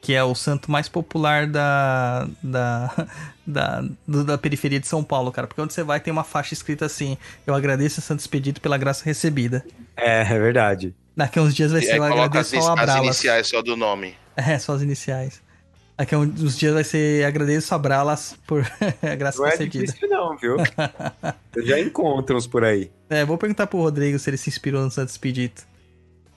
Que 0.00 0.14
é 0.14 0.22
o 0.22 0.34
santo 0.34 0.70
mais 0.70 0.88
popular 0.88 1.46
da, 1.46 2.28
da, 2.42 3.06
da, 3.46 3.84
do- 4.06 4.24
da 4.24 4.38
periferia 4.38 4.78
de 4.80 4.86
São 4.86 5.02
Paulo, 5.02 5.30
cara. 5.32 5.46
Porque 5.46 5.60
onde 5.60 5.72
você 5.72 5.82
vai 5.82 6.00
tem 6.00 6.12
uma 6.12 6.24
faixa 6.24 6.54
escrita 6.54 6.86
assim: 6.86 7.16
Eu 7.46 7.54
agradeço 7.54 8.00
a 8.00 8.02
Santo 8.02 8.20
Expedito 8.20 8.60
pela 8.60 8.78
graça 8.78 9.04
recebida. 9.04 9.64
É, 9.96 10.20
é 10.20 10.38
verdade. 10.38 10.94
Daqui 11.16 11.38
a 11.38 11.42
uns 11.42 11.54
dias 11.54 11.72
vai 11.72 11.80
E 11.80 11.84
ser 11.84 11.92
aí 11.92 11.98
Eu 11.98 12.04
as, 12.04 12.10
agradeço 12.12 12.56
ao 12.56 12.62
as 12.62 12.68
Abralas. 12.68 13.04
iniciais 13.06 13.48
só 13.48 13.60
do 13.62 13.76
nome. 13.76 14.14
É, 14.40 14.56
só 14.56 14.72
as 14.74 14.82
iniciais. 14.82 15.42
Daqui 15.96 16.14
a 16.14 16.18
uns 16.18 16.56
dias 16.56 16.72
vai 16.72 16.84
ser 16.84 17.24
Agradeço 17.26 17.74
a 17.74 17.78
Bralas 17.78 18.36
por 18.46 18.64
a 19.02 19.14
graça 19.16 19.38
Não 19.40 19.48
é 19.48 19.50
concedida. 19.50 19.84
difícil 19.86 20.08
não, 20.08 20.36
viu? 20.36 20.56
Eu 21.56 21.66
já 21.66 21.80
encontro 21.80 22.36
uns 22.36 22.46
por 22.46 22.62
aí. 22.62 22.88
É, 23.10 23.24
vou 23.24 23.36
perguntar 23.36 23.66
pro 23.66 23.80
Rodrigo 23.80 24.16
se 24.16 24.30
ele 24.30 24.36
se 24.36 24.48
inspirou 24.48 24.84
no 24.84 24.92
Santo 24.92 25.08
Expedito. 25.08 25.66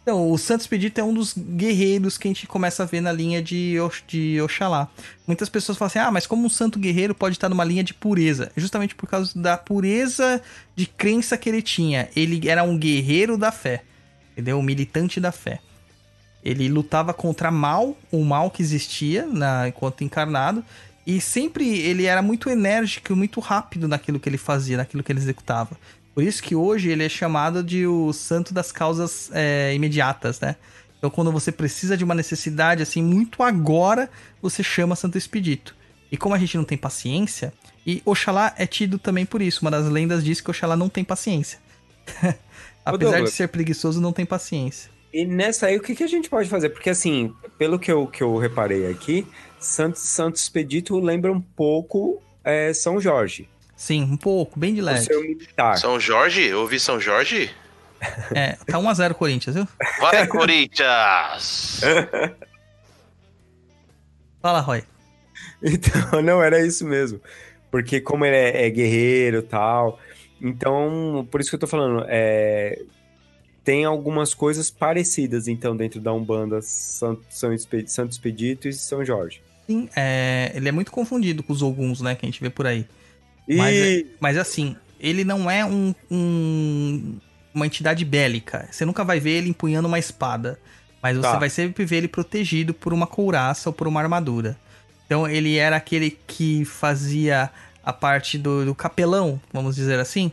Então, 0.01 0.31
o 0.31 0.37
Santo 0.37 0.61
Expedito 0.61 0.99
é 0.99 1.03
um 1.03 1.13
dos 1.13 1.35
guerreiros 1.37 2.17
que 2.17 2.27
a 2.27 2.31
gente 2.31 2.47
começa 2.47 2.81
a 2.81 2.85
ver 2.87 3.01
na 3.01 3.11
linha 3.11 3.41
de, 3.41 3.79
Ox- 3.79 4.03
de 4.07 4.41
Oxalá. 4.41 4.89
Muitas 5.27 5.47
pessoas 5.47 5.77
falam 5.77 5.87
assim, 5.89 5.99
ah, 5.99 6.09
mas 6.09 6.25
como 6.25 6.43
um 6.43 6.49
santo 6.49 6.79
guerreiro 6.79 7.13
pode 7.13 7.35
estar 7.35 7.47
numa 7.47 7.63
linha 7.63 7.83
de 7.83 7.93
pureza? 7.93 8.51
É 8.55 8.59
Justamente 8.59 8.95
por 8.95 9.07
causa 9.07 9.37
da 9.39 9.57
pureza 9.57 10.41
de 10.75 10.87
crença 10.87 11.37
que 11.37 11.47
ele 11.47 11.61
tinha. 11.61 12.09
Ele 12.15 12.49
era 12.49 12.63
um 12.63 12.75
guerreiro 12.77 13.37
da 13.37 13.51
fé, 13.51 13.83
entendeu? 14.31 14.57
Um 14.57 14.63
militante 14.63 15.19
da 15.19 15.31
fé. 15.31 15.59
Ele 16.43 16.67
lutava 16.67 17.13
contra 17.13 17.51
mal, 17.51 17.95
o 18.11 18.25
mal 18.25 18.49
que 18.49 18.63
existia 18.63 19.27
na, 19.27 19.67
enquanto 19.67 20.03
encarnado, 20.03 20.65
e 21.05 21.21
sempre 21.21 21.77
ele 21.77 22.05
era 22.05 22.23
muito 22.23 22.49
enérgico, 22.49 23.15
muito 23.15 23.39
rápido 23.39 23.87
naquilo 23.87 24.19
que 24.19 24.27
ele 24.27 24.39
fazia, 24.39 24.77
naquilo 24.77 25.03
que 25.03 25.11
ele 25.11 25.19
executava. 25.19 25.77
Por 26.13 26.23
isso 26.23 26.43
que 26.43 26.55
hoje 26.55 26.89
ele 26.89 27.05
é 27.05 27.09
chamado 27.09 27.63
de 27.63 27.87
o 27.87 28.11
santo 28.11 28.53
das 28.53 28.71
causas 28.71 29.29
é, 29.33 29.73
imediatas, 29.73 30.39
né? 30.39 30.55
Então 30.97 31.09
quando 31.09 31.31
você 31.31 31.51
precisa 31.51 31.97
de 31.97 32.03
uma 32.03 32.13
necessidade 32.13 32.83
assim 32.83 33.01
muito 33.01 33.41
agora, 33.41 34.09
você 34.41 34.61
chama 34.61 34.95
Santo 34.95 35.17
Expedito. 35.17 35.75
E 36.11 36.17
como 36.17 36.35
a 36.35 36.37
gente 36.37 36.57
não 36.57 36.65
tem 36.65 36.77
paciência, 36.77 37.53
e 37.85 38.01
Oxalá 38.05 38.53
é 38.57 38.67
tido 38.67 38.99
também 38.99 39.25
por 39.25 39.41
isso. 39.41 39.61
Uma 39.61 39.71
das 39.71 39.87
lendas 39.87 40.23
diz 40.23 40.41
que 40.41 40.49
Oxalá 40.49 40.75
não 40.75 40.89
tem 40.89 41.03
paciência. 41.03 41.59
Apesar 42.85 43.21
de 43.21 43.31
ser 43.31 43.47
preguiçoso, 43.47 44.01
não 44.01 44.11
tem 44.11 44.25
paciência. 44.25 44.91
E 45.13 45.25
nessa 45.25 45.67
aí, 45.67 45.77
o 45.77 45.81
que, 45.81 45.93
que 45.93 46.03
a 46.03 46.07
gente 46.07 46.29
pode 46.29 46.49
fazer? 46.49 46.69
Porque, 46.69 46.89
assim, 46.89 47.33
pelo 47.57 47.77
que 47.77 47.91
eu, 47.91 48.07
que 48.07 48.23
eu 48.23 48.37
reparei 48.37 48.89
aqui, 48.89 49.27
Santo, 49.59 49.99
Santo 49.99 50.37
Expedito 50.37 50.97
lembra 50.99 51.31
um 51.31 51.41
pouco 51.41 52.21
é, 52.43 52.73
São 52.73 52.99
Jorge, 52.99 53.47
Sim, 53.81 54.03
um 54.03 54.15
pouco, 54.15 54.59
bem 54.59 54.75
de 54.75 54.81
leve. 54.81 55.09
militar. 55.21 55.75
São 55.75 55.99
Jorge? 55.99 56.43
Eu 56.43 56.59
ouvi 56.59 56.79
São 56.79 56.99
Jorge? 56.99 57.49
É, 58.33 58.53
tá 58.65 58.77
1x0 58.77 59.13
Corinthians, 59.15 59.55
viu? 59.55 59.67
Vai, 59.99 60.25
Corinthians! 60.27 61.81
Fala, 64.39 64.59
Roy. 64.59 64.83
Então, 65.63 66.21
não, 66.21 66.43
era 66.43 66.63
isso 66.63 66.85
mesmo. 66.85 67.19
Porque 67.71 67.99
como 67.99 68.23
ele 68.23 68.35
é, 68.35 68.67
é 68.67 68.69
guerreiro 68.69 69.39
e 69.39 69.43
tal, 69.43 69.99
então, 70.39 71.27
por 71.31 71.41
isso 71.41 71.49
que 71.49 71.55
eu 71.55 71.59
tô 71.59 71.67
falando, 71.67 72.05
é, 72.07 72.83
tem 73.63 73.85
algumas 73.85 74.35
coisas 74.35 74.69
parecidas, 74.69 75.47
então, 75.47 75.75
dentro 75.75 75.99
da 75.99 76.13
Umbanda 76.13 76.61
São, 76.61 77.19
São 77.29 77.51
Expedito, 77.51 77.91
Santo 77.91 78.11
Expedito 78.11 78.67
e 78.67 78.73
São 78.73 79.03
Jorge. 79.03 79.41
Sim, 79.67 79.89
é, 79.95 80.51
ele 80.53 80.69
é 80.69 80.71
muito 80.71 80.91
confundido 80.91 81.41
com 81.41 81.53
os 81.53 81.63
Oguns, 81.63 82.01
né, 82.01 82.13
que 82.13 82.25
a 82.25 82.29
gente 82.29 82.41
vê 82.41 82.49
por 82.49 82.67
aí. 82.67 82.85
E... 83.47 83.55
Mas, 83.55 83.75
é- 83.75 84.05
mas 84.19 84.37
assim, 84.37 84.75
ele 84.99 85.23
não 85.23 85.49
é 85.49 85.65
um, 85.65 85.93
um- 86.09 87.17
uma 87.53 87.65
entidade 87.65 88.05
bélica. 88.05 88.67
Você 88.71 88.85
nunca 88.85 89.03
vai 89.03 89.19
ver 89.19 89.31
ele 89.31 89.49
empunhando 89.49 89.87
uma 89.87 89.99
espada. 89.99 90.59
Mas 91.01 91.17
você 91.17 91.23
Tá. 91.23 91.39
vai 91.39 91.49
sempre 91.49 91.83
ver 91.83 91.97
ele 91.97 92.07
protegido 92.07 92.73
por 92.73 92.93
uma 92.93 93.07
couraça 93.07 93.69
ou 93.69 93.73
por 93.73 93.87
uma 93.87 93.99
armadura. 93.99 94.55
Então 95.05 95.27
ele 95.27 95.57
era 95.57 95.75
aquele 95.75 96.11
que 96.27 96.63
fazia 96.63 97.49
a 97.83 97.91
parte 97.91 98.37
do, 98.37 98.63
do 98.63 98.75
capelão, 98.75 99.41
vamos 99.51 99.75
dizer 99.75 99.99
assim. 99.99 100.31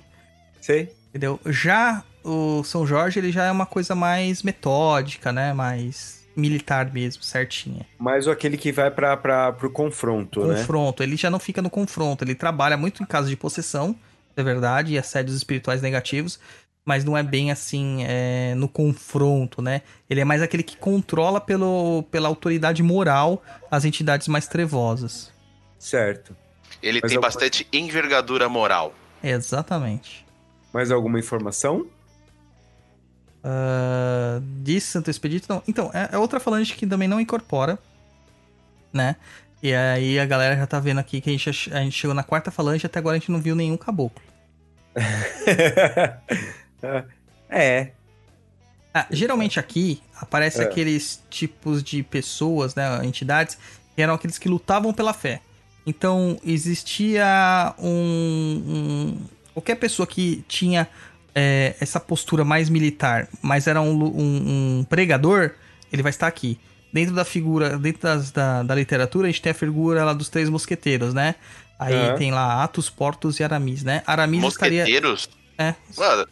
Sei? 0.61 0.93
Entendeu? 1.09 1.41
Já 1.47 2.05
o 2.23 2.63
São 2.63 2.87
Jorge, 2.87 3.19
ele 3.19 3.33
já 3.33 3.47
é 3.47 3.51
uma 3.51 3.65
coisa 3.65 3.95
mais 3.95 4.43
metódica, 4.43 5.33
né? 5.33 5.55
Mais 5.55 6.18
militar 6.39 6.93
mesmo, 6.93 7.23
certinha. 7.23 7.85
Mas 7.98 8.27
aquele 8.28 8.56
que 8.56 8.70
vai 8.73 8.90
pra, 8.90 9.16
pra, 9.16 9.52
pro 9.52 9.70
confronto, 9.70 10.44
né? 10.47 10.55
confronto. 10.56 11.02
Ele 11.02 11.16
já 11.16 11.28
não 11.28 11.39
fica 11.39 11.60
no 11.60 11.69
confronto. 11.69 12.24
Ele 12.24 12.35
trabalha 12.35 12.77
muito 12.77 13.02
em 13.02 13.06
casos 13.06 13.28
de 13.28 13.36
possessão, 13.36 13.94
é 14.36 14.43
verdade, 14.43 14.94
e 14.94 14.98
assédios 14.98 15.36
espirituais 15.36 15.82
negativos, 15.82 16.39
mas 16.85 17.05
não 17.05 17.19
é 17.19 17.23
bem 17.23 17.51
assim 17.51 18.05
é, 18.06 18.55
no 18.55 18.69
confronto, 18.69 19.60
né? 19.60 19.82
Ele 20.09 20.20
é 20.20 20.24
mais 20.24 20.40
aquele 20.40 20.62
que 20.62 20.77
controla 20.77 21.40
pelo, 21.40 22.05
pela 22.10 22.28
autoridade 22.28 22.82
moral 22.82 23.43
as 23.70 23.85
entidades 23.85 24.28
mais 24.28 24.47
trevosas. 24.47 25.31
Certo. 25.78 26.35
Ele 26.82 27.01
Mas 27.02 27.10
tem 27.10 27.16
eu- 27.16 27.20
bastante 27.23 27.66
envergadura 27.73 28.48
moral. 28.48 28.94
Exatamente. 29.23 30.24
Mais 30.73 30.90
alguma 30.90 31.19
informação? 31.19 31.86
Ah, 33.44 34.40
de 34.43 34.81
Santo 34.81 35.10
Expedito, 35.10 35.47
não. 35.48 35.62
Então, 35.66 35.90
é, 35.94 36.10
é 36.12 36.19
outra 36.19 36.40
falange 36.40 36.74
que 36.74 36.86
também 36.86 37.09
não 37.09 37.20
incorpora, 37.20 37.78
né? 38.93 39.16
E 39.62 39.74
aí 39.74 40.19
a 40.19 40.27
galera 40.27 40.56
já 40.56 40.66
tá 40.66 40.78
vendo 40.78 40.98
aqui 40.98 41.20
que 41.20 41.31
a 41.31 41.32
gente, 41.32 41.48
a 41.73 41.78
gente 41.81 41.93
chegou 41.97 42.15
na 42.15 42.23
quarta 42.23 42.51
falange 42.51 42.85
e 42.85 42.86
até 42.86 42.98
agora 42.98 43.16
a 43.16 43.19
gente 43.19 43.31
não 43.32 43.40
viu 43.40 43.55
nenhum 43.56 43.77
caboclo. 43.77 44.23
é. 47.48 47.90
Ah, 48.94 49.06
geralmente 49.10 49.60
aqui 49.60 50.01
aparece 50.20 50.60
É. 50.60 50.65
aqueles 50.65 51.23
tipos 51.31 51.82
de 51.82 52.02
pessoas, 52.02 52.74
né, 52.74 53.05
entidades, 53.05 53.56
que 53.94 54.02
eram 54.02 54.15
aqueles 54.15 54.39
que 54.39 54.48
lutavam 54.48 54.93
pela 54.93 55.12
fé. 55.12 55.40
Então 55.86 56.39
existia 56.44 57.74
um, 57.78 58.62
um- 58.66 59.20
qualquer 59.55 59.77
pessoa 59.77 60.06
que 60.06 60.44
tinha 60.48 60.89
é, 61.35 61.75
essa 61.81 62.01
postura 62.01 62.45
mais 62.45 62.69
militar, 62.69 63.29
mas 63.43 63.67
era 63.67 63.81
um, 63.81 63.93
um- 64.05 64.79
um 64.81 64.85
pregador, 64.85 65.53
ele 65.93 66.03
vai 66.03 66.11
estar 66.11 66.27
aqui. 66.27 66.59
Dentro 66.93 67.15
da 67.15 67.25
figura, 67.25 67.79
dentro 67.79 68.03
das- 68.03 68.31
da, 68.31 68.63
da 68.63 68.75
literatura, 68.75 69.27
a 69.29 69.31
gente 69.31 69.43
tem 69.43 69.51
a 69.53 69.55
figura 69.55 70.05
lá 70.05 70.13
dos 70.13 70.29
três 70.29 70.49
mosqueteiros, 70.49 71.13
né? 71.15 71.35
Aí 71.79 72.17
tem 72.17 72.33
lá 72.33 72.65
Atos, 72.65 72.91
Portos 72.91 73.39
e 73.39 73.45
Aramis, 73.45 73.85
né? 73.85 74.03
Aramis 74.07 74.43
estaria. 74.45 74.81
Mosqueteiros? 74.83 75.29
É, 75.57 75.75
Mano, 75.97 76.27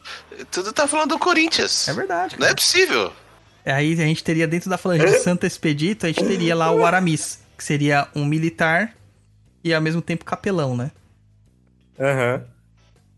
tudo 0.51 0.73
tá 0.73 0.87
falando 0.89 1.11
do 1.11 1.19
Corinthians. 1.19 1.87
é 1.89 1.93
verdade. 1.95 2.37
Não 2.39 2.47
é 2.47 2.51
cara. 2.51 2.57
possível. 2.57 3.13
Aí 3.65 3.93
a 3.95 3.97
gente 4.07 4.23
teria 4.25 4.47
dentro 4.47 4.71
da 4.71 4.79
falange 4.79 5.05
de 5.05 5.19
Santa 5.19 5.47
Expedito, 5.47 6.07
a 6.07 6.09
gente 6.09 6.25
teria 6.25 6.55
lá 6.55 6.71
o 6.71 6.85
Aramis, 6.87 7.41
que 7.59 7.63
seria 7.65 8.07
um 8.15 8.25
militar 8.25 8.95
e 9.65 9.75
ao 9.75 9.81
mesmo 9.81 10.01
tempo 10.01 10.25
capelão, 10.25 10.77
né? 10.77 10.91
Aham. 11.99 12.45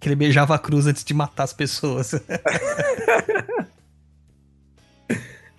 Que 0.01 0.09
ele 0.09 0.15
beijava 0.17 0.55
a 0.55 0.59
cruz 0.59 0.87
antes 0.87 1.03
de 1.05 1.13
matar 1.15 1.45
as 1.45 1.53
pessoas. 1.53 2.13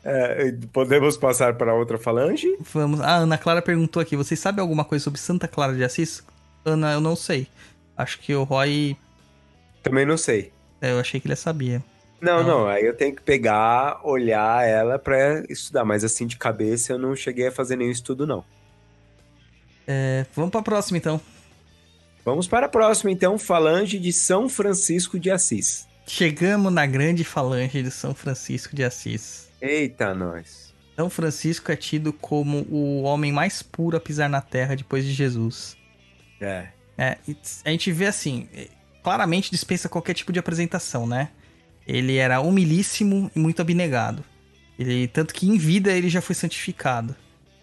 É, 0.02 0.54
podemos 0.72 1.18
passar 1.18 1.56
para 1.56 1.74
outra 1.76 1.98
falange? 1.98 2.48
Vamos. 2.74 3.02
A 3.02 3.16
Ana 3.18 3.38
Clara 3.38 3.62
perguntou 3.62 4.02
aqui: 4.02 4.16
vocês 4.16 4.40
sabem 4.40 4.62
alguma 4.62 4.86
coisa 4.86 5.04
sobre 5.04 5.20
Santa 5.20 5.48
Clara 5.48 5.76
de 5.76 5.84
Assis? 5.84 6.24
Ana, 6.64 6.94
eu 6.94 7.02
não 7.02 7.16
sei. 7.16 7.48
Acho 7.98 8.18
que 8.20 8.34
o 8.34 8.44
Roy. 8.44 8.96
Também 9.84 10.06
não 10.06 10.18
sei. 10.18 10.52
é, 10.82 10.92
Eu 10.94 11.00
achei 11.00 11.20
que 11.20 11.28
ele 11.28 11.36
sabia. 11.36 11.84
Não, 12.22 12.44
Não. 12.44 12.62
não, 12.62 12.68
aí 12.68 12.86
eu 12.86 12.96
tenho 12.96 13.16
que 13.16 13.22
pegar, 13.22 14.00
olhar 14.04 14.66
ela 14.68 14.98
pra 15.00 15.42
estudar, 15.50 15.86
mas 15.86 16.04
assim 16.04 16.26
de 16.28 16.38
cabeça 16.38 16.94
eu 16.94 16.98
não 16.98 17.16
cheguei 17.16 17.48
a 17.48 17.52
fazer 17.52 17.76
nenhum 17.76 17.92
estudo, 17.92 18.26
não. 18.26 18.44
É, 19.88 20.26
vamos 20.36 20.52
pra 20.52 20.62
próxima 20.62 20.98
então. 20.98 21.20
Vamos 22.24 22.48
para 22.48 22.66
a 22.66 22.70
próxima, 22.70 23.12
então, 23.12 23.38
falange 23.38 23.98
de 23.98 24.12
São 24.12 24.50
Francisco 24.50 25.20
de 25.20 25.32
Assis. 25.32 25.88
Chegamos 26.06 26.72
na 26.74 26.86
grande 26.86 27.24
falange 27.24 27.82
de 27.82 27.92
São 27.92 28.14
Francisco 28.14 28.76
de 28.76 28.84
Assis. 28.84 29.50
Eita, 29.62 30.14
nós. 30.14 30.74
São 30.96 31.10
Francisco 31.10 31.72
é 31.72 31.76
tido 31.76 32.12
como 32.12 32.66
o 32.70 33.04
homem 33.04 33.32
mais 33.32 33.62
puro 33.62 33.96
a 33.96 34.00
pisar 34.00 34.30
na 34.30 34.42
terra 34.42 34.76
depois 34.76 35.06
de 35.06 35.14
Jesus. 35.14 35.78
É. 36.42 36.68
É, 36.98 37.18
a 37.64 37.70
gente 37.70 37.92
vê 37.92 38.08
assim, 38.08 38.50
eh, 38.54 38.68
claramente 39.02 39.52
dispensa 39.52 39.88
qualquer 39.88 40.14
tipo 40.14 40.34
de 40.34 40.40
apresentação, 40.40 41.08
né? 41.08 41.30
Ele 41.88 42.18
era 42.18 42.42
humilíssimo 42.42 43.32
e 43.34 43.40
muito 43.40 43.62
abnegado. 43.62 44.24
Ele, 44.78 45.08
tanto 45.08 45.34
que 45.34 45.48
em 45.48 45.58
vida 45.58 45.92
ele 45.92 46.10
já 46.10 46.22
foi 46.22 46.36
santificado. 46.36 47.16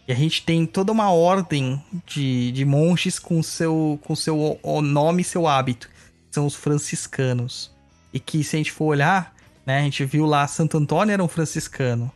E 0.08 0.12
a 0.12 0.14
gente 0.14 0.42
tem 0.44 0.64
toda 0.64 0.92
uma 0.92 1.10
ordem 1.10 1.82
de, 2.06 2.52
de 2.52 2.64
monges 2.64 3.18
com 3.18 3.42
seu, 3.42 3.98
com 4.04 4.14
seu 4.14 4.58
nome 4.82 5.22
e 5.22 5.24
seu 5.24 5.46
hábito. 5.48 5.88
São 6.30 6.46
os 6.46 6.54
franciscanos. 6.54 7.72
E 8.12 8.20
que 8.20 8.44
se 8.44 8.56
a 8.56 8.58
gente 8.58 8.70
for 8.70 8.86
olhar, 8.86 9.34
né, 9.64 9.80
a 9.80 9.82
gente 9.82 10.04
viu 10.04 10.24
lá 10.24 10.46
Santo 10.46 10.78
Antônio 10.78 11.12
era 11.12 11.22
um 11.24 11.28
franciscano. 11.28 12.10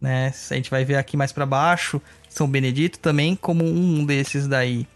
Né? 0.00 0.32
A 0.50 0.54
gente 0.54 0.70
vai 0.70 0.84
ver 0.84 0.96
aqui 0.96 1.16
mais 1.16 1.30
pra 1.30 1.46
baixo, 1.46 2.00
São 2.28 2.48
Benedito 2.48 2.98
também 2.98 3.36
como 3.36 3.64
um 3.64 4.04
desses 4.04 4.48
daí 4.48 4.86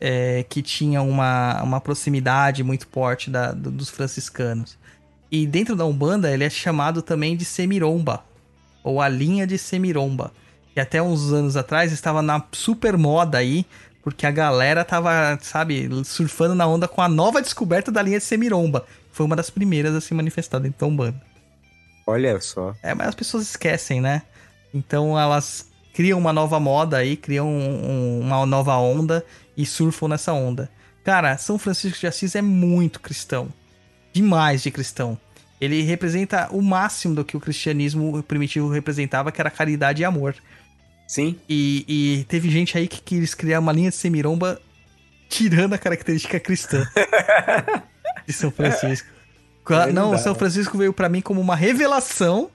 é, 0.00 0.44
que 0.48 0.62
tinha 0.62 1.02
uma, 1.02 1.62
uma 1.62 1.80
proximidade 1.80 2.62
muito 2.64 2.86
forte 2.90 3.30
da- 3.30 3.52
do- 3.52 3.70
dos 3.70 3.90
franciscanos. 3.90 4.76
E 5.30 5.46
dentro 5.46 5.76
da 5.76 5.84
Umbanda, 5.84 6.32
ele 6.32 6.44
é 6.44 6.50
chamado 6.50 7.00
também 7.02 7.36
de 7.36 7.44
Semiromba, 7.44 8.24
ou 8.82 9.00
a 9.00 9.08
linha 9.08 9.46
de 9.46 9.58
Semiromba. 9.58 10.32
Que 10.76 10.80
até 10.80 11.00
uns 11.00 11.32
anos 11.32 11.56
atrás 11.56 11.90
estava 11.90 12.20
na 12.20 12.44
super 12.52 12.98
moda 12.98 13.38
aí, 13.38 13.64
porque 14.02 14.26
a 14.26 14.30
galera 14.30 14.84
tava, 14.84 15.38
sabe, 15.40 15.88
surfando 16.04 16.54
na 16.54 16.66
onda 16.66 16.86
com 16.86 17.00
a 17.00 17.08
nova 17.08 17.40
descoberta 17.40 17.90
da 17.90 18.02
linha 18.02 18.18
de 18.18 18.24
Semiromba. 18.26 18.84
Foi 19.10 19.24
uma 19.24 19.34
das 19.34 19.48
primeiras 19.48 19.94
a 19.94 20.02
se 20.02 20.12
manifestar 20.12 20.58
dentro 20.58 20.78
da 20.80 20.86
Umbanda. 20.86 21.18
Olha 22.06 22.38
só. 22.42 22.74
É, 22.82 22.92
mas 22.94 23.08
as 23.08 23.14
pessoas 23.14 23.44
esquecem, 23.44 24.02
né? 24.02 24.20
Então 24.74 25.18
elas 25.18 25.66
criam 25.94 26.18
uma 26.18 26.30
nova 26.30 26.60
moda 26.60 26.98
aí, 26.98 27.16
criam 27.16 27.48
um- 27.48 28.18
um- 28.18 28.20
uma 28.20 28.44
nova 28.44 28.76
onda 28.76 29.24
e 29.56 29.64
surfam 29.64 30.08
nessa 30.08 30.34
onda. 30.34 30.68
Cara, 31.02 31.38
São 31.38 31.58
Francisco 31.58 31.98
de 31.98 32.06
Assis 32.06 32.34
é 32.34 32.42
muito 32.42 33.00
cristão. 33.00 33.48
Demais 34.12 34.62
de 34.62 34.70
cristão. 34.70 35.18
Ele 35.58 35.80
representa 35.80 36.48
o 36.50 36.60
máximo 36.60 37.14
do 37.14 37.24
que 37.24 37.34
o 37.34 37.40
cristianismo 37.40 38.22
primitivo 38.24 38.68
representava, 38.68 39.32
que 39.32 39.40
era 39.40 39.50
caridade 39.50 40.02
e 40.02 40.04
amor. 40.04 40.34
Sim. 41.06 41.38
E, 41.48 41.84
e 42.20 42.24
teve 42.24 42.50
gente 42.50 42.76
aí 42.76 42.88
que 42.88 43.00
quis 43.00 43.34
criar 43.34 43.60
uma 43.60 43.72
linha 43.72 43.90
de 43.90 43.96
semiromba 43.96 44.60
tirando 45.28 45.72
a 45.74 45.78
característica 45.78 46.38
cristã 46.40 46.86
de 48.26 48.32
São 48.32 48.50
Francisco. 48.50 49.08
Aí 49.68 49.92
não 49.92 50.16
São? 50.18 50.34
Francisco 50.34 50.78
veio 50.78 50.92
pra 50.92 51.08
mim 51.08 51.20
como 51.20 51.40
uma 51.40 51.56
revelação 51.56 52.50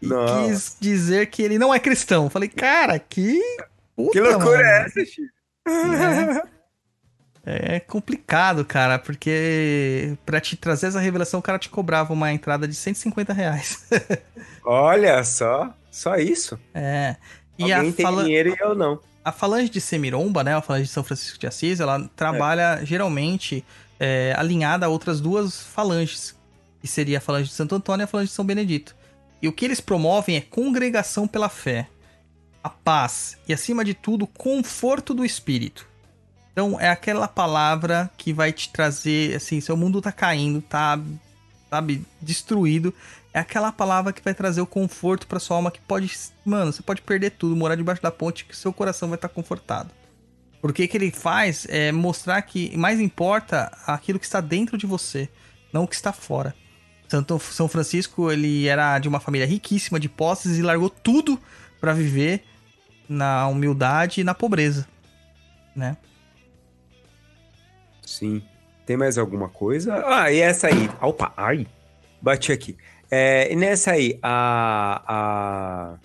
e 0.00 0.06
Não. 0.06 0.46
quis 0.48 0.76
dizer 0.80 1.26
que 1.26 1.42
ele 1.42 1.58
não 1.58 1.72
é 1.74 1.78
cristão. 1.80 2.28
Falei, 2.30 2.48
cara, 2.48 2.98
que. 2.98 3.40
Puta, 3.96 4.12
Que 4.12 4.20
loucura 4.20 4.58
mano. 4.58 4.62
é 4.62 4.86
essa, 4.86 5.04
Chico? 5.04 5.32
É 7.44 7.80
complicado, 7.80 8.64
cara, 8.64 9.00
porque 9.00 10.16
pra 10.24 10.40
te 10.40 10.56
trazer 10.56 10.86
essa 10.86 11.00
revelação, 11.00 11.40
o 11.40 11.42
cara 11.42 11.58
te 11.58 11.68
cobrava 11.68 12.12
uma 12.12 12.32
entrada 12.32 12.68
de 12.68 12.74
150 12.74 13.32
reais. 13.32 13.84
Olha 14.64 15.22
só. 15.24 15.74
Só 15.90 16.16
isso. 16.16 16.58
é. 16.72 17.16
E 17.66 17.72
Alguém 17.72 17.90
a 17.90 17.92
tem 17.92 18.04
fala... 18.04 18.24
dinheiro 18.24 18.50
e 18.50 18.56
eu 18.60 18.74
não. 18.74 18.98
A 19.24 19.30
falange 19.30 19.70
de 19.70 19.80
Semiromba, 19.80 20.42
né? 20.42 20.54
A 20.54 20.60
falange 20.60 20.86
de 20.86 20.92
São 20.92 21.04
Francisco 21.04 21.38
de 21.38 21.46
Assis, 21.46 21.78
ela 21.78 22.10
trabalha 22.16 22.84
geralmente 22.84 23.64
é, 24.00 24.34
alinhada 24.36 24.86
a 24.86 24.88
outras 24.88 25.20
duas 25.20 25.62
falanges, 25.62 26.34
que 26.80 26.88
seria 26.88 27.18
a 27.18 27.20
falange 27.20 27.48
de 27.48 27.54
Santo 27.54 27.74
Antônio 27.74 28.02
e 28.02 28.04
a 28.04 28.08
falange 28.08 28.30
de 28.30 28.34
São 28.34 28.44
Benedito. 28.44 28.96
E 29.40 29.46
o 29.46 29.52
que 29.52 29.64
eles 29.64 29.80
promovem 29.80 30.36
é 30.36 30.40
congregação 30.40 31.28
pela 31.28 31.48
fé, 31.48 31.88
a 32.62 32.68
paz 32.68 33.36
e, 33.48 33.52
acima 33.52 33.84
de 33.84 33.94
tudo, 33.94 34.26
conforto 34.26 35.14
do 35.14 35.24
espírito. 35.24 35.86
Então, 36.52 36.78
é 36.78 36.88
aquela 36.88 37.26
palavra 37.26 38.10
que 38.16 38.32
vai 38.32 38.52
te 38.52 38.70
trazer, 38.70 39.36
assim, 39.36 39.60
seu 39.60 39.76
mundo 39.76 40.02
tá 40.02 40.12
caindo, 40.12 40.60
tá, 40.60 41.00
sabe, 41.70 42.04
destruído. 42.20 42.92
É 43.34 43.40
aquela 43.40 43.72
palavra 43.72 44.12
que 44.12 44.22
vai 44.22 44.34
trazer 44.34 44.60
o 44.60 44.66
conforto 44.66 45.26
pra 45.26 45.40
sua 45.40 45.56
alma 45.56 45.70
que 45.70 45.80
pode, 45.80 46.12
mano, 46.44 46.72
você 46.72 46.82
pode 46.82 47.00
perder 47.00 47.30
tudo, 47.30 47.56
morar 47.56 47.76
debaixo 47.76 48.02
da 48.02 48.10
ponte, 48.10 48.44
que 48.44 48.54
seu 48.54 48.72
coração 48.72 49.08
vai 49.08 49.16
estar 49.16 49.28
confortado. 49.28 49.90
Por 50.60 50.72
que 50.72 50.86
que 50.86 50.96
ele 50.96 51.10
faz 51.10 51.66
é 51.68 51.90
mostrar 51.90 52.42
que 52.42 52.76
mais 52.76 53.00
importa 53.00 53.72
aquilo 53.86 54.18
que 54.18 54.26
está 54.26 54.40
dentro 54.40 54.76
de 54.76 54.86
você, 54.86 55.28
não 55.72 55.84
o 55.84 55.88
que 55.88 55.94
está 55.94 56.12
fora. 56.12 56.54
Santo 57.08 57.38
São 57.38 57.68
Francisco, 57.68 58.30
ele 58.30 58.66
era 58.66 58.98
de 58.98 59.08
uma 59.08 59.20
família 59.20 59.46
riquíssima 59.46 59.98
de 59.98 60.08
posses 60.08 60.58
e 60.58 60.62
largou 60.62 60.88
tudo 60.88 61.38
para 61.80 61.92
viver 61.92 62.44
na 63.08 63.48
humildade 63.48 64.20
e 64.20 64.24
na 64.24 64.34
pobreza, 64.34 64.86
né? 65.74 65.96
Sim. 68.06 68.42
Tem 68.86 68.96
mais 68.96 69.16
alguma 69.16 69.48
coisa? 69.48 70.02
Ah, 70.06 70.30
e 70.30 70.38
essa 70.40 70.66
aí. 70.66 70.90
Opa, 71.00 71.32
ai. 71.36 71.66
Bati 72.20 72.52
aqui. 72.52 72.76
É, 73.14 73.52
e 73.52 73.56
nessa 73.56 73.90
aí, 73.90 74.18
a, 74.22 75.02
a, 75.06 75.98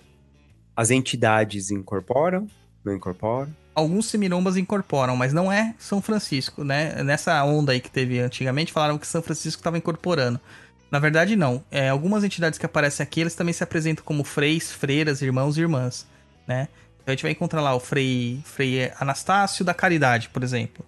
as 0.76 0.90
entidades 0.90 1.70
incorporam? 1.70 2.46
Não 2.84 2.94
incorporam? 2.94 3.48
Alguns 3.74 4.10
semirombas 4.10 4.58
incorporam, 4.58 5.16
mas 5.16 5.32
não 5.32 5.50
é 5.50 5.74
São 5.78 6.02
Francisco, 6.02 6.62
né? 6.62 7.02
Nessa 7.02 7.42
onda 7.44 7.72
aí 7.72 7.80
que 7.80 7.90
teve 7.90 8.20
antigamente, 8.20 8.74
falaram 8.74 8.98
que 8.98 9.06
São 9.06 9.22
Francisco 9.22 9.58
estava 9.58 9.78
incorporando. 9.78 10.38
Na 10.90 10.98
verdade, 10.98 11.34
não. 11.34 11.64
É, 11.70 11.88
algumas 11.88 12.24
entidades 12.24 12.58
que 12.58 12.66
aparecem 12.66 13.02
aqui, 13.02 13.22
eles 13.22 13.34
também 13.34 13.54
se 13.54 13.64
apresentam 13.64 14.04
como 14.04 14.22
freis, 14.22 14.70
freiras, 14.70 15.22
irmãos 15.22 15.56
e 15.56 15.62
irmãs, 15.62 16.06
né? 16.46 16.68
Então 16.96 17.06
a 17.06 17.10
gente 17.12 17.22
vai 17.22 17.32
encontrar 17.32 17.62
lá 17.62 17.74
o 17.74 17.80
Frei, 17.80 18.42
Frei 18.44 18.92
Anastácio 19.00 19.64
da 19.64 19.72
Caridade, 19.72 20.28
por 20.28 20.42
exemplo. 20.42 20.84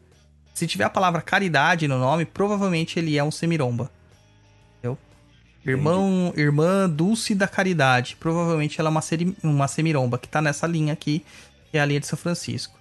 Se 0.53 0.67
tiver 0.67 0.85
a 0.85 0.91
palavra 0.91 1.23
caridade 1.23 1.89
no 1.89 1.99
nome, 1.99 2.27
provavelmente 2.27 2.99
ele 2.99 3.17
é 3.17 3.25
um 3.25 3.31
semiromba. 3.31 3.91
Irmão, 5.65 6.33
irmã 6.37 6.89
Dulce 6.89 7.35
da 7.35 7.47
Caridade. 7.47 8.17
Provavelmente 8.19 8.81
ela 8.81 8.89
é 8.89 8.93
uma, 8.93 9.03
seri, 9.03 9.37
uma 9.43 9.69
semiromba, 9.69 10.19
que 10.19 10.29
tá 10.29 10.41
nessa 10.41 10.67
linha 10.67 10.93
aqui, 10.93 11.25
que 11.71 11.77
é 11.77 11.81
a 11.81 11.85
linha 11.85 12.01
de 12.01 12.07
São 12.07 12.19
Francisco. 12.19 12.79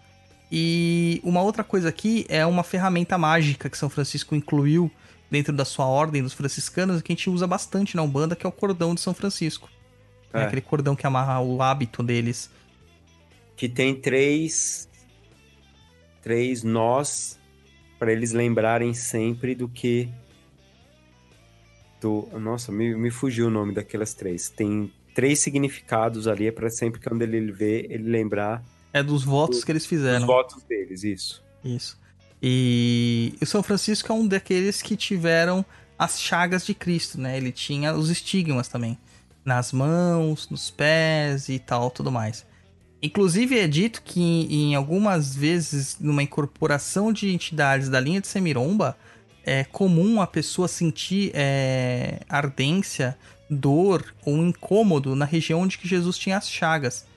E 0.51 1.21
uma 1.23 1.41
outra 1.41 1.63
coisa 1.63 1.89
aqui 1.89 2.25
é 2.29 2.45
uma 2.45 2.63
ferramenta 2.63 3.17
mágica 3.17 3.69
que 3.69 3.77
São 3.77 3.89
Francisco 3.89 4.33
incluiu 4.33 4.89
dentro 5.29 5.53
da 5.53 5.63
sua 5.63 5.85
ordem 5.85 6.23
dos 6.23 6.33
franciscanos, 6.33 7.01
que 7.01 7.11
a 7.11 7.15
gente 7.15 7.29
usa 7.29 7.45
bastante 7.45 7.95
na 7.95 8.01
Umbanda, 8.01 8.35
que 8.35 8.45
é 8.45 8.49
o 8.49 8.51
cordão 8.51 8.95
de 8.95 9.01
São 9.01 9.13
Francisco. 9.13 9.69
É. 10.33 10.41
É. 10.41 10.43
Aquele 10.45 10.61
cordão 10.61 10.95
que 10.95 11.05
amarra 11.05 11.39
o 11.39 11.61
hábito 11.61 12.01
deles. 12.01 12.49
Que 13.55 13.67
tem 13.67 13.93
três. 13.93 14.87
Três 16.21 16.63
nós 16.63 17.37
para 17.99 18.13
eles 18.13 18.31
lembrarem 18.31 18.93
sempre 18.93 19.53
do 19.53 19.67
que. 19.67 20.09
Do, 22.01 22.27
nossa, 22.39 22.71
me, 22.71 22.95
me 22.95 23.11
fugiu 23.11 23.47
o 23.47 23.49
nome 23.49 23.73
daquelas 23.73 24.13
três. 24.13 24.49
Tem 24.49 24.91
três 25.13 25.39
significados 25.41 26.27
ali, 26.27 26.47
é 26.47 26.51
para 26.51 26.69
sempre 26.69 26.99
que 27.01 27.09
quando 27.09 27.21
ele 27.21 27.51
vê, 27.51 27.85
ele 27.89 28.09
lembrar 28.09 28.63
É 28.93 29.03
dos 29.03 29.23
votos 29.23 29.63
que 29.63 29.71
eles 29.71 29.83
dos 29.83 29.89
fizeram. 29.89 30.25
votos 30.25 30.63
deles, 30.63 31.03
isso. 31.03 31.43
Isso. 31.63 31.99
E 32.41 33.33
o 33.41 33.45
São 33.45 33.61
Francisco 33.61 34.11
é 34.11 34.15
um 34.15 34.25
daqueles 34.25 34.81
que 34.81 34.95
tiveram 34.95 35.65
as 35.97 36.21
chagas 36.21 36.65
de 36.65 36.73
Cristo, 36.73 37.19
né? 37.19 37.35
Ele 37.35 37.51
tinha 37.51 37.93
os 37.93 38.09
estigmas 38.09 38.69
também. 38.69 38.97
Nas 39.43 39.73
mãos, 39.73 40.49
nos 40.49 40.69
pés 40.71 41.49
e 41.49 41.59
tal, 41.59 41.91
tudo 41.91 42.11
mais. 42.11 42.45
Inclusive 43.01 43.57
é 43.59 43.67
dito 43.67 44.01
que 44.03 44.21
em 44.21 44.75
algumas 44.75 45.35
vezes, 45.35 45.97
numa 45.99 46.23
incorporação 46.23 47.11
de 47.11 47.29
entidades 47.33 47.89
da 47.89 47.99
linha 47.99 48.21
de 48.21 48.27
Semiromba, 48.27 48.97
é 49.45 49.63
comum 49.63 50.21
a 50.21 50.27
pessoa 50.27 50.67
sentir 50.67 51.31
é, 51.33 52.19
ardência, 52.29 53.17
dor 53.49 54.13
ou 54.25 54.37
incômodo 54.37 55.15
na 55.15 55.25
região 55.25 55.61
onde 55.61 55.77
que 55.77 55.87
Jesus 55.87 56.17
tinha 56.17 56.37
as 56.37 56.49
chagas. 56.49 57.07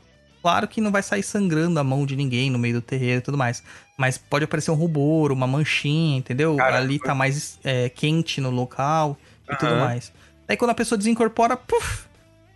Claro 0.40 0.66
que 0.66 0.81
não 0.81 0.90
vai 0.90 1.03
sair 1.03 1.23
sangrando 1.23 1.78
a 1.78 1.85
mão 1.85 2.05
de 2.05 2.16
ninguém 2.16 2.51
no 2.51 2.59
meio 2.59 2.74
do 2.74 2.81
terreiro 2.81 3.19
e 3.19 3.23
tudo 3.23 3.39
mais. 3.39 3.62
Mas 3.97 4.19
pode 4.19 4.44
aparecer 4.44 4.70
um 4.70 4.74
rubor, 4.74 5.31
uma 5.31 5.47
manchinha, 5.47 6.19
entendeu? 6.19 6.61
Ali 6.61 6.99
tá 6.99 7.15
mais 7.15 7.61
é, 7.62 7.89
quente 7.89 8.40
no 8.40 8.51
local 8.51 9.16
e 9.49 9.57
tudo 9.57 9.73
Aham. 9.73 9.81
mais. 9.81 10.12
Aí 10.49 10.57
quando 10.57 10.70
a 10.70 10.74
pessoa 10.74 10.99
desincorpora, 10.99 11.57
puf, 11.57 12.07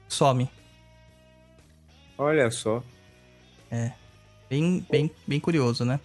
some. 0.09 0.51
Olha 2.19 2.51
só. 2.51 2.83
Bem, 4.49 4.87
bem, 4.89 5.11
bem 5.27 5.41
curioso, 5.41 5.85
né? 5.85 5.99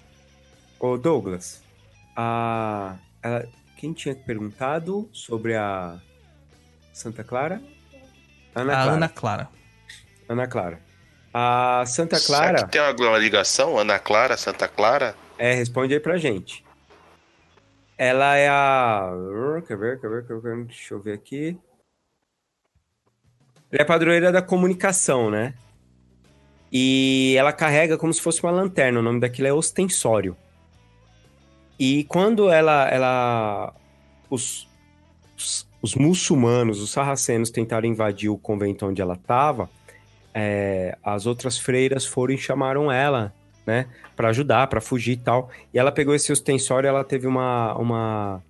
Ô 0.80 0.98
Douglas, 0.98 1.62
a, 2.16 2.96
ela- 3.22 3.48
quem 3.77 3.93
tinha 3.93 4.15
perguntado 4.15 5.10
sobre 5.11 5.56
a 5.56 5.99
Santa 6.93 7.23
Clara? 7.23 7.61
Ana 8.53 8.73
a 8.73 8.76
Clara. 8.76 8.91
Ana 8.95 9.10
Clara. 9.10 9.49
Ana 10.30 10.48
Clara. 10.48 10.80
A 11.34 11.84
Santa 11.88 12.18
Será 12.18 12.39
Clara, 12.39 12.65
que 12.65 12.72
tem 12.72 12.81
alguma 12.81 13.18
ligação? 13.18 13.77
Ana 13.80 13.98
Clara, 13.98 14.35
Santa 14.38 14.68
Clara? 14.68 15.15
é, 15.38 15.53
responde 15.53 15.93
aí 15.93 15.99
pra 15.99 16.18
gente. 16.18 16.64
Ela 17.98 18.35
é 18.35 18.49
a. 18.49 19.11
Quer 19.68 19.77
ver, 19.77 19.99
quer 20.02 20.10
ver, 20.10 20.27
quer 20.27 20.39
ver? 20.39 20.65
Deixa 20.65 20.93
eu 20.93 20.99
ver 20.99 21.14
aqui. 21.14 21.57
Ela 23.72 23.81
é 23.84 23.85
padroeira 23.85 24.31
da 24.31 24.41
comunicação, 24.41 25.30
né? 25.30 25.53
E 26.72 27.35
ela 27.38 27.53
carrega 27.53 27.98
como 27.98 28.14
se 28.14 28.22
fosse 28.22 28.41
uma 28.43 28.52
lanterna. 28.52 28.99
O 28.99 29.03
nome 29.03 29.19
daquilo 29.19 29.48
é 29.48 29.53
ostensório. 29.53 30.35
E 31.84 32.03
quando 32.03 32.48
ela. 32.48 32.88
ela 32.90 33.74
os, 34.30 34.70
os, 35.36 35.68
os 35.82 35.95
muçulmanos, 35.95 36.80
os 36.80 36.91
sarracenos, 36.91 37.49
tentaram 37.49 37.88
invadir 37.88 38.30
o 38.30 38.38
convento 38.38 38.86
onde 38.86 39.02
ela 39.02 39.16
estava, 39.16 39.68
as 41.03 41.26
outras 41.26 41.58
freiras 41.58 42.06
foram 42.06 42.36
e 42.36 42.38
chamaram 42.38 42.91
ela, 42.91 43.34
né? 43.66 43.88
Pra 44.16 44.30
ajudar, 44.30 44.68
pra 44.68 44.80
fugir 44.80 45.14
e 45.14 45.18
tal. 45.18 45.49
E 45.74 45.80
ela 45.80 45.91
pegou 45.91 46.14
esse 46.14 46.32
ostensório 46.32 46.88
ela 46.88 47.03
teve 47.03 47.26
uma. 47.26 47.76
uma... 47.76 48.44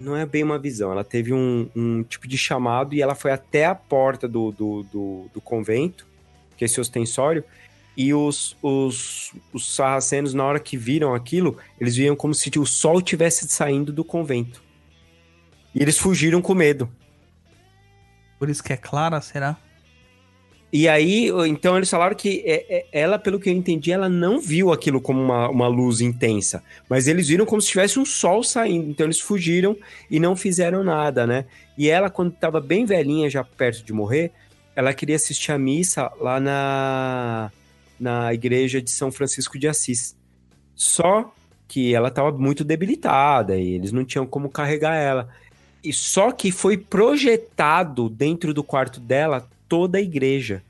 Não 0.00 0.16
é 0.16 0.24
bem 0.24 0.42
uma 0.42 0.58
visão, 0.58 0.90
ela 0.90 1.04
teve 1.04 1.34
um, 1.34 1.68
um 1.76 2.02
tipo 2.04 2.26
de 2.26 2.38
chamado 2.38 2.94
e 2.94 3.02
ela 3.02 3.14
foi 3.14 3.32
até 3.32 3.66
a 3.66 3.74
porta 3.74 4.26
do, 4.26 4.50
do, 4.50 4.82
do, 4.84 5.30
do 5.34 5.40
convento, 5.42 6.06
que 6.56 6.64
é 6.64 6.66
esse 6.66 6.80
ostensório, 6.80 7.44
e 7.98 8.14
os, 8.14 8.56
os, 8.62 9.32
os 9.52 9.74
sarracenos, 9.74 10.32
na 10.32 10.44
hora 10.44 10.60
que 10.60 10.76
viram 10.76 11.16
aquilo, 11.16 11.58
eles 11.80 11.96
viam 11.96 12.14
como 12.14 12.32
se 12.32 12.48
o 12.56 12.64
sol 12.64 13.02
tivesse 13.02 13.48
saindo 13.48 13.92
do 13.92 14.04
convento. 14.04 14.62
E 15.74 15.82
eles 15.82 15.98
fugiram 15.98 16.40
com 16.40 16.54
medo. 16.54 16.88
Por 18.38 18.48
isso 18.48 18.62
que 18.62 18.72
é 18.72 18.76
Clara, 18.76 19.20
será? 19.20 19.56
E 20.72 20.86
aí, 20.86 21.28
então 21.48 21.76
eles 21.76 21.90
falaram 21.90 22.14
que 22.14 22.40
é- 22.46 22.66
é- 22.68 22.86
ela, 22.92 23.18
pelo 23.18 23.40
que 23.40 23.48
eu 23.50 23.54
entendi, 23.54 23.90
ela 23.90 24.08
não 24.08 24.40
viu 24.40 24.70
aquilo 24.70 25.00
como 25.00 25.20
uma, 25.20 25.48
uma 25.48 25.66
luz 25.66 26.00
intensa, 26.00 26.62
mas 26.88 27.08
eles 27.08 27.26
viram 27.26 27.44
como 27.44 27.60
se 27.60 27.70
tivesse 27.70 27.98
um 27.98 28.04
sol 28.04 28.44
saindo. 28.44 28.90
Então 28.90 29.06
eles 29.06 29.18
fugiram 29.18 29.76
e 30.08 30.20
não 30.20 30.36
fizeram 30.36 30.84
nada, 30.84 31.26
né? 31.26 31.46
E 31.76 31.88
ela, 31.88 32.08
quando 32.08 32.32
estava 32.32 32.60
bem 32.60 32.84
velhinha, 32.84 33.28
já 33.28 33.42
perto 33.42 33.82
de 33.84 33.92
morrer, 33.92 34.30
ela 34.76 34.94
queria 34.94 35.16
assistir 35.16 35.50
a 35.50 35.58
missa 35.58 36.12
lá 36.20 36.38
na, 36.38 37.50
na 37.98 38.32
igreja 38.32 38.80
de 38.80 38.90
São 38.90 39.10
Francisco 39.10 39.58
de 39.58 39.68
Assis. 39.68 40.16
Só 40.74 41.32
que 41.66 41.94
ela 41.94 42.08
estava 42.08 42.32
muito 42.32 42.64
debilitada 42.64 43.56
e 43.56 43.74
eles 43.74 43.92
não 43.92 44.04
tinham 44.04 44.26
como 44.26 44.48
carregar 44.48 44.94
ela. 44.94 45.28
E 45.84 45.92
só 45.92 46.32
que 46.32 46.50
foi 46.50 46.76
projetado 46.76 48.08
dentro 48.08 48.54
do 48.54 48.64
quarto 48.64 48.98
dela 49.00 49.48
toda 49.68 49.98
a 49.98 50.00
igreja. 50.00 50.62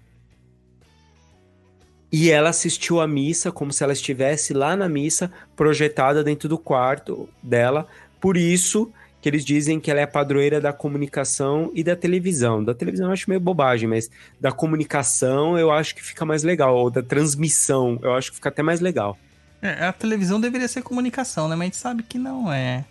E 2.10 2.30
ela 2.30 2.50
assistiu 2.50 3.00
a 3.00 3.06
missa 3.06 3.52
como 3.52 3.72
se 3.72 3.84
ela 3.84 3.92
estivesse 3.92 4.54
lá 4.54 4.74
na 4.74 4.88
missa, 4.88 5.30
projetada 5.54 6.24
dentro 6.24 6.48
do 6.48 6.58
quarto 6.58 7.28
dela. 7.42 7.86
Por 8.20 8.36
isso 8.36 8.90
que 9.20 9.28
eles 9.28 9.44
dizem 9.44 9.80
que 9.80 9.90
ela 9.90 10.00
é 10.00 10.04
a 10.04 10.08
padroeira 10.08 10.60
da 10.60 10.72
comunicação 10.72 11.70
e 11.74 11.82
da 11.82 11.96
televisão. 11.96 12.62
Da 12.62 12.74
televisão 12.74 13.06
eu 13.06 13.12
acho 13.12 13.28
meio 13.28 13.40
bobagem, 13.40 13.88
mas 13.88 14.10
da 14.40 14.52
comunicação 14.52 15.58
eu 15.58 15.70
acho 15.70 15.94
que 15.94 16.02
fica 16.02 16.24
mais 16.24 16.42
legal. 16.42 16.76
Ou 16.76 16.90
da 16.90 17.02
transmissão 17.02 17.98
eu 18.02 18.14
acho 18.14 18.30
que 18.30 18.36
fica 18.36 18.48
até 18.48 18.62
mais 18.62 18.80
legal. 18.80 19.18
É, 19.60 19.86
a 19.86 19.92
televisão 19.92 20.40
deveria 20.40 20.68
ser 20.68 20.82
comunicação, 20.82 21.48
né? 21.48 21.56
Mas 21.56 21.62
a 21.62 21.64
gente 21.64 21.76
sabe 21.76 22.02
que 22.04 22.18
não 22.18 22.52
é. 22.52 22.84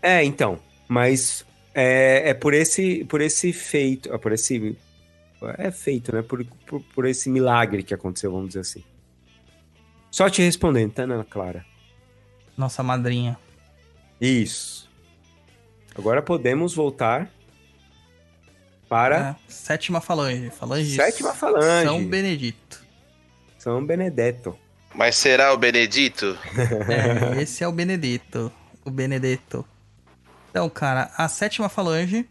É, 0.00 0.24
então. 0.24 0.58
Mas 0.88 1.44
é, 1.74 2.30
é 2.30 2.34
por 2.34 2.54
esse 2.54 3.04
por 3.04 3.20
esse 3.20 3.52
feito, 3.52 4.12
é 4.12 4.18
por 4.18 4.32
esse 4.32 4.76
é 5.58 5.70
feito, 5.70 6.14
né? 6.14 6.22
Por, 6.22 6.44
por, 6.66 6.80
por 6.80 7.06
esse 7.06 7.28
milagre 7.28 7.82
que 7.82 7.92
aconteceu, 7.92 8.32
vamos 8.32 8.48
dizer 8.48 8.60
assim. 8.60 8.82
Só 10.10 10.30
te 10.30 10.40
respondendo, 10.40 10.92
tá, 10.92 11.02
Ana 11.02 11.24
Clara? 11.24 11.66
Nossa 12.56 12.82
madrinha. 12.82 13.36
Isso. 14.20 14.73
Agora 15.96 16.20
podemos 16.22 16.74
voltar 16.74 17.30
para 18.88 19.30
É, 19.30 19.36
sétima 19.48 20.00
falange. 20.00 20.50
Falange 20.50 20.90
de 20.90 20.96
Sétima 20.96 21.32
falange. 21.34 21.86
São 21.86 22.04
Benedito. 22.04 22.84
São 23.58 23.84
Benedetto. 23.84 24.58
Mas 24.94 25.16
será 25.16 25.52
o 25.52 25.56
Benedito? 25.56 26.36
É, 27.36 27.40
esse 27.42 27.64
é 27.64 27.68
o 27.68 27.72
Benedito. 27.72 28.52
O 28.84 28.90
Benedetto. 28.90 29.64
Então, 30.50 30.68
cara, 30.68 31.10
a 31.16 31.26
sétima 31.28 31.68
falange, 31.68 32.28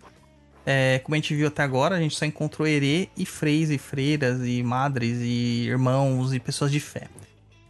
é, 0.65 0.99
como 0.99 1.15
a 1.15 1.17
gente 1.17 1.35
viu 1.35 1.47
até 1.47 1.61
agora, 1.63 1.95
a 1.95 1.99
gente 1.99 2.15
só 2.15 2.25
encontrou 2.25 2.65
herê 2.67 3.09
e 3.17 3.25
freis 3.25 3.69
e 3.69 3.77
freiras 3.77 4.39
e 4.45 4.63
madres 4.63 5.17
e 5.19 5.65
irmãos 5.67 6.33
e 6.33 6.39
pessoas 6.39 6.71
de 6.71 6.79
fé. 6.79 7.07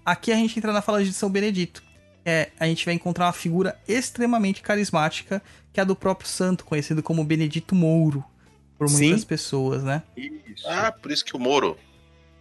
aqui 0.05 0.31
a 0.31 0.35
gente 0.35 0.57
entra 0.59 0.71
na 0.71 0.81
falange 0.81 1.09
de 1.09 1.15
São 1.15 1.29
Benedito. 1.29 1.82
É, 2.25 2.49
a 2.59 2.65
gente 2.65 2.85
vai 2.85 2.93
encontrar 2.93 3.25
uma 3.25 3.33
figura 3.33 3.77
extremamente 3.87 4.61
carismática, 4.61 5.41
que 5.73 5.79
é 5.79 5.83
a 5.83 5.85
do 5.85 5.95
próprio 5.95 6.27
santo, 6.29 6.63
conhecido 6.63 7.03
como 7.03 7.23
Benedito 7.23 7.75
Mouro, 7.75 8.23
por 8.77 8.89
muitas 8.89 9.21
Sim. 9.21 9.27
pessoas, 9.27 9.83
né? 9.83 10.03
Isso. 10.15 10.67
Ah, 10.67 10.91
por 10.91 11.11
isso 11.11 11.25
que 11.25 11.35
o 11.35 11.39
Moro. 11.39 11.77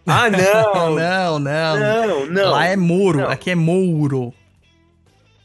Ah, 0.05 0.29
não! 0.31 0.95
não, 0.95 1.39
não. 1.39 1.79
não, 1.79 2.25
não. 2.27 2.51
Lá 2.51 2.65
é 2.65 2.75
Mouro, 2.75 3.19
Não. 3.21 3.29
aqui 3.29 3.49
é 3.51 3.55
Mouro. 3.55 4.33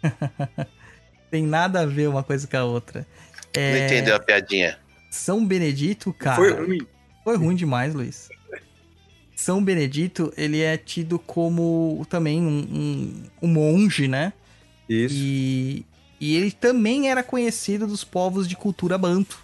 Tem 1.31 1.43
nada 1.43 1.81
a 1.81 1.87
ver 1.87 2.09
uma 2.09 2.23
coisa 2.23 2.47
com 2.47 2.57
a 2.57 2.65
outra. 2.65 3.07
É, 3.53 3.79
Não 3.79 3.87
entendeu 3.87 4.17
a 4.17 4.21
piadinha. 4.21 4.79
São 5.11 5.45
Benedito, 5.45 6.13
cara. 6.13 6.37
Foi 6.37 6.53
ruim. 6.53 6.87
Foi 7.25 7.37
ruim 7.37 7.55
demais, 7.55 7.95
Luiz. 7.95 8.29
São 9.49 9.65
Benedito, 9.65 10.31
ele 10.37 10.61
é 10.61 10.77
tido 10.77 11.19
como 11.19 12.07
também 12.11 12.39
um, 12.39 12.59
um, 12.71 13.23
um 13.41 13.49
monge, 13.49 14.07
né? 14.07 14.35
Isso. 14.87 15.15
E, 15.17 15.87
e 16.21 16.37
ele 16.37 16.51
também 16.51 17.09
era 17.09 17.23
conhecido 17.23 17.87
dos 17.87 18.05
povos 18.05 18.47
de 18.47 18.55
cultura 18.55 18.99
banto. 18.99 19.43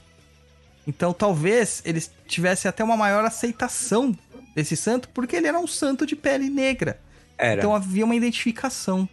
Então 0.86 1.14
talvez 1.14 1.80
ele 1.86 2.04
tivesse 2.26 2.68
até 2.68 2.84
uma 2.84 2.98
maior 2.98 3.24
aceitação 3.24 4.14
desse 4.54 4.76
santo, 4.76 5.08
porque 5.08 5.36
ele 5.36 5.46
era 5.46 5.58
um 5.58 5.66
santo 5.66 6.04
de 6.04 6.14
pele 6.14 6.50
negra. 6.50 7.00
Era. 7.38 7.62
Então 7.62 7.74
havia 7.74 8.04
uma 8.04 8.14
identificação. 8.14 9.08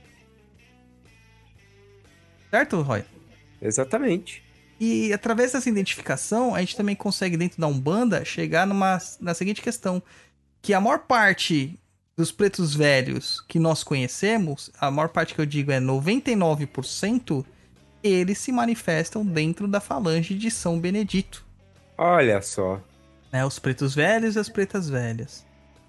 Certo, 2.49 2.81
Roy? 2.81 3.05
Exatamente. 3.61 4.43
E 4.77 5.13
através 5.13 5.53
dessa 5.53 5.69
identificação, 5.69 6.53
a 6.53 6.59
gente 6.59 6.75
também 6.75 6.97
consegue, 6.97 7.37
dentro 7.37 7.61
da 7.61 7.67
Umbanda, 7.67 8.25
chegar 8.25 8.67
numa, 8.67 8.99
na 9.21 9.33
seguinte 9.33 9.61
questão: 9.61 10.03
que 10.61 10.73
a 10.73 10.81
maior 10.81 10.99
parte 10.99 11.79
dos 12.15 12.31
pretos 12.31 12.75
velhos 12.75 13.43
que 13.47 13.57
nós 13.57 13.83
conhecemos, 13.83 14.69
a 14.79 14.91
maior 14.91 15.09
parte 15.09 15.33
que 15.33 15.41
eu 15.41 15.45
digo 15.45 15.71
é 15.71 15.79
99%, 15.79 17.45
eles 18.03 18.37
se 18.37 18.51
manifestam 18.51 19.25
dentro 19.25 19.67
da 19.67 19.79
falange 19.79 20.35
de 20.35 20.51
São 20.51 20.79
Benedito. 20.79 21.45
Olha 21.97 22.41
só. 22.41 22.79
Né? 23.31 23.45
Os 23.45 23.59
pretos 23.59 23.95
velhos 23.95 24.35
e 24.35 24.39
as 24.39 24.49
pretas 24.49 24.89
velhas. 24.89 25.45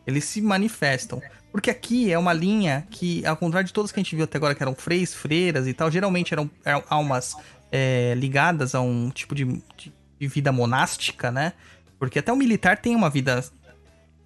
Eles 0.07 0.25
se 0.25 0.41
manifestam. 0.41 1.21
Porque 1.51 1.71
aqui 1.71 2.11
é 2.11 2.19
uma 2.19 2.33
linha 2.33 2.87
que, 2.91 3.25
ao 3.27 3.37
contrário 3.37 3.67
de 3.67 3.73
todas 3.73 3.93
que 3.93 4.01
a 4.01 4.03
gente 4.03 4.17
viu 4.17 4.25
até 4.25 4.39
agora, 4.39 4.55
que 4.55 4.63
eram 4.63 4.75
freis, 4.75 5.13
freiras 5.13 5.67
e 5.67 5.75
tal, 5.75 5.91
geralmente 5.91 6.33
eram, 6.33 6.51
eram 6.65 6.83
almas 6.89 7.37
é, 7.71 8.15
ligadas 8.17 8.75
a 8.75 8.81
um 8.81 9.11
tipo 9.11 9.35
de, 9.35 9.45
de, 9.77 9.93
de 10.19 10.29
vida 10.29 10.51
monástica, 10.51 11.31
né? 11.31 11.53
Porque 11.99 12.19
até 12.19 12.33
o 12.33 12.37
militar 12.37 12.79
tem 12.79 12.97
uma 12.97 13.11
vida 13.11 13.45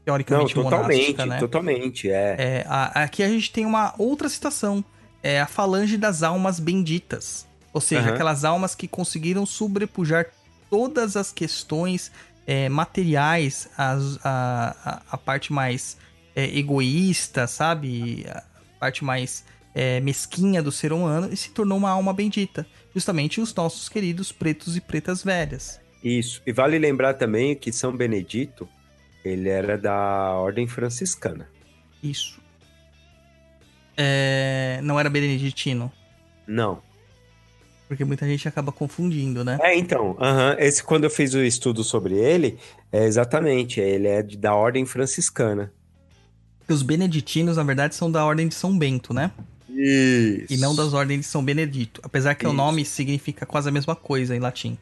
Não, 0.06 0.14
teoricamente 0.14 0.54
totalmente, 0.54 0.88
monástica, 1.00 1.26
né? 1.26 1.38
totalmente, 1.38 2.08
é. 2.10 2.36
É, 2.38 2.66
a- 2.68 3.02
aqui 3.02 3.22
a 3.24 3.28
gente 3.28 3.50
tem 3.50 3.66
uma 3.66 3.92
outra 3.98 4.28
situação. 4.28 4.84
É 5.22 5.40
a 5.40 5.46
falange 5.46 5.96
das 5.96 6.22
almas 6.22 6.60
benditas. 6.60 7.46
Ou 7.72 7.80
seja, 7.80 8.02
Aham. 8.02 8.14
aquelas 8.14 8.44
almas 8.44 8.74
que 8.76 8.86
conseguiram 8.86 9.44
sobrepujar 9.44 10.26
todas 10.70 11.16
as 11.16 11.32
questões 11.32 12.12
é, 12.46 12.68
materiais, 12.68 13.68
as- 13.76 14.18
a, 14.24 14.76
a, 14.84 15.02
a 15.14 15.18
parte 15.18 15.52
mais 15.52 15.96
é, 16.36 16.56
egoísta, 16.56 17.46
sabe? 17.48 18.24
A 18.28 18.42
parte 18.78 19.04
mais 19.04 19.44
é, 19.74 19.98
mesquinha 20.00 20.62
do 20.62 20.70
ser 20.70 20.92
humano 20.92 21.28
e 21.32 21.36
se 21.36 21.50
tornou 21.50 21.76
uma 21.76 21.90
alma 21.90 22.12
bendita. 22.12 22.64
Justamente 22.94 23.40
os 23.40 23.52
nossos 23.52 23.88
queridos 23.88 24.30
pretos 24.30 24.76
e 24.76 24.80
pretas 24.80 25.24
velhas. 25.24 25.80
Isso. 26.04 26.40
E 26.46 26.52
vale 26.52 26.78
lembrar 26.78 27.14
também 27.14 27.56
que 27.56 27.72
São 27.72 27.94
Benedito, 27.96 28.68
ele 29.26 29.48
era 29.48 29.76
da 29.76 30.32
ordem 30.34 30.66
franciscana. 30.66 31.48
Isso. 32.02 32.40
É, 33.96 34.78
não 34.82 35.00
era 35.00 35.08
beneditino. 35.08 35.90
Não. 36.46 36.82
Porque 37.88 38.04
muita 38.04 38.26
gente 38.26 38.48
acaba 38.48 38.72
confundindo, 38.72 39.44
né? 39.44 39.58
É, 39.62 39.76
então, 39.76 40.16
aham, 40.20 40.56
esse 40.58 40.82
quando 40.82 41.04
eu 41.04 41.10
fiz 41.10 41.34
o 41.34 41.42
estudo 41.42 41.84
sobre 41.84 42.14
ele, 42.14 42.58
é 42.92 43.04
exatamente, 43.04 43.80
ele 43.80 44.08
é 44.08 44.22
da 44.22 44.54
ordem 44.54 44.84
franciscana. 44.84 45.72
Os 46.68 46.82
beneditinos, 46.82 47.56
na 47.56 47.62
verdade, 47.62 47.94
são 47.94 48.10
da 48.10 48.24
ordem 48.24 48.48
de 48.48 48.54
São 48.54 48.76
Bento, 48.76 49.14
né? 49.14 49.30
Isso. 49.68 50.52
E 50.52 50.56
não 50.56 50.74
das 50.74 50.94
ordens 50.94 51.20
de 51.20 51.26
São 51.26 51.44
Benedito. 51.44 52.00
Apesar 52.02 52.34
que 52.34 52.46
o 52.46 52.48
Isso. 52.48 52.56
nome 52.56 52.84
significa 52.84 53.46
quase 53.46 53.68
a 53.68 53.72
mesma 53.72 53.94
coisa 53.94 54.34
em 54.34 54.40
latim. 54.40 54.76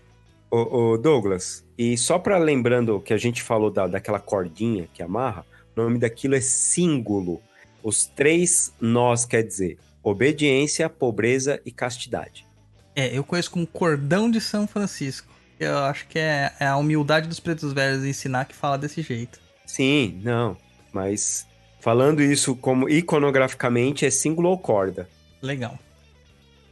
Ô, 0.51 0.93
ô, 0.93 0.99
Douglas, 0.99 1.65
e 1.77 1.97
só 1.97 2.19
pra 2.19 2.39
lembrando 2.39 3.01
que 3.01 3.13
a 3.13 3.19
gente 3.19 3.43
falou 3.43 3.71
da, 3.71 3.87
daquela 3.87 4.21
cordinha 4.21 4.89
que 4.93 5.03
amarra, 5.03 5.45
o 5.77 5.83
nome 5.83 5.99
daquilo 5.99 6.35
é 6.35 6.41
símbolo. 6.41 7.43
Os 7.83 8.07
três 8.07 8.73
nós 8.81 9.25
quer 9.25 9.43
dizer 9.43 9.79
obediência, 10.03 10.89
pobreza 10.89 11.61
e 11.65 11.73
castidade. 11.73 12.47
É, 12.95 13.17
eu 13.17 13.25
conheço 13.25 13.51
como 13.51 13.67
Cordão 13.67 14.31
de 14.31 14.41
São 14.41 14.67
Francisco. 14.67 15.33
Eu 15.59 15.79
acho 15.79 16.07
que 16.07 16.19
é, 16.19 16.53
é 16.61 16.67
a 16.67 16.77
humildade 16.77 17.27
dos 17.27 17.41
pretos 17.41 17.73
velhos 17.73 18.05
ensinar 18.05 18.45
que 18.45 18.55
fala 18.55 18.77
desse 18.77 19.03
jeito. 19.03 19.41
Sim, 19.67 20.21
não, 20.23 20.57
mas 20.93 21.47
falando 21.81 22.23
isso 22.23 22.55
como 22.55 22.89
iconograficamente 22.89 24.05
é 24.05 24.11
símbolo 24.11 24.51
ou 24.51 24.59
corda. 24.59 25.09
Legal. 25.41 25.79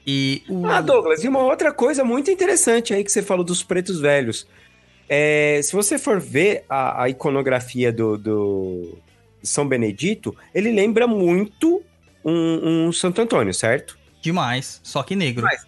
E 0.06 0.42
o. 0.48 0.66
Ah, 0.66 0.80
Douglas, 0.80 1.22
e 1.22 1.28
uma 1.28 1.40
outra 1.42 1.72
coisa 1.72 2.02
muito 2.04 2.30
interessante 2.30 2.92
aí 2.92 3.04
que 3.04 3.12
você 3.12 3.22
falou 3.22 3.44
dos 3.44 3.62
pretos 3.62 4.00
velhos. 4.00 4.46
É, 5.08 5.60
se 5.62 5.72
você 5.74 5.98
for 5.98 6.18
ver 6.20 6.64
a, 6.68 7.02
a 7.04 7.08
iconografia 7.08 7.92
do, 7.92 8.16
do 8.16 8.98
São 9.42 9.66
Benedito, 9.68 10.34
ele 10.54 10.72
lembra 10.72 11.06
muito 11.06 11.82
um, 12.24 12.86
um 12.88 12.92
Santo 12.92 13.20
Antônio, 13.20 13.52
certo? 13.52 13.98
Demais. 14.20 14.80
Só 14.82 15.02
que 15.02 15.14
negro. 15.14 15.44
Mas- 15.44 15.66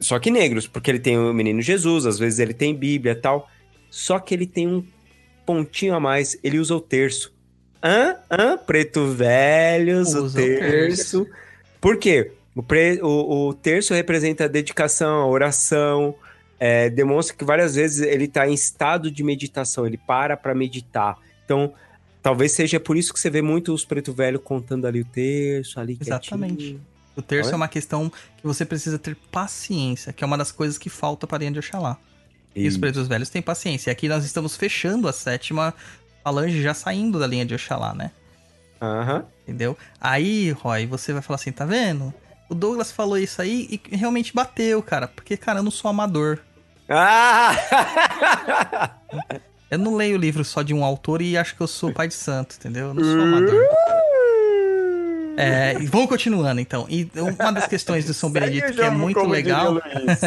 Só 0.00 0.18
que 0.18 0.30
negros, 0.30 0.66
porque 0.66 0.90
ele 0.90 0.98
tem 1.00 1.18
o 1.18 1.32
menino 1.34 1.60
Jesus, 1.60 2.06
às 2.06 2.18
vezes 2.18 2.38
ele 2.38 2.54
tem 2.54 2.74
Bíblia 2.74 3.12
e 3.12 3.16
tal. 3.16 3.48
Só 3.90 4.18
que 4.18 4.32
ele 4.32 4.46
tem 4.46 4.66
um 4.66 4.84
pontinho 5.44 5.94
a 5.94 6.00
mais, 6.00 6.38
ele 6.42 6.58
usa 6.58 6.74
o 6.74 6.80
terço. 6.80 7.34
Hã? 7.82 8.16
Hã? 8.30 8.56
Preto 8.56 9.06
velhos, 9.08 10.14
o 10.14 10.24
Usa 10.24 10.40
o 10.40 10.44
terço. 10.44 11.26
Por 11.80 11.96
quê? 11.98 12.32
O, 12.60 12.62
pre- 12.62 13.00
o- 13.02 13.48
o 13.48 13.54
terço 13.54 13.94
representa 13.94 14.44
a 14.44 14.48
dedicação, 14.48 15.22
a 15.22 15.26
oração. 15.26 16.14
é, 16.62 16.90
demonstra 16.90 17.34
que 17.34 17.42
várias 17.42 17.74
vezes 17.74 18.00
ele 18.06 18.24
está 18.26 18.46
em 18.46 18.52
estado 18.52 19.10
de 19.10 19.22
meditação, 19.24 19.86
ele 19.86 19.96
para 19.96 20.36
para 20.36 20.54
meditar. 20.54 21.16
Então, 21.42 21.72
talvez 22.22 22.52
seja 22.52 22.78
por 22.78 22.98
isso 22.98 23.14
que 23.14 23.18
você 23.18 23.30
vê 23.30 23.40
muito 23.40 23.72
os 23.72 23.82
preto 23.82 24.12
velho 24.12 24.38
contando 24.38 24.86
ali 24.86 25.00
o 25.00 25.04
terço, 25.06 25.80
ali 25.80 25.96
Exatamente. 25.98 26.56
quietinho. 26.56 26.80
O 27.16 27.22
terço 27.22 27.48
Olha. 27.48 27.54
é 27.54 27.56
uma 27.56 27.66
questão 27.68 28.10
que 28.10 28.46
você 28.46 28.66
precisa 28.66 28.98
ter 28.98 29.16
paciência, 29.32 30.12
que 30.12 30.22
é 30.22 30.26
uma 30.26 30.36
das 30.36 30.52
coisas 30.52 30.76
que 30.76 30.90
falta 30.90 31.26
para 31.26 31.38
a 31.38 31.40
linha 31.40 31.52
de 31.52 31.58
Oxalá. 31.60 31.96
E 32.54 32.60
os 32.66 32.74
Isso. 32.74 32.80
pretos 32.80 33.08
velhos 33.08 33.30
têm 33.30 33.40
paciência. 33.40 33.88
E 33.88 33.92
aqui 33.92 34.06
nós 34.06 34.22
estamos 34.26 34.54
fechando 34.54 35.08
a 35.08 35.14
sétima 35.14 35.72
falange, 36.22 36.60
já 36.60 36.74
saindo 36.74 37.18
da 37.18 37.26
linha 37.26 37.46
de 37.46 37.54
Oxalá, 37.54 37.94
né? 37.94 38.10
Aham. 38.82 39.24
Entendeu? 39.44 39.78
Aí, 39.98 40.50
Roy, 40.50 40.84
você 40.84 41.14
vai 41.14 41.22
falar 41.22 41.36
assim, 41.36 41.52
tá 41.52 41.64
vendo? 41.64 42.12
O 42.50 42.54
Douglas 42.54 42.90
falou 42.90 43.16
isso 43.16 43.40
aí 43.40 43.80
e 43.88 43.96
realmente 43.96 44.34
bateu, 44.34 44.82
cara. 44.82 45.06
Porque, 45.06 45.36
cara, 45.36 45.60
eu 45.60 45.62
não 45.62 45.70
sou 45.70 45.88
amador. 45.88 46.40
Ah! 46.88 47.54
Eu 49.70 49.78
não 49.78 49.94
leio 49.94 50.16
livro 50.16 50.44
só 50.44 50.62
de 50.62 50.74
um 50.74 50.84
autor 50.84 51.22
e 51.22 51.36
acho 51.36 51.54
que 51.54 51.60
eu 51.60 51.68
sou 51.68 51.92
pai 51.92 52.08
de 52.08 52.14
santo, 52.14 52.56
entendeu? 52.58 52.88
Eu 52.88 52.94
não 52.94 53.04
sou 53.04 53.20
amador. 53.20 53.64
É, 55.36 55.76
e 55.80 55.86
vamos 55.86 56.08
continuando, 56.08 56.60
então. 56.60 56.86
E 56.90 57.08
uma 57.14 57.52
das 57.52 57.68
questões 57.68 58.04
do 58.04 58.12
São 58.12 58.32
Benedito 58.32 58.72
que 58.72 58.82
é 58.82 58.90
muito 58.90 59.20
legal... 59.20 59.80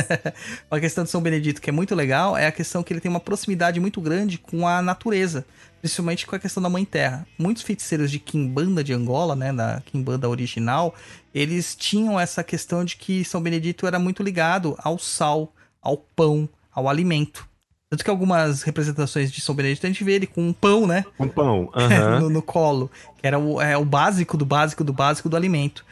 uma 0.72 0.80
questão 0.80 1.04
de 1.04 1.10
São 1.10 1.22
Benedito 1.22 1.62
que 1.62 1.70
é 1.70 1.74
muito 1.74 1.94
legal 1.94 2.38
é 2.38 2.48
a 2.48 2.54
questão 2.54 2.82
que 2.82 2.94
ele 2.94 3.02
tem 3.02 3.12
uma 3.12 3.20
proximidade 3.20 3.82
muito 3.82 4.00
grande 4.00 4.38
com 4.38 4.66
a 4.66 4.82
natureza, 4.82 5.46
principalmente 5.84 6.26
com 6.26 6.34
a 6.34 6.40
questão 6.40 6.64
da 6.64 6.70
Mãe 6.70 6.86
Terra. 6.86 7.28
Muitos 7.38 7.62
feiticeiros 7.62 8.10
de 8.10 8.18
Quimbanda 8.18 8.82
de 8.82 8.94
Angola, 8.94 9.36
né, 9.36 9.52
da 9.52 9.82
Quimbanda 9.86 10.30
original, 10.30 10.96
eles 11.36 11.76
tinham 11.76 12.18
essa 12.18 12.42
questão 12.42 12.86
de 12.86 12.96
que 12.96 13.26
São 13.26 13.42
Benedito 13.42 13.86
era 13.86 14.00
muito 14.00 14.24
ligado 14.24 14.78
ao 14.82 14.98
sal, 14.98 15.54
ao 15.82 15.98
pão, 15.98 16.48
ao 16.74 16.88
alimento. 16.88 17.46
Tanto 17.90 18.02
que 18.02 18.10
algumas 18.10 18.64
representações 18.64 19.30
de 19.30 19.42
São 19.42 19.54
Benedito 19.54 19.86
a 19.86 19.90
gente 19.90 20.06
vê 20.06 20.14
ele 20.14 20.26
com 20.26 20.48
um 20.48 20.54
pão, 20.54 20.88
né? 20.88 21.04
Um 21.20 21.28
pão. 21.28 21.70
aham. 21.76 22.22
no, 22.22 22.30
no 22.30 22.42
colo. 22.42 22.90
Que 23.18 23.28
era 23.28 23.38
o, 23.38 23.62
é, 23.62 23.76
o 23.76 23.84
básico 23.84 24.38
do 24.38 24.46
básico 24.46 24.86
do 24.86 24.94
básico 24.94 25.28
do 25.28 25.36
alimento. 25.36 25.86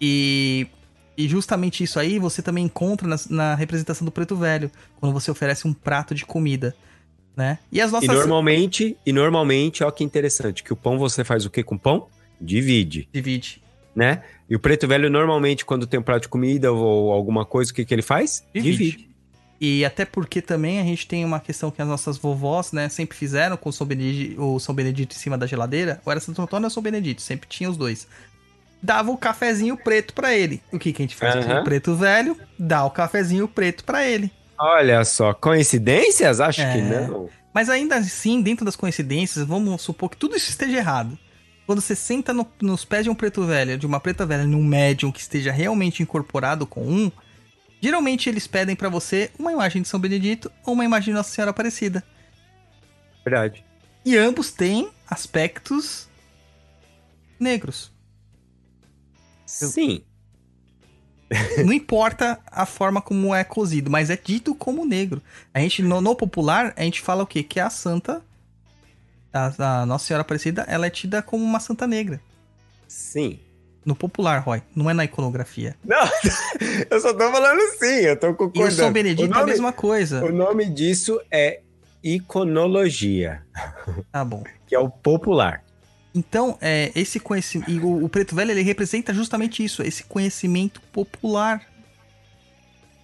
E, 0.00 0.66
e 1.16 1.28
justamente 1.28 1.84
isso 1.84 2.00
aí 2.00 2.18
você 2.18 2.42
também 2.42 2.64
encontra 2.64 3.06
na, 3.06 3.16
na 3.30 3.54
representação 3.54 4.04
do 4.04 4.10
preto 4.10 4.34
velho. 4.34 4.72
Quando 4.98 5.12
você 5.12 5.30
oferece 5.30 5.68
um 5.68 5.72
prato 5.72 6.16
de 6.16 6.26
comida. 6.26 6.74
Né? 7.36 7.58
E 7.70 7.80
as 7.82 7.90
E 7.90 7.92
nossas. 7.92 8.08
normalmente, 8.08 8.96
e 9.04 9.12
normalmente, 9.12 9.84
ó 9.84 9.90
que 9.90 10.02
interessante, 10.02 10.62
que 10.64 10.72
o 10.72 10.76
pão 10.76 10.98
você 10.98 11.22
faz 11.22 11.44
o 11.44 11.50
que 11.50 11.62
com 11.62 11.76
pão? 11.76 12.06
Divide, 12.40 13.08
Divide. 13.12 13.62
né? 13.94 14.22
E 14.48 14.56
o 14.56 14.58
preto 14.60 14.88
velho 14.88 15.10
normalmente 15.10 15.64
quando 15.64 15.86
tem 15.86 16.00
um 16.00 16.02
prato 16.02 16.22
de 16.22 16.28
comida 16.28 16.72
ou 16.72 17.12
alguma 17.12 17.44
coisa, 17.44 17.70
o 17.72 17.74
que 17.74 17.84
que 17.84 17.92
ele 17.94 18.00
faz? 18.02 18.42
Divide. 18.54 19.10
E 19.60 19.84
até 19.84 20.04
porque 20.04 20.40
também 20.42 20.80
a 20.80 20.82
gente 20.84 21.06
tem 21.06 21.24
uma 21.24 21.40
questão 21.40 21.70
que 21.70 21.80
as 21.80 21.88
nossas 21.88 22.16
vovós, 22.18 22.72
né, 22.72 22.88
sempre 22.90 23.16
fizeram 23.16 23.56
com 23.56 23.70
o 23.70 23.72
São 23.72 23.86
Benedito, 23.86 24.40
o 24.42 24.58
São 24.60 24.74
Benedito 24.74 25.14
em 25.14 25.18
cima 25.18 25.36
da 25.38 25.46
geladeira. 25.46 26.00
Ou 26.04 26.10
era 26.12 26.20
Santo 26.20 26.40
Antônio 26.42 26.66
ou 26.66 26.70
São 26.70 26.82
Benedito, 26.82 27.22
sempre 27.22 27.48
tinha 27.48 27.68
os 27.70 27.76
dois. 27.76 28.06
dava 28.82 29.10
o 29.10 29.16
cafezinho 29.16 29.76
preto 29.76 30.12
pra 30.14 30.34
ele. 30.36 30.62
O 30.72 30.78
que, 30.78 30.92
que 30.92 31.02
a 31.02 31.04
gente 31.04 31.16
faz 31.16 31.34
com 31.44 31.50
Aham. 31.50 31.60
o 31.62 31.64
preto 31.64 31.94
velho? 31.96 32.36
Dá 32.58 32.84
o 32.84 32.90
cafezinho 32.90 33.48
preto 33.48 33.82
pra 33.84 34.06
ele. 34.06 34.30
Olha 34.58 35.04
só, 35.04 35.34
coincidências? 35.34 36.40
Acho 36.40 36.62
É. 36.62 36.72
que 36.72 36.80
não. 36.82 37.28
Mas 37.52 37.68
ainda 37.68 37.96
assim, 37.96 38.40
dentro 38.42 38.64
das 38.64 38.76
coincidências, 38.76 39.46
vamos 39.46 39.80
supor 39.82 40.10
que 40.10 40.16
tudo 40.16 40.36
isso 40.36 40.50
esteja 40.50 40.76
errado. 40.78 41.18
Quando 41.66 41.80
você 41.80 41.94
senta 41.96 42.32
no- 42.32 42.46
nos 42.62 42.84
pés 42.84 43.04
de 43.04 43.10
um 43.10 43.14
preto 43.14 43.44
velho, 43.44 43.76
de 43.78 43.86
uma 43.86 43.98
preta 43.98 44.24
velha, 44.24 44.44
num 44.46 44.62
médium 44.64 45.10
que 45.10 45.20
esteja 45.20 45.50
realmente 45.50 46.02
incorporado 46.02 46.66
com 46.66 46.86
um, 46.86 47.10
geralmente 47.82 48.28
eles 48.28 48.46
pedem 48.46 48.76
pra 48.76 48.88
você 48.88 49.30
uma 49.38 49.52
imagem 49.52 49.82
de 49.82 49.88
São 49.88 49.98
Benedito 49.98 50.50
ou 50.64 50.74
uma 50.74 50.84
imagem 50.84 51.06
de 51.12 51.16
Nossa 51.16 51.30
Senhora 51.30 51.50
Aparecida. 51.50 52.04
Verdade. 53.24 53.64
E 54.04 54.16
ambos 54.16 54.52
têm 54.52 54.88
aspectos 55.08 56.08
negros. 57.40 57.90
Sim. 59.44 60.04
Não 61.64 61.72
importa 61.72 62.38
a 62.50 62.64
forma 62.64 63.02
como 63.02 63.34
é 63.34 63.42
cozido, 63.42 63.90
mas 63.90 64.10
é 64.10 64.16
dito 64.22 64.54
como 64.54 64.84
negro. 64.84 65.20
A 65.52 65.58
gente, 65.60 65.82
no, 65.82 66.00
no 66.00 66.14
popular, 66.14 66.72
a 66.76 66.82
gente 66.82 67.00
fala 67.00 67.22
o 67.22 67.26
quê? 67.26 67.42
Que 67.42 67.58
a 67.58 67.68
santa, 67.68 68.22
a, 69.32 69.80
a 69.82 69.86
Nossa 69.86 70.06
Senhora 70.06 70.22
Aparecida, 70.22 70.62
ela 70.68 70.86
é 70.86 70.90
tida 70.90 71.20
como 71.22 71.42
uma 71.44 71.58
santa 71.60 71.86
negra. 71.86 72.20
Sim. 72.86 73.40
No 73.84 73.94
popular, 73.94 74.38
Roy. 74.40 74.62
Não 74.74 74.88
é 74.90 74.94
na 74.94 75.04
iconografia. 75.04 75.76
Não, 75.84 76.08
eu 76.90 77.00
só 77.00 77.12
tô 77.12 77.30
falando 77.32 77.60
sim, 77.78 77.86
eu 78.04 78.16
tô 78.18 78.28
E 78.28 78.30
o 78.30 78.34
concordando. 78.34 78.72
São 78.76 78.92
Benedito 78.92 79.28
o 79.28 79.32
é 79.32 79.36
a 79.36 79.40
nome, 79.40 79.50
mesma 79.52 79.72
coisa. 79.72 80.24
o 80.24 80.32
nome 80.32 80.66
disso 80.70 81.20
é 81.30 81.60
iconologia, 82.02 83.42
Tá 84.12 84.24
bom. 84.24 84.42
que 84.66 84.74
é 84.74 84.78
o 84.78 84.88
popular. 84.88 85.62
Então, 86.16 86.56
é, 86.62 86.90
esse 86.94 87.20
conhecimento. 87.20 87.70
E 87.70 87.78
o, 87.78 88.04
o 88.04 88.08
preto 88.08 88.34
velho, 88.34 88.50
ele 88.50 88.62
representa 88.62 89.12
justamente 89.12 89.62
isso, 89.62 89.82
esse 89.82 90.02
conhecimento 90.04 90.80
popular. 90.92 91.60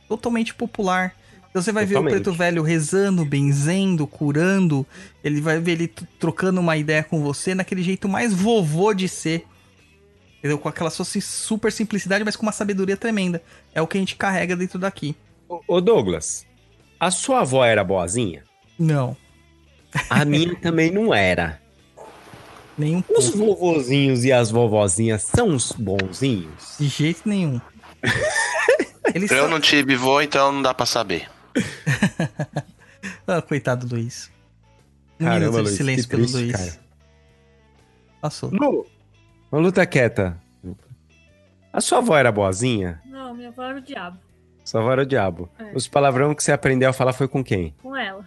Totalmente 0.08 0.54
popular. 0.54 1.14
Então 1.50 1.60
você 1.60 1.70
vai 1.70 1.84
ver 1.84 1.96
o 1.96 1.98
Totalmente. 1.98 2.22
preto 2.22 2.36
velho 2.36 2.62
rezando, 2.62 3.26
benzendo, 3.26 4.06
curando. 4.06 4.86
Ele 5.22 5.42
vai 5.42 5.58
ver 5.58 5.72
ele 5.72 5.88
trocando 6.18 6.58
uma 6.60 6.78
ideia 6.78 7.04
com 7.04 7.22
você 7.22 7.54
naquele 7.54 7.82
jeito 7.82 8.08
mais 8.08 8.32
vovô 8.32 8.94
de 8.94 9.06
ser. 9.06 9.44
Entendeu? 10.38 10.58
Com 10.58 10.70
aquela 10.70 10.88
sua 10.88 11.04
super 11.04 11.70
simplicidade, 11.70 12.24
mas 12.24 12.34
com 12.34 12.42
uma 12.44 12.52
sabedoria 12.52 12.96
tremenda. 12.96 13.42
É 13.74 13.82
o 13.82 13.86
que 13.86 13.98
a 13.98 14.00
gente 14.00 14.16
carrega 14.16 14.56
dentro 14.56 14.78
daqui. 14.78 15.14
Ô, 15.68 15.82
Douglas, 15.82 16.46
a 16.98 17.10
sua 17.10 17.40
avó 17.40 17.62
era 17.62 17.84
boazinha? 17.84 18.42
Não, 18.78 19.14
A 20.08 20.24
minha 20.24 20.54
também 20.56 20.90
não 20.90 21.12
era. 21.12 21.60
Nenhum 22.78 23.02
Os 23.16 23.30
pouco. 23.30 23.54
vovozinhos 23.56 24.24
e 24.24 24.32
as 24.32 24.50
vovozinhas 24.50 25.22
são 25.22 25.48
uns 25.48 25.72
bonzinhos? 25.72 26.76
De 26.78 26.86
jeito 26.88 27.28
nenhum. 27.28 27.60
Eles 29.14 29.30
Eu 29.30 29.42
são... 29.42 29.48
não 29.48 29.60
tive 29.60 29.94
vô, 29.96 30.20
então 30.20 30.52
não 30.52 30.62
dá 30.62 30.72
pra 30.74 30.86
saber. 30.86 31.28
Ah, 33.26 33.40
coitado 33.40 33.86
do 33.86 33.94
Luiz. 33.94 34.30
Um 35.20 35.24
Caramba, 35.24 35.40
minuto 35.40 35.56
de 35.56 35.62
Luiz, 35.62 35.76
silêncio 35.76 36.04
que 36.04 36.10
pelo 36.10 36.22
triste, 36.22 36.36
Luiz. 36.42 36.52
cara. 36.56 36.80
Passou. 38.20 38.50
Lu, 38.50 38.86
uma 39.50 39.60
luta 39.60 39.86
quieta. 39.86 40.40
A 41.72 41.80
sua 41.80 41.98
avó 41.98 42.16
era 42.16 42.30
boazinha? 42.32 43.00
Não, 43.06 43.32
minha 43.34 43.48
avó 43.48 43.62
era 43.62 43.78
o 43.78 43.80
diabo. 43.80 44.18
Sua 44.64 44.80
avó 44.80 44.92
era 44.92 45.02
o 45.02 45.06
diabo. 45.06 45.48
É. 45.58 45.72
Os 45.74 45.86
palavrão 45.88 46.34
que 46.34 46.42
você 46.42 46.52
aprendeu 46.52 46.90
a 46.90 46.92
falar 46.92 47.12
foi 47.12 47.26
com 47.28 47.42
quem? 47.42 47.74
Com 47.82 47.96
ela. 47.96 48.24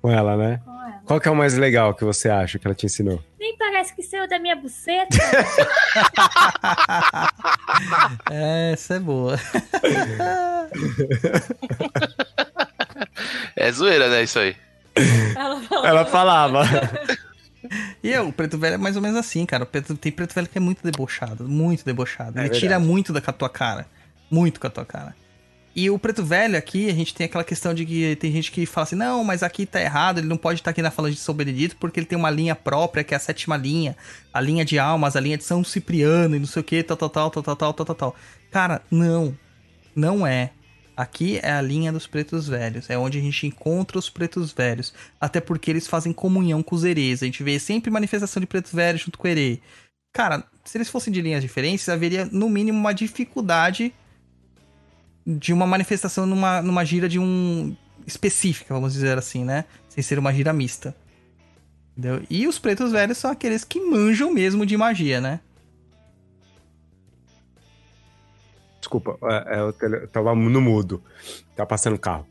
Com 0.00 0.10
ela, 0.10 0.36
né? 0.36 0.60
Com. 0.64 0.77
Qual 1.08 1.18
que 1.20 1.26
é 1.26 1.30
o 1.30 1.34
mais 1.36 1.56
legal 1.56 1.94
que 1.94 2.04
você 2.04 2.28
acha 2.28 2.58
que 2.58 2.66
ela 2.66 2.74
te 2.74 2.84
ensinou? 2.86 3.20
Nem 3.40 3.56
parece 3.56 3.94
que 3.94 4.02
saiu 4.02 4.28
da 4.28 4.38
minha 4.38 4.54
buceta. 4.54 5.16
É, 8.30 8.72
essa 8.72 8.94
é 8.94 8.98
boa. 8.98 9.38
É 13.56 13.70
zoeira, 13.72 14.08
né? 14.10 14.22
Isso 14.22 14.38
aí. 14.38 14.56
ela 15.36 15.60
falou. 15.68 15.86
Ela 15.86 16.04
falava. 16.04 16.62
E 18.02 18.10
eu, 18.12 18.28
o 18.28 18.32
preto 18.32 18.56
velho 18.56 18.74
é 18.74 18.78
mais 18.78 18.94
ou 18.96 19.02
menos 19.02 19.18
assim, 19.18 19.44
cara. 19.44 19.66
Preto- 19.66 19.96
tem 19.96 20.12
preto 20.12 20.32
velho 20.32 20.46
que 20.48 20.56
é 20.56 20.60
muito 20.60 20.80
debochado, 20.82 21.46
muito 21.48 21.84
debochado. 21.84 22.30
É 22.38 22.42
Ele 22.42 22.42
verdade. 22.42 22.60
tira 22.60 22.78
muito 22.78 23.12
da 23.12 23.20
com 23.20 23.30
a 23.30 23.32
tua 23.32 23.50
cara. 23.50 23.84
Muito 24.30 24.60
com 24.60 24.66
a 24.68 24.70
tua 24.70 24.86
cara. 24.86 25.14
E 25.74 25.90
o 25.90 25.98
preto 25.98 26.24
velho 26.24 26.56
aqui, 26.56 26.88
a 26.88 26.94
gente 26.94 27.14
tem 27.14 27.26
aquela 27.26 27.44
questão 27.44 27.72
de 27.72 27.84
que 27.86 28.16
tem 28.16 28.32
gente 28.32 28.50
que 28.50 28.66
fala 28.66 28.84
assim, 28.84 28.96
não, 28.96 29.22
mas 29.22 29.42
aqui 29.42 29.64
tá 29.64 29.80
errado, 29.80 30.18
ele 30.18 30.26
não 30.26 30.36
pode 30.36 30.60
estar 30.60 30.70
aqui 30.70 30.82
na 30.82 30.90
falange 30.90 31.16
de 31.16 31.22
São 31.22 31.34
Benedito 31.34 31.76
porque 31.76 32.00
ele 32.00 32.06
tem 32.06 32.18
uma 32.18 32.30
linha 32.30 32.54
própria, 32.54 33.04
que 33.04 33.14
é 33.14 33.16
a 33.16 33.20
sétima 33.20 33.56
linha, 33.56 33.96
a 34.32 34.40
linha 34.40 34.64
de 34.64 34.78
almas, 34.78 35.14
a 35.14 35.20
linha 35.20 35.38
de 35.38 35.44
São 35.44 35.62
Cipriano 35.62 36.34
e 36.34 36.38
não 36.38 36.46
sei 36.46 36.60
o 36.60 36.64
que, 36.64 36.82
tal, 36.82 36.96
tal, 36.96 37.08
tal, 37.08 37.30
tal, 37.30 37.42
tal, 37.42 37.56
tal, 37.56 37.84
tal, 37.84 37.94
tal. 37.94 38.16
Cara, 38.50 38.82
não. 38.90 39.36
Não 39.94 40.26
é. 40.26 40.50
Aqui 40.96 41.38
é 41.44 41.52
a 41.52 41.62
linha 41.62 41.92
dos 41.92 42.08
pretos 42.08 42.48
velhos. 42.48 42.90
É 42.90 42.98
onde 42.98 43.18
a 43.18 43.20
gente 43.20 43.46
encontra 43.46 43.98
os 43.98 44.10
pretos 44.10 44.50
velhos. 44.50 44.92
Até 45.20 45.40
porque 45.40 45.70
eles 45.70 45.86
fazem 45.86 46.12
comunhão 46.12 46.60
com 46.60 46.74
os 46.74 46.82
herês. 46.82 47.22
A 47.22 47.26
gente 47.26 47.42
vê 47.44 47.56
sempre 47.60 47.88
manifestação 47.88 48.40
de 48.40 48.48
pretos 48.48 48.72
velhos 48.72 49.02
junto 49.02 49.16
com 49.16 49.28
o 49.28 49.30
herê. 49.30 49.60
Cara, 50.12 50.42
se 50.64 50.76
eles 50.76 50.88
fossem 50.88 51.12
de 51.12 51.22
linhas 51.22 51.40
diferentes, 51.40 51.88
haveria 51.88 52.24
no 52.24 52.48
mínimo 52.48 52.76
uma 52.76 52.92
dificuldade 52.92 53.94
de 55.28 55.52
uma 55.52 55.66
manifestação 55.66 56.24
numa, 56.24 56.62
numa 56.62 56.82
gira 56.86 57.06
de 57.06 57.18
um. 57.18 57.76
específica, 58.06 58.72
vamos 58.72 58.94
dizer 58.94 59.18
assim, 59.18 59.44
né? 59.44 59.66
Sem 59.90 60.02
ser 60.02 60.18
uma 60.18 60.32
gira 60.32 60.54
mista. 60.54 60.96
Entendeu? 61.94 62.22
E 62.30 62.48
os 62.48 62.58
pretos 62.58 62.92
velhos 62.92 63.18
são 63.18 63.30
aqueles 63.30 63.62
que 63.62 63.78
manjam 63.78 64.32
mesmo 64.32 64.64
de 64.64 64.74
magia, 64.76 65.20
né? 65.20 65.40
Desculpa, 68.80 69.18
é, 69.22 69.56
é, 69.56 69.60
eu 69.60 70.08
tava 70.08 70.34
no 70.34 70.60
mudo. 70.62 71.02
Tá 71.54 71.66
passando 71.66 71.98
carro. 71.98 72.26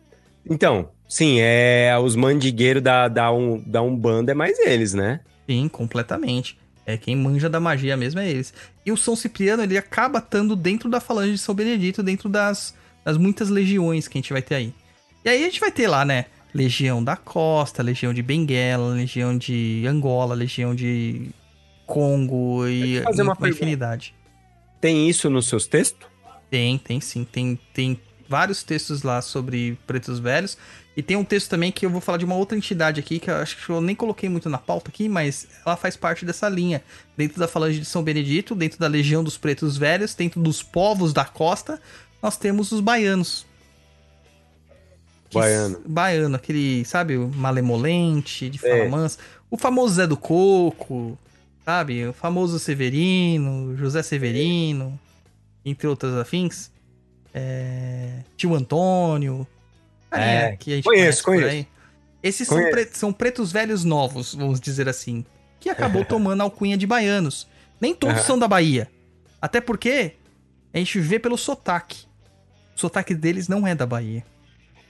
Então, 0.50 0.90
sim, 1.08 1.40
é 1.40 1.96
os 2.02 2.16
mandigueiros 2.16 2.82
da, 2.82 3.08
da, 3.08 3.32
um, 3.32 3.62
da 3.64 3.82
Umbanda 3.82 4.32
é 4.32 4.36
mais 4.36 4.58
eles, 4.58 4.94
né? 4.94 5.20
Sim, 5.46 5.68
completamente. 5.68 6.58
É 6.86 6.98
quem 6.98 7.16
manja 7.16 7.50
da 7.50 7.60
magia 7.60 7.98
mesmo 7.98 8.22
é 8.22 8.30
eles. 8.30 8.54
E 8.86 8.92
o 8.92 8.98
São 8.98 9.16
Cipriano, 9.16 9.62
ele 9.62 9.78
acaba 9.78 10.20
estando 10.20 10.56
dentro 10.56 10.90
da 10.90 11.02
falange 11.02 11.34
de 11.34 11.38
São 11.38 11.54
Benedito, 11.54 12.02
dentro 12.02 12.30
das, 12.30 12.74
das 13.08 13.16
muitas 13.16 13.48
legiões 13.48 14.06
que 14.06 14.18
a 14.18 14.20
gente 14.20 14.34
vai 14.34 14.42
ter 14.42 14.56
aí. 14.56 14.74
E 15.24 15.30
aí 15.30 15.42
a 15.42 15.46
gente 15.46 15.62
vai 15.62 15.72
ter 15.72 15.88
lá, 15.88 16.04
né? 16.04 16.26
Legião 16.54 17.02
da 17.02 17.16
Costa, 17.16 17.82
Legião 17.82 18.14
de 18.14 18.22
Benguela, 18.22 18.94
Legião 18.94 19.38
de 19.38 19.86
Angola, 19.88 20.36
Legião 20.36 20.76
de 20.76 21.30
Congo 21.86 22.68
e 22.68 23.02
fazer 23.04 23.22
uma 23.22 23.34
uma 23.34 23.48
infinidade. 23.48 24.14
Tem 24.82 25.10
isso 25.10 25.30
nos 25.30 25.48
seus 25.48 25.68
textos? 25.68 26.06
Tem, 26.52 26.78
tem 26.78 27.00
sim. 27.00 27.24
Tem, 27.24 27.58
tem 27.74 27.98
vários 28.28 28.62
textos 28.62 29.04
lá 29.04 29.22
sobre 29.22 29.80
pretos 29.88 30.20
velhos. 30.20 30.58
E 30.98 31.02
tem 31.02 31.16
um 31.16 31.24
texto 31.24 31.50
também 31.50 31.72
que 31.72 31.86
eu 31.86 31.90
vou 31.90 32.02
falar 32.02 32.18
de 32.18 32.26
uma 32.26 32.36
outra 32.36 32.58
entidade 32.58 33.00
aqui, 33.00 33.20
que 33.20 33.30
eu 33.30 33.36
acho 33.36 33.56
que 33.64 33.70
eu 33.70 33.80
nem 33.80 33.96
coloquei 33.96 34.28
muito 34.28 34.50
na 34.50 34.58
pauta 34.58 34.90
aqui, 34.90 35.08
mas 35.08 35.48
ela 35.66 35.78
faz 35.78 35.96
parte 35.96 36.26
dessa 36.26 36.50
linha. 36.50 36.84
Dentro 37.16 37.40
da 37.40 37.48
falange 37.48 37.80
de 37.80 37.86
São 37.86 38.04
Benedito, 38.04 38.56
dentro 38.56 38.80
da 38.80 38.88
Legião 38.88 39.24
dos 39.24 39.38
Pretos 39.38 39.78
Velhos, 39.78 40.16
dentro 40.16 40.42
dos 40.42 40.64
povos 40.64 41.14
da 41.14 41.24
costa, 41.24 41.80
nós 42.22 42.38
temos 42.38 42.72
os 42.72 42.80
baianos. 42.82 43.46
Baiano. 45.34 45.82
Baiano, 45.86 46.36
aquele, 46.36 46.86
sabe, 46.86 47.18
o 47.18 47.28
malemolente, 47.28 48.50
de 48.50 48.58
fala 48.58 48.74
É. 48.76 48.88
mansa. 48.88 49.20
O 49.52 49.58
famoso 49.58 49.96
Zé 49.96 50.08
do 50.08 50.16
Coco, 50.18 51.18
sabe? 51.66 52.08
O 52.08 52.14
famoso 52.14 52.58
Severino, 52.60 53.76
José 53.76 54.02
Severino, 54.02 54.98
entre 55.66 55.88
outras 55.88 56.14
afins. 56.16 56.72
É... 57.34 58.22
Tio 58.38 58.56
Antônio. 58.56 59.46
carinha 60.10 60.32
É, 60.32 60.56
que 60.56 60.72
a 60.72 60.76
gente 60.78 60.86
conheço, 60.86 61.24
conhece 61.24 61.24
por 61.24 61.26
conheço. 61.36 61.50
aí. 61.50 61.68
Esses 62.24 62.48
são, 62.48 62.58
Conheço. 62.58 62.72
pre- 62.72 62.90
são 62.98 63.14
pretos 63.14 63.52
velhos 63.52 63.84
novos, 63.84 64.34
vamos 64.34 64.60
dizer 64.60 64.88
assim. 64.90 65.24
Que 65.60 65.70
acabou 65.70 66.04
tomando 66.06 66.42
a 66.42 66.46
alcunha 66.46 66.78
de 66.78 66.88
baianos. 66.88 67.48
Nem 67.80 67.94
todos 67.94 68.16
Aham. 68.18 68.26
são 68.26 68.40
da 68.40 68.48
Bahia. 68.48 68.90
Até 69.42 69.62
porque 69.62 70.14
a 70.74 70.78
gente 70.78 71.00
vê 71.00 71.20
pelo 71.20 71.38
sotaque. 71.38 72.07
O 72.78 72.80
sotaque 72.80 73.16
deles 73.16 73.48
não 73.48 73.66
é 73.66 73.74
da 73.74 73.88
Bahia. 73.88 74.24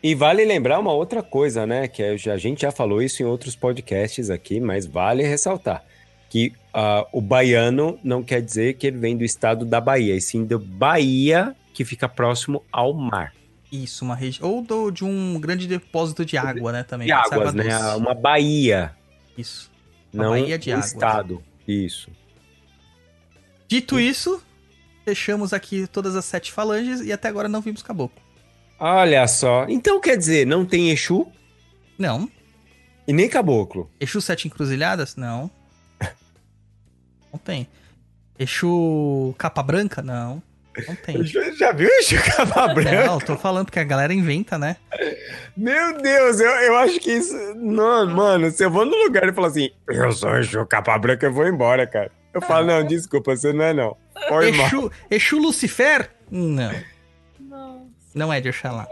E 0.04 0.14
vale 0.14 0.44
lembrar 0.44 0.78
uma 0.78 0.92
outra 0.92 1.24
coisa, 1.24 1.66
né? 1.66 1.88
Que 1.88 2.04
é- 2.04 2.12
a 2.32 2.38
gente 2.38 2.62
já 2.64 2.72
falou 2.72 3.02
isso 3.02 3.24
em 3.24 3.26
outros 3.26 3.56
podcasts 3.56 4.30
aqui, 4.30 4.60
mas 4.60 4.86
vale 4.86 5.24
ressaltar. 5.24 5.84
Que 6.30 6.52
ah, 6.74 7.08
o 7.14 7.22
baiano 7.22 7.98
não 8.04 8.22
quer 8.22 8.42
dizer 8.42 8.74
que 8.74 8.86
ele 8.88 8.98
vem 8.98 9.16
do 9.16 9.24
estado 9.24 9.66
da 9.66 9.80
Bahia, 9.80 10.14
e 10.16 10.20
sim 10.22 10.44
do 10.46 10.60
Bahia, 10.60 11.56
que 11.74 11.86
fica 11.86 12.10
próximo 12.10 12.62
ao 12.72 12.94
mar. 12.94 13.34
Isso, 13.72 14.04
uma 14.04 14.16
região. 14.16 14.50
Ou 14.50 14.62
do- 14.62 14.92
de 14.92 15.06
um 15.06 15.40
grande 15.40 15.66
depósito 15.66 16.26
de 16.26 16.38
água, 16.38 16.72
né? 16.74 16.84
Também. 16.84 17.08
De 17.08 17.14
águas, 17.14 17.32
água 17.32 17.52
né? 17.54 17.64
doce. 17.64 17.98
Uma 17.98 18.14
Bahia, 18.14 18.92
Isso. 19.38 19.72
Uma 20.14 20.24
não 20.26 20.32
baía 20.32 20.58
de 20.60 20.70
um 20.72 20.74
águas. 20.74 20.88
estado. 20.88 21.44
Isso. 21.66 22.10
Dito 23.68 24.00
isso, 24.00 24.42
fechamos 25.08 25.54
aqui 25.54 25.88
todas 25.88 26.18
as 26.18 26.26
sete 26.26 26.52
falanges 26.52 27.00
e 27.00 27.14
até 27.14 27.30
agora 27.30 27.48
não 27.48 27.62
vimos 27.62 27.82
caboclo. 27.82 28.22
Olha 28.78 29.26
só. 29.26 29.66
Então 29.70 30.02
quer 30.02 30.18
dizer, 30.18 30.46
não 30.46 30.66
tem 30.66 30.90
Exu 30.92 31.32
Não. 31.98 32.30
e 33.08 33.14
nem 33.14 33.30
caboclo. 33.30 33.90
Exu 34.02 34.20
Sete 34.20 34.48
Encruzilhadas? 34.50 35.16
Não. 35.16 35.50
Não 37.32 37.40
tem. 37.40 37.68
Exu 38.38 39.34
capa 39.38 39.64
branca? 39.64 40.02
Não, 40.02 40.44
não 40.88 40.96
tem. 40.96 41.24
Já, 41.24 41.52
já 41.52 41.72
viu 41.72 41.90
esse 41.90 42.16
capa 42.22 42.68
branca? 42.74 43.06
Não, 43.06 43.20
tô 43.20 43.36
falando 43.36 43.66
porque 43.66 43.80
a 43.80 43.84
galera 43.84 44.14
inventa, 44.14 44.58
né? 44.60 44.76
Meu 45.56 46.00
Deus, 46.02 46.40
eu, 46.40 46.50
eu 46.52 46.78
acho 46.78 47.00
que 47.00 47.12
isso. 47.14 47.34
Não, 47.56 48.06
mano, 48.08 48.52
se 48.52 48.64
eu 48.64 48.70
vou 48.70 48.86
no 48.86 48.96
lugar 48.96 49.28
e 49.28 49.34
falar 49.34 49.48
assim, 49.48 49.72
eu 49.88 50.12
sou 50.12 50.38
Exu 50.38 50.66
capa 50.68 50.98
branca, 51.00 51.26
eu 51.26 51.34
vou 51.34 51.48
embora, 51.48 51.88
cara. 51.88 52.12
Eu 52.38 52.42
falo, 52.42 52.68
não, 52.68 52.86
desculpa, 52.86 53.36
você 53.36 53.52
não 53.54 53.64
é 53.66 53.74
não. 53.74 53.98
Foi 54.28 54.52
mal. 54.52 54.68
Exu, 54.68 54.92
Exu 55.10 55.38
Lucifer? 55.40 56.10
Não, 56.30 56.72
Não. 57.40 57.88
não 58.14 58.34
é 58.34 58.40
de 58.42 58.50
Oxalá. 58.50 58.88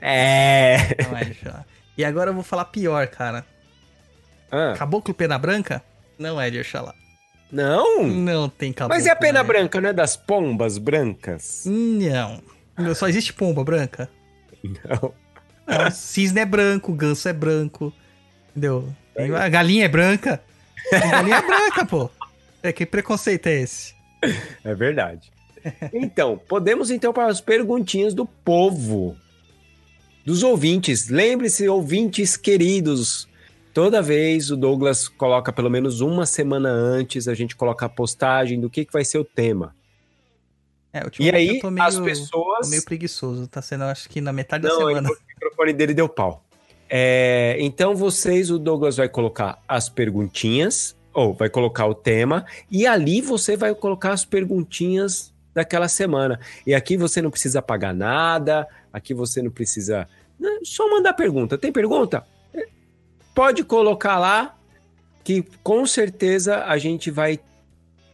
É. 0.00 0.96
Não 1.08 1.16
é 1.18 1.24
de 1.24 1.30
Oxalá. 1.32 1.64
E 1.96 2.04
agora 2.04 2.30
eu 2.30 2.34
vou 2.34 2.42
falar 2.42 2.64
pior, 2.66 3.06
cara. 3.08 3.44
Ah, 4.50 4.74
Caboclo 4.76 5.14
Pena 5.14 5.38
Branca? 5.38 5.82
Não 6.18 6.40
é 6.40 6.50
de 6.50 6.58
Oxalá. 6.60 6.94
não? 7.52 8.04
Não 8.06 8.48
tem 8.48 8.72
caboclo. 8.72 8.96
Mas 8.96 9.06
e 9.06 9.10
a 9.10 9.16
pena 9.16 9.42
né? 9.42 9.46
branca, 9.46 9.80
não 9.80 9.88
é 9.90 9.92
das 9.92 10.16
pombas 10.16 10.78
brancas? 10.78 11.64
Não. 11.66 12.42
Não, 12.76 12.94
Só 12.94 13.08
existe 13.08 13.32
pomba 13.32 13.62
branca? 13.64 14.08
Não. 14.64 15.14
Não, 15.66 15.90
cisne 15.90 16.40
é 16.40 16.44
branco, 16.44 16.92
ganso 16.92 17.28
é 17.28 17.32
branco. 17.32 17.92
Entendeu? 18.50 18.92
Tem- 19.14 19.34
A 19.34 19.48
galinha 19.48 19.84
é 19.84 19.88
branca. 19.88 20.42
Galinha 20.90 21.36
é 21.36 21.42
branca, 21.42 21.84
pô. 21.86 22.10
É, 22.62 22.72
que 22.72 22.84
preconceito 22.84 23.46
é 23.46 23.60
esse? 23.62 23.94
É 24.64 24.74
verdade. 24.74 25.30
Então, 25.92 26.38
podemos 26.48 26.90
então 26.90 27.12
para 27.12 27.26
as 27.26 27.40
perguntinhas 27.40 28.14
do 28.14 28.24
povo, 28.26 29.16
dos 30.24 30.42
ouvintes. 30.42 31.08
Lembre-se, 31.08 31.68
ouvintes 31.68 32.36
queridos, 32.36 33.28
toda 33.72 34.00
vez 34.02 34.50
o 34.50 34.56
Douglas 34.56 35.08
coloca 35.08 35.52
pelo 35.52 35.70
menos 35.70 36.00
uma 36.00 36.26
semana 36.26 36.68
antes, 36.70 37.28
a 37.28 37.34
gente 37.34 37.54
coloca 37.56 37.86
a 37.86 37.88
postagem 37.88 38.60
do 38.60 38.68
que, 38.70 38.84
que 38.84 38.92
vai 38.92 39.04
ser 39.04 39.18
o 39.18 39.24
tema. 39.24 39.74
É, 40.92 41.02
E 41.20 41.30
aí, 41.30 41.60
meio, 41.62 41.82
as 41.82 41.98
pessoas. 42.00 42.68
meio 42.68 42.84
preguiçoso. 42.84 43.46
Tá 43.46 43.62
sendo, 43.62 43.84
acho 43.84 44.08
que 44.08 44.20
na 44.20 44.32
metade 44.32 44.64
da 44.64 44.70
Não, 44.70 44.78
semana. 44.78 45.08
ele- 45.08 45.16
o 45.16 45.18
microfone 45.28 45.72
dele 45.72 45.94
deu 45.94 46.08
pau. 46.08 46.44
É, 46.92 47.56
então 47.60 47.94
vocês, 47.94 48.50
o 48.50 48.58
Douglas 48.58 48.96
vai 48.96 49.08
colocar 49.08 49.62
as 49.68 49.88
perguntinhas, 49.88 50.96
ou 51.14 51.32
vai 51.32 51.48
colocar 51.48 51.86
o 51.86 51.94
tema, 51.94 52.44
e 52.68 52.84
ali 52.84 53.20
você 53.20 53.56
vai 53.56 53.72
colocar 53.74 54.12
as 54.12 54.24
perguntinhas 54.24 55.32
daquela 55.54 55.86
semana. 55.86 56.40
E 56.66 56.74
aqui 56.74 56.96
você 56.96 57.22
não 57.22 57.30
precisa 57.30 57.62
pagar 57.62 57.94
nada, 57.94 58.66
aqui 58.92 59.14
você 59.14 59.40
não 59.40 59.50
precisa. 59.52 60.08
né, 60.38 60.50
Só 60.64 60.90
mandar 60.90 61.12
pergunta. 61.14 61.56
Tem 61.56 61.72
pergunta? 61.72 62.26
É, 62.52 62.66
Pode 63.32 63.62
colocar 63.62 64.18
lá, 64.18 64.58
que 65.22 65.44
com 65.62 65.86
certeza 65.86 66.64
a 66.64 66.76
gente 66.76 67.10
vai 67.10 67.38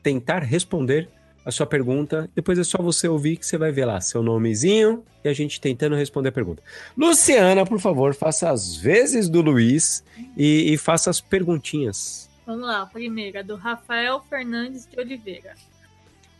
tentar 0.02 0.40
responder 0.42 1.08
a 1.46 1.52
sua 1.52 1.64
pergunta. 1.64 2.28
Depois 2.34 2.58
é 2.58 2.64
só 2.64 2.82
você 2.82 3.06
ouvir 3.06 3.36
que 3.36 3.46
você 3.46 3.56
vai 3.56 3.70
ver 3.70 3.84
lá 3.84 4.00
seu 4.00 4.20
nomezinho 4.20 5.04
e 5.22 5.28
a 5.28 5.32
gente 5.32 5.60
tentando 5.60 5.94
responder 5.94 6.30
a 6.30 6.32
pergunta. 6.32 6.60
Luciana, 6.96 7.64
por 7.64 7.78
favor, 7.78 8.12
faça 8.16 8.50
as 8.50 8.76
vezes 8.76 9.28
do 9.28 9.40
Luiz 9.40 10.04
e, 10.36 10.72
e 10.72 10.76
faça 10.76 11.08
as 11.08 11.20
perguntinhas. 11.20 12.28
Vamos 12.44 12.66
lá, 12.66 12.82
a 12.82 12.86
primeira, 12.86 13.44
do 13.44 13.54
Rafael 13.54 14.20
Fernandes 14.28 14.86
de 14.86 14.98
Oliveira. 14.98 15.54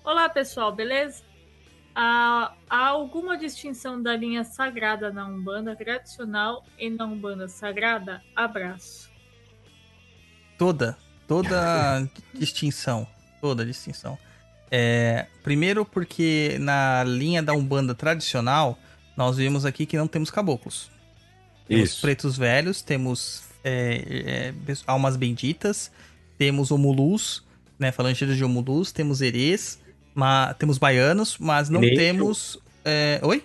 Olá, 0.03 0.29
pessoal, 0.29 0.75
beleza? 0.75 1.23
Há, 1.95 2.53
há 2.69 2.87
alguma 2.89 3.39
distinção 3.39 4.03
da 4.03 4.17
linha 4.17 4.43
sagrada 4.43 5.13
na 5.13 5.27
Umbanda 5.27 5.77
tradicional 5.77 6.65
e 6.77 6.91
na 6.91 7.07
Umbanda 7.07 7.49
sagrada? 7.49 8.21
Abraço. 8.35 9.09
Toda, 10.59 10.99
toda 11.29 12.09
distinção, 12.35 13.07
toda 13.41 13.65
distinção. 13.65 14.19
É, 14.71 15.27
primeiro 15.43 15.85
porque 15.85 16.57
na 16.61 17.05
linha 17.05 17.43
da 17.43 17.53
Umbanda 17.53 17.95
tradicional, 17.95 18.79
nós 19.17 19.37
vimos 19.37 19.65
aqui 19.65 19.87
que 19.87 19.97
não 19.97 20.07
temos 20.09 20.31
caboclos. 20.31 20.91
Temos 21.69 21.91
Isso. 21.91 22.01
pretos 22.01 22.37
velhos, 22.37 22.83
temos 22.83 23.45
é, 23.65 24.53
é, 24.69 24.75
almas 24.87 25.17
benditas, 25.17 25.91
temos 26.39 26.71
omulus, 26.71 27.45
né, 27.79 27.91
falanges 27.93 28.37
de 28.37 28.45
omulus, 28.45 28.93
temos 28.93 29.21
erês, 29.21 29.81
ma- 30.15 30.55
temos 30.55 30.79
baianos, 30.79 31.37
mas 31.39 31.69
não 31.69 31.81
Nem 31.81 31.95
temos... 31.95 32.59
é, 32.85 33.21
oi? 33.23 33.45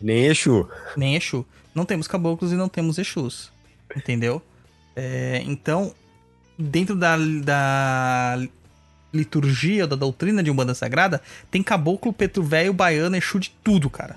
Nem 0.00 0.26
Exu. 0.26 0.68
nem 0.96 1.16
Exu. 1.16 1.46
Não 1.74 1.84
temos 1.84 2.06
caboclos 2.06 2.52
e 2.52 2.54
não 2.54 2.68
temos 2.68 2.98
Exus. 2.98 3.50
Entendeu? 3.96 4.42
É, 4.94 5.42
então, 5.46 5.94
dentro 6.58 6.94
da, 6.94 7.16
da 7.42 8.46
liturgia, 9.14 9.86
da 9.86 9.96
doutrina 9.96 10.42
de 10.42 10.50
Umbanda 10.50 10.74
Sagrada, 10.74 11.22
tem 11.50 11.62
caboclo, 11.62 12.12
preto 12.12 12.42
velho, 12.42 12.72
baiano, 12.72 13.16
Exu 13.16 13.38
de 13.38 13.50
tudo, 13.62 13.88
cara. 13.88 14.16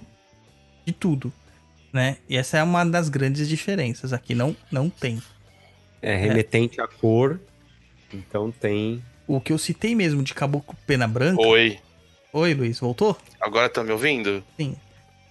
De 0.86 0.91
tudo. 0.91 1.32
Né? 1.94 2.18
E 2.28 2.36
essa 2.36 2.57
é 2.57 2.64
uma 2.64 2.84
das 2.84 3.07
grandes 3.07 3.48
diferenças. 3.48 4.11
Aqui 4.11 4.36
não, 4.36 4.56
não 4.72 4.90
tem. 4.90 5.22
É 6.02 6.15
remetente 6.15 6.82
à 6.82 6.88
cor. 6.88 7.40
Então 8.14 8.52
tem. 8.52 9.03
O 9.28 9.40
que 9.40 9.52
eu 9.52 9.57
citei 9.57 9.95
mesmo 9.95 10.24
de 10.24 10.34
caboclo 10.34 10.76
pena 10.86 11.07
branca. 11.07 11.41
Oi. 11.41 11.80
Oi, 12.34 12.53
Luiz, 12.53 12.80
voltou? 12.80 13.18
Agora 13.40 13.69
tá 13.69 13.84
me 13.84 13.91
ouvindo? 13.91 14.44
Sim. 14.57 14.76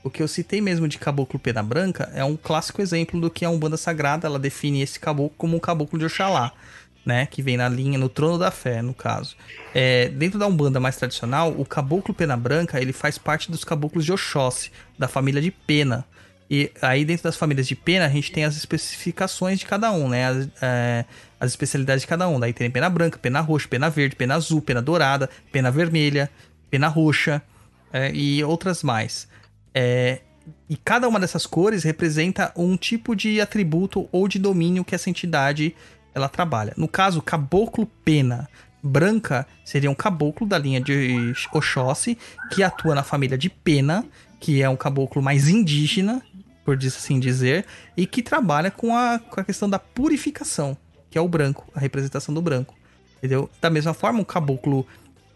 O 0.03 0.11
que 0.11 0.23
eu 0.23 0.29
citei 0.29 0.61
mesmo 0.61 0.87
de 0.87 0.99
caboclo 0.99 1.39
pena 1.39 1.63
branca 1.63 2.11
é 2.15 2.25
um 2.25 2.37
clássico 2.37 2.81
exemplo 2.81 3.21
do 3.21 3.31
que 3.31 3.45
a 3.45 3.51
Umbanda 3.51 3.77
Sagrada, 3.77 4.27
ela 4.27 4.39
define 4.39 4.81
esse 4.81 5.01
caboclo 5.01 5.35
como 5.37 5.57
um 5.57 5.61
caboclo 5.61 5.99
de 5.99 6.05
Oxalá, 6.05 6.53
né? 7.07 7.25
Que 7.25 7.41
vem 7.41 7.57
na 7.57 7.69
linha, 7.69 7.97
no 7.97 8.09
trono 8.09 8.37
da 8.37 8.51
fé, 8.51 8.83
no 8.83 8.93
caso. 8.93 9.37
É, 9.73 10.09
dentro 10.09 10.39
da 10.39 10.47
Umbanda 10.47 10.81
mais 10.81 10.97
tradicional, 10.97 11.55
o 11.57 11.65
caboclo 11.65 12.13
pena 12.13 12.37
branca, 12.37 12.81
ele 12.81 12.93
faz 12.93 13.17
parte 13.17 13.49
dos 13.49 13.63
caboclos 13.63 14.05
de 14.05 14.13
Oxóssi, 14.13 14.73
da 14.99 15.07
família 15.07 15.41
de 15.41 15.53
Pena. 15.53 16.05
E 16.51 16.71
aí 16.83 17.05
dentro 17.05 17.25
das 17.25 17.37
famílias 17.37 17.69
de 17.69 17.77
Pena, 17.77 18.07
a 18.07 18.09
gente 18.09 18.33
tem 18.33 18.45
as 18.45 18.57
especificações 18.57 19.61
de 19.61 19.67
cada 19.67 19.93
um, 19.93 20.09
né? 20.09 20.27
As, 20.27 20.49
é, 20.61 21.05
as 21.39 21.51
especialidades 21.53 22.03
de 22.03 22.09
cada 22.09 22.29
um. 22.29 22.41
Daí 22.41 22.53
tem 22.53 22.69
pena 22.69 22.91
branca, 22.91 23.19
pena 23.19 23.41
roxa, 23.41 23.69
pena 23.69 23.89
verde, 23.89 24.17
pena 24.17 24.35
azul, 24.35 24.61
pena 24.61 24.83
dourada, 24.83 25.31
pena 25.53 25.71
vermelha, 25.71 26.29
pena 26.69 26.89
roxa 26.89 27.41
é, 27.93 28.11
e 28.13 28.43
outras 28.43 28.83
mais. 28.83 29.29
É, 29.73 30.21
e 30.69 30.77
cada 30.77 31.09
uma 31.09 31.21
dessas 31.21 31.47
cores 31.47 31.85
representa 31.85 32.53
um 32.57 32.77
tipo 32.77 33.15
de 33.15 33.41
atributo 33.41 34.09
ou 34.11 34.27
de 34.27 34.39
domínio 34.39 34.85
que 34.85 34.95
essa 34.95 35.11
entidade 35.11 35.75
ela 36.17 36.31
trabalha. 36.31 36.73
No 36.79 36.89
caso, 36.89 37.21
caboclo 37.21 37.85
pena 38.03 38.49
branca 38.83 39.47
seria 39.65 39.91
um 39.91 39.95
caboclo 39.95 40.47
da 40.47 40.57
linha 40.57 40.81
de 40.81 41.35
Oxóssi 41.53 42.17
que 42.51 42.63
atua 42.63 42.95
na 42.95 43.03
família 43.03 43.37
de 43.37 43.51
pena, 43.51 44.03
que 44.41 44.63
é 44.63 44.69
um 44.69 44.77
caboclo 44.77 45.21
mais 45.21 45.49
indígena, 45.49 46.23
por 46.65 46.79
assim 46.83 47.21
dizer, 47.21 47.67
e 47.97 48.07
que 48.07 48.23
trabalha 48.23 48.71
com 48.71 48.97
a, 48.97 49.19
com 49.19 49.41
a 49.41 49.45
questão 49.45 49.69
da 49.69 49.79
purificação, 49.79 50.77
que 51.11 51.19
é 51.19 51.21
o 51.21 51.29
branco, 51.29 51.69
a 51.75 51.81
representação 51.81 52.35
do 52.35 52.41
branco. 52.41 52.75
Entendeu? 53.19 53.51
Da 53.61 53.69
mesma 53.69 53.93
forma, 53.93 54.21
um 54.21 54.25
caboclo 54.25 54.87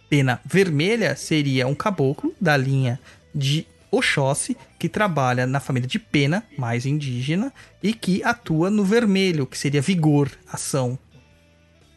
pena 0.09 0.41
vermelha 0.45 1.15
seria 1.15 1.67
um 1.67 1.75
caboclo 1.75 2.35
da 2.41 2.57
linha 2.57 2.99
de 3.35 3.67
Oxóssi, 3.91 4.57
que 4.79 4.89
trabalha 4.89 5.47
na 5.47 5.61
família 5.61 5.89
de 5.89 5.99
pena, 5.99 6.47
mais 6.57 6.87
indígena, 6.87 7.53
e 7.83 7.93
que 7.93 8.23
atua 8.23 8.71
no 8.71 8.85
vermelho, 8.85 9.47
que 9.47 9.59
seria 9.59 9.83
vigor, 9.83 10.31
ação. 10.51 10.99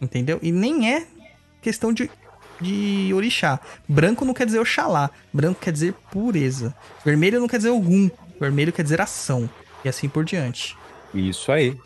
Entendeu? 0.01 0.39
E 0.41 0.51
nem 0.51 0.91
é 0.93 1.07
questão 1.61 1.93
de, 1.93 2.09
de 2.59 3.11
orixá. 3.13 3.59
Branco 3.87 4.25
não 4.25 4.33
quer 4.33 4.45
dizer 4.45 4.59
Oxalá, 4.59 5.09
branco 5.31 5.61
quer 5.61 5.71
dizer 5.71 5.93
pureza. 6.11 6.75
Vermelho 7.05 7.39
não 7.39 7.47
quer 7.47 7.57
dizer 7.57 7.69
algum, 7.69 8.09
vermelho 8.39 8.73
quer 8.73 8.83
dizer 8.83 8.99
ação. 8.99 9.49
E 9.85 9.89
assim 9.89 10.09
por 10.09 10.25
diante. 10.25 10.75
Isso 11.13 11.51
aí. 11.51 11.77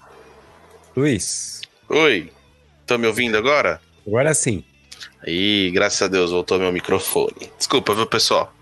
Luiz, 0.95 1.61
Oi. 1.89 2.31
Estão 2.81 2.97
me 2.97 3.07
ouvindo 3.07 3.38
agora? 3.38 3.81
agora 4.05 4.34
sim. 4.34 4.63
Aí, 5.25 5.69
graças 5.71 6.01
a 6.01 6.07
Deus, 6.07 6.31
voltou 6.31 6.57
meu 6.59 6.71
microfone. 6.71 7.51
Desculpa, 7.57 7.93
viu, 7.93 8.05
pessoal? 8.05 8.53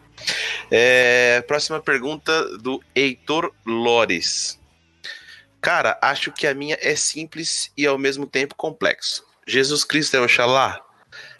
É, 0.71 1.41
próxima 1.47 1.79
pergunta 1.79 2.57
do 2.57 2.81
Heitor 2.95 3.51
Lores. 3.65 4.59
Cara, 5.61 5.97
acho 6.01 6.31
que 6.31 6.45
a 6.45 6.53
minha 6.53 6.77
é 6.81 6.95
simples 6.95 7.71
e 7.75 7.85
ao 7.85 7.97
mesmo 7.97 8.25
tempo 8.25 8.55
complexo. 8.55 9.25
Jesus 9.47 9.83
Cristo 9.83 10.15
é 10.15 10.21
Oxalá? 10.21 10.79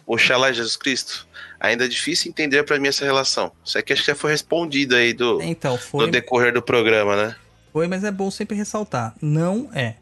Oxalá 0.06 0.50
é 0.50 0.54
Jesus 0.54 0.76
Cristo? 0.76 1.28
Ainda 1.60 1.86
é 1.86 1.88
difícil 1.88 2.30
entender 2.30 2.64
pra 2.64 2.80
mim 2.80 2.88
essa 2.88 3.06
relação. 3.06 3.52
Isso 3.64 3.78
aqui 3.78 3.94
acho 3.94 4.04
que 4.04 4.08
já 4.08 4.16
foi 4.16 4.32
respondido 4.32 4.96
aí 4.96 5.14
do, 5.14 5.42
Então, 5.42 5.76
do 5.76 5.82
foi, 5.82 6.12
decorrer 6.12 6.54
do 6.54 6.62
programa, 6.62 7.16
né? 7.16 7.36
foi, 7.72 7.88
mas 7.88 8.04
é 8.04 8.12
bom 8.12 8.32
sempre 8.32 8.56
ressaltar. 8.56 9.14
Não 9.22 9.70
é. 9.74 9.96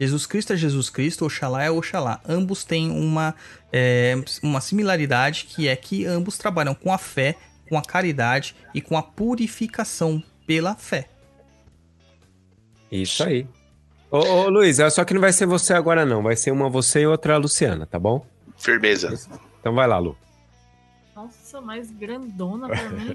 Jesus 0.00 0.24
Cristo 0.26 0.54
é 0.54 0.56
Jesus 0.56 0.88
Cristo, 0.88 1.26
Oxalá 1.26 1.62
é 1.62 1.70
Oxalá. 1.70 2.20
Ambos 2.26 2.64
têm 2.64 2.90
uma, 2.90 3.34
é, 3.70 4.14
uma 4.42 4.60
similaridade 4.60 5.44
que 5.44 5.68
é 5.68 5.76
que 5.76 6.06
ambos 6.06 6.38
trabalham 6.38 6.74
com 6.74 6.92
a 6.92 6.98
fé, 6.98 7.36
com 7.70 7.78
a 7.78 7.82
caridade 7.82 8.56
e 8.74 8.82
com 8.82 8.98
a 8.98 9.02
purificação 9.02 10.20
pela 10.44 10.74
fé. 10.74 11.08
Isso 12.90 13.22
aí. 13.22 13.46
Ô, 14.10 14.18
ô, 14.18 14.48
Luiz, 14.48 14.80
é 14.80 14.90
só 14.90 15.04
que 15.04 15.14
não 15.14 15.20
vai 15.20 15.32
ser 15.32 15.46
você 15.46 15.72
agora, 15.72 16.04
não. 16.04 16.20
Vai 16.20 16.34
ser 16.34 16.50
uma 16.50 16.68
você 16.68 17.02
e 17.02 17.06
outra 17.06 17.36
a 17.36 17.38
Luciana, 17.38 17.86
tá 17.86 17.96
bom? 17.96 18.26
Firmeza. 18.58 19.14
Então 19.60 19.72
vai 19.72 19.86
lá, 19.86 19.98
Lu. 19.98 20.18
Nossa, 21.14 21.60
mais 21.60 21.92
grandona 21.92 22.66
pra 22.68 22.88
mim. 22.88 23.14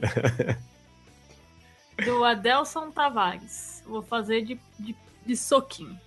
Do 2.06 2.24
Adelson 2.24 2.92
Tavares. 2.92 3.84
Vou 3.86 4.02
fazer 4.02 4.42
de, 4.44 4.58
de, 4.80 4.96
de 5.26 5.36
soquinho. 5.36 6.00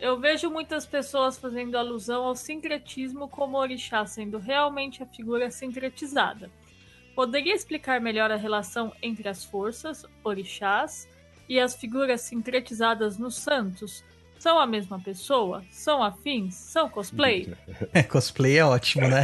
Eu 0.00 0.18
vejo 0.18 0.50
muitas 0.50 0.86
pessoas 0.86 1.36
fazendo 1.36 1.76
alusão 1.76 2.24
ao 2.24 2.34
sincretismo 2.34 3.28
como 3.28 3.58
orixá 3.58 4.06
sendo 4.06 4.38
realmente 4.38 5.02
a 5.02 5.06
figura 5.06 5.50
sincretizada. 5.50 6.50
Poderia 7.14 7.54
explicar 7.54 8.00
melhor 8.00 8.30
a 8.30 8.36
relação 8.36 8.92
entre 9.02 9.28
as 9.28 9.44
forças, 9.44 10.04
orixás, 10.22 11.08
e 11.48 11.60
as 11.60 11.74
figuras 11.74 12.22
sincretizadas 12.22 13.18
nos 13.18 13.36
santos? 13.36 14.02
São 14.38 14.58
a 14.58 14.66
mesma 14.66 14.98
pessoa? 15.00 15.62
São 15.70 16.02
afins? 16.02 16.54
São 16.54 16.88
cosplay? 16.88 17.52
É, 17.94 18.02
cosplay 18.02 18.58
é 18.58 18.64
ótimo, 18.64 19.06
né? 19.08 19.22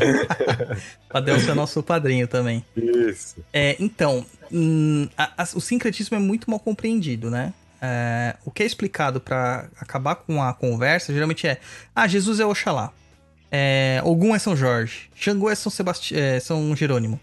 o 1.13 1.17
Adelson 1.19 1.51
é 1.51 1.55
nosso 1.55 1.83
padrinho 1.83 2.27
também. 2.29 2.65
Isso. 2.77 3.37
É, 3.53 3.77
então, 3.81 4.25
hum, 4.53 5.09
a- 5.19 5.33
a- 5.43 5.49
o 5.55 5.61
sincretismo 5.61 6.17
é 6.17 6.21
muito 6.21 6.49
mal 6.49 6.61
compreendido, 6.61 7.29
né? 7.31 7.53
É, 7.83 8.37
o 8.45 8.51
que 8.51 8.63
é 8.63 8.67
explicado 8.67 9.21
pra 9.21 9.69
acabar 9.79 10.15
com 10.15 10.43
a 10.43 10.53
conversa 10.55 11.13
geralmente 11.13 11.47
é: 11.47 11.59
ah, 11.95 12.07
Jesus 12.07 12.39
é 12.39 12.47
Oxalá, 12.47 12.93
é, 13.51 14.01
Ogum 14.05 14.35
é 14.35 14.39
São 14.39 14.55
Jorge, 14.57 15.11
Xangô 15.15 15.51
é 15.51 15.55
São, 15.55 15.71
Sebasti 15.73 16.17
é, 16.19 16.39
São 16.41 16.75
Jerônimo. 16.77 17.19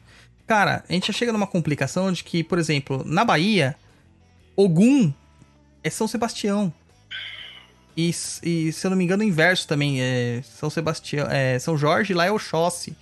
Cara, 0.47 0.85
a 0.87 0.93
gente 0.93 1.07
já 1.07 1.13
chega 1.13 1.33
numa 1.33 1.45
complicação 1.45 2.09
de 2.11 2.23
que, 2.23 2.41
por 2.41 2.57
exemplo, 2.57 3.03
na 3.05 3.25
Bahia, 3.25 3.75
Ogum 4.55 5.13
é 5.83 5.89
São 5.89 6.07
Sebastião. 6.07 6.73
E, 7.97 8.09
e, 8.43 8.71
se 8.71 8.87
eu 8.87 8.89
não 8.89 8.97
me 8.97 9.03
engano, 9.03 9.23
o 9.23 9.27
inverso 9.27 9.67
também 9.67 10.01
é 10.01 10.41
São 10.43 10.69
Sebastião, 10.69 11.27
é 11.29 11.59
São 11.59 11.77
Jorge, 11.77 12.13
lá 12.13 12.25
é 12.25 12.31
Oxóssi 12.31 12.95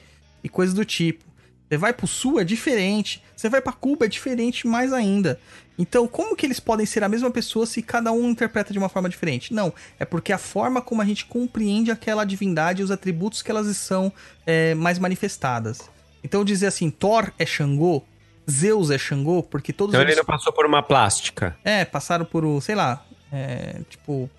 e 0.44 0.50
coisas 0.50 0.74
do 0.74 0.84
tipo. 0.84 1.24
Você 1.70 1.78
vai 1.78 1.94
pro 1.94 2.08
sul 2.08 2.40
é 2.40 2.44
diferente, 2.44 3.22
você 3.36 3.48
vai 3.48 3.62
pra 3.62 3.74
Cuba 3.74 4.06
é 4.06 4.08
diferente 4.08 4.66
mais 4.66 4.92
ainda. 4.92 5.40
Então, 5.78 6.08
como 6.08 6.36
que 6.36 6.46
eles 6.46 6.60
podem 6.60 6.86
ser 6.86 7.04
a 7.04 7.10
mesma 7.10 7.30
pessoa 7.30 7.66
se 7.66 7.82
cada 7.82 8.12
um 8.12 8.30
interpreta 8.30 8.72
de 8.72 8.80
uma 8.80 8.90
forma 8.90 9.10
diferente? 9.10 9.54
Não, 9.54 9.74
é 10.00 10.06
porque 10.06 10.32
a 10.32 10.38
forma 10.38 10.82
como 10.82 11.02
a 11.02 11.06
gente 11.06 11.26
compreende 11.26 11.92
aquela 11.92 12.24
divindade 12.24 12.82
e 12.82 12.86
os 12.86 12.92
atributos 12.92 13.42
que 13.42 13.52
elas 13.52 13.76
são 13.78 14.12
é, 14.46 14.74
mais 14.74 14.98
manifestadas. 14.98 15.95
Então, 16.26 16.44
dizer 16.44 16.68
assim, 16.68 16.90
Thor 16.90 17.32
é 17.40 17.46
Xangô, 17.46 18.02
Zeus 18.50 18.90
é 18.92 18.98
Xangô, 18.98 19.42
porque 19.44 19.72
todos 19.72 19.94
Então 19.94 20.02
ele 20.02 20.10
eles 20.12 20.18
não 20.18 20.26
passou 20.26 20.52
por 20.52 20.66
uma 20.66 20.82
plástica. 20.84 21.56
é, 21.64 21.86
passaram 21.86 22.26
por, 22.26 22.44
o, 22.44 22.60
sei 22.60 22.76
lá, 22.76 23.06
é, 23.32 23.82
tipo, 23.90 24.30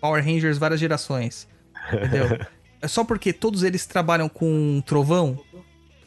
Power 0.00 0.24
Rangers 0.24 0.58
várias 0.58 0.78
gerações. 0.80 1.48
Entendeu? 1.92 2.26
é 2.80 2.86
só 2.88 3.04
porque 3.04 3.32
todos 3.32 3.62
eles 3.62 3.86
trabalham 3.86 4.28
com 4.28 4.82
trovão? 4.86 5.38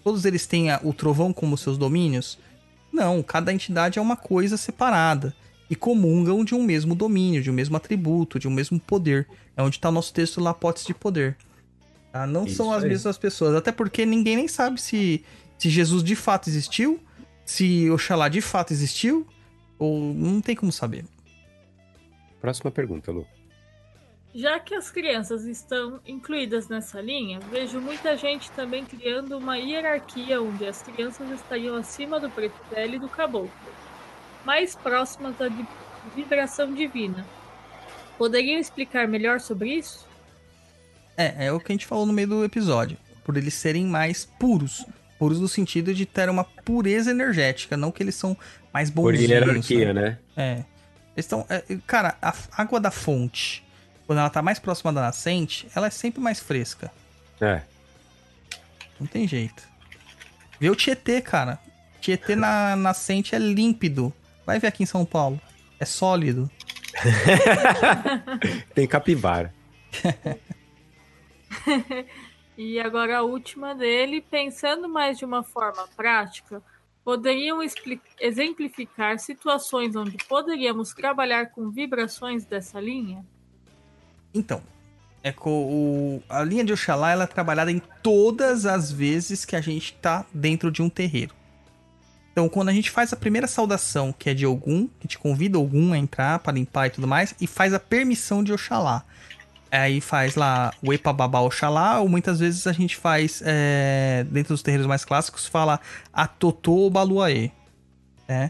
Todos 0.03 0.26
eles 0.26 0.45
têm 0.45 0.69
a- 0.69 0.80
o 0.84 0.93
trovão 0.93 1.31
como 1.34 1.57
seus 1.57 1.77
domínios? 1.77 2.38
Não, 2.91 3.23
cada 3.23 3.51
entidade 3.53 3.97
é 3.97 4.01
uma 4.01 4.15
coisa 4.15 4.55
separada. 4.57 5.34
E 5.69 5.76
comungam 5.76 6.43
de 6.43 6.53
um 6.53 6.61
mesmo 6.61 6.93
domínio, 6.93 7.41
de 7.41 7.49
um 7.49 7.53
mesmo 7.53 7.76
atributo, 7.76 8.38
de 8.38 8.47
um 8.47 8.51
mesmo 8.51 8.80
poder. 8.80 9.27
É 9.57 9.64
onde 9.64 9.77
está 9.77 9.89
o 9.89 9.91
nosso 9.91 10.14
texto 10.14 10.39
lá, 10.41 10.53
potes 10.53 10.85
de 10.85 10.93
poder. 10.93 11.35
Tá? 12.14 12.27
Não 12.27 12.45
Isso 12.45 12.57
são 12.57 12.72
as 12.72 12.84
aí. 12.84 12.90
mesmas 12.90 13.18
pessoas. 13.18 13.56
Até 13.56 13.72
porque 13.72 14.06
ninguém 14.06 14.35
nem 14.35 14.48
sabe 14.48 14.80
se, 14.80 15.26
se 15.57 15.68
Jesus 15.68 16.03
de 16.03 16.15
fato 16.15 16.48
existiu, 16.48 17.03
se 17.44 17.90
Oxalá 17.90 18.30
de 18.30 18.40
fato 18.40 18.72
existiu, 18.72 19.27
ou 19.80 20.14
não 20.14 20.40
tem 20.40 20.56
como 20.56 20.72
saber. 20.72 21.06
Próxima 22.40 22.69
pergunta, 22.69 23.11
Lu. 23.11 23.26
Já 24.35 24.60
que 24.60 24.76
as 24.76 24.91
crianças 24.91 25.45
estão 25.45 25.99
incluídas 26.06 26.68
nessa 26.68 27.02
linha, 27.02 27.40
vejo 27.52 27.80
muita 27.81 28.15
gente 28.15 28.49
também 28.52 28.85
criando 28.85 29.38
uma 29.38 29.57
hierarquia 29.57 30.41
onde 30.41 30.65
as 30.68 30.81
crianças 30.84 31.30
estariam 31.31 31.76
acima 31.76 32.19
do 32.19 32.30
preto 32.30 32.56
velho 32.69 32.95
e 32.95 32.99
do 32.99 33.10
caboclo, 33.10 33.52
mais 34.45 34.76
próximas 34.76 35.35
da 35.38 35.49
vibração 36.15 36.73
divina. 36.73 37.26
Poderiam 38.18 38.60
explicar 38.60 39.07
melhor 39.07 39.40
sobre 39.40 39.76
isso? 39.76 40.12
É, 41.18 41.45
é 41.48 41.52
o 41.52 41.60
que 41.60 41.72
a 41.72 41.76
gente 41.76 41.85
falou 41.85 42.06
no 42.06 42.14
meio 42.14 42.27
do 42.27 42.44
episódio. 42.44 42.98
Por 43.23 43.38
eles 43.38 43.53
serem 43.53 43.85
mais 43.85 44.26
puros. 44.26 44.85
Puros 45.19 45.40
no 45.40 45.48
sentido 45.48 45.94
de 45.94 46.06
ter 46.06 46.30
uma 46.30 46.44
pureza 46.44 47.11
energética, 47.11 47.77
não 47.77 47.91
que 47.91 48.03
eles 48.03 48.15
são 48.15 48.35
mais 48.73 48.90
Por 48.90 49.14
bonzinhos. 49.14 49.30
hierarquia, 49.30 49.94
né? 49.94 50.02
né? 50.02 50.18
É. 50.35 50.52
Eles 51.15 51.26
estão. 51.26 51.45
é, 51.49 51.64
cara, 51.85 52.18
a 52.22 52.34
água 52.57 52.80
da 52.80 52.91
fonte, 52.91 53.64
quando 54.07 54.19
ela 54.19 54.30
tá 54.30 54.41
mais 54.41 54.60
próxima 54.60 54.91
da 54.91 55.02
nascente, 55.02 55.68
ela 55.76 55.88
é 55.88 55.91
sempre 55.91 56.19
mais 56.19 56.40
fresca. 56.40 56.91
É. 57.40 57.61
Não 58.99 59.07
tem 59.07 59.27
jeito. 59.27 59.64
Vê 60.60 60.69
o 60.69 60.76
Tietê, 60.76 61.22
cara. 61.22 61.60
Tietê 62.02 62.35
na 62.35 62.76
nascente 62.77 63.35
é 63.35 63.40
límpido. 63.40 64.11
Vai 64.45 64.60
ver 64.60 64.68
aqui 64.68 64.84
em 64.84 64.88
São 64.88 65.06
Paulo. 65.06 65.40
É 65.80 65.85
sólido. 65.85 66.49
Tem 68.73 68.88
capivara. 68.88 69.53
E 72.57 72.80
agora 72.80 73.17
a 73.17 73.23
última 73.23 73.73
dele, 73.73 74.21
pensando 74.21 74.88
mais 74.88 75.17
de 75.17 75.25
uma 75.25 75.43
forma 75.43 75.88
prática, 75.95 76.61
poderiam 77.03 77.59
exemplificar 78.19 79.17
situações 79.17 79.95
onde 79.95 80.17
poderíamos 80.30 80.93
trabalhar 80.93 81.47
com 81.47 81.71
vibrações 81.71 82.45
dessa 82.45 82.80
linha? 82.80 83.25
Então, 84.34 84.61
é 85.23 85.31
com 85.31 85.49
o, 85.49 86.23
a 86.30 86.43
linha 86.43 86.63
de 86.63 86.73
Oxalá 86.73 87.11
ela 87.11 87.23
é 87.23 87.27
trabalhada 87.27 87.71
em 87.71 87.81
todas 88.03 88.65
as 88.65 88.91
vezes 88.91 89.45
que 89.45 89.55
a 89.55 89.61
gente 89.61 89.93
tá 89.95 90.25
dentro 90.31 90.71
de 90.71 90.81
um 90.81 90.89
terreiro. 90.89 91.34
Então, 92.31 92.49
quando 92.49 92.69
a 92.69 92.73
gente 92.73 92.89
faz 92.89 93.13
a 93.13 93.15
primeira 93.15 93.47
saudação, 93.47 94.11
que 94.11 94.30
é 94.30 94.34
de 94.34 94.45
Ogum, 94.45 94.88
que 94.99 95.07
te 95.07 95.19
convida 95.19 95.59
Ogum 95.59 95.93
a 95.93 95.97
entrar 95.97 96.39
para 96.39 96.53
limpar 96.53 96.88
e 96.88 96.89
tudo 96.91 97.07
mais, 97.07 97.35
e 97.39 97.47
faz 97.47 97.73
a 97.73 97.80
permissão 97.80 98.43
de 98.43 98.51
Oxalá. 98.51 99.05
Aí 99.74 100.00
faz 100.00 100.36
lá 100.36 100.72
o 100.84 100.94
Epa 100.94 101.12
Babá 101.12 101.40
Oxalá, 101.40 102.00
ou 102.00 102.08
muitas 102.08 102.40
vezes 102.40 102.68
a 102.68 102.72
gente 102.72 102.95
faz, 102.95 103.41
é, 103.44 104.24
dentro 104.30 104.54
dos 104.54 104.62
terreiros 104.62 104.86
mais 104.86 105.04
clássicos, 105.04 105.48
fala 105.48 105.80
a 106.14 106.28
Totô 106.28 106.91
Baluaê. 106.91 107.50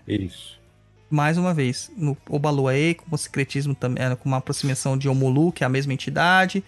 Isso. 0.05 0.59
mais 1.09 1.37
uma 1.37 1.53
vez, 1.53 1.89
no 1.95 2.17
Obaluaê, 2.27 2.95
com 2.95 3.05
o 3.09 3.17
secretismo 3.17 3.73
também, 3.73 4.03
é, 4.03 4.13
com 4.17 4.27
uma 4.27 4.37
aproximação 4.37 4.97
de 4.97 5.07
Omulu, 5.07 5.53
que 5.53 5.63
é 5.63 5.67
a 5.67 5.69
mesma 5.69 5.93
entidade. 5.93 6.61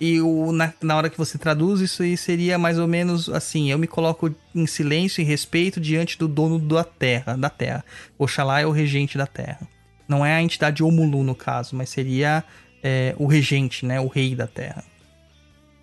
E 0.00 0.20
o, 0.20 0.52
na, 0.52 0.72
na 0.80 0.96
hora 0.96 1.10
que 1.10 1.18
você 1.18 1.36
traduz, 1.36 1.80
isso 1.80 2.04
aí 2.04 2.16
seria 2.16 2.56
mais 2.58 2.78
ou 2.78 2.86
menos 2.86 3.28
assim: 3.28 3.72
eu 3.72 3.78
me 3.78 3.88
coloco 3.88 4.32
em 4.54 4.66
silêncio 4.68 5.20
e 5.20 5.24
respeito 5.24 5.80
diante 5.80 6.16
do 6.16 6.28
dono 6.28 6.60
da 6.60 6.84
terra, 6.84 7.36
da 7.36 7.50
terra. 7.50 7.84
Oxalá 8.16 8.60
é 8.60 8.66
o 8.66 8.70
regente 8.70 9.18
da 9.18 9.26
terra. 9.26 9.66
Não 10.06 10.24
é 10.24 10.32
a 10.34 10.42
entidade 10.42 10.84
Omulu, 10.84 11.24
no 11.24 11.34
caso, 11.34 11.74
mas 11.74 11.88
seria 11.88 12.44
é, 12.88 13.16
o 13.18 13.26
regente, 13.26 13.84
né? 13.84 14.00
O 14.00 14.06
rei 14.06 14.36
da 14.36 14.46
terra. 14.46 14.84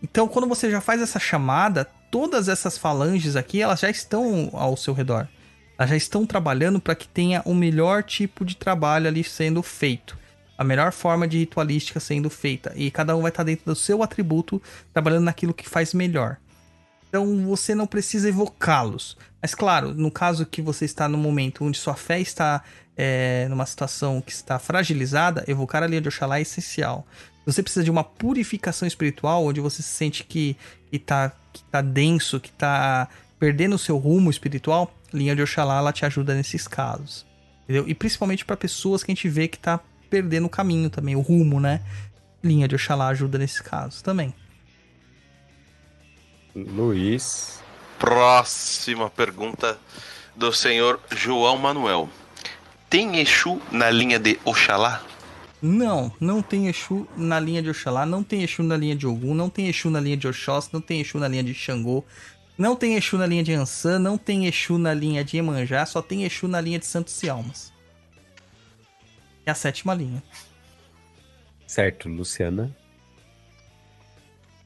Então, 0.01 0.25
quando 0.25 0.47
você 0.47 0.71
já 0.71 0.80
faz 0.80 1.01
essa 1.01 1.19
chamada, 1.19 1.85
todas 2.09 2.47
essas 2.47 2.77
falanges 2.77 3.35
aqui, 3.35 3.61
elas 3.61 3.81
já 3.81 3.89
estão 3.89 4.49
ao 4.53 4.77
seu 4.77 4.93
redor. 4.93 5.27
Elas 5.77 5.89
já 5.89 5.97
estão 5.97 6.25
trabalhando 6.25 6.80
para 6.80 6.95
que 6.95 7.05
tenha 7.05 7.41
o 7.43 7.53
melhor 7.53 8.03
tipo 8.03 8.45
de 8.45 8.55
trabalho 8.55 9.07
ali 9.07 9.21
sendo 9.21 9.61
feito. 9.61 10.17
A 10.57 10.63
melhor 10.63 10.93
forma 10.93 11.27
de 11.27 11.39
ritualística 11.39 11.99
sendo 11.99 12.30
feita. 12.30 12.71
E 12.73 12.89
cada 12.89 13.17
um 13.17 13.21
vai 13.21 13.31
estar 13.31 13.43
dentro 13.43 13.65
do 13.65 13.75
seu 13.75 14.01
atributo, 14.01 14.61
trabalhando 14.93 15.25
naquilo 15.25 15.53
que 15.53 15.67
faz 15.67 15.93
melhor. 15.93 16.38
Então 17.14 17.45
você 17.45 17.76
não 17.76 17.85
precisa 17.85 18.27
evocá-los. 18.27 19.15
Mas 19.40 19.53
claro, 19.53 19.94
no 19.94 20.10
caso 20.10 20.48
que 20.48 20.64
você 20.64 20.84
está 20.84 21.07
no 21.07 21.15
momento 21.15 21.64
onde 21.64 21.77
sua 21.77 21.94
fé 21.94 22.19
está 22.19 22.64
é, 22.98 23.45
numa 23.52 23.68
situação 23.68 24.19
que 24.19 24.31
está 24.31 24.57
fragilizada, 24.57 25.44
evocar 25.48 25.84
a 25.84 25.85
linha 25.85 26.02
de 26.02 26.07
Oxalá 26.07 26.40
é 26.40 26.41
essencial. 26.41 27.06
Você 27.45 27.61
precisa 27.61 27.84
de 27.84 27.91
uma 27.91 28.03
purificação 28.03 28.88
espiritual, 28.88 29.45
onde 29.45 29.61
você 29.61 29.84
se 29.84 29.90
sente 29.90 30.23
que, 30.23 30.57
que, 30.90 30.98
tá, 30.98 31.31
que 31.53 31.64
tá 31.65 31.81
denso, 31.81 32.40
que 32.40 32.52
tá 32.52 33.07
perdendo 33.38 33.76
o 33.76 33.80
seu 33.80 33.99
rumo 33.99 34.31
espiritual, 34.31 34.91
linha 35.14 35.35
de 35.35 35.44
Oxalá 35.44 35.77
ela 35.77 35.94
te 35.94 36.07
ajuda 36.07 36.34
nesses 36.34 36.68
casos. 36.68 37.27
Entendeu? 37.65 37.88
E 37.88 37.94
principalmente 37.94 38.44
para 38.44 38.57
pessoas 38.57 39.03
que 39.03 39.11
a 39.11 39.14
gente 39.14 39.30
vê 39.30 39.48
que 39.48 39.60
tá 39.60 39.80
perdendo 40.10 40.48
o 40.48 40.49
caminho 40.49 40.90
também, 40.90 41.15
o 41.15 41.22
rumo, 41.22 41.60
né? 41.60 41.80
Linha 42.44 42.68
de 42.68 42.73
Oxalá 42.73 43.10
ajuda 43.10 43.38
nesses 43.38 43.61
casos 43.61 44.02
também. 44.02 44.34
Luiz. 46.55 47.61
Próxima 47.97 49.09
pergunta 49.09 49.80
do 50.35 50.51
senhor 50.51 50.99
João 51.11 51.57
Manuel. 51.57 52.09
Tem 52.89 53.19
Exu 53.19 53.61
na 53.71 53.89
linha 53.89 54.19
de 54.19 54.39
Oxalá? 54.45 55.03
Não, 55.61 56.11
não 56.19 56.41
tem 56.41 56.67
Exu 56.67 57.07
na 57.15 57.39
linha 57.39 57.61
de 57.61 57.69
Oxalá, 57.69 58.05
não 58.05 58.21
tem 58.21 58.43
Exu 58.43 58.61
na 58.61 58.75
linha 58.75 58.95
de 58.95 59.07
Ogum, 59.07 59.34
não 59.34 59.49
tem 59.49 59.67
Exu 59.67 59.89
na 59.89 59.99
linha 59.99 60.17
de 60.17 60.27
Oxós, 60.27 60.69
não 60.71 60.81
tem 60.81 60.99
Exu 60.99 61.17
na 61.17 61.27
linha 61.27 61.43
de 61.43 61.53
Xangô, 61.53 62.03
não 62.57 62.75
tem 62.75 62.95
Exu 62.95 63.17
na 63.17 63.25
linha 63.25 63.43
de 63.43 63.53
Ansan, 63.53 63.97
não 63.99 64.17
tem 64.17 64.45
Exu 64.45 64.77
na 64.77 64.93
linha 64.93 65.23
de 65.23 65.38
Emanjá, 65.38 65.85
só 65.85 66.01
tem 66.01 66.25
Exu 66.25 66.47
na 66.47 66.59
linha 66.59 66.77
de 66.77 66.85
Santos 66.85 67.23
e 67.23 67.30
Almas. 67.30 67.71
É 69.45 69.51
a 69.51 69.55
sétima 69.55 69.93
linha. 69.93 70.23
Certo, 71.65 72.07
Luciana. 72.09 72.75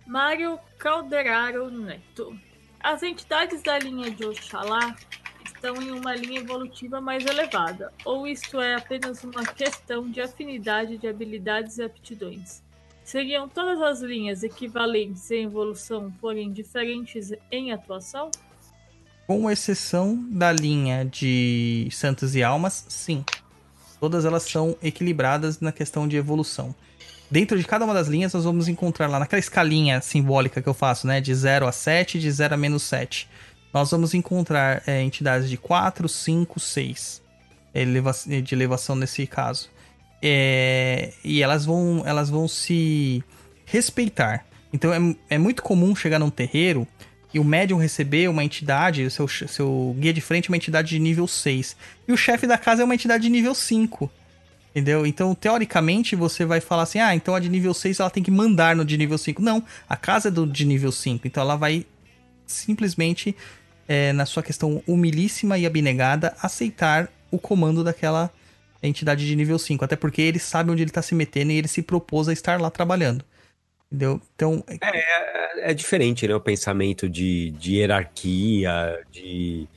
Mário 0.07 0.57
Calderaro 0.79 1.69
Neto. 1.69 2.39
As 2.79 3.03
entidades 3.03 3.61
da 3.61 3.77
linha 3.77 4.09
de 4.09 4.25
Oxalá 4.25 4.95
estão 5.45 5.75
em 5.81 5.91
uma 5.91 6.15
linha 6.15 6.39
evolutiva 6.39 7.01
mais 7.01 7.25
elevada, 7.25 7.91
ou 8.05 8.25
isto 8.25 8.61
é 8.61 8.75
apenas 8.75 9.21
uma 9.25 9.45
questão 9.45 10.09
de 10.09 10.21
afinidade 10.21 10.97
de 10.97 11.09
habilidades 11.09 11.77
e 11.77 11.83
aptidões? 11.83 12.63
Seriam 13.03 13.49
todas 13.49 13.81
as 13.81 13.99
linhas 13.99 14.43
equivalentes 14.43 15.29
em 15.29 15.43
evolução, 15.43 16.09
porém 16.21 16.53
diferentes 16.53 17.33
em 17.51 17.73
atuação? 17.73 18.31
Com 19.27 19.51
exceção 19.51 20.25
da 20.29 20.53
linha 20.53 21.03
de 21.03 21.89
Santos 21.91 22.33
e 22.33 22.41
Almas, 22.41 22.85
sim. 22.87 23.25
Todas 23.99 24.23
elas 24.23 24.43
são 24.43 24.77
equilibradas 24.81 25.59
na 25.59 25.73
questão 25.73 26.07
de 26.07 26.15
evolução. 26.15 26.73
Dentro 27.29 27.59
de 27.59 27.65
cada 27.65 27.83
uma 27.83 27.93
das 27.93 28.07
linhas, 28.07 28.33
nós 28.33 28.45
vamos 28.45 28.67
encontrar 28.67 29.07
lá 29.07 29.19
naquela 29.19 29.39
escalinha 29.39 30.01
simbólica 30.01 30.61
que 30.61 30.69
eu 30.69 30.73
faço, 30.73 31.05
né? 31.05 31.19
De 31.19 31.33
0 31.33 31.67
a 31.67 31.71
7, 31.71 32.19
de 32.19 32.31
0 32.31 32.53
a 32.53 32.57
menos 32.57 32.83
7. 32.83 33.27
Nós 33.73 33.91
vamos 33.91 34.13
encontrar 34.13 34.81
é, 34.87 35.01
entidades 35.01 35.49
de 35.49 35.57
4, 35.57 36.07
5, 36.07 36.59
6 36.59 37.27
eleva 37.73 38.11
de 38.43 38.55
elevação 38.55 38.95
nesse 38.95 39.25
caso. 39.27 39.69
É, 40.21 41.13
e 41.23 41.41
elas 41.43 41.65
vão, 41.65 42.03
elas 42.05 42.29
vão 42.29 42.47
se 42.47 43.23
respeitar. 43.65 44.45
Então 44.73 44.93
é, 44.93 45.35
é 45.35 45.37
muito 45.37 45.61
comum 45.61 45.95
chegar 45.95 46.19
num 46.19 46.29
terreiro 46.29 46.87
e 47.33 47.39
o 47.39 47.43
médium 47.43 47.77
receber 47.77 48.29
uma 48.29 48.43
entidade, 48.43 49.09
seu, 49.11 49.27
seu 49.27 49.95
guia 49.99 50.13
de 50.13 50.21
frente 50.21 50.47
é 50.47 50.51
uma 50.51 50.57
entidade 50.57 50.89
de 50.89 50.99
nível 50.99 51.27
6. 51.27 51.75
E 52.07 52.11
o 52.11 52.17
chefe 52.17 52.47
da 52.47 52.57
casa 52.57 52.81
é 52.81 52.85
uma 52.85 52.95
entidade 52.95 53.23
de 53.23 53.29
nível 53.29 53.53
5. 53.53 54.09
Entendeu? 54.71 55.07
Então, 55.07 55.33
teoricamente, 55.33 56.15
você 56.15 56.45
vai 56.45 56.61
falar 56.61 56.83
assim: 56.83 56.99
ah, 56.99 57.15
então 57.15 57.33
a 57.33 57.39
de 57.39 57.49
nível 57.49 57.73
6 57.73 57.99
ela 57.99 58.09
tem 58.09 58.21
que 58.21 58.29
mandar 58.29 58.75
no 58.75 58.85
de 58.85 58.97
nível 58.97 59.17
5. 59.17 59.41
Não, 59.41 59.63
a 59.89 59.95
casa 59.95 60.27
é 60.27 60.31
do 60.31 60.45
de 60.45 60.65
nível 60.65 60.91
5. 60.91 61.27
Então 61.27 61.41
ela 61.41 61.55
vai 61.55 61.85
simplesmente, 62.45 63.35
é, 63.87 64.13
na 64.13 64.25
sua 64.25 64.43
questão 64.43 64.83
humilíssima 64.85 65.57
e 65.57 65.65
abnegada, 65.65 66.35
aceitar 66.41 67.09
o 67.31 67.39
comando 67.39 67.83
daquela 67.83 68.31
entidade 68.81 69.25
de 69.25 69.35
nível 69.35 69.57
5. 69.57 69.83
Até 69.83 69.95
porque 69.95 70.21
ele 70.21 70.39
sabe 70.39 70.71
onde 70.71 70.83
ele 70.83 70.91
está 70.91 71.01
se 71.01 71.15
metendo 71.15 71.51
e 71.51 71.55
ele 71.55 71.67
se 71.67 71.81
propôs 71.81 72.27
a 72.27 72.33
estar 72.33 72.61
lá 72.61 72.69
trabalhando. 72.69 73.25
Entendeu? 73.91 74.21
Então. 74.35 74.63
É, 74.69 75.71
é 75.71 75.73
diferente, 75.73 76.27
né? 76.27 76.35
O 76.35 76.41
pensamento 76.41 77.09
de, 77.09 77.51
de 77.51 77.75
hierarquia, 77.75 79.03
de. 79.11 79.67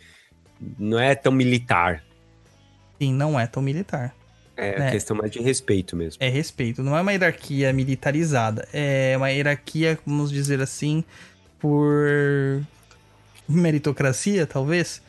Não 0.79 0.99
é 0.99 1.15
tão 1.15 1.33
militar. 1.33 2.05
Sim, 3.01 3.15
não 3.15 3.39
é 3.39 3.47
tão 3.47 3.63
militar. 3.63 4.15
É 4.61 4.79
né? 4.79 4.91
questão 4.91 5.17
mais 5.17 5.31
de 5.31 5.41
respeito 5.41 5.97
mesmo. 5.97 6.23
É 6.23 6.29
respeito. 6.29 6.83
Não 6.83 6.97
é 6.97 7.01
uma 7.01 7.13
hierarquia 7.13 7.73
militarizada. 7.73 8.69
É 8.73 9.15
uma 9.17 9.31
hierarquia, 9.31 9.99
vamos 10.07 10.31
dizer 10.31 10.61
assim, 10.61 11.03
por 11.59 12.63
meritocracia, 13.49 14.47
talvez. 14.47 15.01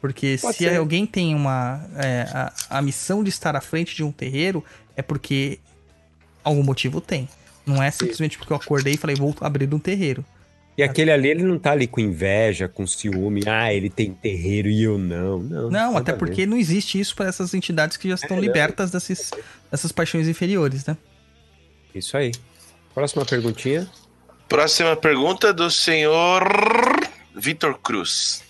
Porque 0.00 0.38
Pode 0.40 0.56
se 0.56 0.64
ser. 0.64 0.76
alguém 0.76 1.06
tem 1.06 1.34
uma. 1.34 1.84
É, 1.96 2.26
a, 2.30 2.52
a 2.78 2.82
missão 2.82 3.22
de 3.22 3.30
estar 3.30 3.56
à 3.56 3.60
frente 3.60 3.94
de 3.94 4.02
um 4.02 4.12
terreiro, 4.12 4.64
é 4.96 5.02
porque 5.02 5.58
algum 6.42 6.62
motivo 6.62 7.00
tem. 7.00 7.28
Não 7.66 7.82
é 7.82 7.90
simplesmente 7.90 8.36
porque 8.36 8.52
eu 8.52 8.56
acordei 8.56 8.94
e 8.94 8.96
falei, 8.96 9.16
vou 9.16 9.34
abrir 9.40 9.72
um 9.72 9.78
terreiro. 9.78 10.24
E 10.76 10.82
aquele 10.82 11.12
ali, 11.12 11.28
ele 11.28 11.44
não 11.44 11.58
tá 11.58 11.70
ali 11.70 11.86
com 11.86 12.00
inveja, 12.00 12.66
com 12.66 12.84
ciúme, 12.84 13.42
ah, 13.46 13.72
ele 13.72 13.88
tem 13.88 14.12
terreiro 14.12 14.68
e 14.68 14.82
eu 14.82 14.98
não. 14.98 15.38
Não, 15.38 15.70
não 15.70 15.96
até 15.96 16.12
porque 16.12 16.46
não 16.46 16.56
existe 16.56 16.98
isso 16.98 17.14
para 17.14 17.28
essas 17.28 17.54
entidades 17.54 17.96
que 17.96 18.08
já 18.08 18.16
estão 18.16 18.36
é, 18.36 18.40
libertas 18.40 18.90
desses, 18.90 19.30
dessas 19.70 19.92
paixões 19.92 20.26
inferiores, 20.26 20.84
né? 20.84 20.96
Isso 21.94 22.16
aí. 22.16 22.32
Próxima 22.92 23.24
perguntinha. 23.24 23.88
Próxima 24.48 24.96
pergunta 24.96 25.52
do 25.52 25.70
senhor 25.70 26.42
Vitor 27.34 27.78
Cruz. 27.78 28.42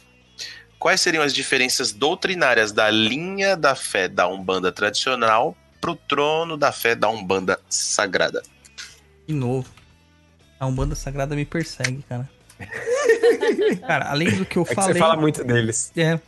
Quais 0.78 1.00
seriam 1.00 1.22
as 1.22 1.32
diferenças 1.32 1.92
doutrinárias 1.92 2.72
da 2.72 2.90
linha 2.90 3.56
da 3.56 3.74
fé 3.74 4.08
da 4.08 4.26
Umbanda 4.28 4.72
tradicional 4.72 5.56
pro 5.80 5.94
trono 5.94 6.56
da 6.56 6.72
fé 6.72 6.94
da 6.94 7.08
Umbanda 7.08 7.60
sagrada? 7.68 8.42
De 9.26 9.34
novo. 9.34 9.68
A 10.64 10.66
Umbanda 10.66 10.94
Sagrada 10.94 11.36
me 11.36 11.44
persegue, 11.44 12.02
cara. 12.08 12.28
cara, 13.86 14.10
além 14.10 14.30
do 14.30 14.46
que 14.46 14.56
eu 14.56 14.62
é 14.62 14.74
falei. 14.74 14.92
Que 14.92 14.92
você 14.94 14.98
fala 14.98 15.16
muito 15.20 15.44
deles. 15.44 15.92
É. 15.94 16.18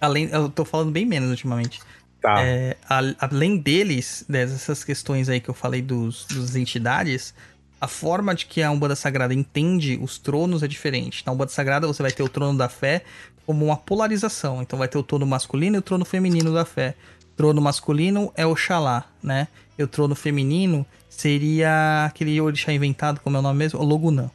Além, 0.00 0.28
eu 0.32 0.48
tô 0.48 0.64
falando 0.64 0.90
bem 0.90 1.06
menos 1.06 1.30
ultimamente. 1.30 1.80
Tá. 2.20 2.42
É, 2.42 2.76
a, 2.88 3.00
além 3.20 3.56
deles, 3.56 4.24
dessas 4.28 4.82
questões 4.82 5.28
aí 5.28 5.40
que 5.40 5.48
eu 5.48 5.54
falei 5.54 5.80
dos, 5.80 6.24
dos 6.26 6.56
entidades, 6.56 7.32
a 7.80 7.86
forma 7.86 8.34
de 8.34 8.46
que 8.46 8.62
a 8.62 8.70
Umbanda 8.70 8.96
Sagrada 8.96 9.32
entende 9.32 9.96
os 10.02 10.18
tronos 10.18 10.64
é 10.64 10.68
diferente. 10.68 11.22
Na 11.24 11.32
Umbanda 11.32 11.52
Sagrada 11.52 11.86
você 11.86 12.02
vai 12.02 12.10
ter 12.10 12.24
o 12.24 12.28
trono 12.28 12.58
da 12.58 12.68
fé 12.68 13.04
como 13.46 13.64
uma 13.64 13.76
polarização. 13.76 14.60
Então 14.60 14.76
vai 14.76 14.88
ter 14.88 14.98
o 14.98 15.04
trono 15.04 15.26
masculino 15.26 15.76
e 15.76 15.78
o 15.78 15.82
trono 15.82 16.04
feminino 16.04 16.52
da 16.52 16.64
fé. 16.64 16.96
O 17.32 17.36
trono 17.36 17.62
masculino 17.62 18.32
é 18.36 18.44
Oxalá, 18.44 19.04
né? 19.22 19.46
E 19.78 19.84
o 19.84 19.86
trono 19.86 20.16
feminino 20.16 20.84
seria 21.16 22.06
aquele 22.06 22.40
orixá 22.40 22.72
inventado, 22.72 23.20
como 23.20 23.36
é 23.36 23.40
o 23.40 23.42
nome 23.42 23.58
mesmo? 23.58 23.78
O 23.78 23.84
Logunã. 23.84 24.30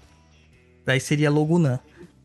Daí 0.86 1.00
seria 1.00 1.30
Logunã. 1.30 1.80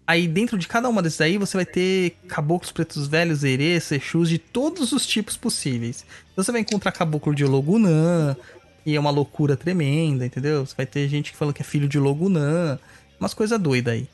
Aí 0.07 0.29
dentro 0.29 0.59
de 0.59 0.69
cada 0.69 0.89
uma 0.89 1.01
desses 1.03 1.21
aí 1.21 1.39
você 1.39 1.57
vai 1.57 1.65
ter 1.65 2.17
caboclos 2.29 2.71
pretos 2.71 3.07
velhos, 3.07 3.45
erês, 3.45 3.91
exus 3.91 4.29
de 4.29 4.39
todos 4.39 4.93
os 4.93 5.07
tipos 5.07 5.37
possíveis. 5.37 6.05
Então 6.33 6.45
você 6.45 6.53
vai 6.53 6.61
encontrar 6.61 6.93
caboclo 6.93 7.35
de 7.35 7.45
Logunã, 7.45 8.37
e 8.85 8.95
é 8.97 9.01
uma 9.01 9.11
loucura 9.11 9.57
tremenda, 9.57 10.27
entendeu? 10.27 10.67
Você 10.67 10.75
vai 10.77 10.87
ter 10.87 11.09
gente 11.09 11.31
que 11.31 11.37
fala 11.37 11.53
que 11.53 11.63
é 11.63 11.65
filho 11.65 11.89
de 11.89 11.99
Logunã, 11.99 12.79
umas 13.19 13.33
coisas 13.33 13.59
doidas 13.59 13.95
aí. 13.95 14.09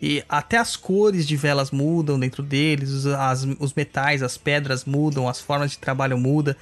E 0.00 0.24
até 0.28 0.58
as 0.58 0.76
cores 0.76 1.26
de 1.26 1.36
velas 1.36 1.70
mudam 1.70 2.18
dentro 2.18 2.42
deles, 2.42 3.06
as, 3.06 3.46
os 3.58 3.74
metais, 3.74 4.22
as 4.22 4.36
pedras 4.36 4.84
mudam, 4.84 5.28
as 5.28 5.40
formas 5.40 5.72
de 5.72 5.78
trabalho 5.78 6.16
mudam. 6.18 6.54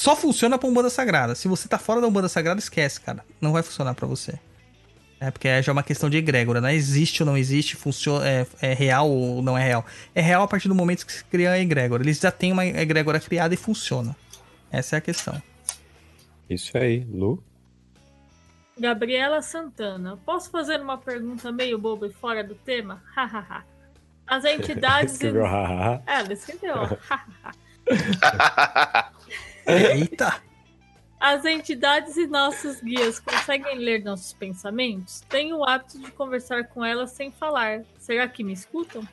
Só 0.00 0.16
funciona 0.16 0.56
pra 0.56 0.66
Umbanda 0.66 0.88
Sagrada. 0.88 1.34
Se 1.34 1.46
você 1.46 1.68
tá 1.68 1.78
fora 1.78 2.00
da 2.00 2.06
Umbanda 2.06 2.26
Sagrada, 2.26 2.58
esquece, 2.58 2.98
cara. 2.98 3.22
Não 3.38 3.52
vai 3.52 3.62
funcionar 3.62 3.92
para 3.92 4.06
você. 4.06 4.40
É 5.20 5.30
porque 5.30 5.46
é 5.46 5.62
já 5.62 5.72
uma 5.72 5.82
questão 5.82 6.08
de 6.08 6.16
egrégora, 6.16 6.58
né? 6.58 6.74
Existe 6.74 7.22
ou 7.22 7.26
não 7.26 7.36
existe, 7.36 7.76
funciona, 7.76 8.26
é, 8.26 8.46
é, 8.62 8.72
real 8.72 9.10
ou 9.10 9.42
não 9.42 9.58
é 9.58 9.62
real. 9.62 9.84
É 10.14 10.22
real 10.22 10.42
a 10.42 10.48
partir 10.48 10.68
do 10.68 10.74
momento 10.74 11.04
que 11.04 11.12
se 11.12 11.22
cria 11.24 11.50
a 11.50 11.58
egrégora. 11.58 12.02
Eles 12.02 12.18
já 12.18 12.32
têm 12.32 12.50
uma 12.50 12.64
egrégora 12.64 13.20
criada 13.20 13.52
e 13.52 13.58
funciona. 13.58 14.16
Essa 14.72 14.96
é 14.96 14.98
a 15.00 15.02
questão. 15.02 15.42
Isso 16.48 16.78
aí, 16.78 17.04
Lu. 17.04 17.44
Gabriela 18.78 19.42
Santana. 19.42 20.16
Posso 20.24 20.50
fazer 20.50 20.80
uma 20.80 20.96
pergunta 20.96 21.52
meio 21.52 21.78
boba 21.78 22.06
e 22.06 22.10
fora 22.10 22.42
do 22.42 22.54
tema? 22.54 23.02
Hahaha. 23.14 23.66
As 24.26 24.46
entidades. 24.48 25.12
escreveu, 25.12 25.44
é, 25.44 26.02
ela 26.06 26.32
escreveu. 26.32 26.74
Eita! 29.66 30.42
As 31.20 31.44
entidades 31.44 32.16
e 32.16 32.26
nossos 32.26 32.80
guias 32.80 33.20
conseguem 33.20 33.78
ler 33.78 34.02
nossos 34.02 34.32
pensamentos? 34.32 35.22
Tenho 35.28 35.58
o 35.58 35.64
hábito 35.64 35.98
de 35.98 36.10
conversar 36.12 36.64
com 36.68 36.82
elas 36.82 37.10
sem 37.10 37.30
falar. 37.30 37.82
Será 37.98 38.26
que 38.26 38.42
me 38.42 38.54
escutam? 38.54 39.06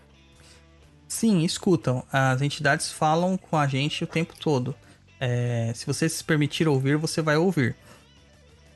Sim, 1.06 1.44
escutam. 1.44 2.06
As 2.12 2.42
entidades 2.42 2.90
falam 2.92 3.38
com 3.38 3.58
a 3.58 3.68
gente 3.68 4.06
o 4.06 4.08
tempo 4.08 4.34
todo. 4.40 4.74
É, 5.20 5.74
se 5.76 5.86
você 5.86 6.08
se 6.08 6.24
permitir 6.24 6.68
ouvir, 6.68 6.96
você 6.96 7.22
vai 7.22 7.36
ouvir. 7.36 7.76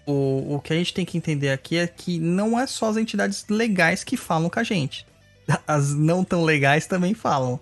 O, 0.05 0.55
o 0.55 0.61
que 0.61 0.73
a 0.73 0.75
gente 0.75 0.93
tem 0.93 1.05
que 1.05 1.17
entender 1.17 1.51
aqui 1.51 1.77
é 1.77 1.87
que 1.87 2.19
não 2.19 2.59
é 2.59 2.67
só 2.67 2.89
as 2.89 2.97
entidades 2.97 3.45
legais 3.49 4.03
que 4.03 4.17
falam 4.17 4.49
com 4.49 4.59
a 4.59 4.63
gente. 4.63 5.05
As 5.65 5.93
não 5.93 6.23
tão 6.23 6.43
legais 6.43 6.85
também 6.85 7.13
falam. 7.13 7.59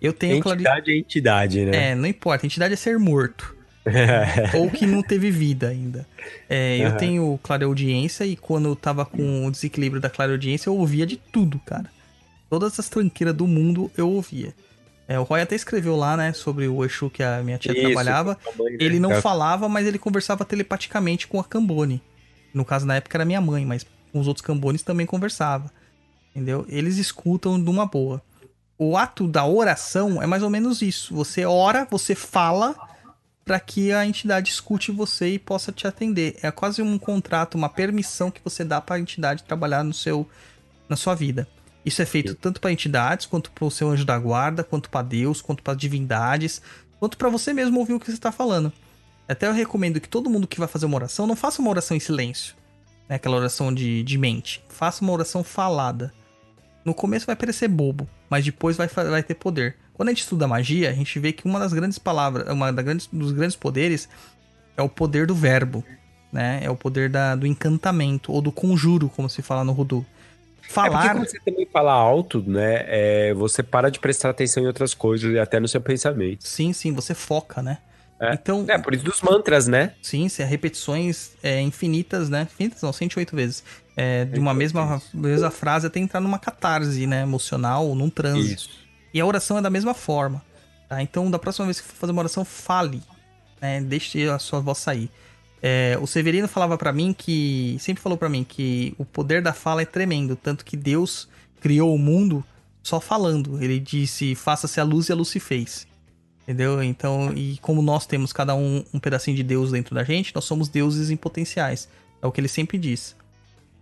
Eu 0.00 0.12
tenho 0.12 0.36
entidade 0.36 0.90
é 0.90 0.96
entidade, 0.96 1.64
né? 1.64 1.90
É, 1.90 1.94
não 1.94 2.06
importa. 2.06 2.46
Entidade 2.46 2.74
é 2.74 2.76
ser 2.76 2.98
morto. 2.98 3.56
ou 4.54 4.70
que 4.70 4.86
não 4.86 5.02
teve 5.02 5.30
vida 5.30 5.68
ainda. 5.68 6.06
É, 6.48 6.78
eu 6.78 6.96
tenho 6.96 7.38
clareaudiência 7.42 8.24
e 8.24 8.36
quando 8.36 8.68
eu 8.68 8.76
tava 8.76 9.04
com 9.04 9.46
o 9.46 9.50
desequilíbrio 9.50 10.00
da 10.00 10.10
clareaudiência, 10.10 10.68
eu 10.68 10.76
ouvia 10.76 11.06
de 11.06 11.16
tudo, 11.16 11.58
cara. 11.60 11.90
Todas 12.48 12.78
as 12.78 12.88
tranqueiras 12.88 13.34
do 13.34 13.46
mundo 13.46 13.90
eu 13.96 14.10
ouvia. 14.10 14.54
É, 15.08 15.18
o 15.18 15.22
Roy 15.22 15.40
até 15.40 15.56
escreveu 15.56 15.96
lá, 15.96 16.16
né, 16.16 16.32
sobre 16.32 16.68
o 16.68 16.84
Exu 16.84 17.10
que 17.10 17.22
a 17.22 17.42
minha 17.42 17.58
tia 17.58 17.72
Isso, 17.72 17.80
trabalhava. 17.80 18.38
Mãe, 18.56 18.72
né? 18.72 18.78
Ele 18.80 19.00
não 19.00 19.20
falava, 19.20 19.68
mas 19.68 19.86
ele 19.86 19.98
conversava 19.98 20.44
telepaticamente 20.44 21.26
com 21.26 21.40
a 21.40 21.44
Cambone. 21.44 22.00
No 22.54 22.64
caso, 22.64 22.86
na 22.86 22.96
época 22.96 23.16
era 23.16 23.24
minha 23.24 23.40
mãe, 23.40 23.64
mas 23.64 23.84
com 24.12 24.20
os 24.20 24.28
outros 24.28 24.44
Cambones 24.44 24.82
também 24.82 25.06
conversava. 25.06 25.70
Entendeu? 26.34 26.64
Eles 26.68 26.96
escutam 26.96 27.60
de 27.60 27.68
uma 27.68 27.86
boa 27.86 28.22
o 28.82 28.96
ato 28.96 29.28
da 29.28 29.44
oração 29.44 30.22
é 30.22 30.26
mais 30.26 30.42
ou 30.42 30.48
menos 30.48 30.80
isso. 30.80 31.14
Você 31.14 31.44
ora, 31.44 31.86
você 31.90 32.14
fala 32.14 32.74
para 33.44 33.60
que 33.60 33.92
a 33.92 34.06
entidade 34.06 34.50
escute 34.50 34.90
você 34.90 35.34
e 35.34 35.38
possa 35.38 35.70
te 35.70 35.86
atender. 35.86 36.38
É 36.42 36.50
quase 36.50 36.80
um 36.80 36.98
contrato, 36.98 37.56
uma 37.56 37.68
permissão 37.68 38.30
que 38.30 38.40
você 38.42 38.64
dá 38.64 38.80
para 38.80 38.96
a 38.96 38.98
entidade 38.98 39.44
trabalhar 39.44 39.84
no 39.84 39.92
seu 39.92 40.26
na 40.88 40.96
sua 40.96 41.14
vida. 41.14 41.46
Isso 41.84 42.00
é 42.00 42.06
feito 42.06 42.34
tanto 42.34 42.58
para 42.58 42.72
entidades, 42.72 43.26
quanto 43.26 43.50
para 43.50 43.66
o 43.66 43.70
seu 43.70 43.90
anjo 43.90 44.06
da 44.06 44.18
guarda, 44.18 44.64
quanto 44.64 44.88
para 44.88 45.02
Deus, 45.02 45.42
quanto 45.42 45.62
para 45.62 45.74
divindades, 45.74 46.62
quanto 46.98 47.18
para 47.18 47.28
você 47.28 47.52
mesmo 47.52 47.78
ouvir 47.78 47.92
o 47.92 48.00
que 48.00 48.06
você 48.06 48.12
está 48.12 48.32
falando. 48.32 48.72
Até 49.28 49.46
eu 49.46 49.52
recomendo 49.52 50.00
que 50.00 50.08
todo 50.08 50.30
mundo 50.30 50.48
que 50.48 50.58
vai 50.58 50.68
fazer 50.68 50.86
uma 50.86 50.96
oração 50.96 51.26
não 51.26 51.36
faça 51.36 51.60
uma 51.60 51.70
oração 51.70 51.94
em 51.94 52.00
silêncio, 52.00 52.56
né? 53.06 53.16
aquela 53.16 53.36
oração 53.36 53.74
de, 53.74 54.02
de 54.02 54.16
mente. 54.16 54.64
Faça 54.70 55.02
uma 55.02 55.12
oração 55.12 55.44
falada 55.44 56.14
no 56.84 56.94
começo 56.94 57.26
vai 57.26 57.36
parecer 57.36 57.68
bobo, 57.68 58.08
mas 58.28 58.44
depois 58.44 58.76
vai, 58.76 58.86
vai 58.86 59.22
ter 59.22 59.34
poder. 59.34 59.76
Quando 59.94 60.08
a 60.08 60.12
gente 60.12 60.22
estuda 60.22 60.48
magia, 60.48 60.88
a 60.88 60.92
gente 60.92 61.18
vê 61.18 61.32
que 61.32 61.44
uma 61.44 61.58
das 61.58 61.72
grandes 61.72 61.98
palavras, 61.98 62.48
uma 62.48 62.72
das 62.72 62.84
grandes, 62.84 63.06
dos 63.12 63.32
grandes 63.32 63.56
poderes 63.56 64.08
é 64.76 64.82
o 64.82 64.88
poder 64.88 65.26
do 65.26 65.34
verbo, 65.34 65.84
né? 66.32 66.60
É 66.62 66.70
o 66.70 66.76
poder 66.76 67.10
da, 67.10 67.34
do 67.34 67.46
encantamento 67.46 68.32
ou 68.32 68.40
do 68.40 68.50
conjuro, 68.50 69.10
como 69.10 69.28
se 69.28 69.42
fala 69.42 69.62
no 69.62 69.72
Rudu. 69.72 70.06
É 70.78 70.88
porque 70.88 70.98
Falar, 70.98 71.14
quando 71.14 71.26
você 71.26 71.40
também 71.40 71.66
fala 71.66 71.92
alto, 71.92 72.42
né? 72.46 72.84
é, 72.86 73.34
você 73.34 73.62
para 73.62 73.90
de 73.90 73.98
prestar 73.98 74.30
atenção 74.30 74.62
em 74.62 74.66
outras 74.66 74.94
coisas 74.94 75.32
e 75.32 75.38
até 75.38 75.58
no 75.58 75.68
seu 75.68 75.80
pensamento. 75.80 76.46
sim, 76.46 76.72
sim, 76.72 76.92
você 76.92 77.12
foca, 77.12 77.60
né? 77.60 77.78
É. 78.20 78.34
Então, 78.34 78.66
É, 78.68 78.76
por 78.76 78.94
isso 78.94 79.04
dos 79.04 79.22
mantras, 79.22 79.66
né? 79.66 79.94
Sim, 80.02 80.28
se 80.28 80.42
é 80.42 80.44
repetições 80.44 81.32
é, 81.42 81.60
infinitas, 81.60 82.28
né? 82.28 82.42
Infinitas 82.42 82.82
não, 82.82 82.92
108 82.92 83.34
vezes. 83.34 83.64
É, 83.96 84.26
de 84.26 84.38
uma 84.38 84.52
mesma, 84.52 85.00
mesma 85.12 85.50
frase 85.50 85.86
até 85.86 85.98
entrar 85.98 86.20
numa 86.20 86.38
catarse, 86.38 87.06
né? 87.06 87.22
Emocional, 87.22 87.94
num 87.94 88.10
transe. 88.10 88.54
Isso. 88.54 88.70
E 89.12 89.20
a 89.20 89.26
oração 89.26 89.58
é 89.58 89.62
da 89.62 89.70
mesma 89.70 89.94
forma. 89.94 90.42
Tá? 90.88 91.02
Então, 91.02 91.30
da 91.30 91.38
próxima 91.38 91.64
vez 91.66 91.80
que 91.80 91.86
for 91.86 91.94
fazer 91.94 92.12
uma 92.12 92.20
oração, 92.20 92.44
fale. 92.44 93.02
Né? 93.60 93.80
Deixe 93.80 94.28
a 94.28 94.38
sua 94.38 94.60
voz 94.60 94.78
sair. 94.78 95.10
É, 95.62 95.98
o 96.00 96.06
Severino 96.06 96.48
falava 96.48 96.76
pra 96.76 96.92
mim 96.92 97.14
que. 97.16 97.76
Sempre 97.80 98.02
falou 98.02 98.18
pra 98.18 98.28
mim 98.28 98.44
que 98.44 98.94
o 98.98 99.04
poder 99.04 99.42
da 99.42 99.52
fala 99.52 99.82
é 99.82 99.86
tremendo. 99.86 100.36
Tanto 100.36 100.64
que 100.64 100.76
Deus 100.76 101.28
criou 101.60 101.94
o 101.94 101.98
mundo 101.98 102.44
só 102.82 103.00
falando. 103.00 103.62
Ele 103.62 103.78
disse: 103.78 104.34
faça-se 104.34 104.80
a 104.80 104.84
luz 104.84 105.08
e 105.08 105.12
a 105.12 105.14
luz 105.14 105.28
se 105.28 105.40
fez. 105.40 105.86
Entendeu? 106.50 106.82
Então, 106.82 107.32
e 107.36 107.58
como 107.62 107.80
nós 107.80 108.06
temos 108.06 108.32
cada 108.32 108.56
um 108.56 108.84
um 108.92 108.98
pedacinho 108.98 109.36
de 109.36 109.44
Deus 109.44 109.70
dentro 109.70 109.94
da 109.94 110.02
gente, 110.02 110.34
nós 110.34 110.44
somos 110.44 110.68
deuses 110.68 111.08
em 111.08 111.16
potenciais. 111.16 111.88
É 112.20 112.26
o 112.26 112.32
que 112.32 112.40
ele 112.40 112.48
sempre 112.48 112.76
diz. 112.76 113.14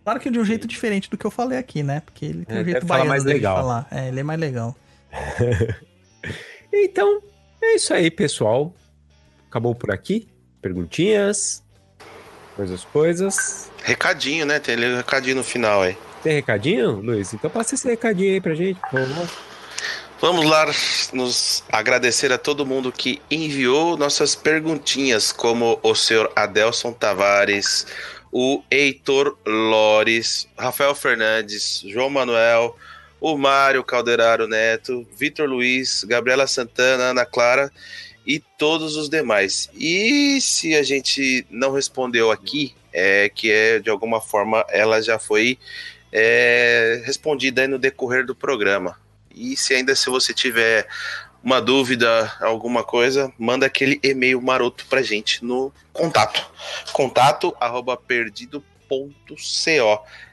Claro 0.05 0.21
que 0.21 0.31
de 0.31 0.39
um 0.39 0.45
jeito 0.45 0.69
diferente 0.69 1.09
do 1.09 1.17
que 1.17 1.25
eu 1.25 1.31
falei 1.31 1.57
aqui, 1.57 1.83
né? 1.83 2.01
Porque 2.01 2.27
ele 2.27 2.45
tem 2.45 2.59
É, 2.59 2.61
um 2.61 2.65
jeito 2.65 2.75
deve 2.75 2.87
falar 2.87 2.99
baiano 2.99 3.09
mais 3.09 3.25
dele 3.25 3.37
legal. 3.37 3.55
de 3.57 3.61
falar. 3.63 3.89
É, 3.91 4.09
ele 4.09 4.21
é 4.21 4.23
mais 4.23 4.39
legal. 4.39 4.77
Então, 6.71 7.23
é 7.63 7.77
isso 7.77 7.95
aí, 7.95 8.11
pessoal. 8.11 8.75
Acabou 9.49 9.75
por 9.75 9.91
aqui. 9.91 10.29
Perguntinhas, 10.61 11.63
coisas, 12.55 12.85
coisas. 12.85 13.71
Recadinho, 13.83 14.45
né? 14.45 14.59
Tem 14.59 14.75
ali 14.75 14.93
um 14.93 14.97
recadinho 14.99 15.37
no 15.37 15.43
final 15.43 15.81
aí. 15.81 15.97
Tem 16.23 16.35
recadinho, 16.35 17.01
Luiz? 17.01 17.33
Então 17.33 17.49
passa 17.49 17.75
esse 17.75 17.89
recadinho 17.89 18.35
aí 18.35 18.41
pra 18.43 18.55
gente, 18.55 18.79
por 18.81 18.91
favor. 19.01 19.29
Vamos 20.21 20.47
lá 20.47 20.67
nos 21.13 21.63
agradecer 21.71 22.33
a 22.33 22.39
todo 22.39 22.67
mundo 22.67 22.91
que 22.91 23.23
enviou 23.31 23.97
nossas 23.97 24.35
perguntinhas, 24.35 25.31
como 25.31 25.79
o 25.81 25.95
senhor 25.95 26.33
Adelson 26.35 26.93
Tavares, 26.93 27.87
o 28.33 28.61
Heitor 28.69 29.39
Lores, 29.47 30.49
Rafael 30.59 30.93
Fernandes, 30.97 31.85
João 31.87 32.11
Manuel, 32.11 32.77
o 33.21 33.39
Mário 33.39 33.85
Calderaro 33.85 34.49
Neto, 34.49 35.07
Vitor 35.17 35.49
Luiz, 35.49 36.03
Gabriela 36.03 36.49
Santana, 36.49 37.05
Ana 37.05 37.25
Clara 37.25 37.71
e 38.27 38.41
todos 38.41 38.97
os 38.97 39.09
demais. 39.09 39.71
E 39.73 40.41
se 40.41 40.75
a 40.75 40.83
gente 40.83 41.47
não 41.49 41.71
respondeu 41.71 42.33
aqui, 42.33 42.75
é 42.93 43.29
que 43.29 43.53
é 43.53 43.79
de 43.79 43.89
alguma 43.89 44.21
forma 44.21 44.67
ela 44.69 45.01
já 45.01 45.17
foi 45.17 45.61
é, 46.11 47.03
respondida 47.05 47.69
no 47.69 47.79
decorrer 47.79 48.27
do 48.27 48.35
programa. 48.35 48.97
E 49.39 49.57
se 49.57 49.75
ainda 49.75 49.95
se 49.95 50.11
você 50.11 50.35
tiver 50.35 50.87
uma 51.43 51.61
dúvida, 51.63 52.33
alguma 52.41 52.83
coisa, 52.83 53.33
manda 53.39 53.65
aquele 53.65 54.01
e-mail 54.03 54.43
maroto 54.43 54.85
pra 54.87 55.03
gente 55.03 55.45
no 55.45 55.73
contato. 55.93 56.45
Contato 56.93 57.57
arroba 57.61 57.97
perdido.co. 57.97 59.11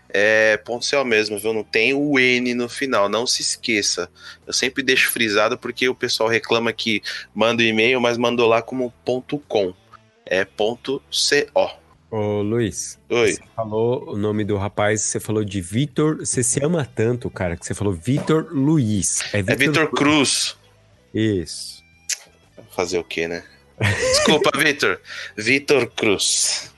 É 0.09 0.57
ponto 0.57 0.85
.co 0.89 1.03
mesmo, 1.03 1.37
viu? 1.37 1.53
Não 1.53 1.63
tem 1.63 1.93
o 1.93 2.17
N 2.17 2.53
no 2.53 2.69
final, 2.69 3.09
não 3.09 3.27
se 3.27 3.41
esqueça. 3.41 4.09
Eu 4.47 4.53
sempre 4.53 4.81
deixo 4.81 5.11
frisado 5.11 5.57
porque 5.57 5.89
o 5.89 5.95
pessoal 5.95 6.29
reclama 6.29 6.71
que 6.71 7.03
manda 7.33 7.61
o 7.61 7.65
e-mail, 7.65 7.99
mas 7.99 8.17
mandou 8.17 8.47
lá 8.47 8.61
como 8.61 8.93
ponto 9.03 9.37
.com. 9.47 9.73
É 10.25 10.45
ponto 10.45 11.01
.co. 11.53 11.84
Ô, 12.09 12.41
Luiz, 12.41 12.99
Oi. 13.09 13.33
você 13.33 13.41
falou 13.55 14.11
o 14.11 14.17
nome 14.17 14.43
do 14.43 14.57
rapaz, 14.57 15.01
você 15.01 15.19
falou 15.19 15.43
de 15.43 15.59
Vitor. 15.59 16.17
Você 16.17 16.43
se 16.43 16.63
ama 16.63 16.85
tanto, 16.85 17.29
cara, 17.29 17.57
que 17.57 17.65
você 17.65 17.73
falou 17.73 17.93
Vitor 17.93 18.47
Luiz. 18.51 19.23
É 19.33 19.41
Vitor 19.41 19.89
Cruz. 19.89 20.55
Isso. 21.13 21.83
Fazer 22.71 22.99
o 22.99 23.03
quê, 23.03 23.27
né? 23.27 23.43
Desculpa, 23.79 24.51
Vitor. 24.57 24.99
Vitor 25.35 25.87
Cruz. 25.91 26.71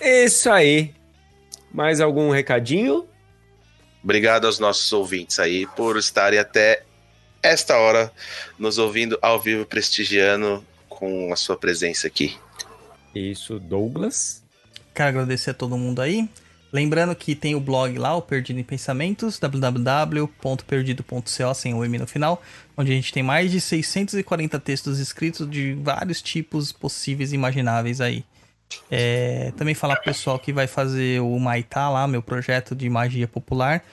Isso 0.00 0.50
aí. 0.50 0.94
Mais 1.72 2.00
algum 2.00 2.30
recadinho? 2.30 3.06
Obrigado 4.02 4.46
aos 4.46 4.58
nossos 4.58 4.92
ouvintes 4.92 5.38
aí 5.38 5.66
por 5.76 5.96
estarem 5.96 6.38
até 6.38 6.82
esta 7.42 7.78
hora 7.78 8.12
nos 8.58 8.78
ouvindo 8.78 9.18
ao 9.22 9.40
vivo, 9.40 9.64
prestigiando 9.64 10.64
com 10.88 11.32
a 11.32 11.36
sua 11.36 11.56
presença 11.56 12.06
aqui. 12.06 12.36
Isso, 13.14 13.58
Douglas. 13.58 14.42
Quero 14.94 15.08
agradecer 15.08 15.50
a 15.50 15.54
todo 15.54 15.76
mundo 15.76 16.00
aí. 16.00 16.28
Lembrando 16.72 17.14
que 17.14 17.34
tem 17.34 17.54
o 17.54 17.60
blog 17.60 17.98
lá, 17.98 18.16
o 18.16 18.22
Perdido 18.22 18.58
em 18.58 18.64
Pensamentos, 18.64 19.38
www.perdido.co, 19.38 21.54
sem 21.54 21.74
o 21.74 21.84
M 21.84 21.98
no 21.98 22.06
final, 22.06 22.42
onde 22.74 22.90
a 22.90 22.94
gente 22.94 23.12
tem 23.12 23.22
mais 23.22 23.50
de 23.50 23.60
640 23.60 24.58
textos 24.58 24.98
escritos 24.98 25.50
de 25.50 25.74
vários 25.74 26.22
tipos 26.22 26.72
possíveis 26.72 27.32
e 27.32 27.34
imagináveis 27.34 28.00
aí. 28.00 28.24
É, 28.90 29.52
também 29.54 29.74
falar 29.74 29.96
pro 29.96 30.04
pessoal 30.04 30.38
que 30.38 30.50
vai 30.50 30.66
fazer 30.66 31.20
o 31.20 31.38
Maitá 31.38 31.90
lá, 31.90 32.08
meu 32.08 32.22
projeto 32.22 32.74
de 32.74 32.88
magia 32.88 33.28
popular. 33.28 33.84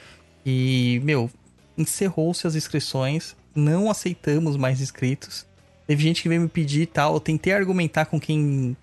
E, 0.46 1.02
meu, 1.04 1.30
encerrou-se 1.78 2.48
as 2.48 2.56
inscrições, 2.56 3.36
não 3.54 3.92
aceitamos 3.92 4.56
mais 4.56 4.80
inscritos. 4.80 5.46
Teve 5.86 6.02
gente 6.02 6.22
que 6.22 6.30
veio 6.30 6.40
me 6.40 6.48
pedir 6.48 6.84
e 6.84 6.86
tal, 6.86 7.16
eu 7.16 7.20
tentei 7.20 7.52
argumentar 7.52 8.06
com 8.06 8.20
quem 8.20 8.78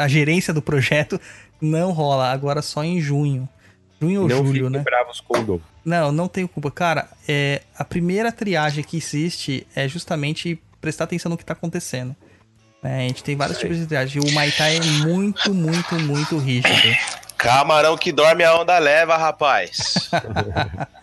a 0.00 0.08
gerência 0.08 0.54
do 0.54 0.62
projeto 0.62 1.20
não 1.60 1.92
rola, 1.92 2.30
agora 2.30 2.62
só 2.62 2.84
em 2.84 3.00
junho. 3.00 3.48
Junho 4.00 4.22
ou 4.22 4.28
não 4.28 4.46
julho, 4.46 4.70
né? 4.70 4.80
bravos 4.80 5.20
com 5.20 5.38
o. 5.38 5.62
Não, 5.84 6.12
não 6.12 6.28
tenho 6.28 6.48
culpa. 6.48 6.70
Cara, 6.70 7.08
é, 7.26 7.62
a 7.78 7.84
primeira 7.84 8.30
triagem 8.30 8.84
que 8.84 8.96
existe 8.96 9.66
é 9.74 9.88
justamente 9.88 10.60
prestar 10.80 11.04
atenção 11.04 11.30
no 11.30 11.36
que 11.36 11.44
tá 11.44 11.54
acontecendo. 11.54 12.14
É, 12.82 12.98
a 12.98 13.00
gente 13.00 13.24
tem 13.24 13.34
vários 13.34 13.58
tipos 13.58 13.76
de 13.76 13.86
triagem. 13.86 14.22
O 14.22 14.32
Maitai 14.32 14.76
é 14.76 14.80
muito, 14.80 15.54
muito, 15.54 15.94
muito 15.96 16.38
rígido. 16.38 16.68
Camarão 17.36 17.96
que 17.96 18.12
dorme 18.12 18.44
a 18.44 18.58
onda 18.58 18.78
leva, 18.78 19.16
rapaz. 19.16 20.10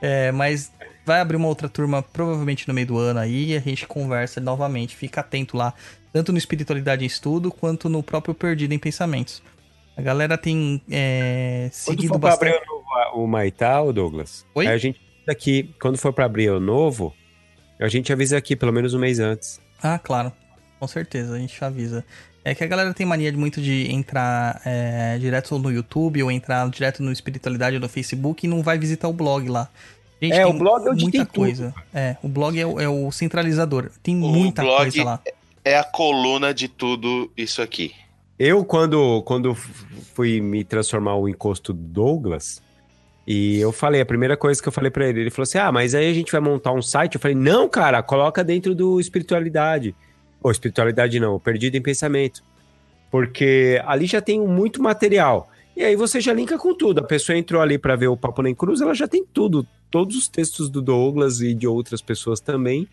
É, 0.00 0.30
mas 0.30 0.70
vai 1.04 1.20
abrir 1.20 1.36
uma 1.36 1.48
outra 1.48 1.68
turma 1.68 2.02
provavelmente 2.02 2.68
no 2.68 2.72
meio 2.72 2.86
do 2.86 2.98
ano 2.98 3.18
aí 3.18 3.50
e 3.50 3.56
a 3.56 3.60
gente 3.60 3.84
conversa 3.84 4.40
novamente. 4.40 4.94
Fica 4.94 5.22
atento 5.22 5.56
lá, 5.56 5.74
tanto 6.12 6.32
no 6.32 6.38
Espiritualidade 6.38 7.04
em 7.04 7.06
Estudo 7.06 7.50
quanto 7.50 7.88
no 7.88 8.02
próprio 8.02 8.34
Perdido 8.34 8.72
em 8.72 8.78
Pensamentos. 8.78 9.42
A 9.96 10.02
galera 10.02 10.38
tem 10.38 10.80
é, 10.90 11.70
Quando 11.84 11.96
seguido 11.96 12.14
for 12.14 12.20
pra 12.20 12.32
abrir 12.34 12.50
bastante. 12.50 12.70
o, 12.70 12.74
novo, 12.74 13.24
o 13.24 13.26
Maitá, 13.26 13.82
o 13.82 13.92
Douglas, 13.92 14.46
Oi? 14.54 14.66
aí 14.66 14.72
a 14.74 14.78
gente 14.78 14.98
avisa 15.00 15.32
aqui, 15.32 15.74
quando 15.80 15.98
for 15.98 16.12
pra 16.12 16.24
abrir 16.24 16.50
o 16.50 16.60
novo, 16.60 17.12
a 17.80 17.88
gente 17.88 18.12
avisa 18.12 18.36
aqui 18.38 18.54
pelo 18.54 18.72
menos 18.72 18.94
um 18.94 18.98
mês 18.98 19.18
antes. 19.18 19.60
Ah, 19.82 19.98
claro. 19.98 20.32
Com 20.78 20.86
certeza, 20.86 21.34
a 21.34 21.38
gente 21.38 21.64
avisa. 21.64 22.04
É 22.44 22.54
que 22.54 22.62
a 22.62 22.66
galera 22.68 22.94
tem 22.94 23.04
mania 23.04 23.30
de 23.32 23.36
muito 23.36 23.60
de 23.60 23.92
entrar 23.92 24.62
é, 24.64 25.18
direto 25.18 25.58
no 25.58 25.70
YouTube 25.72 26.22
ou 26.22 26.30
entrar 26.30 26.68
direto 26.70 27.02
no 27.02 27.10
Espiritualidade 27.12 27.74
ou 27.76 27.82
no 27.82 27.88
Facebook 27.88 28.46
e 28.46 28.48
não 28.48 28.62
vai 28.62 28.78
visitar 28.78 29.08
o 29.08 29.12
blog 29.12 29.48
lá. 29.48 29.68
Gente, 30.22 30.32
É, 30.34 30.44
tem 30.44 30.54
o 30.54 30.56
blog 30.58 30.86
é 30.86 30.90
onde 30.90 31.02
muita 31.02 31.18
tem 31.18 31.26
tudo. 31.26 31.34
coisa. 31.34 31.74
É, 31.92 32.16
o 32.22 32.28
blog 32.28 32.58
é, 32.58 32.64
o- 32.64 32.80
é 32.80 32.88
o 32.88 33.10
centralizador. 33.10 33.90
Tem 34.02 34.14
O 34.16 34.28
muita 34.28 34.62
blog 34.62 34.78
coisa 34.78 35.04
lá. 35.04 35.20
É 35.68 35.78
a 35.78 35.84
coluna 35.84 36.54
de 36.54 36.66
tudo 36.66 37.30
isso 37.36 37.60
aqui. 37.60 37.94
Eu, 38.38 38.64
quando, 38.64 39.22
quando 39.22 39.54
fui 40.14 40.40
me 40.40 40.64
transformar 40.64 41.16
o 41.16 41.28
encosto 41.28 41.72
do 41.72 41.82
Douglas, 41.82 42.62
e 43.26 43.58
eu 43.58 43.70
falei, 43.72 44.00
a 44.00 44.06
primeira 44.06 44.36
coisa 44.36 44.62
que 44.62 44.66
eu 44.66 44.72
falei 44.72 44.90
pra 44.90 45.06
ele, 45.06 45.20
ele 45.20 45.30
falou 45.30 45.42
assim: 45.42 45.58
Ah, 45.58 45.70
mas 45.70 45.94
aí 45.94 46.10
a 46.10 46.14
gente 46.14 46.32
vai 46.32 46.40
montar 46.40 46.72
um 46.72 46.80
site. 46.80 47.16
Eu 47.16 47.20
falei: 47.20 47.36
Não, 47.36 47.68
cara, 47.68 48.02
coloca 48.02 48.42
dentro 48.42 48.74
do 48.74 48.98
espiritualidade. 48.98 49.94
Ou 50.42 50.50
espiritualidade 50.50 51.20
não, 51.20 51.38
perdido 51.38 51.76
em 51.76 51.82
pensamento. 51.82 52.42
Porque 53.10 53.82
ali 53.84 54.06
já 54.06 54.22
tem 54.22 54.40
muito 54.40 54.82
material. 54.82 55.50
E 55.76 55.84
aí 55.84 55.94
você 55.94 56.20
já 56.20 56.32
linka 56.32 56.56
com 56.56 56.74
tudo. 56.74 57.00
A 57.00 57.04
pessoa 57.04 57.36
entrou 57.36 57.60
ali 57.60 57.76
pra 57.76 57.96
ver 57.96 58.08
o 58.08 58.16
Papo 58.16 58.40
Nem 58.40 58.54
Cruz, 58.54 58.80
ela 58.80 58.94
já 58.94 59.06
tem 59.06 59.24
tudo. 59.24 59.66
Todos 59.90 60.16
os 60.16 60.28
textos 60.28 60.70
do 60.70 60.80
Douglas 60.80 61.40
e 61.40 61.52
de 61.52 61.66
outras 61.66 62.00
pessoas 62.00 62.40
também, 62.40 62.88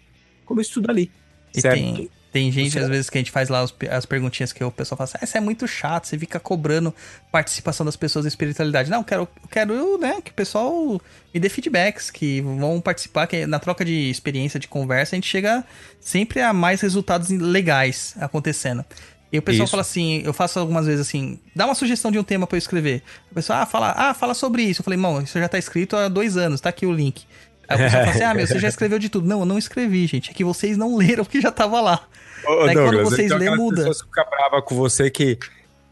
como 0.46 0.60
isso 0.60 0.74
tudo 0.74 0.90
ali. 0.90 1.10
E 1.56 1.62
certo? 1.62 1.76
tem, 1.76 2.10
tem 2.36 2.52
gente, 2.52 2.74
Você- 2.74 2.80
às 2.80 2.90
vezes, 2.90 3.10
que 3.10 3.18
a 3.18 3.22
gente 3.22 3.32
faz 3.32 3.48
lá 3.48 3.66
as 3.90 4.06
perguntinhas 4.06 4.52
que 4.52 4.62
o 4.62 4.70
pessoal 4.70 4.98
fala 4.98 5.06
assim, 5.06 5.18
ah, 5.22 5.24
isso 5.24 5.38
é 5.38 5.40
muito 5.40 5.66
chato, 5.66 6.06
você 6.06 6.20
fica 6.20 6.38
cobrando 6.38 6.94
participação 7.32 7.86
das 7.86 7.96
pessoas 7.96 8.26
em 8.26 8.28
espiritualidade. 8.28 8.90
Não, 8.92 8.98
eu 8.98 9.04
quero, 9.06 9.22
eu 9.22 9.48
quero 9.50 9.98
né, 9.98 10.20
que 10.22 10.32
o 10.32 10.34
pessoal 10.34 11.02
me 11.34 11.40
dê 11.40 11.48
feedbacks, 11.48 12.12
que 12.12 12.42
vão 12.42 12.82
participar, 12.82 13.26
que 13.26 13.46
na 13.46 13.58
troca 13.58 13.86
de 13.86 14.10
experiência, 14.10 14.60
de 14.60 14.68
conversa, 14.68 15.16
a 15.16 15.18
gente 15.18 15.30
chega 15.30 15.64
sempre 16.02 16.42
a 16.42 16.52
mais 16.52 16.82
resultados 16.82 17.30
legais 17.30 18.14
acontecendo. 18.20 18.84
E 19.32 19.40
o 19.40 19.42
pessoal 19.42 19.64
Isso. 19.64 19.72
fala 19.72 19.82
assim, 19.82 20.22
eu 20.26 20.34
faço 20.34 20.60
algumas 20.60 20.88
vezes 20.88 21.08
assim, 21.08 21.40
dá 21.56 21.66
uma 21.66 21.74
sugestão 21.74 22.12
de 22.12 22.20
um 22.20 22.24
tema 22.24 22.46
pra 22.46 22.58
eu 22.58 22.60
escrever. 22.60 23.02
O 23.32 23.36
pessoal, 23.36 23.62
ah, 23.62 23.66
fala, 23.66 23.94
ah, 23.96 24.14
fala 24.14 24.34
sobre 24.34 24.62
isso. 24.62 24.82
Eu 24.82 24.84
falei, 24.84 24.98
irmão, 24.98 25.22
isso 25.22 25.40
já 25.40 25.48
tá 25.48 25.58
escrito 25.58 25.96
há 25.96 26.10
dois 26.10 26.36
anos, 26.36 26.60
tá 26.60 26.68
aqui 26.68 26.86
o 26.86 26.92
link. 26.92 27.26
Aí 27.68 27.76
o 27.76 27.80
pessoal 27.80 28.04
fala 28.04 28.16
assim, 28.16 28.24
ah, 28.26 28.34
meu, 28.34 28.48
você 28.48 28.60
já 28.60 28.68
escreveu 28.68 29.00
de 29.00 29.10
tudo. 29.10 29.28
Não, 29.28 29.42
eu 29.42 29.46
não 29.46 29.58
escrevi, 29.58 30.06
gente. 30.08 30.32
É 30.32 30.34
que 30.34 30.44
vocês 30.44 30.78
não 30.78 30.96
leram 30.98 31.24
o 31.24 31.26
que 31.26 31.42
já 31.42 31.52
tava 31.52 31.82
lá. 31.82 32.08
Ô, 32.48 32.66
Daí 32.66 32.76
quando 32.76 33.04
vocês 33.04 33.26
então 33.26 33.38
lê, 33.38 33.46
aquelas 33.46 33.60
muda. 33.60 33.78
pessoas 33.78 34.02
ficam 34.02 34.26
bravas 34.30 34.64
com 34.66 34.76
você 34.76 35.10
que 35.10 35.38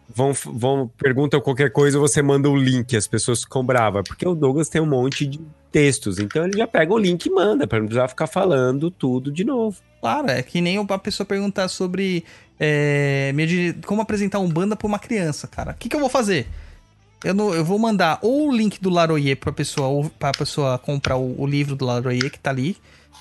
vão, 0.07 0.33
vão 0.33 0.91
perguntam 0.97 1.41
qualquer 1.41 1.71
coisa 1.71 1.97
você 1.97 2.21
manda 2.21 2.49
o 2.49 2.55
link, 2.55 2.95
as 2.95 3.07
pessoas 3.07 3.41
ficam 3.41 3.63
bravas. 3.63 4.03
Porque 4.07 4.27
o 4.27 4.35
Douglas 4.35 4.69
tem 4.69 4.81
um 4.81 4.85
monte 4.85 5.25
de 5.25 5.39
textos, 5.71 6.19
então 6.19 6.45
ele 6.45 6.57
já 6.57 6.67
pega 6.67 6.93
o 6.93 6.97
link 6.97 7.25
e 7.25 7.29
manda, 7.31 7.65
pra 7.65 7.79
não 7.79 7.87
precisar 7.87 8.07
ficar 8.07 8.27
falando 8.27 8.91
tudo 8.91 9.31
de 9.31 9.43
novo. 9.43 9.77
Claro, 9.99 10.29
é 10.29 10.43
que 10.43 10.61
nem 10.61 10.77
a 10.77 10.99
pessoa 10.99 11.25
perguntar 11.25 11.67
sobre 11.67 12.23
é, 12.59 13.33
como 13.85 14.01
apresentar 14.01 14.39
um 14.39 14.49
banda 14.49 14.75
pra 14.75 14.87
uma 14.87 14.99
criança, 14.99 15.47
cara. 15.47 15.71
O 15.71 15.75
que, 15.75 15.89
que 15.89 15.95
eu 15.95 15.99
vou 15.99 16.09
fazer? 16.09 16.47
Eu, 17.23 17.33
não- 17.33 17.53
eu 17.53 17.63
vou 17.63 17.79
mandar 17.79 18.19
ou 18.21 18.49
o 18.49 18.55
link 18.55 18.81
do 18.81 18.89
Laroyer 18.89 19.37
pra 19.37 19.51
pessoa, 19.51 20.09
pra 20.19 20.31
pessoa 20.31 20.77
comprar 20.77 21.15
o, 21.17 21.39
o 21.41 21.45
livro 21.47 21.75
do 21.75 21.85
Laroyer 21.85 22.29
que 22.31 22.37
tá 22.39 22.49
ali, 22.49 22.75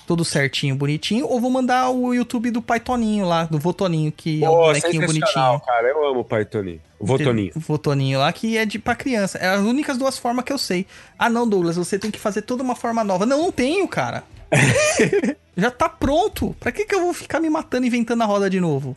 todo 0.05 0.25
certinho, 0.25 0.75
bonitinho, 0.75 1.25
ou 1.27 1.39
vou 1.39 1.49
mandar 1.49 1.89
o 1.89 2.13
YouTube 2.13 2.51
do 2.51 2.61
Pai 2.61 2.79
Toninho 2.81 3.25
lá, 3.25 3.45
do 3.45 3.57
Votoninho, 3.57 4.11
que 4.11 4.43
é 4.43 4.49
um 4.49 4.53
Pô, 4.53 4.61
bonequinho 4.65 5.07
sensacional, 5.07 5.51
bonitinho. 5.59 5.65
cara. 5.75 5.87
Eu 5.87 6.05
amo 6.05 6.19
o 6.19 6.25
Pai 6.25 6.43
Toninho. 6.43 6.81
O 6.99 7.05
Votoninho. 7.05 7.51
O 7.55 7.59
Votoninho 7.59 8.19
lá, 8.19 8.31
que 8.33 8.57
é 8.57 8.65
de 8.65 8.77
pra 8.79 8.95
criança. 8.95 9.37
É 9.37 9.47
as 9.47 9.61
únicas 9.61 9.97
duas 9.97 10.17
formas 10.17 10.43
que 10.43 10.51
eu 10.53 10.57
sei. 10.57 10.85
Ah, 11.17 11.29
não, 11.29 11.47
Douglas, 11.47 11.75
você 11.77 11.97
tem 11.97 12.11
que 12.11 12.19
fazer 12.19 12.41
toda 12.41 12.61
uma 12.63 12.75
forma 12.75 13.03
nova. 13.03 13.25
Não, 13.25 13.37
não 13.43 13.51
tenho, 13.51 13.87
cara. 13.87 14.23
Já 15.55 15.69
tá 15.71 15.87
pronto. 15.89 16.55
Pra 16.59 16.71
que, 16.71 16.85
que 16.85 16.95
eu 16.95 17.01
vou 17.01 17.13
ficar 17.13 17.39
me 17.39 17.49
matando 17.49 17.85
inventando 17.85 18.21
a 18.21 18.25
roda 18.25 18.49
de 18.49 18.59
novo? 18.59 18.95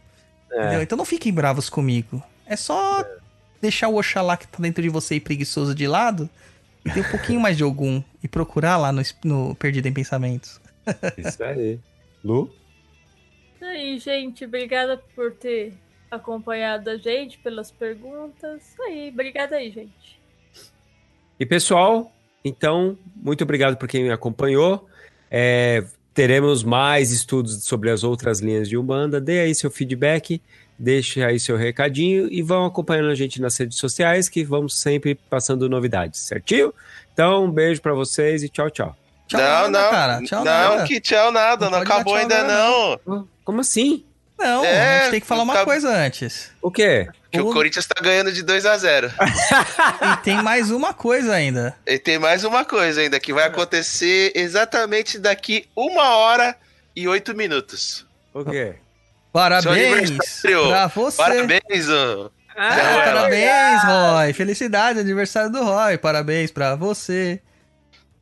Entendeu? 0.52 0.82
Então 0.82 0.96
não 0.96 1.04
fiquem 1.04 1.32
bravos 1.32 1.68
comigo. 1.68 2.22
É 2.46 2.56
só 2.56 3.04
deixar 3.66 3.88
o 3.88 3.96
Oxalá 3.96 4.36
que 4.36 4.46
tá 4.46 4.58
dentro 4.60 4.82
de 4.82 4.88
você 4.88 5.16
e 5.16 5.20
preguiçoso 5.20 5.74
de 5.74 5.86
lado 5.86 6.30
e 6.84 6.90
ter 6.90 7.00
um 7.00 7.10
pouquinho 7.10 7.40
mais 7.40 7.56
de 7.56 7.62
algum 7.62 8.02
e 8.22 8.28
procurar 8.28 8.76
lá 8.76 8.92
no, 8.92 9.02
no 9.24 9.54
Perdido 9.56 9.88
em 9.88 9.92
Pensamentos. 9.92 10.60
Isso 11.18 11.42
aí. 11.42 11.80
Lu? 12.24 12.50
Isso 13.54 13.64
aí, 13.64 13.98
gente. 13.98 14.44
Obrigada 14.44 14.96
por 15.14 15.32
ter 15.32 15.74
acompanhado 16.10 16.90
a 16.90 16.96
gente, 16.96 17.38
pelas 17.38 17.70
perguntas. 17.70 18.62
Isso 18.62 18.82
aí, 18.82 19.10
obrigada 19.12 19.56
aí, 19.56 19.70
gente. 19.70 20.20
E 21.38 21.44
pessoal, 21.44 22.12
então, 22.44 22.96
muito 23.14 23.42
obrigado 23.42 23.76
por 23.76 23.88
quem 23.88 24.04
me 24.04 24.10
acompanhou. 24.10 24.88
É, 25.28 25.84
teremos 26.14 26.62
mais 26.62 27.10
estudos 27.10 27.64
sobre 27.64 27.90
as 27.90 28.04
outras 28.04 28.40
linhas 28.40 28.68
de 28.68 28.78
Umbanda. 28.78 29.20
Dê 29.20 29.40
aí 29.40 29.54
seu 29.54 29.70
feedback, 29.70 30.40
deixe 30.78 31.22
aí 31.24 31.38
seu 31.40 31.56
recadinho 31.56 32.28
e 32.30 32.42
vão 32.42 32.64
acompanhando 32.66 33.10
a 33.10 33.14
gente 33.14 33.40
nas 33.40 33.56
redes 33.56 33.78
sociais 33.78 34.28
que 34.28 34.44
vamos 34.44 34.78
sempre 34.78 35.14
passando 35.14 35.68
novidades, 35.68 36.20
certinho? 36.20 36.72
Então, 37.12 37.44
um 37.44 37.50
beijo 37.50 37.80
pra 37.80 37.94
vocês 37.94 38.42
e 38.42 38.48
tchau, 38.48 38.70
tchau. 38.70 38.96
Tchau, 39.26 39.40
não, 39.40 39.70
nada, 39.70 39.82
não. 39.82 39.90
cara. 39.90 40.22
Tchau, 40.22 40.44
não, 40.44 40.68
nada. 40.76 40.84
que 40.84 41.00
tchau 41.00 41.32
nada. 41.32 41.64
Não 41.66 41.72
Não, 41.72 41.78
acabou 41.78 42.12
tchau 42.14 42.22
ainda 42.22 42.44
não. 42.44 43.26
Como 43.44 43.60
assim? 43.60 44.04
Não, 44.38 44.62
a 44.62 44.66
É, 44.66 45.00
gente 45.02 45.10
tem 45.12 45.20
que 45.20 45.26
falar 45.26 45.42
uma 45.44 45.54
tá- 45.54 45.64
coisa 45.64 45.88
antes. 45.88 46.50
O 46.60 46.70
quê? 46.70 47.08
Que 47.32 47.40
o 47.40 47.48
O- 47.48 47.52
Corinthians 47.54 47.86
tá 47.86 48.00
ganhando 48.02 48.30
de 48.30 48.42
2 48.42 48.66
a 48.66 48.76
0 48.76 49.10
E 50.12 50.16
tem 50.22 50.42
mais 50.42 50.70
uma 50.70 50.92
coisa 50.92 51.32
ainda. 51.32 51.74
E 51.86 51.98
tem 51.98 52.18
mais 52.18 52.44
uma 52.44 52.62
coisa 52.64 53.00
ainda 53.00 53.18
que 53.18 53.32
vai 53.32 53.44
acontecer 53.46 54.32
exatamente 54.34 55.18
daqui 55.18 55.64
uma 55.74 56.16
hora 56.16 56.54
e 56.94 57.08
oito 57.08 57.34
minutos. 57.34 58.06
O 58.34 58.44
quê? 58.44 58.74
Parabéns 59.36 60.10
pra 60.12 60.88
você. 60.88 61.16
Parabéns, 61.18 61.88
ô. 61.90 62.30
Ah, 62.56 63.02
parabéns, 63.04 63.84
Roy. 63.84 64.32
Felicidade, 64.32 64.98
aniversário 64.98 65.52
do 65.52 65.62
Roy. 65.62 65.98
Parabéns 65.98 66.50
pra 66.50 66.74
você. 66.74 67.42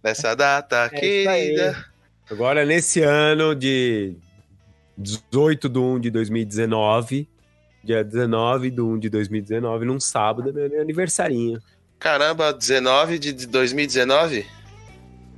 Nessa 0.03 0.35
data 0.35 0.91
É 0.93 1.07
isso 1.07 1.29
aí. 1.31 1.43
querida. 1.45 1.85
Agora, 2.29 2.65
nesse 2.65 3.01
ano 3.01 3.55
de 3.55 4.17
18 4.99 5.69
de 5.69 5.79
1 5.79 6.01
de 6.01 6.11
2019, 6.11 7.29
dia 7.85 8.03
19 8.03 8.73
de 8.73 8.81
1 8.81 8.99
de 8.99 9.09
2019, 9.09 9.85
num 9.85 10.01
sábado, 10.01 10.51
é 10.51 10.69
meu 10.69 10.81
aniversarinho. 10.81 11.61
Caramba, 12.01 12.53
19 12.53 13.21
de 13.21 13.33
de 13.33 13.47
2019? 13.47 14.45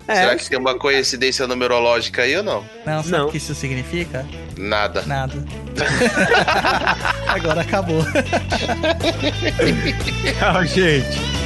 É, 0.08 0.14
Será 0.14 0.36
que 0.36 0.48
tem 0.48 0.58
uma 0.58 0.78
coincidência 0.78 1.46
numerológica 1.46 2.22
aí 2.22 2.36
ou 2.36 2.42
não? 2.42 2.64
Não, 2.84 3.02
sabe 3.02 3.10
Não. 3.18 3.26
o 3.26 3.30
que 3.30 3.38
isso 3.38 3.54
significa? 3.54 4.24
Nada. 4.56 5.02
Nada. 5.06 5.34
Agora 7.26 7.62
acabou. 7.62 8.04
Tchau, 10.38 10.64
gente. 10.64 11.45